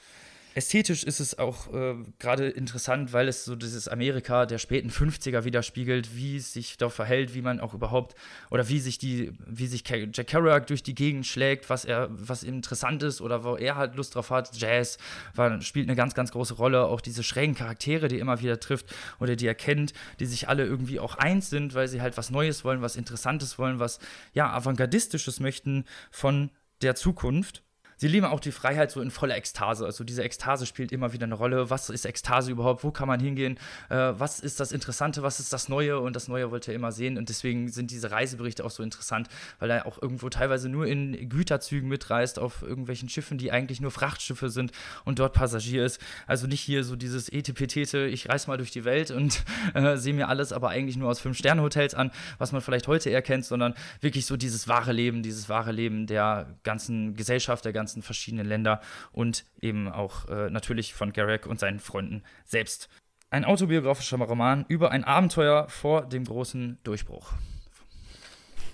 Ästhetisch 0.57 1.03
ist 1.03 1.19
es 1.19 1.37
auch 1.37 1.71
äh, 1.71 1.93
gerade 2.17 2.47
interessant, 2.49 3.13
weil 3.13 3.27
es 3.27 3.45
so 3.45 3.55
dieses 3.55 3.87
Amerika 3.87 4.47
der 4.47 4.57
späten 4.57 4.89
50er 4.89 5.43
widerspiegelt, 5.43 6.15
wie 6.15 6.37
es 6.37 6.51
sich 6.51 6.77
da 6.77 6.89
verhält, 6.89 7.35
wie 7.35 7.43
man 7.43 7.59
auch 7.59 7.75
überhaupt 7.75 8.15
oder 8.49 8.67
wie 8.67 8.79
sich 8.79 8.97
die, 8.97 9.33
wie 9.45 9.67
sich 9.67 9.83
Jack 9.87 10.25
Kerouac 10.25 10.65
durch 10.65 10.81
die 10.81 10.95
Gegend 10.95 11.27
schlägt, 11.27 11.69
was 11.69 11.85
er, 11.85 12.07
was 12.09 12.41
interessant 12.41 13.03
ist 13.03 13.21
oder 13.21 13.43
wo 13.43 13.55
er 13.55 13.75
halt 13.75 13.95
Lust 13.97 14.15
drauf 14.15 14.31
hat. 14.31 14.49
Jazz 14.59 14.97
war, 15.35 15.61
spielt 15.61 15.87
eine 15.87 15.95
ganz, 15.95 16.15
ganz 16.15 16.31
große 16.31 16.55
Rolle. 16.55 16.85
Auch 16.85 17.01
diese 17.01 17.21
schrägen 17.21 17.53
Charaktere, 17.53 18.07
die 18.07 18.15
er 18.15 18.21
immer 18.21 18.41
wieder 18.41 18.59
trifft 18.59 18.87
oder 19.19 19.35
die 19.35 19.45
er 19.45 19.53
kennt, 19.53 19.93
die 20.19 20.25
sich 20.25 20.49
alle 20.49 20.65
irgendwie 20.65 20.99
auch 20.99 21.17
eins 21.17 21.51
sind, 21.51 21.75
weil 21.75 21.87
sie 21.87 22.01
halt 22.01 22.17
was 22.17 22.31
Neues 22.31 22.65
wollen, 22.65 22.81
was 22.81 22.95
Interessantes 22.95 23.59
wollen, 23.59 23.77
was 23.77 23.99
ja 24.33 24.51
avantgardistisches 24.51 25.39
möchten 25.39 25.85
von 26.09 26.49
der 26.81 26.95
Zukunft 26.95 27.61
Sie 27.97 28.07
leben 28.07 28.27
auch 28.27 28.39
die 28.39 28.51
Freiheit 28.51 28.91
so 28.91 29.01
in 29.01 29.09
voller 29.09 29.35
Ekstase. 29.35 29.83
Also 29.83 30.03
diese 30.03 30.23
Ekstase 30.23 30.67
spielt 30.67 30.91
immer 30.91 31.13
wieder 31.13 31.25
eine 31.25 31.33
Rolle. 31.33 31.71
Was 31.71 31.89
ist 31.89 32.05
Ekstase 32.05 32.51
überhaupt? 32.51 32.83
Wo 32.83 32.91
kann 32.91 33.07
man 33.07 33.19
hingehen? 33.19 33.57
Äh, 33.89 33.95
was 33.95 34.39
ist 34.39 34.59
das 34.59 34.71
Interessante? 34.71 35.23
Was 35.23 35.39
ist 35.39 35.51
das 35.51 35.67
Neue? 35.67 35.99
Und 35.99 36.15
das 36.15 36.27
Neue 36.27 36.51
wollte 36.51 36.71
er 36.71 36.75
immer 36.75 36.91
sehen. 36.91 37.17
Und 37.17 37.29
deswegen 37.29 37.69
sind 37.69 37.89
diese 37.89 38.11
Reiseberichte 38.11 38.63
auch 38.63 38.69
so 38.69 38.83
interessant, 38.83 39.27
weil 39.57 39.71
er 39.71 39.87
auch 39.87 39.99
irgendwo 39.99 40.29
teilweise 40.29 40.69
nur 40.69 40.85
in 40.85 41.27
Güterzügen 41.27 41.89
mitreist, 41.89 42.37
auf 42.37 42.61
irgendwelchen 42.61 43.09
Schiffen, 43.09 43.39
die 43.39 43.51
eigentlich 43.51 43.81
nur 43.81 43.89
Frachtschiffe 43.89 44.49
sind 44.49 44.71
und 45.03 45.17
dort 45.17 45.33
Passagier 45.33 45.83
ist. 45.83 45.99
Also 46.27 46.45
nicht 46.45 46.61
hier 46.61 46.83
so 46.83 46.95
dieses 46.95 47.29
Etipetete, 47.29 48.05
ich 48.05 48.29
reise 48.29 48.47
mal 48.47 48.57
durch 48.57 48.71
die 48.71 48.85
Welt 48.85 49.09
und 49.09 49.43
äh, 49.73 49.97
sehe 49.97 50.13
mir 50.13 50.27
alles 50.27 50.53
aber 50.53 50.69
eigentlich 50.69 50.97
nur 50.97 51.09
aus 51.09 51.19
Fünf-Sterne-Hotels 51.19 51.95
an, 51.95 52.11
was 52.37 52.51
man 52.51 52.61
vielleicht 52.61 52.87
heute 52.87 53.09
eher 53.09 53.23
kennt, 53.23 53.45
sondern 53.45 53.73
wirklich 54.01 54.27
so 54.27 54.37
dieses 54.37 54.67
wahre 54.67 54.91
Leben, 54.91 55.23
dieses 55.23 55.49
wahre 55.49 55.71
Leben 55.71 56.05
der 56.05 56.45
ganzen 56.63 57.15
Gesellschaft, 57.15 57.65
der 57.65 57.73
ganzen 57.73 57.86
ganzen 57.87 58.01
verschiedenen 58.01 58.45
Länder 58.45 58.81
und 59.13 59.45
eben 59.61 59.87
auch 59.87 60.27
äh, 60.27 60.49
natürlich 60.49 60.93
von 60.93 61.13
Garrick 61.13 61.47
und 61.47 61.59
seinen 61.59 61.79
Freunden 61.79 62.21
selbst. 62.43 62.89
Ein 63.29 63.45
autobiografischer 63.45 64.17
Roman 64.17 64.65
über 64.67 64.91
ein 64.91 65.05
Abenteuer 65.05 65.69
vor 65.69 66.05
dem 66.05 66.25
großen 66.25 66.79
Durchbruch. 66.83 67.31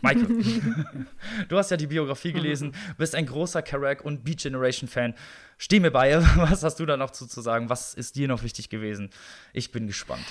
Michael, 0.02 0.44
du 1.48 1.58
hast 1.58 1.70
ja 1.70 1.78
die 1.78 1.88
Biografie 1.88 2.34
gelesen, 2.34 2.74
bist 2.98 3.14
ein 3.14 3.28
großer 3.28 3.62
Carrack 3.62 4.04
und 4.04 4.24
Beat 4.24 4.42
Generation 4.42 4.90
Fan. 4.90 5.14
Steh 5.60 5.80
mir 5.80 5.92
bei, 5.92 6.20
was 6.36 6.64
hast 6.64 6.80
du 6.80 6.86
da 6.88 6.98
noch 6.98 7.12
zu, 7.12 7.28
zu 7.28 7.42
sagen? 7.42 7.70
Was 7.70 7.94
ist 7.94 8.16
dir 8.16 8.28
noch 8.28 8.42
wichtig 8.42 8.70
gewesen? 8.70 9.12
Ich 9.54 9.72
bin 9.72 9.86
gespannt. 9.86 10.26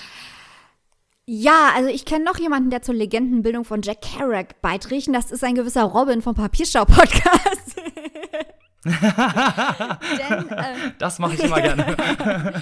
Ja, 1.25 1.71
also 1.73 1.87
ich 1.87 2.03
kenne 2.03 2.25
noch 2.25 2.37
jemanden, 2.37 2.69
der 2.69 2.81
zur 2.81 2.95
Legendenbildung 2.95 3.63
von 3.63 3.81
Jack 3.81 4.01
Kerouac 4.01 4.61
beiträgt. 4.61 5.07
Das 5.13 5.31
ist 5.31 5.43
ein 5.43 5.55
gewisser 5.55 5.83
Robin 5.83 6.21
vom 6.21 6.35
Papierstau-Podcast. 6.35 7.77
denn, 8.91 10.45
ähm, 10.49 10.93
das 10.97 11.19
mache 11.19 11.35
ich 11.35 11.43
immer 11.43 11.61
gerne. 11.61 12.61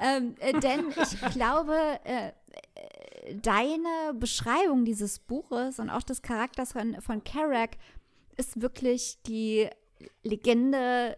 ähm, 0.00 0.34
äh, 0.40 0.58
denn 0.60 0.86
ich 0.96 1.20
glaube, 1.32 1.74
äh, 2.04 2.28
äh, 2.28 3.34
deine 3.36 4.14
Beschreibung 4.14 4.84
dieses 4.84 5.18
Buches 5.18 5.78
und 5.78 5.90
auch 5.90 6.02
des 6.02 6.22
Charakters 6.22 6.72
von, 6.72 7.00
von 7.00 7.22
Kerouac 7.22 7.76
ist 8.36 8.60
wirklich 8.60 9.18
die 9.26 9.68
Legende 10.22 11.16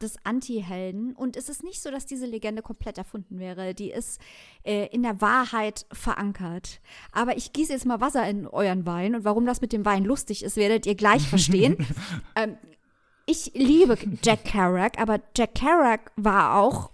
des 0.00 0.16
Anti-Helden. 0.24 1.14
Und 1.14 1.36
es 1.36 1.48
ist 1.48 1.64
nicht 1.64 1.80
so, 1.80 1.90
dass 1.90 2.06
diese 2.06 2.26
Legende 2.26 2.62
komplett 2.62 2.98
erfunden 2.98 3.38
wäre. 3.38 3.74
Die 3.74 3.90
ist 3.90 4.20
äh, 4.64 4.86
in 4.88 5.02
der 5.02 5.20
Wahrheit 5.20 5.86
verankert. 5.92 6.80
Aber 7.12 7.36
ich 7.36 7.52
gieße 7.52 7.72
jetzt 7.72 7.86
mal 7.86 8.00
Wasser 8.00 8.28
in 8.28 8.46
euren 8.46 8.86
Wein. 8.86 9.14
Und 9.14 9.24
warum 9.24 9.46
das 9.46 9.60
mit 9.60 9.72
dem 9.72 9.84
Wein 9.84 10.04
lustig 10.04 10.44
ist, 10.44 10.56
werdet 10.56 10.86
ihr 10.86 10.94
gleich 10.94 11.28
verstehen. 11.28 11.76
ähm, 12.36 12.56
ich 13.26 13.52
liebe 13.54 13.96
Jack 14.22 14.44
Kerouac, 14.44 14.98
aber 14.98 15.20
Jack 15.36 15.54
Kerouac 15.54 16.12
war 16.16 16.56
auch 16.56 16.90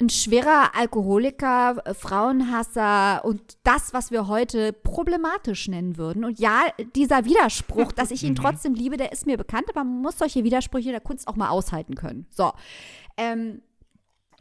ein 0.00 0.10
schwerer 0.10 0.74
Alkoholiker, 0.74 1.82
Frauenhasser 1.94 3.24
und 3.24 3.40
das, 3.62 3.92
was 3.92 4.10
wir 4.10 4.26
heute 4.26 4.72
problematisch 4.72 5.68
nennen 5.68 5.96
würden. 5.96 6.24
Und 6.24 6.40
ja, 6.40 6.62
dieser 6.96 7.24
Widerspruch, 7.24 7.92
dass 7.92 8.10
ich 8.10 8.24
ihn 8.24 8.30
mhm. 8.30 8.36
trotzdem 8.36 8.74
liebe, 8.74 8.96
der 8.96 9.12
ist 9.12 9.26
mir 9.26 9.36
bekannt, 9.36 9.66
aber 9.70 9.84
man 9.84 10.02
muss 10.02 10.18
solche 10.18 10.42
Widersprüche 10.42 10.90
der 10.90 11.00
Kunst 11.00 11.28
auch 11.28 11.36
mal 11.36 11.48
aushalten 11.48 11.94
können. 11.94 12.26
So. 12.30 12.52
Ähm, 13.16 13.62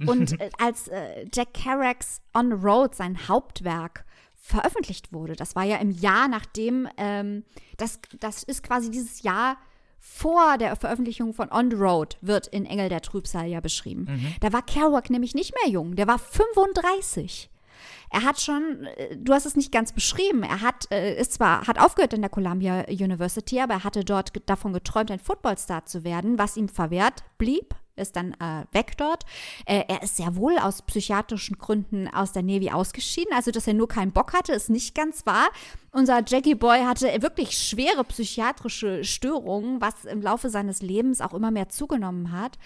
und 0.07 0.39
äh, 0.41 0.49
als 0.59 0.87
äh, 0.87 1.27
Jack 1.31 1.53
Kerouacs 1.53 2.21
On 2.35 2.49
the 2.49 2.65
Road, 2.65 2.95
sein 2.95 3.27
Hauptwerk, 3.27 4.05
veröffentlicht 4.35 5.13
wurde, 5.13 5.35
das 5.35 5.55
war 5.55 5.63
ja 5.63 5.77
im 5.77 5.91
Jahr 5.91 6.27
nachdem, 6.27 6.89
ähm, 6.97 7.45
das, 7.77 7.99
das 8.19 8.43
ist 8.43 8.61
quasi 8.61 8.91
dieses 8.91 9.21
Jahr 9.21 9.55
vor 10.05 10.57
der 10.57 10.75
Veröffentlichung 10.75 11.33
von 11.33 11.49
On 11.49 11.71
the 11.71 11.77
Road 11.77 12.17
wird 12.19 12.47
in 12.47 12.65
Engel 12.65 12.89
der 12.89 12.99
Trübsal 12.99 13.47
ja 13.47 13.61
beschrieben. 13.61 14.05
Mhm. 14.09 14.35
Da 14.41 14.51
war 14.51 14.61
Kerouac 14.61 15.09
nämlich 15.09 15.33
nicht 15.33 15.53
mehr 15.55 15.71
jung, 15.71 15.95
der 15.95 16.07
war 16.07 16.19
35. 16.19 17.49
Er 18.09 18.23
hat 18.23 18.41
schon, 18.41 18.85
äh, 18.97 19.15
du 19.15 19.33
hast 19.33 19.45
es 19.45 19.55
nicht 19.55 19.71
ganz 19.71 19.93
beschrieben, 19.93 20.43
er 20.43 20.59
hat, 20.59 20.91
äh, 20.91 21.15
ist 21.15 21.31
zwar, 21.31 21.67
hat 21.67 21.79
aufgehört 21.79 22.13
in 22.13 22.21
der 22.21 22.29
Columbia 22.29 22.85
University, 22.89 23.61
aber 23.61 23.75
er 23.75 23.83
hatte 23.85 24.03
dort 24.03 24.33
davon 24.45 24.73
geträumt, 24.73 25.09
ein 25.09 25.19
Footballstar 25.19 25.85
zu 25.85 26.03
werden, 26.03 26.37
was 26.37 26.57
ihm 26.57 26.67
verwehrt 26.67 27.23
blieb 27.37 27.73
ist 27.95 28.15
dann 28.15 28.33
äh, 28.33 28.65
weg 28.71 28.97
dort. 28.97 29.23
Äh, 29.65 29.83
er 29.87 30.01
ist 30.01 30.17
sehr 30.17 30.35
wohl 30.35 30.57
aus 30.57 30.81
psychiatrischen 30.81 31.57
Gründen 31.57 32.07
aus 32.07 32.31
der 32.31 32.43
Navy 32.43 32.71
ausgeschieden. 32.71 33.33
Also, 33.35 33.51
dass 33.51 33.67
er 33.67 33.73
nur 33.73 33.87
keinen 33.87 34.11
Bock 34.11 34.33
hatte, 34.33 34.53
ist 34.53 34.69
nicht 34.69 34.95
ganz 34.95 35.25
wahr. 35.25 35.49
Unser 35.91 36.23
Jackie 36.25 36.55
Boy 36.55 36.79
hatte 36.79 37.05
wirklich 37.21 37.55
schwere 37.55 38.03
psychiatrische 38.03 39.03
Störungen, 39.03 39.79
was 39.79 40.05
im 40.05 40.21
Laufe 40.23 40.49
seines 40.49 40.81
Lebens 40.81 41.21
auch 41.21 41.35
immer 41.35 41.51
mehr 41.51 41.69
zugenommen 41.69 42.31
hat. 42.31 42.57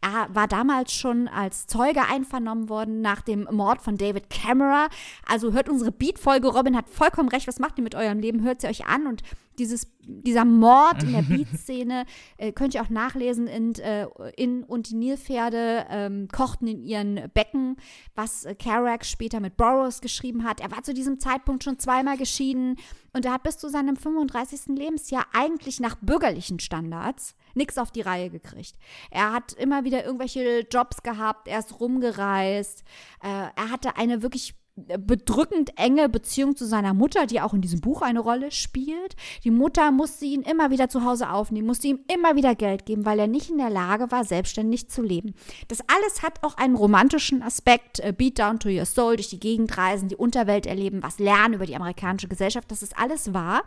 Er 0.00 0.28
war 0.32 0.46
damals 0.46 0.92
schon 0.92 1.26
als 1.26 1.66
Zeuge 1.66 2.02
einvernommen 2.08 2.68
worden 2.68 3.00
nach 3.00 3.22
dem 3.22 3.48
Mord 3.50 3.82
von 3.82 3.96
David 3.96 4.30
Camera. 4.30 4.88
Also 5.28 5.52
hört 5.52 5.68
unsere 5.68 5.90
Beat-Folge. 5.90 6.46
Robin 6.46 6.76
hat 6.76 6.88
vollkommen 6.88 7.28
recht. 7.28 7.48
Was 7.48 7.58
macht 7.58 7.78
ihr 7.78 7.84
mit 7.84 7.96
eurem 7.96 8.20
Leben? 8.20 8.44
Hört 8.44 8.60
sie 8.60 8.68
euch 8.68 8.86
an 8.86 9.08
und 9.08 9.22
dieses, 9.58 9.88
dieser 10.00 10.44
Mord 10.44 11.02
in 11.02 11.12
der 11.12 11.22
Beat-Szene 11.22 12.04
äh, 12.36 12.52
könnt 12.52 12.74
ihr 12.74 12.82
auch 12.82 12.90
nachlesen 12.90 13.46
in, 13.46 13.74
äh, 13.76 14.06
in 14.36 14.62
und 14.64 14.90
die 14.90 14.94
Nilpferde 14.94 15.86
ähm, 15.90 16.28
kochten 16.28 16.66
in 16.66 16.82
ihren 16.82 17.30
Becken, 17.34 17.76
was 18.14 18.44
äh, 18.44 18.54
Kerouac 18.54 19.04
später 19.04 19.40
mit 19.40 19.56
Burroughs 19.56 20.00
geschrieben 20.00 20.44
hat. 20.44 20.60
Er 20.60 20.70
war 20.70 20.82
zu 20.82 20.94
diesem 20.94 21.18
Zeitpunkt 21.20 21.64
schon 21.64 21.78
zweimal 21.78 22.16
geschieden 22.16 22.76
und 23.12 23.24
er 23.24 23.32
hat 23.32 23.42
bis 23.42 23.58
zu 23.58 23.68
seinem 23.68 23.96
35. 23.96 24.76
Lebensjahr 24.76 25.26
eigentlich 25.32 25.80
nach 25.80 25.96
bürgerlichen 25.96 26.60
Standards 26.60 27.34
nichts 27.54 27.78
auf 27.78 27.90
die 27.90 28.02
Reihe 28.02 28.30
gekriegt. 28.30 28.74
Er 29.10 29.32
hat 29.32 29.54
immer 29.54 29.84
wieder 29.84 30.04
irgendwelche 30.04 30.66
Jobs 30.70 31.02
gehabt, 31.02 31.48
er 31.48 31.60
ist 31.60 31.80
rumgereist, 31.80 32.84
äh, 33.22 33.48
er 33.56 33.70
hatte 33.70 33.96
eine 33.96 34.22
wirklich 34.22 34.54
bedrückend 34.76 35.72
enge 35.78 36.08
Beziehung 36.10 36.54
zu 36.54 36.66
seiner 36.66 36.92
Mutter, 36.92 37.26
die 37.26 37.40
auch 37.40 37.54
in 37.54 37.62
diesem 37.62 37.80
Buch 37.80 38.02
eine 38.02 38.20
Rolle 38.20 38.50
spielt. 38.50 39.16
Die 39.42 39.50
Mutter 39.50 39.90
musste 39.90 40.26
ihn 40.26 40.42
immer 40.42 40.70
wieder 40.70 40.90
zu 40.90 41.02
Hause 41.02 41.30
aufnehmen, 41.30 41.66
musste 41.66 41.88
ihm 41.88 42.00
immer 42.12 42.36
wieder 42.36 42.54
Geld 42.54 42.84
geben, 42.84 43.06
weil 43.06 43.18
er 43.18 43.26
nicht 43.26 43.48
in 43.48 43.56
der 43.56 43.70
Lage 43.70 44.10
war, 44.10 44.24
selbstständig 44.24 44.90
zu 44.90 45.02
leben. 45.02 45.34
Das 45.68 45.80
alles 45.80 46.22
hat 46.22 46.44
auch 46.44 46.56
einen 46.58 46.76
romantischen 46.76 47.42
Aspekt. 47.42 48.00
Äh, 48.00 48.12
Beat 48.12 48.38
down 48.38 48.58
to 48.58 48.68
your 48.68 48.84
soul, 48.84 49.16
durch 49.16 49.30
die 49.30 49.40
Gegend 49.40 49.76
reisen, 49.78 50.08
die 50.08 50.16
Unterwelt 50.16 50.66
erleben, 50.66 51.02
was 51.02 51.18
lernen 51.18 51.54
über 51.54 51.66
die 51.66 51.76
amerikanische 51.76 52.28
Gesellschaft. 52.28 52.70
Das 52.70 52.82
ist 52.82 52.98
alles 52.98 53.32
wahr. 53.32 53.62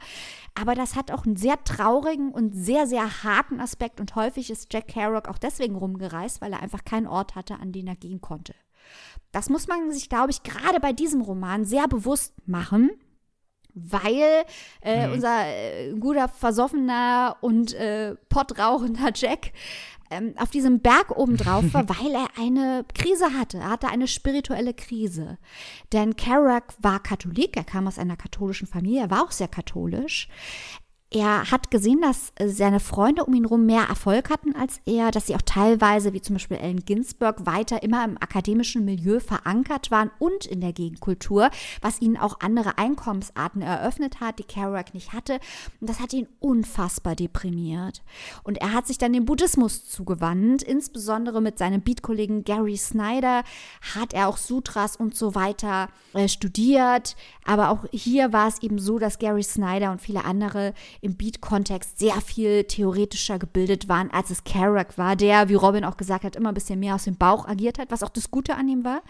Aber 0.54 0.76
das 0.76 0.96
hat 0.96 1.12
auch 1.12 1.26
einen 1.26 1.38
sehr 1.38 1.64
traurigen 1.64 2.32
und 2.32 2.54
sehr, 2.54 2.86
sehr 2.86 3.24
harten 3.24 3.60
Aspekt. 3.60 4.00
Und 4.00 4.16
häufig 4.16 4.52
ist 4.52 4.72
Jack 4.72 4.90
Kerouac 4.90 5.28
auch 5.28 5.40
deswegen 5.40 5.76
rumgereist, 5.76 6.42
weil 6.42 6.54
er 6.54 6.62
einfach 6.62 6.86
keinen 6.86 7.08
Ort 7.08 7.36
hatte, 7.36 7.56
an 7.60 7.72
den 7.72 7.88
er 7.88 7.96
gehen 7.96 8.22
konnte. 8.22 8.54
Das 9.32 9.50
muss 9.50 9.68
man 9.68 9.92
sich, 9.92 10.10
glaube 10.10 10.32
ich, 10.32 10.44
gerade 10.44 10.80
bei 10.80 10.94
diesem 10.94 11.22
Roman 11.22 11.66
sehr 11.66 11.88
bewusst 11.88 12.34
machen, 12.48 12.90
weil 13.74 14.44
äh, 14.82 15.08
mhm. 15.08 15.14
unser 15.14 15.46
äh, 15.46 15.94
guter, 15.94 16.28
versoffener 16.28 17.38
und 17.42 17.74
äh, 17.74 18.16
pottrauchender 18.30 19.12
Jack 19.14 19.52
ähm, 20.10 20.34
auf 20.38 20.50
diesem 20.50 20.80
Berg 20.80 21.12
oben 21.16 21.38
drauf 21.38 21.66
war, 21.74 21.88
weil 22.02 22.14
er 22.14 22.28
eine 22.38 22.86
Krise 22.94 23.34
hatte. 23.34 23.60
Er 23.60 23.70
hatte 23.70 23.90
eine 23.90 24.08
spirituelle 24.08 24.74
Krise. 24.74 25.38
Denn 25.94 26.16
Kerouac 26.16 26.74
war 26.80 27.00
Katholik, 27.00 27.56
er 27.56 27.64
kam 27.64 27.88
aus 27.88 28.00
einer 28.00 28.18
katholischen 28.18 28.68
Familie, 28.68 29.02
er 29.02 29.12
war 29.12 29.24
auch 29.24 29.32
sehr 29.32 29.48
katholisch 29.48 30.28
er 31.12 31.50
hat 31.50 31.72
gesehen, 31.72 32.02
dass 32.02 32.32
äh, 32.36 32.48
seine 32.50 32.80
Freunde 32.80 33.26
um 33.26 33.34
ihn 33.34 33.46
herum 33.46 33.66
mehr 33.66 33.86
Erfolg 33.90 34.30
hatten 34.30 34.56
als 34.56 34.80
er, 34.86 35.10
dass 35.10 35.26
sie 35.26 35.36
auch 35.36 35.42
teilweise, 35.42 36.14
wie 36.14 36.22
zum 36.22 36.36
Beispiel 36.36 36.58
Ellen 36.58 36.86
Ginsberg, 36.86 37.48
weiter 37.48 37.82
immer 37.82 38.06
im 38.06 38.18
akademischen 38.18 38.86
Milieu 38.86 39.20
verankert 39.20 39.90
waren 39.90 40.12
und 40.20 40.46
in 40.46 40.62
der 40.62 40.72
Gegenkultur, 40.72 41.50
was 41.82 42.00
ihnen 42.00 42.16
auch 42.16 42.42
andere 42.42 42.78
Einkommensarten 42.78 43.64
eröffnet 43.64 44.20
hat, 44.20 44.38
die 44.38 44.44
Kerouac 44.44 44.94
nicht 44.94 45.12
hatte. 45.12 45.40
Und 45.82 45.90
das 45.90 46.00
hat 46.00 46.14
ihn 46.14 46.28
unfassbar 46.40 47.16
deprimiert. 47.16 48.04
Und 48.44 48.60
er 48.60 48.74
hat 48.74 48.86
sich 48.86 49.00
dann 49.00 49.14
dem 49.14 49.26
Buddhismus 49.26 49.90
zugewandt, 49.90 50.62
insbesondere 50.62 51.42
mit 51.42 51.58
seinem 51.58 51.82
Beatkollegen 51.82 52.44
Gary 52.44 52.78
Snyder 52.78 53.44
hat 53.96 54.14
er 54.14 54.28
auch 54.28 54.38
Sutras 54.38 54.96
und 54.96 55.16
so 55.16 55.34
weiter 55.34 55.90
äh, 56.14 56.28
studiert. 56.28 57.16
Aber 57.46 57.70
auch 57.70 57.86
hier 57.92 58.32
war 58.32 58.48
es 58.48 58.62
eben 58.62 58.78
so, 58.78 59.00
dass 59.00 59.18
Gary 59.18 59.42
Snyder 59.42 59.92
und 59.92 60.02
viele 60.02 60.24
andere 60.24 60.76
im 61.02 61.16
Beat-Kontext 61.16 62.00
sehr 62.00 62.20
viel 62.22 62.64
theoretischer 62.66 63.40
gebildet 63.40 63.88
waren, 63.88 64.12
als 64.12 64.30
es 64.30 64.44
Kerouac 64.44 64.98
war, 64.98 65.16
der, 65.16 65.50
wie 65.50 65.56
Robin 65.56 65.86
auch 65.86 65.98
gesagt 65.98 66.24
hat, 66.24 66.36
immer 66.36 66.50
ein 66.50 66.56
bisschen 66.56 66.80
mehr 66.80 66.96
aus 66.96 67.06
dem 67.06 67.18
Bauch 67.18 67.48
agiert 67.48 67.80
hat, 67.80 67.92
was 67.92 68.04
auch 68.04 68.10
das 68.10 68.32
Gute 68.32 68.56
an 68.56 68.68
ihm 68.68 68.84
war. 68.84 69.02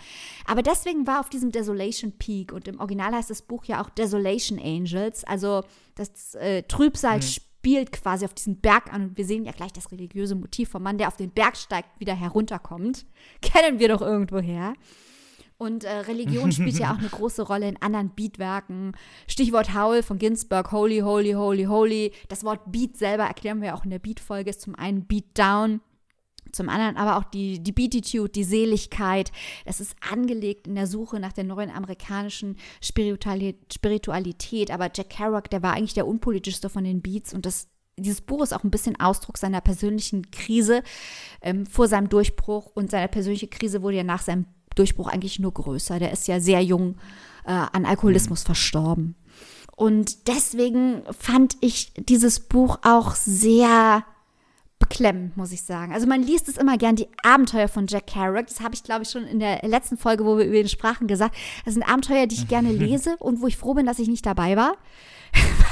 Aber 0.46 0.62
deswegen 0.62 1.08
war 1.08 1.20
auf 1.20 1.30
diesem 1.30 1.52
Desolation 1.52 2.14
Peak 2.14 2.52
und 2.52 2.68
im 2.68 2.80
Original 2.80 3.14
heißt 3.14 3.30
das 3.30 3.42
Buch 3.42 3.66
ja 3.66 3.82
auch 3.82 3.90
Desolation 3.90 4.60
Angels, 4.60 5.24
also 5.24 5.64
das 5.96 6.36
äh, 6.36 6.64
Trübsal 6.64 7.18
mhm 7.18 7.50
spielt 7.60 7.92
quasi 7.92 8.26
auf 8.26 8.34
diesen 8.34 8.62
Berg 8.62 8.94
an 8.94 9.04
und 9.04 9.18
wir 9.18 9.26
sehen 9.26 9.44
ja 9.44 9.52
gleich 9.52 9.74
das 9.74 9.92
religiöse 9.92 10.36
Motiv 10.36 10.70
vom 10.70 10.84
Mann, 10.84 10.98
der 10.98 11.10
auf 11.10 11.18
den 11.18 11.32
Berg 11.32 11.58
steigt, 11.58 12.00
wieder 12.00 12.16
herunterkommt. 12.16 13.06
Kennen 13.42 13.80
wir 13.80 13.90
doch 13.90 14.02
irgendwoher. 14.02 14.74
Und 15.60 15.84
äh, 15.84 15.92
Religion 15.92 16.54
spielt 16.54 16.80
ja 16.80 16.94
auch 16.94 16.98
eine 16.98 17.10
große 17.12 17.42
Rolle 17.42 17.68
in 17.68 17.82
anderen 17.82 18.16
Beatwerken. 18.16 18.94
Stichwort 19.28 19.76
Howl 19.76 20.02
von 20.04 20.18
Ginsberg, 20.18 20.72
Holy, 20.72 21.00
Holy, 21.00 21.34
Holy, 21.34 21.66
Holy. 21.66 22.14
Das 22.30 22.46
Wort 22.46 22.72
Beat 22.72 22.98
selber 22.98 23.26
erklären 23.26 23.62
wir 23.62 23.76
auch 23.76 23.84
in 23.84 23.90
der 23.90 24.00
Beat-Folge, 24.00 24.52
ist 24.52 24.62
zum 24.62 24.76
einen 24.76 25.06
Beat 25.06 25.26
Down, 25.38 25.82
zum 26.54 26.70
anderen 26.70 26.96
aber 26.96 27.18
auch 27.18 27.26
die, 27.26 27.60
die 27.60 27.74
Beatitude, 27.74 28.30
die 28.30 28.46
Seligkeit. 28.46 29.34
Das 29.66 29.82
ist 29.82 29.98
angelegt 30.00 30.66
in 30.66 30.76
der 30.76 30.88
Suche 30.88 31.20
nach 31.20 31.34
der 31.34 31.44
neuen 31.44 31.72
amerikanischen 31.72 32.56
Spiritualität. 32.82 34.72
Aber 34.72 34.90
Jack 34.96 35.10
Kerouac, 35.10 35.50
der 35.50 35.62
war 35.62 35.74
eigentlich 35.74 35.94
der 35.94 36.08
unpolitischste 36.08 36.70
von 36.70 36.86
den 36.86 37.02
Beats 37.02 37.34
und 37.34 37.46
das 37.46 37.68
dieses 37.98 38.22
Buch 38.22 38.42
ist 38.44 38.54
auch 38.54 38.64
ein 38.64 38.72
bisschen 38.72 38.98
Ausdruck 38.98 39.38
seiner 39.38 39.60
persönlichen 39.60 40.32
Krise 40.32 40.84
ähm, 41.42 41.66
vor 41.66 41.90
seinem 41.90 42.08
Durchbruch 42.08 42.72
und 42.74 42.90
seine 42.90 43.10
persönliche 43.10 43.50
Krise 43.50 43.82
wurde 43.82 43.98
ja 43.98 44.06
nach 44.06 44.22
seinem 44.22 44.46
Durchbruch 44.80 45.08
eigentlich 45.08 45.40
nur 45.40 45.54
größer. 45.54 46.00
Der 46.00 46.12
ist 46.12 46.28
ja 46.28 46.40
sehr 46.40 46.64
jung 46.64 46.96
äh, 47.46 47.52
an 47.52 47.86
Alkoholismus 47.86 48.44
mhm. 48.44 48.46
verstorben. 48.46 49.16
Und 49.76 50.28
deswegen 50.28 51.04
fand 51.18 51.56
ich 51.62 51.94
dieses 51.94 52.42
Buch 52.42 52.80
auch 52.84 53.16
sehr 53.16 54.04
beklemmend, 54.78 55.38
muss 55.38 55.52
ich 55.52 55.62
sagen. 55.62 55.94
Also 55.94 56.08
man 56.08 56.24
liest 56.24 56.48
es 56.50 56.58
immer 56.58 56.78
gern, 56.78 56.96
die 56.96 57.08
Abenteuer 57.24 57.68
von 57.68 57.88
Jack 57.88 58.08
Kerouac. 58.08 58.48
Das 58.48 58.62
habe 58.62 58.74
ich, 58.74 58.84
glaube 58.84 59.04
ich, 59.04 59.10
schon 59.10 59.26
in 59.26 59.40
der 59.40 59.62
letzten 59.68 59.98
Folge, 59.98 60.26
wo 60.26 60.38
wir 60.38 60.46
über 60.46 60.56
ihn 60.56 60.70
sprachen, 60.70 61.08
gesagt. 61.08 61.36
Das 61.66 61.74
sind 61.74 61.84
Abenteuer, 61.84 62.28
die 62.28 62.36
ich 62.36 62.48
gerne 62.48 62.72
lese 62.74 63.16
und 63.20 63.42
wo 63.42 63.48
ich 63.48 63.58
froh 63.58 63.74
bin, 63.74 63.86
dass 63.86 64.00
ich 64.00 64.08
nicht 64.08 64.26
dabei 64.26 64.56
war. 64.56 64.74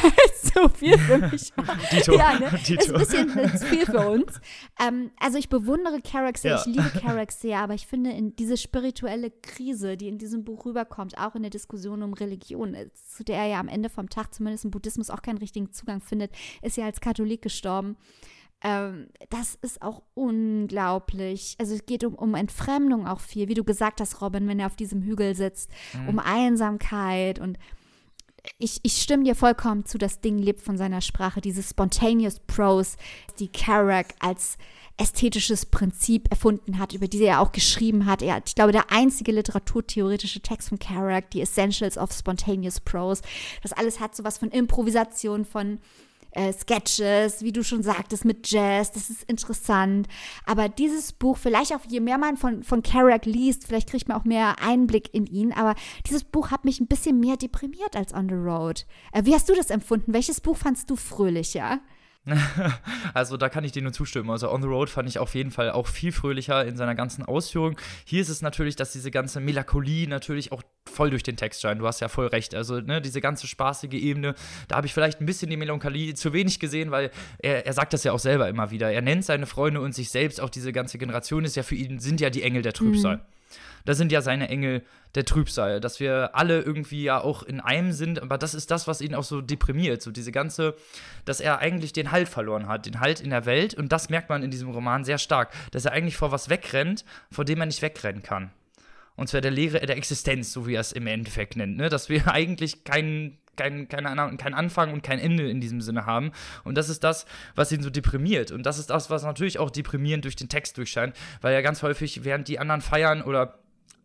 Weil 0.01 0.11
es 0.31 0.53
so 0.53 0.69
viel 0.69 0.97
für 0.97 1.17
mich. 1.31 1.51
Dito. 1.91 2.13
Ja, 2.13 2.39
ne? 2.39 2.59
Dito. 2.65 2.81
Ist 2.81 3.15
ein 3.15 3.27
bisschen 3.27 3.57
zu 3.57 3.65
viel 3.65 3.85
für 3.85 4.09
uns. 4.09 4.39
Ähm, 4.79 5.09
also 5.19 5.39
ich 5.39 5.49
bewundere 5.49 6.01
Kerouac 6.01 6.38
sehr, 6.38 6.51
ja. 6.51 6.59
ich 6.59 6.65
liebe 6.67 6.89
Kerouac 6.89 7.31
sehr, 7.31 7.59
aber 7.59 7.73
ich 7.73 7.88
finde, 7.88 8.11
in 8.11 8.35
diese 8.35 8.57
spirituelle 8.57 9.31
Krise, 9.31 9.97
die 9.97 10.07
in 10.07 10.19
diesem 10.19 10.43
Buch 10.43 10.65
rüberkommt, 10.65 11.17
auch 11.17 11.34
in 11.34 11.41
der 11.41 11.49
Diskussion 11.49 12.03
um 12.03 12.13
Religion, 12.13 12.75
äh, 12.75 12.89
zu 12.93 13.23
der 13.23 13.38
er 13.38 13.47
ja 13.47 13.59
am 13.59 13.67
Ende 13.67 13.89
vom 13.89 14.09
Tag 14.09 14.35
zumindest 14.35 14.65
im 14.65 14.71
Buddhismus 14.71 15.09
auch 15.09 15.23
keinen 15.23 15.39
richtigen 15.39 15.71
Zugang 15.71 16.01
findet, 16.01 16.31
ist 16.61 16.77
ja 16.77 16.85
als 16.85 17.01
Katholik 17.01 17.41
gestorben. 17.41 17.97
Ähm, 18.61 19.07
das 19.29 19.55
ist 19.61 19.81
auch 19.81 20.01
unglaublich. 20.15 21.55
Also 21.59 21.75
es 21.75 21.85
geht 21.85 22.03
um, 22.03 22.15
um 22.15 22.34
Entfremdung 22.34 23.07
auch 23.07 23.19
viel, 23.19 23.47
wie 23.47 23.53
du 23.53 23.63
gesagt 23.63 24.01
hast, 24.01 24.21
Robin, 24.21 24.47
wenn 24.47 24.59
er 24.59 24.67
auf 24.67 24.75
diesem 24.75 25.01
Hügel 25.03 25.35
sitzt, 25.35 25.69
mhm. 25.93 26.09
um 26.09 26.19
Einsamkeit 26.19 27.39
und 27.39 27.57
ich, 28.60 28.80
ich 28.84 29.02
stimme 29.02 29.24
dir 29.24 29.36
vollkommen 29.36 29.86
zu, 29.86 29.98
das 29.98 30.22
Ding 30.22 30.38
lebt 30.38 30.61
von 30.61 30.78
seiner 30.78 31.02
Sprache, 31.02 31.41
dieses 31.41 31.69
Spontaneous 31.69 32.40
Prose, 32.40 32.98
die 33.40 33.48
Kerouac 33.48 34.14
als 34.19 34.57
ästhetisches 34.98 35.68
Prinzip 35.68 36.28
erfunden 36.32 36.80
hat, 36.80 36.94
über 36.94 37.07
die 37.07 37.24
er 37.24 37.40
auch 37.40 37.52
geschrieben 37.52 38.07
hat. 38.07 38.22
Er, 38.22 38.41
ich 38.44 38.56
glaube, 38.56 38.72
der 38.72 38.91
einzige 38.91 39.32
literaturtheoretische 39.32 40.41
Text 40.41 40.69
von 40.69 40.80
Kerouac, 40.80 41.30
die 41.32 41.41
Essentials 41.41 41.98
of 41.98 42.11
Spontaneous 42.11 42.80
Prose. 42.80 43.22
Das 43.61 43.74
alles 43.74 43.99
hat 43.99 44.15
sowas 44.15 44.40
von 44.40 44.49
Improvisation, 44.49 45.45
von 45.45 45.80
äh, 46.32 46.54
Sketches, 46.54 47.44
wie 47.44 47.52
du 47.52 47.64
schon 47.64 47.84
sagtest, 47.84 48.26
mit 48.26 48.49
Jazz. 48.49 48.91
Das 48.91 49.10
ist 49.10 49.24
interessant. 49.24 50.08
Aber 50.45 50.70
dieses 50.70 51.14
Buch, 51.14 51.38
vielleicht 51.38 51.74
auch 51.74 51.82
je 51.88 51.99
mehr 51.99 52.18
man 52.18 52.38
von, 52.38 52.64
von 52.64 52.84
Kerouac 52.84 53.26
liest, 53.26 53.66
vielleicht 53.66 53.90
kriegt 53.90 54.08
man 54.08 54.18
auch 54.18 54.26
mehr 54.26 54.56
Einblick 54.62 55.14
in 55.14 55.26
ihn. 55.26 55.54
Aber 55.54 55.76
dieses 56.06 56.24
Buch 56.24 56.52
hat 56.52 56.66
mich 56.66 56.80
ein 56.80 56.88
bisschen 56.88 57.20
mehr 57.20 57.38
deprimiert 57.38 57.95
als 57.95 58.14
On 58.14 58.30
the 58.30 58.36
Road. 58.36 58.86
Äh, 59.12 59.26
wie 59.26 59.34
hast 59.34 59.49
du 59.49 59.56
das 59.56 59.70
empfunden? 59.70 60.14
Welches 60.14 60.41
Buch 60.41 60.58
fandst 60.58 60.90
du 60.90 60.95
fröhlicher? 60.95 61.80
also 63.14 63.38
da 63.38 63.49
kann 63.49 63.64
ich 63.64 63.72
dir 63.72 63.82
nur 63.82 63.94
zustimmen. 63.94 64.30
Also 64.30 64.52
On 64.52 64.62
the 64.62 64.68
Road 64.68 64.90
fand 64.90 65.08
ich 65.08 65.20
auf 65.20 65.36
jeden 65.36 65.52
Fall 65.52 65.72
auch 65.72 65.88
viel 65.88 66.12
fröhlicher 66.12 66.66
in 66.66 66.76
seiner 66.76 66.95
ganzen 66.95 67.24
Ausführung. 67.24 67.78
Hier 68.06 68.22
ist 68.22 68.30
es 68.30 68.41
natürlich, 68.41 68.76
dass 68.76 68.91
diese 68.91 69.12
ganze 69.12 69.40
Melancholie 69.40 70.08
natürlich 70.08 70.52
auch 70.52 70.64
voll 70.86 71.10
durch 71.10 71.24
den 71.24 71.38
Text 71.38 71.62
scheint. 71.62 71.82
Du 71.82 71.88
hast 71.88 71.99
ja 71.99 72.08
voll 72.08 72.28
recht. 72.28 72.56
Also 72.56 72.80
ne, 72.80 73.02
diese 73.02 73.22
ganze 73.22 73.48
spaßige 73.48 73.94
Ebene, 73.94 74.36
da 74.68 74.78
habe 74.78 74.88
ich 74.88 74.94
vielleicht 74.94 75.22
ein 75.22 75.26
bisschen 75.26 75.49
die 75.49 75.58
Melancholie 75.58 76.14
zu 76.14 76.34
wenig 76.34 76.60
gesehen, 76.60 76.91
weil 76.91 77.12
er, 77.40 77.66
er 77.66 77.74
sagt 77.74 77.94
das 77.94 78.04
ja 78.04 78.12
auch 78.12 78.20
selber 78.20 78.49
immer 78.49 78.72
wieder. 78.72 78.91
Er 78.91 79.02
nennt 79.02 79.26
seine 79.26 79.45
Freunde 79.45 79.82
und 79.82 79.94
sich 79.94 80.10
selbst, 80.10 80.41
auch 80.41 80.49
diese 80.49 80.72
ganze 80.72 80.98
Generation 80.98 81.45
ist 81.45 81.56
ja 81.56 81.64
für 81.64 81.76
ihn, 81.76 81.99
sind 81.99 82.22
ja 82.22 82.30
die 82.30 82.44
Engel 82.44 82.62
der 82.62 82.74
Trübsal. 82.74 83.18
Mhm 83.18 83.22
das 83.86 83.98
sind 83.98 84.12
ja 84.12 84.22
seine 84.22 84.49
Engel 84.49 84.84
der 85.16 85.26
Trübsal, 85.26 85.80
dass 85.80 85.99
wir 85.99 86.36
alle 86.36 86.62
irgendwie 86.62 87.04
ja 87.04 87.20
auch 87.22 87.44
in 87.44 87.60
einem 87.60 87.91
sind, 87.91 88.22
aber 88.22 88.38
das 88.38 88.54
ist 88.54 88.72
das, 88.72 88.88
was 88.88 89.02
ihn 89.02 89.16
auch 89.16 89.24
so 89.24 89.41
deprimiert, 89.41 90.02
so 90.02 90.12
diese 90.12 90.32
ganze, 90.32 90.76
dass 91.26 91.40
er 91.40 91.60
eigentlich 91.60 91.94
den 91.94 92.12
Halt 92.12 92.30
verloren 92.30 92.68
hat, 92.68 92.86
den 92.86 92.99
Halt 92.99 93.22
in 93.22 93.30
der 93.30 93.45
Welt 93.45 93.74
und 93.74 93.91
das 93.91 94.10
merkt 94.10 94.30
man 94.30 94.44
in 94.44 94.52
diesem 94.52 94.70
Roman 94.70 95.04
sehr 95.04 95.18
stark, 95.18 95.52
dass 95.72 95.86
er 95.86 95.94
eigentlich 95.94 96.18
vor 96.18 96.32
was 96.32 96.49
wegrennt, 96.49 97.06
vor 97.32 97.45
dem 97.45 97.60
er 97.60 97.66
nicht 97.66 97.82
wegrennen 97.82 98.24
kann. 98.24 98.52
Und 99.16 99.28
zwar 99.28 99.41
der 99.41 99.52
Lehre 99.52 99.80
der 99.80 99.98
Existenz, 99.98 100.54
so 100.54 100.68
wie 100.68 100.76
er 100.76 100.82
es 100.82 100.91
im 100.91 101.08
Endeffekt 101.08 101.56
nennt, 101.56 101.78
ne? 101.78 101.90
dass 101.90 102.08
wir 102.10 102.28
eigentlich 102.32 102.84
keinen 102.84 103.38
kein, 103.58 103.88
keine, 103.90 104.38
kein 104.38 104.54
Anfang 104.54 104.94
und 104.94 105.02
kein 105.02 105.20
Ende 105.20 105.49
in 105.49 105.60
diesem 105.60 105.82
Sinne 105.82 106.06
haben. 106.06 106.32
Und 106.64 106.78
das 106.78 106.90
ist 106.90 107.04
das, 107.04 107.26
was 107.56 107.72
ihn 107.72 107.82
so 107.82 107.90
deprimiert. 107.90 108.52
Und 108.52 108.68
das 108.68 108.78
ist 108.78 108.91
das, 108.91 109.10
was 109.10 109.24
natürlich 109.24 109.60
auch 109.60 109.72
deprimierend 109.72 110.24
durch 110.24 110.36
den 110.36 110.48
Text 110.48 110.78
durchscheint, 110.78 111.16
weil 111.41 111.56
er 111.56 111.64
ganz 111.64 111.82
häufig, 111.82 112.24
während 112.24 112.48
die 112.48 112.60
anderen 112.60 112.82
feiern 112.82 113.24
oder 113.24 113.58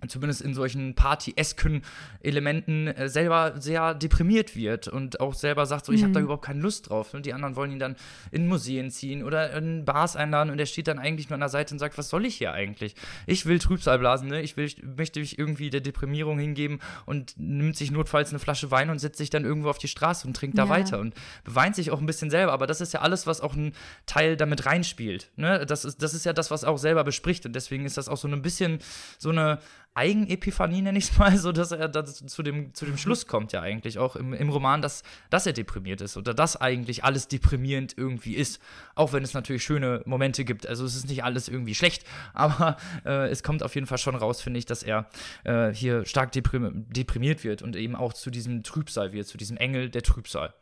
zumindest 0.09 0.43
in 0.43 0.55
solchen 0.55 0.95
party-esken 0.95 1.83
Elementen 2.21 2.89
äh, 2.89 3.09
selber 3.09 3.55
sehr 3.61 3.95
deprimiert 3.95 4.57
wird 4.57 4.89
und 4.89 5.21
auch 5.21 5.35
selber 5.35 5.67
sagt, 5.67 5.87
so, 5.87 5.93
ich 5.93 6.03
habe 6.03 6.13
da 6.13 6.21
mhm. 6.21 6.25
überhaupt 6.25 6.45
keine 6.45 6.61
Lust 6.61 6.91
drauf. 6.91 7.15
Und 7.15 7.27
die 7.27 7.33
anderen 7.33 7.57
wollen 7.57 7.73
ihn 7.73 7.79
dann 7.79 7.97
in 8.31 8.49
Museen 8.49 8.91
ziehen 8.91 9.23
oder 9.23 9.53
in 9.57 9.85
Bars 9.85 10.17
einladen 10.17 10.51
und 10.51 10.59
er 10.59 10.67
steht 10.67 10.89
dann 10.89 10.99
eigentlich 10.99 11.29
nur 11.29 11.35
an 11.35 11.41
der 11.41 11.49
Seite 11.49 11.75
und 11.75 11.79
sagt, 11.79 11.99
was 11.99 12.09
soll 12.09 12.25
ich 12.25 12.37
hier 12.37 12.53
eigentlich? 12.53 12.95
Ich 13.27 13.47
will 13.47 13.59
Trübsal 13.59 13.99
blasen, 13.99 14.29
ne? 14.29 14.43
ich, 14.43 14.57
will, 14.57 14.65
ich 14.65 14.83
möchte 14.83 15.21
mich 15.21 15.39
irgendwie 15.39 15.71
der 15.71 15.81
Deprimierung 15.81 16.39
hingeben 16.39 16.81
und 17.07 17.35
nimmt 17.39 17.77
sich 17.77 17.91
notfalls 17.91 18.31
eine 18.31 18.39
Flasche 18.39 18.71
Wein 18.71 18.91
und 18.91 18.99
setzt 18.99 19.19
sich 19.19 19.31
dann 19.31 19.45
irgendwo 19.45 19.71
auf 19.71 19.79
die 19.79 19.89
Straße 19.89 20.27
und 20.27 20.35
trinkt 20.37 20.59
ja. 20.59 20.65
da 20.65 20.71
weiter 20.71 20.99
und 20.99 21.15
beweint 21.45 21.77
sich 21.77 21.91
auch 21.91 22.01
ein 22.01 22.07
bisschen 22.07 22.31
selber. 22.31 22.53
Aber 22.53 22.67
das 22.67 22.81
ist 22.81 22.93
ja 22.93 23.01
alles, 23.01 23.27
was 23.27 23.41
auch 23.41 23.55
ein 23.55 23.73
Teil 24.07 24.37
damit 24.37 24.67
reinspielt. 24.67 25.31
Ne? 25.37 25.65
Das, 25.67 25.85
ist, 25.85 26.03
das 26.03 26.15
ist 26.15 26.25
ja 26.25 26.33
das, 26.33 26.51
was 26.51 26.63
er 26.63 26.71
auch 26.71 26.79
selber 26.79 27.05
bespricht 27.05 27.47
und 27.47 27.55
deswegen 27.55 27.85
ist 27.85 27.97
das 27.97 28.09
auch 28.09 28.17
so 28.17 28.29
ein 28.29 28.43
bisschen 28.43 28.79
so 29.19 29.31
eine 29.31 29.59
Eigenepiphanie, 29.95 30.83
nenne 30.83 30.99
ich 30.99 31.11
es 31.11 31.19
mal, 31.19 31.37
so 31.39 31.53
dass 31.53 31.73
er 31.73 31.89
dass 31.89 32.25
zu, 32.27 32.43
dem, 32.43 32.75
zu 32.75 32.87
dem 32.87 32.97
Schluss 32.97 33.27
kommt, 33.27 33.53
ja 33.53 33.61
eigentlich 33.61 33.99
auch 33.99 34.17
im, 34.17 34.33
im 34.33 34.49
Roman, 34.49 34.83
dass, 34.83 35.03
dass 35.31 35.47
er 35.47 35.53
deprimiert 35.53 36.01
ist 36.01 36.17
oder 36.17 36.35
dass 36.35 36.61
eigentlich 36.61 37.05
alles 37.05 37.29
deprimierend 37.29 37.97
irgendwie 37.97 38.35
ist. 38.35 38.61
Auch 38.95 39.13
wenn 39.13 39.23
es 39.23 39.35
natürlich 39.35 39.63
schöne 39.63 40.03
Momente 40.07 40.45
gibt. 40.45 40.67
Also 40.67 40.85
es 40.85 40.95
ist 40.95 41.09
nicht 41.09 41.25
alles 41.25 41.49
irgendwie 41.49 41.75
schlecht, 41.75 42.05
aber 42.35 42.77
äh, 43.05 43.29
es 43.29 43.43
kommt 43.43 43.63
auf 43.63 43.75
jeden 43.75 43.87
Fall 43.87 43.99
schon 43.99 44.15
raus, 44.15 44.41
finde 44.41 44.59
ich, 44.59 44.67
dass 44.67 44.83
er 44.83 45.09
äh, 45.45 45.73
hier 45.73 46.05
stark 46.07 46.33
deprimiert 46.33 47.45
wird 47.45 47.63
und 47.63 47.77
eben 47.77 47.95
auch 47.97 48.13
zu 48.13 48.31
diesem 48.31 48.63
Trübsal 48.63 49.13
wird, 49.13 49.27
zu 49.27 49.37
diesem 49.37 49.57
Engel 49.57 49.91
der 49.91 50.03
Trübsal 50.03 50.55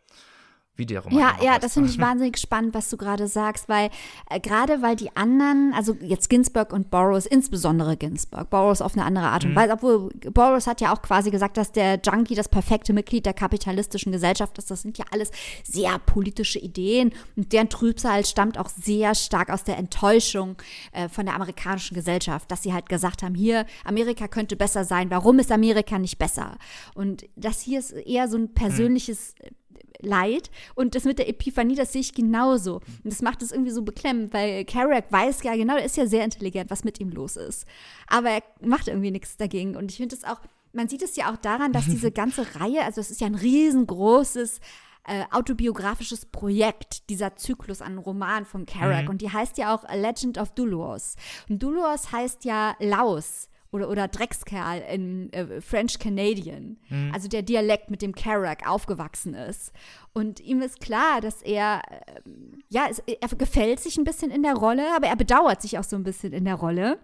wie 0.76 0.86
der 0.86 1.00
Roman 1.00 1.18
Ja, 1.18 1.36
ja, 1.42 1.58
das 1.58 1.74
finde 1.74 1.90
ich 1.90 1.98
wahnsinnig 2.00 2.38
spannend, 2.38 2.74
was 2.74 2.90
du 2.90 2.96
gerade 2.96 3.28
sagst, 3.28 3.68
weil 3.68 3.90
äh, 4.28 4.40
gerade 4.40 4.82
weil 4.82 4.96
die 4.96 5.14
anderen, 5.16 5.72
also 5.74 5.96
jetzt 6.00 6.28
Ginsburg 6.28 6.72
und 6.72 6.90
Burroughs, 6.90 7.26
insbesondere 7.26 7.96
Ginsburg, 7.96 8.50
Burroughs 8.50 8.80
auf 8.80 8.94
eine 8.94 9.04
andere 9.04 9.26
Art 9.26 9.44
und 9.44 9.52
mhm. 9.52 9.56
Weise, 9.56 9.72
obwohl 9.72 10.08
Burroughs 10.32 10.66
hat 10.66 10.80
ja 10.80 10.92
auch 10.92 11.02
quasi 11.02 11.30
gesagt, 11.30 11.56
dass 11.56 11.72
der 11.72 12.00
Junkie 12.02 12.34
das 12.34 12.48
perfekte 12.48 12.92
Mitglied 12.92 13.26
der 13.26 13.34
kapitalistischen 13.34 14.12
Gesellschaft 14.12 14.58
ist. 14.58 14.70
Das 14.70 14.82
sind 14.82 14.98
ja 14.98 15.04
alles 15.12 15.30
sehr 15.64 15.98
politische 15.98 16.58
Ideen 16.58 17.12
und 17.36 17.52
deren 17.52 17.68
Trübsal 17.68 18.24
stammt 18.24 18.58
auch 18.58 18.68
sehr 18.68 19.14
stark 19.14 19.50
aus 19.50 19.64
der 19.64 19.78
Enttäuschung 19.78 20.56
äh, 20.92 21.08
von 21.08 21.26
der 21.26 21.34
amerikanischen 21.34 21.94
Gesellschaft, 21.94 22.50
dass 22.50 22.62
sie 22.62 22.72
halt 22.72 22.88
gesagt 22.88 23.22
haben, 23.22 23.34
hier, 23.34 23.66
Amerika 23.84 24.28
könnte 24.28 24.56
besser 24.56 24.84
sein, 24.84 25.10
warum 25.10 25.38
ist 25.38 25.52
Amerika 25.52 25.98
nicht 25.98 26.18
besser? 26.18 26.56
Und 26.94 27.24
das 27.36 27.60
hier 27.60 27.78
ist 27.78 27.92
eher 27.92 28.28
so 28.28 28.36
ein 28.36 28.54
persönliches 28.54 29.34
mhm 29.40 29.59
Leid. 30.02 30.50
Und 30.74 30.94
das 30.94 31.04
mit 31.04 31.18
der 31.18 31.28
Epiphanie, 31.28 31.74
das 31.74 31.92
sehe 31.92 32.00
ich 32.00 32.14
genauso. 32.14 32.76
Und 32.76 33.12
das 33.12 33.22
macht 33.22 33.42
es 33.42 33.52
irgendwie 33.52 33.70
so 33.70 33.82
beklemmend, 33.82 34.32
weil 34.32 34.64
Kerouac 34.64 35.10
weiß 35.10 35.42
ja 35.42 35.56
genau, 35.56 35.76
er 35.76 35.84
ist 35.84 35.96
ja 35.96 36.06
sehr 36.06 36.24
intelligent, 36.24 36.70
was 36.70 36.84
mit 36.84 37.00
ihm 37.00 37.10
los 37.10 37.36
ist. 37.36 37.66
Aber 38.06 38.30
er 38.30 38.42
macht 38.62 38.88
irgendwie 38.88 39.10
nichts 39.10 39.36
dagegen. 39.36 39.76
Und 39.76 39.90
ich 39.90 39.98
finde 39.98 40.16
es 40.16 40.24
auch, 40.24 40.40
man 40.72 40.88
sieht 40.88 41.02
es 41.02 41.16
ja 41.16 41.32
auch 41.32 41.36
daran, 41.36 41.72
dass 41.72 41.86
diese 41.86 42.10
ganze 42.12 42.46
Reihe, 42.56 42.84
also 42.84 43.00
es 43.00 43.10
ist 43.10 43.20
ja 43.20 43.26
ein 43.26 43.34
riesengroßes 43.34 44.60
äh, 45.04 45.24
autobiografisches 45.30 46.26
Projekt, 46.26 47.08
dieser 47.08 47.36
Zyklus 47.36 47.82
an 47.82 47.98
Roman 47.98 48.44
von 48.44 48.66
Kerouac. 48.66 49.04
Mhm. 49.04 49.10
Und 49.10 49.22
die 49.22 49.32
heißt 49.32 49.58
ja 49.58 49.74
auch 49.74 49.84
A 49.84 49.94
Legend 49.94 50.38
of 50.38 50.50
Duluos. 50.54 51.16
Und 51.48 51.62
Duluos 51.62 52.12
heißt 52.12 52.44
ja 52.44 52.76
Laos 52.78 53.49
oder, 53.72 53.88
oder 53.88 54.08
Dreckskerl 54.08 54.82
in 54.92 55.32
äh, 55.32 55.60
French 55.60 55.98
Canadian, 55.98 56.78
mhm. 56.88 57.12
also 57.14 57.28
der 57.28 57.42
Dialekt, 57.42 57.90
mit 57.90 58.02
dem 58.02 58.14
Kerouac 58.14 58.66
aufgewachsen 58.66 59.34
ist. 59.34 59.72
Und 60.12 60.40
ihm 60.40 60.60
ist 60.60 60.80
klar, 60.80 61.20
dass 61.20 61.42
er, 61.42 61.82
äh, 61.90 62.20
ja, 62.68 62.86
es, 62.90 62.98
er 62.98 63.28
gefällt 63.36 63.80
sich 63.80 63.96
ein 63.96 64.04
bisschen 64.04 64.30
in 64.30 64.42
der 64.42 64.54
Rolle, 64.54 64.84
aber 64.96 65.06
er 65.06 65.16
bedauert 65.16 65.62
sich 65.62 65.78
auch 65.78 65.84
so 65.84 65.96
ein 65.96 66.04
bisschen 66.04 66.32
in 66.32 66.44
der 66.44 66.56
Rolle. 66.56 66.98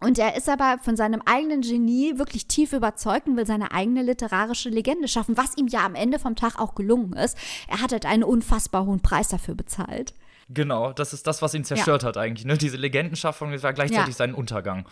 Und 0.00 0.18
er 0.18 0.36
ist 0.36 0.48
aber 0.48 0.78
von 0.82 0.94
seinem 0.94 1.22
eigenen 1.24 1.62
Genie 1.62 2.18
wirklich 2.18 2.46
tief 2.46 2.74
überzeugt 2.74 3.28
und 3.28 3.36
will 3.38 3.46
seine 3.46 3.72
eigene 3.72 4.02
literarische 4.02 4.68
Legende 4.68 5.08
schaffen, 5.08 5.38
was 5.38 5.56
ihm 5.56 5.68
ja 5.68 5.86
am 5.86 5.94
Ende 5.94 6.18
vom 6.18 6.36
Tag 6.36 6.60
auch 6.60 6.74
gelungen 6.74 7.14
ist. 7.14 7.38
Er 7.66 7.80
hat 7.80 7.92
halt 7.92 8.04
einen 8.04 8.22
unfassbar 8.22 8.84
hohen 8.84 9.00
Preis 9.00 9.28
dafür 9.28 9.54
bezahlt. 9.54 10.12
Genau, 10.48 10.92
das 10.92 11.12
ist 11.12 11.26
das, 11.26 11.40
was 11.42 11.54
ihn 11.54 11.64
zerstört 11.64 12.02
ja. 12.02 12.08
hat 12.08 12.18
eigentlich. 12.18 12.44
Ne? 12.44 12.58
Diese 12.58 12.76
Legendenschaffung 12.76 13.50
war 13.62 13.72
gleichzeitig 13.72 14.08
ja. 14.08 14.12
sein 14.12 14.34
Untergang. 14.34 14.86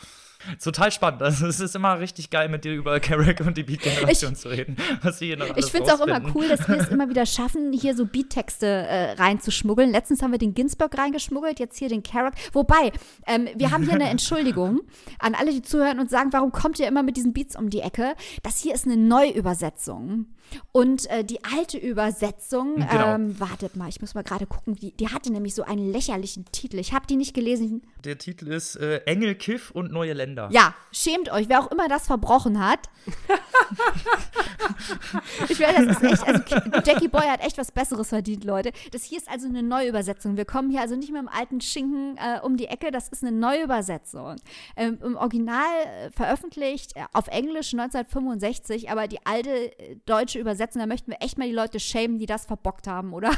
Total 0.62 0.90
spannend. 0.92 1.22
Also 1.22 1.46
es 1.46 1.60
ist 1.60 1.74
immer 1.74 1.98
richtig 1.98 2.30
geil, 2.30 2.48
mit 2.48 2.64
dir 2.64 2.74
über 2.74 3.00
Carrack 3.00 3.40
und 3.40 3.56
die 3.56 3.62
Beat-Generation 3.62 4.34
zu 4.34 4.48
reden. 4.48 4.76
Was 5.02 5.18
hier 5.18 5.36
noch 5.36 5.56
ich 5.56 5.66
finde 5.66 5.90
es 5.90 6.00
auch 6.00 6.06
immer 6.06 6.20
cool, 6.34 6.48
dass 6.48 6.68
wir 6.68 6.76
es 6.76 6.88
immer 6.90 7.08
wieder 7.08 7.26
schaffen, 7.26 7.72
hier 7.72 7.96
so 7.96 8.06
Beat-Texte 8.06 8.66
äh, 8.66 9.12
reinzuschmuggeln. 9.12 9.90
Letztens 9.90 10.22
haben 10.22 10.32
wir 10.32 10.38
den 10.38 10.54
Ginsburg 10.54 10.96
reingeschmuggelt, 10.96 11.60
jetzt 11.60 11.78
hier 11.78 11.88
den 11.88 12.02
Carrack. 12.02 12.34
Wobei, 12.52 12.92
ähm, 13.26 13.48
wir 13.54 13.70
haben 13.70 13.84
hier 13.84 13.94
eine 13.94 14.08
Entschuldigung 14.08 14.80
an 15.18 15.34
alle, 15.34 15.52
die 15.52 15.62
zuhören 15.62 15.98
und 15.98 16.10
sagen, 16.10 16.32
warum 16.32 16.52
kommt 16.52 16.78
ihr 16.78 16.88
immer 16.88 17.02
mit 17.02 17.16
diesen 17.16 17.32
Beats 17.32 17.56
um 17.56 17.70
die 17.70 17.80
Ecke? 17.80 18.14
Das 18.42 18.60
hier 18.60 18.74
ist 18.74 18.86
eine 18.86 18.96
Neuübersetzung. 18.96 20.26
Und 20.72 21.08
äh, 21.10 21.24
die 21.24 21.42
alte 21.44 21.78
Übersetzung, 21.78 22.76
genau. 22.76 23.14
ähm, 23.14 23.38
wartet 23.40 23.76
mal, 23.76 23.88
ich 23.88 24.00
muss 24.00 24.14
mal 24.14 24.22
gerade 24.22 24.46
gucken, 24.46 24.76
die, 24.76 24.92
die 24.92 25.08
hatte 25.08 25.32
nämlich 25.32 25.54
so 25.54 25.62
einen 25.62 25.90
lächerlichen 25.90 26.44
Titel. 26.52 26.78
Ich 26.78 26.92
habe 26.92 27.06
die 27.06 27.16
nicht 27.16 27.34
gelesen. 27.34 27.82
Der 28.04 28.18
Titel 28.18 28.48
ist 28.48 28.76
äh, 28.76 28.98
Engel, 29.06 29.34
Kiff 29.34 29.70
und 29.70 29.92
neue 29.92 30.12
Länder. 30.12 30.48
Ja, 30.52 30.74
schämt 30.92 31.32
euch, 31.32 31.48
wer 31.48 31.60
auch 31.60 31.70
immer 31.70 31.88
das 31.88 32.06
verbrochen 32.06 32.64
hat. 32.64 32.88
ich 35.48 35.58
werde, 35.58 35.86
das 35.86 36.02
ist 36.02 36.12
echt, 36.12 36.24
also 36.24 36.42
Jackie 36.84 37.08
Boy 37.08 37.26
hat 37.26 37.44
echt 37.44 37.58
was 37.58 37.72
Besseres 37.72 38.08
verdient, 38.08 38.44
Leute. 38.44 38.72
Das 38.92 39.04
hier 39.04 39.18
ist 39.18 39.28
also 39.28 39.48
eine 39.48 39.62
Neuübersetzung. 39.62 40.36
Wir 40.36 40.44
kommen 40.44 40.70
hier 40.70 40.80
also 40.80 40.96
nicht 40.96 41.12
mit 41.12 41.20
dem 41.20 41.28
alten 41.28 41.60
Schinken 41.60 42.16
äh, 42.16 42.40
um 42.40 42.56
die 42.56 42.66
Ecke, 42.66 42.90
das 42.90 43.08
ist 43.08 43.22
eine 43.22 43.32
Neuübersetzung. 43.32 44.36
Ähm, 44.76 44.98
Im 45.02 45.16
Original 45.16 45.64
äh, 45.84 46.10
veröffentlicht 46.10 46.96
äh, 46.96 47.04
auf 47.12 47.28
Englisch 47.28 47.72
1965, 47.72 48.90
aber 48.90 49.08
die 49.08 49.24
alte 49.24 49.78
äh, 49.78 49.96
deutsche 50.34 50.40
Übersetzung, 50.40 50.80
da 50.80 50.86
möchten 50.86 51.10
wir 51.10 51.22
echt 51.22 51.38
mal 51.38 51.48
die 51.48 51.54
Leute 51.54 51.78
schämen, 51.78 52.18
die 52.18 52.26
das 52.26 52.46
verbockt 52.46 52.86
haben, 52.86 53.12
oder? 53.12 53.30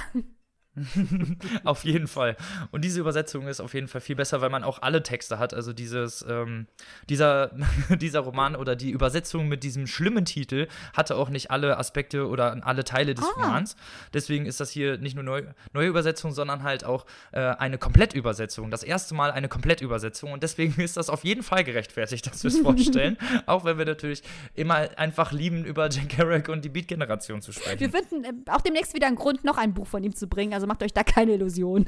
auf 1.65 1.85
jeden 1.85 2.07
Fall. 2.07 2.37
Und 2.71 2.85
diese 2.85 3.01
Übersetzung 3.01 3.49
ist 3.49 3.61
auf 3.61 3.75
jeden 3.75 3.89
Fall 3.89 4.01
viel 4.01 4.17
besser, 4.17 4.41
weil 4.41 4.51
man 4.51 4.65
auch 4.65 4.83
alle 4.83 5.03
Texte 5.03 5.39
hat. 5.39 5.55
Also 5.55 5.73
dieses, 5.73 6.25
ähm, 6.29 6.67
dieser, 7.09 7.51
dieser 8.01 8.21
Roman 8.21 8.57
oder 8.57 8.77
die 8.77 8.91
Übersetzung 8.91 9.49
mit 9.49 9.63
diesem 9.63 9.87
schlimmen 9.87 10.25
Titel 10.25 10.69
hatte 10.93 11.17
auch 11.17 11.31
nicht 11.31 11.51
alle 11.51 11.79
Aspekte 11.79 12.29
oder 12.29 12.59
alle 12.67 12.85
Teile 12.85 13.15
des 13.15 13.25
ah. 13.25 13.43
Romans. 13.43 13.77
Deswegen 14.13 14.47
ist 14.47 14.61
das 14.61 14.71
hier 14.71 14.99
nicht 14.99 15.15
nur 15.15 15.25
neu, 15.25 15.43
neue 15.73 15.89
Übersetzung, 15.89 16.33
sondern 16.33 16.63
halt 16.63 16.85
auch 16.85 17.07
äh, 17.33 17.41
eine 17.41 17.79
Komplettübersetzung. 17.79 18.71
Das 18.71 18.83
erste 18.83 19.15
Mal 19.15 19.31
eine 19.31 19.49
Komplettübersetzung. 19.49 20.33
Und 20.33 20.43
deswegen 20.43 20.81
ist 20.81 20.97
das 20.97 21.09
auf 21.09 21.25
jeden 21.25 21.43
Fall 21.43 21.65
gerechtfertigt, 21.65 22.27
dass 22.27 22.45
wir 22.45 22.49
es 22.49 22.59
vorstellen. 22.59 23.17
auch 23.47 23.65
wenn 23.65 23.79
wir 23.79 23.87
natürlich 23.87 24.23
immer 24.55 24.89
einfach 24.97 25.33
lieben, 25.33 25.65
über 25.65 25.89
Jack 25.89 26.11
Kerouac 26.11 26.49
und 26.49 26.65
die 26.65 26.69
Beat-Generation 26.69 27.41
zu 27.41 27.53
sprechen. 27.53 27.81
Wir 27.81 27.91
finden 27.91 28.25
äh, 28.25 28.51
auch 28.51 28.61
demnächst 28.61 28.95
wieder 28.95 29.07
einen 29.07 29.17
Grund, 29.17 29.45
noch 29.45 29.57
ein 29.57 29.73
Buch 29.73 29.87
von 29.87 30.05
ihm 30.05 30.15
zu 30.15 30.27
bringen. 30.27 30.53
Also 30.53 30.66
also 30.67 30.69
macht 30.69 30.83
euch 30.83 30.93
da 30.93 31.05
keine 31.05 31.33
Illusion. 31.35 31.87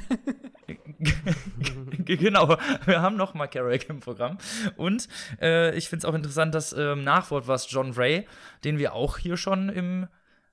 genau, 2.05 2.57
wir 2.85 3.01
haben 3.01 3.17
noch 3.17 3.33
mal 3.33 3.47
Carrick 3.47 3.89
im 3.89 3.99
Programm. 3.99 4.37
Und 4.77 5.07
äh, 5.41 5.75
ich 5.77 5.89
finde 5.89 6.05
es 6.05 6.05
auch 6.05 6.15
interessant, 6.15 6.55
dass 6.55 6.73
ähm, 6.73 7.03
Nachwort 7.03 7.47
was 7.47 7.69
John 7.69 7.91
Ray, 7.91 8.25
den 8.63 8.77
wir 8.77 8.93
auch 8.93 9.17
hier 9.17 9.37
schon 9.37 9.69
im 9.69 10.07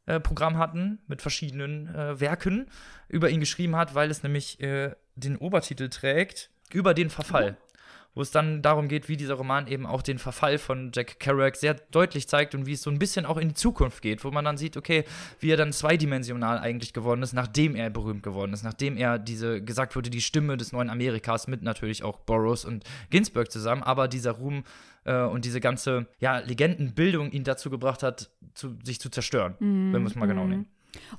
äh, 0.06 0.20
Programm 0.20 0.58
hatten, 0.58 0.98
mit 1.06 1.22
verschiedenen 1.22 1.94
äh, 1.94 2.20
Werken, 2.20 2.66
über 3.08 3.30
ihn 3.30 3.40
geschrieben 3.40 3.76
hat, 3.76 3.94
weil 3.94 4.10
es 4.10 4.22
nämlich 4.22 4.60
äh, 4.60 4.94
den 5.14 5.36
Obertitel 5.36 5.88
trägt, 5.88 6.50
über 6.72 6.94
den 6.94 7.10
Verfall 7.10 7.56
wo 8.16 8.22
es 8.22 8.30
dann 8.30 8.62
darum 8.62 8.88
geht, 8.88 9.08
wie 9.10 9.16
dieser 9.18 9.34
Roman 9.34 9.68
eben 9.68 9.86
auch 9.86 10.00
den 10.00 10.18
Verfall 10.18 10.56
von 10.56 10.90
Jack 10.92 11.20
Kerouac 11.20 11.54
sehr 11.54 11.74
deutlich 11.74 12.26
zeigt 12.26 12.54
und 12.54 12.64
wie 12.64 12.72
es 12.72 12.80
so 12.82 12.90
ein 12.90 12.98
bisschen 12.98 13.26
auch 13.26 13.36
in 13.36 13.48
die 13.48 13.54
Zukunft 13.54 14.00
geht, 14.00 14.24
wo 14.24 14.30
man 14.30 14.44
dann 14.44 14.56
sieht, 14.56 14.78
okay, 14.78 15.04
wie 15.38 15.50
er 15.50 15.58
dann 15.58 15.70
zweidimensional 15.70 16.58
eigentlich 16.58 16.94
geworden 16.94 17.22
ist, 17.22 17.34
nachdem 17.34 17.76
er 17.76 17.90
berühmt 17.90 18.22
geworden 18.22 18.54
ist, 18.54 18.64
nachdem 18.64 18.96
er 18.96 19.18
diese, 19.18 19.62
gesagt 19.62 19.94
wurde, 19.96 20.08
die 20.08 20.22
Stimme 20.22 20.56
des 20.56 20.72
neuen 20.72 20.88
Amerikas 20.88 21.46
mit 21.46 21.62
natürlich 21.62 22.02
auch 22.02 22.18
Burroughs 22.20 22.64
und 22.64 22.84
Ginsberg 23.10 23.52
zusammen, 23.52 23.82
aber 23.82 24.08
dieser 24.08 24.32
Ruhm 24.32 24.64
äh, 25.04 25.20
und 25.20 25.44
diese 25.44 25.60
ganze, 25.60 26.06
ja, 26.18 26.38
Legendenbildung 26.38 27.30
ihn 27.30 27.44
dazu 27.44 27.68
gebracht 27.68 28.02
hat, 28.02 28.30
zu, 28.54 28.78
sich 28.82 28.98
zu 28.98 29.10
zerstören, 29.10 29.56
mm, 29.58 29.92
wenn 29.92 30.02
wir 30.02 30.08
es 30.08 30.14
mal 30.14 30.26
genau 30.26 30.44
mhm. 30.44 30.50
nehmen. 30.50 30.66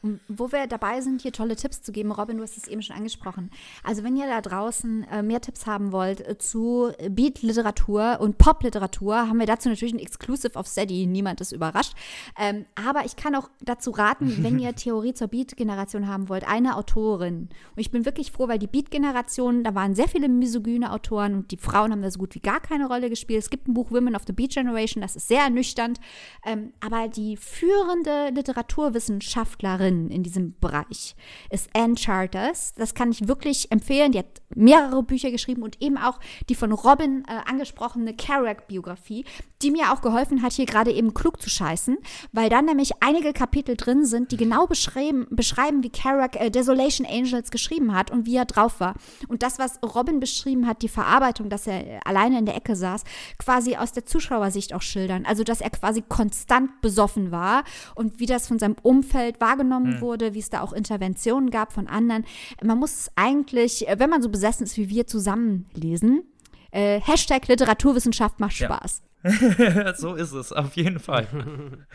Und 0.02 0.20
wo 0.28 0.52
wir 0.52 0.68
dabei 0.68 1.02
sind, 1.02 1.22
hier 1.22 1.32
tolle 1.32 1.56
Tipps 1.56 1.82
zu 1.82 1.92
geben, 1.92 2.12
Robin, 2.12 2.38
du 2.38 2.44
hast 2.44 2.58
es 2.58 2.68
eben 2.68 2.82
schon 2.82 2.96
angesprochen. 2.96 3.52
Also 3.84 4.04
wenn 4.04 4.16
ihr 4.16 4.28
da 4.28 4.42
draußen 4.42 5.06
äh, 5.12 5.24
mehr 5.24 5.42
Tipps 5.42 5.66
haben 5.66 5.92
wollt 5.92 6.28
äh, 6.28 6.38
zu 6.38 6.92
Beat-Literatur 7.10 8.20
und 8.20 8.38
Pop-Literatur, 8.38 9.16
haben 9.16 9.40
wir 9.40 9.46
dazu 9.46 9.70
natürlich 9.70 9.94
ein 9.94 10.00
Exclusive 10.00 10.56
auf 10.56 10.68
Steady. 10.68 11.06
Niemand 11.08 11.42
ist 11.42 11.52
überrascht. 11.52 11.94
Ähm, 12.38 12.66
aber 12.76 13.06
ich 13.06 13.16
kann 13.16 13.36
auch 13.36 13.50
dazu 13.62 13.92
raten, 13.92 14.38
wenn 14.44 14.60
ihr 14.60 14.76
Theorie 14.76 15.14
zur 15.14 15.28
Beat-Generation 15.28 16.08
haben 16.08 16.30
wollt, 16.30 16.48
eine 16.48 16.78
Autorin. 16.78 17.50
Und 17.76 17.82
ich 17.82 17.92
bin 17.92 18.06
wirklich 18.06 18.32
froh, 18.32 18.48
weil 18.48 18.60
die 18.60 18.68
Beat-Generation, 18.68 19.64
da 19.64 19.76
waren 19.76 19.96
sehr 19.96 20.08
viele 20.08 20.30
misogyne 20.30 20.92
Autoren 20.92 21.36
und 21.36 21.52
die 21.52 21.58
Frauen 21.58 21.92
haben 21.92 22.02
da 22.02 22.12
so 22.12 22.20
gut 22.20 22.36
wie 22.36 22.40
gar 22.40 22.60
keine 22.60 22.88
Rolle 22.88 23.10
gespielt. 23.10 23.44
Es 23.44 23.50
gibt 23.50 23.68
ein 23.68 23.74
Buch 23.74 23.92
Women 23.92 24.16
of 24.16 24.24
the 24.26 24.34
Beat 24.34 24.54
Generation, 24.54 25.02
das 25.02 25.16
ist 25.16 25.28
sehr 25.28 25.42
ernüchternd. 25.42 26.00
Ähm, 26.46 26.74
aber 26.80 27.08
die 27.08 27.38
führende 27.38 28.30
Literaturwissenschaftler 28.30 29.67
Wissenschaftlerin 29.68 30.10
in 30.10 30.24
diesem 30.24 30.58
Bereich 30.60 31.16
ist 31.50 31.70
Anne 31.74 31.96
Charters. 31.96 32.74
Das 32.76 32.94
kann 32.94 33.12
ich 33.12 33.28
wirklich 33.28 33.72
empfehlen. 33.72 34.12
Die 34.12 34.20
hat 34.20 34.42
mehrere 34.56 35.04
Bücher 35.04 35.32
geschrieben 35.32 35.64
und 35.64 35.82
eben 35.82 35.98
auch 35.98 36.20
die 36.50 36.56
von 36.56 36.72
Robin 36.72 37.24
äh, 37.28 37.50
angesprochene 37.50 38.14
Kerouac-Biografie, 38.14 39.26
die 39.62 39.72
mir 39.72 39.92
auch 39.92 40.02
geholfen 40.02 40.42
hat, 40.42 40.54
hier 40.54 40.66
gerade 40.66 40.92
eben 40.92 41.14
klug 41.14 41.42
zu 41.42 41.50
scheißen, 41.50 41.98
weil 42.32 42.50
dann 42.50 42.66
nämlich 42.66 42.92
einige 43.02 43.34
Kapitel 43.34 43.76
drin 43.76 44.06
sind, 44.06 44.32
die 44.32 44.38
genau 44.38 44.68
beschreiben, 44.68 45.28
beschreiben 45.30 45.84
wie 45.84 45.90
Kerouac 45.90 46.36
äh, 46.36 46.50
Desolation 46.50 47.08
Angels 47.08 47.52
geschrieben 47.52 47.94
hat 47.96 48.12
und 48.12 48.26
wie 48.26 48.36
er 48.36 48.46
drauf 48.46 48.80
war. 48.80 48.96
Und 49.28 49.44
das, 49.44 49.60
was 49.60 49.80
Robin 49.84 50.20
beschrieben 50.20 50.68
hat, 50.68 50.82
die 50.82 50.90
Verarbeitung, 50.90 51.50
dass 51.50 51.68
er 51.68 52.06
alleine 52.06 52.40
in 52.40 52.46
der 52.46 52.56
Ecke 52.56 52.76
saß, 52.76 53.04
quasi 53.38 53.76
aus 53.76 53.92
der 53.92 54.06
Zuschauersicht 54.06 54.74
auch 54.74 54.82
schildern. 54.82 55.26
Also, 55.26 55.44
dass 55.44 55.62
er 55.62 55.70
quasi 55.70 56.04
konstant 56.08 56.82
besoffen 56.82 57.32
war 57.32 57.64
und 57.96 58.20
wie 58.20 58.26
das 58.26 58.48
von 58.48 58.60
seinem 58.60 58.76
Umfeld 58.82 59.40
wahrgenommen 59.48 59.96
mhm. 59.96 60.02
wurde, 60.02 60.34
wie 60.34 60.40
es 60.40 60.50
da 60.50 60.62
auch 60.62 60.74
Interventionen 60.74 61.50
gab 61.50 61.72
von 61.72 61.88
anderen. 61.88 62.26
Man 62.62 62.78
muss 62.78 62.94
es 62.94 63.12
eigentlich, 63.16 63.86
wenn 63.96 64.10
man 64.10 64.22
so 64.22 64.30
besessen 64.30 64.66
ist 64.66 64.78
wie 64.78 64.90
wir, 64.90 65.08
zusammenlesen. 65.08 66.24
Äh, 66.72 67.00
Hashtag 67.00 67.48
Literaturwissenschaft 67.48 68.40
macht 68.40 68.54
Spaß. 68.54 69.02
Ja. 69.24 69.94
so 69.96 70.16
ist 70.16 70.34
es, 70.34 70.52
auf 70.52 70.76
jeden 70.76 71.00
Fall. 71.00 71.28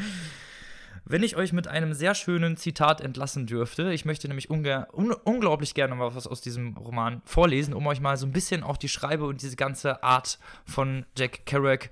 Wenn 1.04 1.24
ich 1.24 1.36
euch 1.36 1.52
mit 1.52 1.66
einem 1.66 1.94
sehr 1.94 2.14
schönen 2.14 2.56
Zitat 2.56 3.00
entlassen 3.00 3.46
dürfte, 3.46 3.92
ich 3.92 4.04
möchte 4.04 4.28
nämlich 4.28 4.50
un 4.50 4.64
unglaublich 5.24 5.74
gerne 5.74 5.96
mal 5.96 6.14
was 6.14 6.28
aus 6.28 6.40
diesem 6.40 6.76
Roman 6.76 7.22
vorlesen, 7.24 7.74
um 7.74 7.86
euch 7.88 8.00
mal 8.00 8.16
so 8.16 8.24
ein 8.24 8.32
bisschen 8.32 8.62
auch 8.62 8.76
die 8.76 8.88
Schreibe 8.88 9.26
und 9.26 9.42
diese 9.42 9.56
ganze 9.56 10.02
Art 10.04 10.38
von 10.64 11.04
Jack 11.18 11.44
Kerouac 11.44 11.90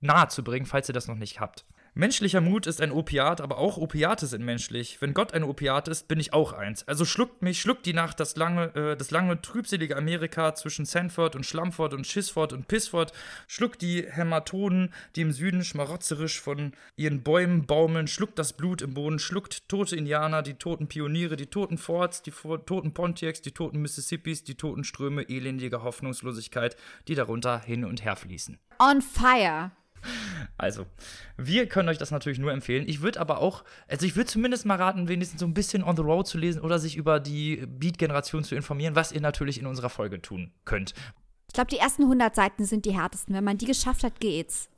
nahezubringen, 0.00 0.66
falls 0.66 0.88
ihr 0.88 0.94
das 0.94 1.08
noch 1.08 1.16
nicht 1.16 1.40
habt. 1.40 1.66
Menschlicher 1.94 2.40
Mut 2.40 2.66
ist 2.66 2.80
ein 2.80 2.92
Opiat, 2.92 3.40
aber 3.40 3.58
auch 3.58 3.76
Opiate 3.76 4.26
sind 4.26 4.44
menschlich. 4.44 5.00
Wenn 5.00 5.14
Gott 5.14 5.34
ein 5.34 5.42
Opiat 5.42 5.88
ist, 5.88 6.08
bin 6.08 6.20
ich 6.20 6.32
auch 6.32 6.52
eins. 6.52 6.86
Also 6.86 7.04
schluckt 7.04 7.42
mich, 7.42 7.60
schluckt 7.60 7.86
die 7.86 7.92
Nacht 7.92 8.20
das 8.20 8.36
lange, 8.36 8.74
äh, 8.74 8.96
das 8.96 9.10
lange 9.10 9.40
trübselige 9.40 9.96
Amerika 9.96 10.54
zwischen 10.54 10.84
Sanford 10.84 11.36
und 11.36 11.44
Schlammford 11.44 11.94
und 11.94 12.06
Schissford 12.06 12.52
und 12.52 12.68
Pissford, 12.68 13.12
schluckt 13.46 13.82
die 13.82 14.04
Hämatoden, 14.08 14.92
die 15.16 15.22
im 15.22 15.32
Süden 15.32 15.64
schmarotzerisch 15.64 16.40
von 16.40 16.72
ihren 16.96 17.22
Bäumen 17.22 17.66
baumeln, 17.66 18.06
schluckt 18.06 18.38
das 18.38 18.52
Blut 18.52 18.82
im 18.82 18.94
Boden, 18.94 19.18
schluckt 19.18 19.68
tote 19.68 19.96
Indianer, 19.96 20.42
die 20.42 20.54
toten 20.54 20.88
Pioniere, 20.88 21.36
die 21.36 21.46
toten 21.46 21.78
Forts, 21.78 22.22
die 22.22 22.32
toten 22.32 22.92
Pontiacs, 22.92 23.42
die 23.42 23.52
toten 23.52 23.80
Mississippis, 23.80 24.44
die 24.44 24.54
toten 24.54 24.84
Ströme 24.84 25.28
elendiger 25.28 25.82
Hoffnungslosigkeit, 25.82 26.76
die 27.08 27.14
darunter 27.14 27.60
hin 27.60 27.84
und 27.84 28.04
her 28.04 28.16
fließen. 28.16 28.58
On 28.78 29.02
fire. 29.02 29.72
Also, 30.56 30.86
wir 31.36 31.68
können 31.68 31.88
euch 31.88 31.98
das 31.98 32.10
natürlich 32.10 32.38
nur 32.38 32.52
empfehlen. 32.52 32.88
Ich 32.88 33.00
würde 33.00 33.20
aber 33.20 33.40
auch, 33.40 33.64
also 33.86 34.06
ich 34.06 34.16
würde 34.16 34.28
zumindest 34.28 34.66
mal 34.66 34.76
raten, 34.76 35.08
wenigstens 35.08 35.40
so 35.40 35.46
ein 35.46 35.54
bisschen 35.54 35.84
on 35.84 35.96
the 35.96 36.02
road 36.02 36.26
zu 36.26 36.38
lesen 36.38 36.60
oder 36.62 36.78
sich 36.78 36.96
über 36.96 37.20
die 37.20 37.64
Beat-Generation 37.66 38.44
zu 38.44 38.54
informieren, 38.56 38.96
was 38.96 39.12
ihr 39.12 39.20
natürlich 39.20 39.60
in 39.60 39.66
unserer 39.66 39.90
Folge 39.90 40.20
tun 40.20 40.52
könnt. 40.64 40.94
Ich 41.46 41.54
glaube, 41.54 41.70
die 41.70 41.78
ersten 41.78 42.02
100 42.02 42.34
Seiten 42.34 42.64
sind 42.64 42.84
die 42.84 42.96
härtesten. 42.96 43.34
Wenn 43.34 43.44
man 43.44 43.58
die 43.58 43.66
geschafft 43.66 44.04
hat, 44.04 44.20
geht's. 44.20 44.68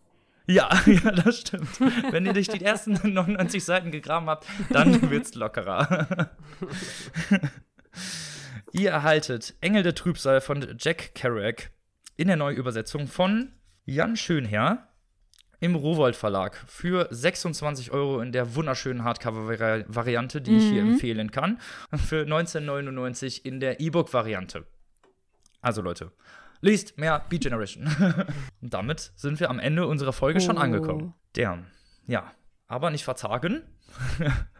Ja, 0.46 0.68
ja, 0.86 1.12
das 1.12 1.40
stimmt. 1.40 1.80
Wenn 2.10 2.26
ihr 2.26 2.32
durch 2.32 2.48
die 2.48 2.64
ersten 2.64 2.92
99 3.14 3.64
Seiten 3.64 3.90
gegraben 3.90 4.28
habt, 4.28 4.46
dann 4.70 5.10
wird's 5.10 5.34
lockerer. 5.34 6.30
ihr 8.72 8.90
erhaltet 8.90 9.54
Engel 9.60 9.82
der 9.82 9.94
Trübsal 9.94 10.40
von 10.40 10.76
Jack 10.78 11.14
Kerouac 11.14 11.70
in 12.16 12.28
der 12.28 12.36
Neuübersetzung 12.36 13.06
von 13.06 13.52
Jan 13.84 14.16
Schönherr 14.16 14.89
im 15.60 15.74
Rowold 15.74 16.16
Verlag 16.16 16.56
für 16.66 17.06
26 17.10 17.92
Euro 17.92 18.20
in 18.20 18.32
der 18.32 18.54
wunderschönen 18.54 19.04
Hardcover-Variante, 19.04 20.40
die 20.40 20.52
mhm. 20.52 20.58
ich 20.58 20.64
hier 20.64 20.84
mhm. 20.84 20.92
empfehlen 20.92 21.30
kann. 21.30 21.60
Für 21.94 22.24
19,99 22.24 23.44
in 23.44 23.60
der 23.60 23.80
E-Book-Variante. 23.80 24.66
Also 25.60 25.82
Leute, 25.82 26.12
liest 26.62 26.98
mehr 26.98 27.24
Beat 27.28 27.42
Generation. 27.42 27.86
Und 28.62 28.74
damit 28.74 29.12
sind 29.16 29.38
wir 29.38 29.50
am 29.50 29.58
Ende 29.58 29.86
unserer 29.86 30.12
Folge 30.12 30.38
oh. 30.38 30.42
schon 30.42 30.58
angekommen. 30.58 31.14
Der, 31.36 31.64
ja, 32.06 32.32
aber 32.66 32.90
nicht 32.90 33.04
verzagen. 33.04 33.62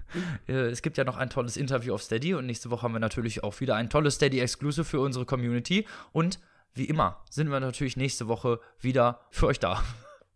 Äh, 0.48 0.70
es 0.70 0.82
gibt 0.82 0.98
ja 0.98 1.04
noch 1.04 1.16
ein 1.16 1.30
tolles 1.30 1.56
Interview 1.56 1.94
auf 1.94 2.02
Steady 2.02 2.34
und 2.34 2.44
nächste 2.44 2.68
Woche 2.72 2.82
haben 2.82 2.92
wir 2.92 2.98
natürlich 2.98 3.44
auch 3.44 3.60
wieder 3.60 3.76
ein 3.76 3.90
tolles 3.90 4.16
Steady 4.16 4.40
Exclusive 4.40 4.84
für 4.84 4.98
unsere 4.98 5.24
Community 5.24 5.86
und 6.10 6.40
wie 6.74 6.86
immer 6.86 7.22
sind 7.30 7.48
wir 7.48 7.60
natürlich 7.60 7.96
nächste 7.96 8.26
Woche 8.26 8.58
wieder 8.80 9.20
für 9.30 9.46
euch 9.46 9.60
da. 9.60 9.84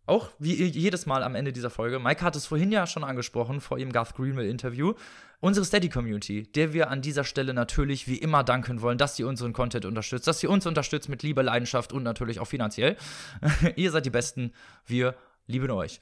Auch 0.07 0.29
wie 0.37 0.53
jedes 0.53 1.07
Mal 1.07 1.23
am 1.23 1.33
Ende 1.33 1.51
dieser 1.51 1.71
Folge. 1.71 1.99
Mike 1.99 2.21
hat 2.21 2.35
es 2.35 2.45
vorhin 2.45 2.71
ja 2.71 2.85
schon 2.85 3.03
angesprochen, 3.03 3.59
vor 3.59 3.79
ihrem 3.79 3.91
Garth 3.91 4.15
Greenwell-Interview. 4.15 4.93
Unsere 5.39 5.65
Steady-Community, 5.65 6.43
der 6.43 6.73
wir 6.73 6.91
an 6.91 7.01
dieser 7.01 7.23
Stelle 7.23 7.53
natürlich 7.53 8.07
wie 8.07 8.17
immer 8.17 8.43
danken 8.43 8.81
wollen, 8.81 8.99
dass 8.99 9.17
ihr 9.17 9.27
unseren 9.27 9.53
Content 9.53 9.85
unterstützt, 9.85 10.27
dass 10.27 10.43
ihr 10.43 10.49
uns 10.51 10.67
unterstützt 10.67 11.09
mit 11.09 11.23
Liebe, 11.23 11.41
Leidenschaft 11.41 11.91
und 11.91 12.03
natürlich 12.03 12.39
auch 12.39 12.45
finanziell. 12.45 12.97
ihr 13.75 13.89
seid 13.89 14.05
die 14.05 14.11
Besten. 14.11 14.53
Wir 14.85 15.15
lieben 15.47 15.71
euch. 15.71 15.99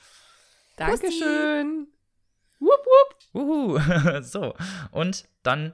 Dankeschön. 0.75 1.87
Wupp, 2.59 2.85
wupp. 2.85 3.15
Uhu. 3.33 3.79
so, 4.21 4.53
und 4.91 5.27
dann 5.43 5.73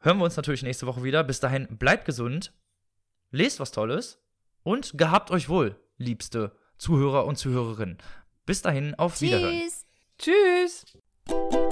hören 0.00 0.18
wir 0.18 0.24
uns 0.24 0.36
natürlich 0.36 0.62
nächste 0.62 0.86
Woche 0.86 1.02
wieder. 1.02 1.24
Bis 1.24 1.40
dahin, 1.40 1.66
bleibt 1.78 2.04
gesund, 2.04 2.52
lest 3.30 3.58
was 3.58 3.72
Tolles 3.72 4.20
und 4.62 4.96
gehabt 4.96 5.30
euch 5.32 5.48
wohl, 5.48 5.76
liebste 5.96 6.52
Zuhörer 6.78 7.26
und 7.26 7.36
Zuhörerinnen. 7.36 7.98
Bis 8.46 8.62
dahin, 8.62 8.94
auf 8.94 9.20
Wiederhören. 9.20 9.62
Tschüss. 10.18 10.84
Tschüss. 11.26 11.68